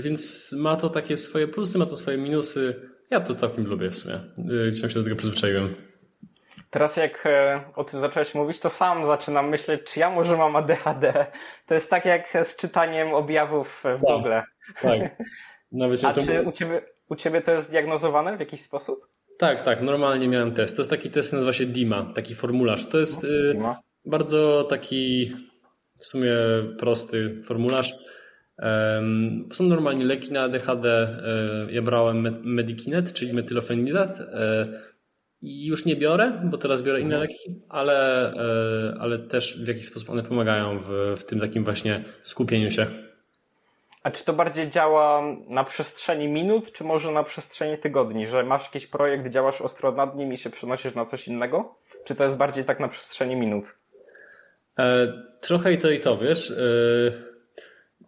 więc 0.00 0.52
ma 0.52 0.76
to 0.76 0.88
takie 0.88 1.16
swoje 1.16 1.48
plusy, 1.48 1.78
ma 1.78 1.86
to 1.86 1.96
swoje 1.96 2.18
minusy. 2.18 2.74
Ja 3.10 3.20
to 3.20 3.34
całkiem 3.34 3.66
lubię 3.66 3.90
w 3.90 3.98
sumie. 3.98 4.14
E, 4.14 4.70
gdzieś 4.70 4.80
tam 4.80 4.90
się 4.90 4.96
do 4.96 5.04
tego 5.04 5.16
przyzwyczaiłem. 5.16 5.74
Teraz 6.70 6.96
jak 6.96 7.26
e, 7.26 7.60
o 7.76 7.84
tym 7.84 8.00
zacząłeś 8.00 8.34
mówić, 8.34 8.60
to 8.60 8.70
sam 8.70 9.04
zaczynam 9.04 9.48
myśleć, 9.48 9.80
czy 9.84 10.00
ja 10.00 10.10
może 10.10 10.36
mam 10.36 10.56
ADHD. 10.56 11.26
To 11.66 11.74
jest 11.74 11.90
tak 11.90 12.04
jak 12.04 12.38
z 12.42 12.56
czytaniem 12.56 13.14
objawów 13.14 13.68
w 13.68 13.82
tak, 13.82 14.00
Google. 14.00 14.32
Tak. 14.82 15.00
Nawet 15.72 16.04
A 16.04 16.12
czy 16.12 16.42
u 16.42 16.52
ciebie, 16.52 16.82
u 17.08 17.16
ciebie 17.16 17.40
to 17.40 17.50
jest 17.50 17.70
diagnozowane 17.70 18.36
w 18.36 18.40
jakiś 18.40 18.60
sposób? 18.60 19.08
Tak, 19.38 19.62
tak, 19.62 19.82
normalnie 19.82 20.28
miałem 20.28 20.54
test. 20.54 20.76
To 20.76 20.82
jest 20.82 20.90
taki 20.90 21.10
test, 21.10 21.32
nazywa 21.32 21.52
się 21.52 21.66
DIMA, 21.66 22.12
taki 22.14 22.34
formularz. 22.34 22.86
To 22.86 22.98
jest 22.98 23.24
y, 23.24 23.58
bardzo 24.04 24.64
taki 24.64 25.32
w 25.98 26.06
sumie 26.06 26.32
prosty 26.78 27.42
formularz. 27.42 27.94
Um, 28.58 29.48
są 29.52 29.64
normalnie 29.64 30.04
leki 30.04 30.32
na 30.32 30.42
ADHD. 30.42 31.08
Y, 31.68 31.72
ja 31.72 31.82
brałem 31.82 32.40
Medikinet, 32.44 33.12
czyli 33.12 33.32
metylofenidat. 33.32 34.20
I 35.42 35.66
już 35.66 35.84
nie 35.84 35.96
biorę, 35.96 36.42
bo 36.44 36.58
teraz 36.58 36.82
biorę 36.82 37.00
inne 37.00 37.18
leki, 37.18 37.60
ale, 37.68 38.32
ale 39.00 39.18
też 39.18 39.64
w 39.64 39.68
jakiś 39.68 39.86
sposób 39.86 40.10
one 40.10 40.22
pomagają 40.22 40.78
w, 40.78 41.20
w 41.20 41.24
tym 41.24 41.40
takim 41.40 41.64
właśnie 41.64 42.04
skupieniu 42.24 42.70
się. 42.70 42.86
A 44.02 44.10
czy 44.10 44.24
to 44.24 44.32
bardziej 44.32 44.70
działa 44.70 45.22
na 45.48 45.64
przestrzeni 45.64 46.28
minut, 46.28 46.72
czy 46.72 46.84
może 46.84 47.12
na 47.12 47.22
przestrzeni 47.22 47.78
tygodni, 47.78 48.26
że 48.26 48.44
masz 48.44 48.64
jakiś 48.64 48.86
projekt, 48.86 49.28
działasz 49.28 49.60
ostro 49.60 49.92
nad 49.92 50.16
nim 50.16 50.32
i 50.32 50.38
się 50.38 50.50
przenosisz 50.50 50.94
na 50.94 51.04
coś 51.04 51.28
innego? 51.28 51.74
Czy 52.04 52.14
to 52.14 52.24
jest 52.24 52.36
bardziej 52.36 52.64
tak 52.64 52.80
na 52.80 52.88
przestrzeni 52.88 53.36
minut? 53.36 53.64
E, 54.78 55.12
trochę 55.40 55.72
i 55.72 55.78
to 55.78 55.90
i 55.90 56.00
to, 56.00 56.18
wiesz. 56.18 56.50
E, 56.50 56.56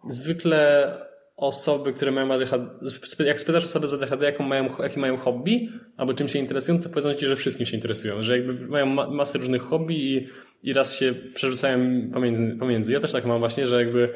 zwykle 0.09 0.91
osoby, 1.39 1.93
które 1.93 2.11
mają 2.11 2.33
ADHD, 2.33 3.25
jak 3.25 3.39
spytasz 3.39 3.65
osoby 3.65 3.87
z 3.87 3.93
ADHD, 3.93 4.25
jaką 4.25 4.43
mają, 4.43 4.69
jakie 4.79 4.99
mają 4.99 5.17
hobby, 5.17 5.69
albo 5.97 6.13
czym 6.13 6.27
się 6.27 6.39
interesują, 6.39 6.79
to 6.79 6.89
powiedzą 6.89 7.13
ci, 7.13 7.25
że 7.25 7.35
wszystkim 7.35 7.65
się 7.65 7.75
interesują, 7.75 8.23
że 8.23 8.37
jakby 8.37 8.67
mają 8.67 8.85
masę 9.11 9.37
różnych 9.37 9.61
hobby 9.61 10.15
i, 10.15 10.27
i 10.63 10.73
raz 10.73 10.95
się 10.95 11.13
przerzucają 11.33 12.09
pomiędzy, 12.13 12.55
pomiędzy. 12.59 12.93
Ja 12.93 12.99
też 12.99 13.11
tak 13.11 13.25
mam 13.25 13.39
właśnie, 13.39 13.67
że 13.67 13.83
jakby 13.83 14.09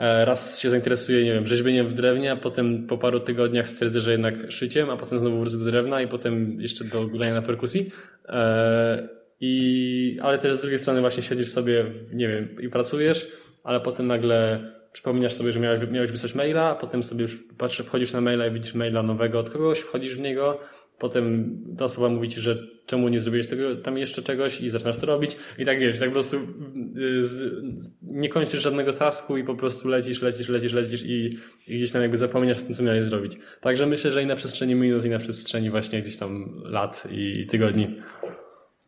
E, 0.00 0.24
raz 0.24 0.60
się 0.60 0.70
zainteresuję, 0.70 1.24
nie 1.24 1.32
wiem, 1.32 1.46
rzeźbieniem 1.46 1.88
w 1.88 1.94
drewnie, 1.94 2.32
a 2.32 2.36
potem 2.36 2.86
po 2.86 2.98
paru 2.98 3.20
tygodniach 3.20 3.68
stwierdzę, 3.68 4.00
że 4.00 4.12
jednak 4.12 4.52
szyciem, 4.52 4.90
a 4.90 4.96
potem 4.96 5.18
znowu 5.18 5.40
wrócę 5.40 5.58
do 5.58 5.64
drewna 5.64 6.00
i 6.00 6.08
potem 6.08 6.60
jeszcze 6.60 6.84
do 6.84 7.06
grania 7.06 7.34
na 7.34 7.42
perkusji. 7.42 7.90
E, 8.28 9.08
I, 9.40 10.18
ale 10.22 10.38
też 10.38 10.54
z 10.54 10.60
drugiej 10.60 10.78
strony 10.78 11.00
właśnie 11.00 11.22
siedzisz 11.22 11.50
sobie, 11.50 11.84
nie 12.12 12.28
wiem, 12.28 12.60
i 12.60 12.68
pracujesz, 12.68 13.32
ale 13.64 13.80
potem 13.80 14.06
nagle 14.06 14.60
przypominasz 14.92 15.32
sobie, 15.32 15.52
że 15.52 15.60
miałeś, 15.60 15.90
miałeś 15.90 16.10
wysłać 16.10 16.34
maila, 16.34 16.62
a 16.70 16.74
potem 16.74 17.02
sobie 17.02 17.26
patrzę, 17.58 17.84
wchodzisz 17.84 18.12
na 18.12 18.20
maila 18.20 18.46
i 18.46 18.50
widzisz 18.50 18.74
maila 18.74 19.02
nowego 19.02 19.38
od 19.38 19.50
kogoś, 19.50 19.78
wchodzisz 19.78 20.16
w 20.16 20.20
niego, 20.20 20.60
potem 21.00 21.58
ta 21.78 21.84
osoba 21.84 22.08
mówi 22.08 22.28
ci, 22.28 22.40
że 22.40 22.66
czemu 22.86 23.08
nie 23.08 23.20
zrobiłeś 23.20 23.46
tego, 23.46 23.76
tam 23.76 23.98
jeszcze 23.98 24.22
czegoś 24.22 24.60
i 24.60 24.70
zaczynasz 24.70 24.96
to 24.96 25.06
robić 25.06 25.36
i 25.58 25.64
tak 25.64 25.80
wiesz, 25.80 25.98
tak 25.98 26.08
po 26.08 26.12
prostu 26.12 26.36
y, 26.36 27.24
z, 27.24 27.62
nie 28.02 28.28
kończysz 28.28 28.62
żadnego 28.62 28.92
tasku 28.92 29.36
i 29.36 29.44
po 29.44 29.54
prostu 29.54 29.88
lecisz, 29.88 30.22
lecisz, 30.22 30.48
lecisz, 30.48 30.72
lecisz 30.72 31.02
i, 31.02 31.38
i 31.66 31.76
gdzieś 31.76 31.92
tam 31.92 32.02
jakby 32.02 32.16
zapominasz 32.16 32.58
o 32.58 32.62
tym, 32.62 32.74
co 32.74 32.82
miałeś 32.82 33.04
zrobić. 33.04 33.38
Także 33.60 33.86
myślę, 33.86 34.10
że 34.10 34.22
i 34.22 34.26
na 34.26 34.36
przestrzeni 34.36 34.74
minut, 34.74 35.04
i 35.04 35.08
na 35.10 35.18
przestrzeni 35.18 35.70
właśnie 35.70 36.02
gdzieś 36.02 36.16
tam 36.16 36.62
lat 36.64 37.08
i 37.10 37.46
tygodni. 37.46 37.96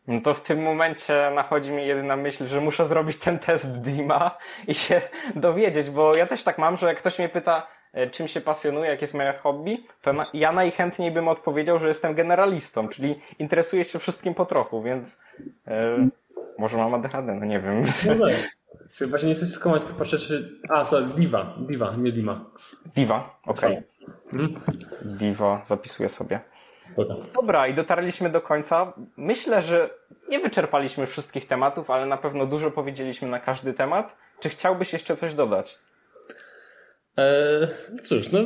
No 0.07 0.21
to 0.21 0.35
w 0.35 0.41
tym 0.41 0.63
momencie 0.63 1.31
nachodzi 1.35 1.73
mi 1.73 1.87
jedyna 1.87 2.17
myśl, 2.17 2.47
że 2.47 2.61
muszę 2.61 2.87
zrobić 2.87 3.17
ten 3.17 3.39
test 3.39 3.79
Dima 3.79 4.39
i 4.69 4.75
się 4.75 5.01
dowiedzieć, 5.37 5.91
bo 5.91 6.17
ja 6.17 6.27
też 6.27 6.45
tak 6.45 6.59
mam, 6.59 6.77
że 6.77 6.87
jak 6.87 6.99
ktoś 6.99 7.19
mnie 7.19 7.29
pyta, 7.29 7.67
E, 7.93 8.11
czym 8.11 8.29
się 8.29 8.41
pasjonuję, 8.41 8.91
jakie 8.91 9.01
jest 9.01 9.15
moje 9.15 9.33
hobby, 9.43 9.87
to 10.03 10.13
na, 10.13 10.25
ja 10.35 10.53
najchętniej 10.53 11.11
bym 11.11 11.29
odpowiedział, 11.29 11.79
że 11.79 11.89
jestem 11.89 12.15
generalistą, 12.15 12.89
czyli 12.89 13.21
interesuję 13.39 13.85
się 13.85 13.99
wszystkim 13.99 14.35
po 14.35 14.47
trochu, 14.47 14.83
więc 14.83 15.21
e, 15.67 16.09
może 16.59 16.77
mam 16.77 16.95
ADHD, 16.95 17.35
no 17.35 17.45
nie 17.45 17.61
wiem. 17.61 17.83
No 18.07 18.27
tak. 18.27 19.09
Właśnie 19.09 19.27
nie 19.27 19.33
jesteś 19.33 19.51
skomać, 19.51 19.83
patrzę, 19.99 20.19
czy... 20.19 20.61
A, 20.69 20.85
co, 20.85 21.03
Diva, 21.03 21.55
Diva, 21.59 21.97
nie 21.97 22.13
Dima. 22.13 22.45
Diva, 22.95 23.41
okej. 23.47 23.79
Okay. 23.79 23.85
Hmm? 24.31 24.61
Diva, 25.03 25.61
zapisuję 25.65 26.09
sobie. 26.09 26.41
Spoko. 26.83 27.17
Dobra, 27.35 27.69
i 27.69 27.75
dotarliśmy 27.75 28.31
do 28.31 28.41
końca. 28.41 28.93
Myślę, 29.17 29.63
że 29.63 29.91
nie 30.29 30.41
wyczerpaliśmy 30.41 31.07
wszystkich 31.07 31.49
tematów, 31.49 31.91
ale 31.91 32.07
na 32.07 32.17
pewno 32.17 32.47
dużo 32.47 32.71
powiedzieliśmy 32.71 33.29
na 33.29 33.41
każdy 33.41 33.73
temat. 33.73 34.17
Czy 34.41 34.49
chciałbyś 34.49 34.93
jeszcze 34.93 35.17
coś 35.17 35.35
dodać? 35.35 35.79
Eee, 37.17 37.69
cóż, 38.03 38.33
no 38.33 38.39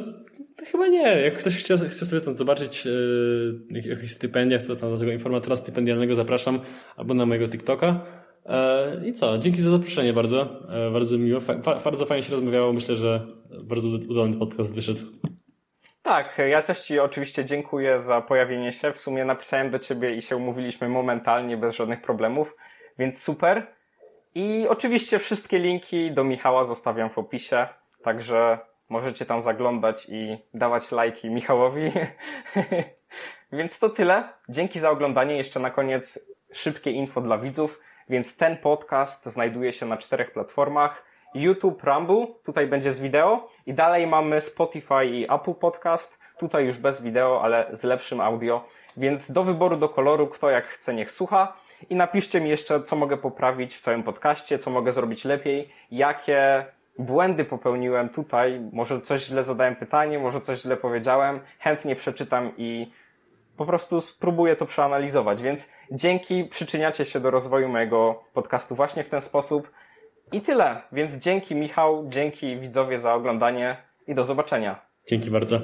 chyba 0.66 0.86
nie. 0.86 1.20
Jak 1.20 1.38
ktoś 1.38 1.58
chce, 1.58 1.88
chce 1.88 2.06
sobie 2.06 2.20
tam 2.20 2.34
zobaczyć 2.34 2.86
e, 2.86 2.90
jakichś 3.88 4.12
stypendiach, 4.12 4.62
to 4.62 4.76
tam 4.76 4.90
do 4.90 4.98
tego 4.98 5.12
informatora 5.12 5.56
stypendialnego 5.56 6.14
zapraszam, 6.14 6.60
albo 6.96 7.14
na 7.14 7.26
mojego 7.26 7.48
TikToka. 7.48 8.04
E, 8.46 9.06
I 9.06 9.12
co? 9.12 9.38
Dzięki 9.38 9.60
za 9.60 9.70
zaproszenie 9.70 10.12
bardzo. 10.12 10.62
E, 10.68 10.90
bardzo 10.90 11.18
miło. 11.18 11.40
Fa 11.40 11.54
bardzo 11.84 12.06
fajnie 12.06 12.22
się 12.22 12.32
rozmawiało. 12.32 12.72
Myślę, 12.72 12.96
że 12.96 13.26
bardzo 13.62 13.88
udany 13.88 14.36
podcast 14.36 14.74
wyszedł. 14.74 15.00
Tak, 16.06 16.38
ja 16.48 16.62
też 16.62 16.84
Ci 16.84 17.00
oczywiście 17.00 17.44
dziękuję 17.44 18.00
za 18.00 18.20
pojawienie 18.20 18.72
się. 18.72 18.92
W 18.92 19.00
sumie 19.00 19.24
napisałem 19.24 19.70
do 19.70 19.78
Ciebie 19.78 20.14
i 20.14 20.22
się 20.22 20.36
umówiliśmy 20.36 20.88
momentalnie, 20.88 21.56
bez 21.56 21.74
żadnych 21.74 22.02
problemów, 22.02 22.56
więc 22.98 23.22
super. 23.22 23.66
I 24.34 24.66
oczywiście 24.68 25.18
wszystkie 25.18 25.58
linki 25.58 26.12
do 26.12 26.24
Michała 26.24 26.64
zostawiam 26.64 27.10
w 27.10 27.18
opisie. 27.18 27.66
Także 28.02 28.58
możecie 28.88 29.26
tam 29.26 29.42
zaglądać 29.42 30.06
i 30.08 30.38
dawać 30.54 30.92
lajki 30.92 31.30
Michałowi. 31.30 31.92
Więc 33.52 33.78
to 33.78 33.88
tyle. 33.88 34.28
Dzięki 34.48 34.78
za 34.78 34.90
oglądanie. 34.90 35.36
Jeszcze 35.36 35.60
na 35.60 35.70
koniec 35.70 36.20
szybkie 36.52 36.90
info 36.90 37.20
dla 37.20 37.38
widzów. 37.38 37.80
Więc 38.08 38.36
ten 38.36 38.56
podcast 38.56 39.26
znajduje 39.26 39.72
się 39.72 39.86
na 39.86 39.96
czterech 39.96 40.32
platformach. 40.32 41.05
YouTube, 41.42 41.84
Rumble, 41.84 42.26
tutaj 42.44 42.66
będzie 42.66 42.92
z 42.92 43.00
wideo 43.00 43.48
i 43.66 43.74
dalej 43.74 44.06
mamy 44.06 44.40
Spotify 44.40 45.06
i 45.06 45.24
Apple 45.24 45.54
Podcast. 45.54 46.18
Tutaj 46.38 46.66
już 46.66 46.76
bez 46.76 47.02
wideo, 47.02 47.42
ale 47.42 47.66
z 47.72 47.84
lepszym 47.84 48.20
audio. 48.20 48.64
Więc 48.96 49.32
do 49.32 49.44
wyboru, 49.44 49.76
do 49.76 49.88
koloru, 49.88 50.26
kto 50.26 50.50
jak 50.50 50.66
chce, 50.66 50.94
niech 50.94 51.10
słucha. 51.10 51.52
I 51.90 51.94
napiszcie 51.94 52.40
mi 52.40 52.50
jeszcze, 52.50 52.82
co 52.82 52.96
mogę 52.96 53.16
poprawić 53.16 53.76
w 53.76 53.80
całym 53.80 54.02
podcaście, 54.02 54.58
co 54.58 54.70
mogę 54.70 54.92
zrobić 54.92 55.24
lepiej, 55.24 55.72
jakie 55.90 56.66
błędy 56.98 57.44
popełniłem 57.44 58.08
tutaj, 58.08 58.60
może 58.72 59.00
coś 59.00 59.24
źle 59.24 59.44
zadałem 59.44 59.76
pytanie, 59.76 60.18
może 60.18 60.40
coś 60.40 60.62
źle 60.62 60.76
powiedziałem, 60.76 61.40
chętnie 61.58 61.96
przeczytam 61.96 62.50
i 62.56 62.90
po 63.56 63.66
prostu 63.66 64.00
spróbuję 64.00 64.56
to 64.56 64.66
przeanalizować. 64.66 65.42
Więc 65.42 65.70
dzięki, 65.90 66.44
przyczyniacie 66.44 67.04
się 67.04 67.20
do 67.20 67.30
rozwoju 67.30 67.68
mojego 67.68 68.24
podcastu 68.34 68.74
właśnie 68.74 69.04
w 69.04 69.08
ten 69.08 69.20
sposób. 69.20 69.70
I 70.32 70.40
tyle. 70.40 70.82
Więc 70.92 71.14
dzięki 71.14 71.54
Michał, 71.54 72.08
dzięki 72.08 72.56
widzowie 72.56 72.98
za 72.98 73.14
oglądanie 73.14 73.76
i 74.06 74.14
do 74.14 74.24
zobaczenia. 74.24 74.86
Dzięki 75.08 75.30
bardzo. 75.30 75.60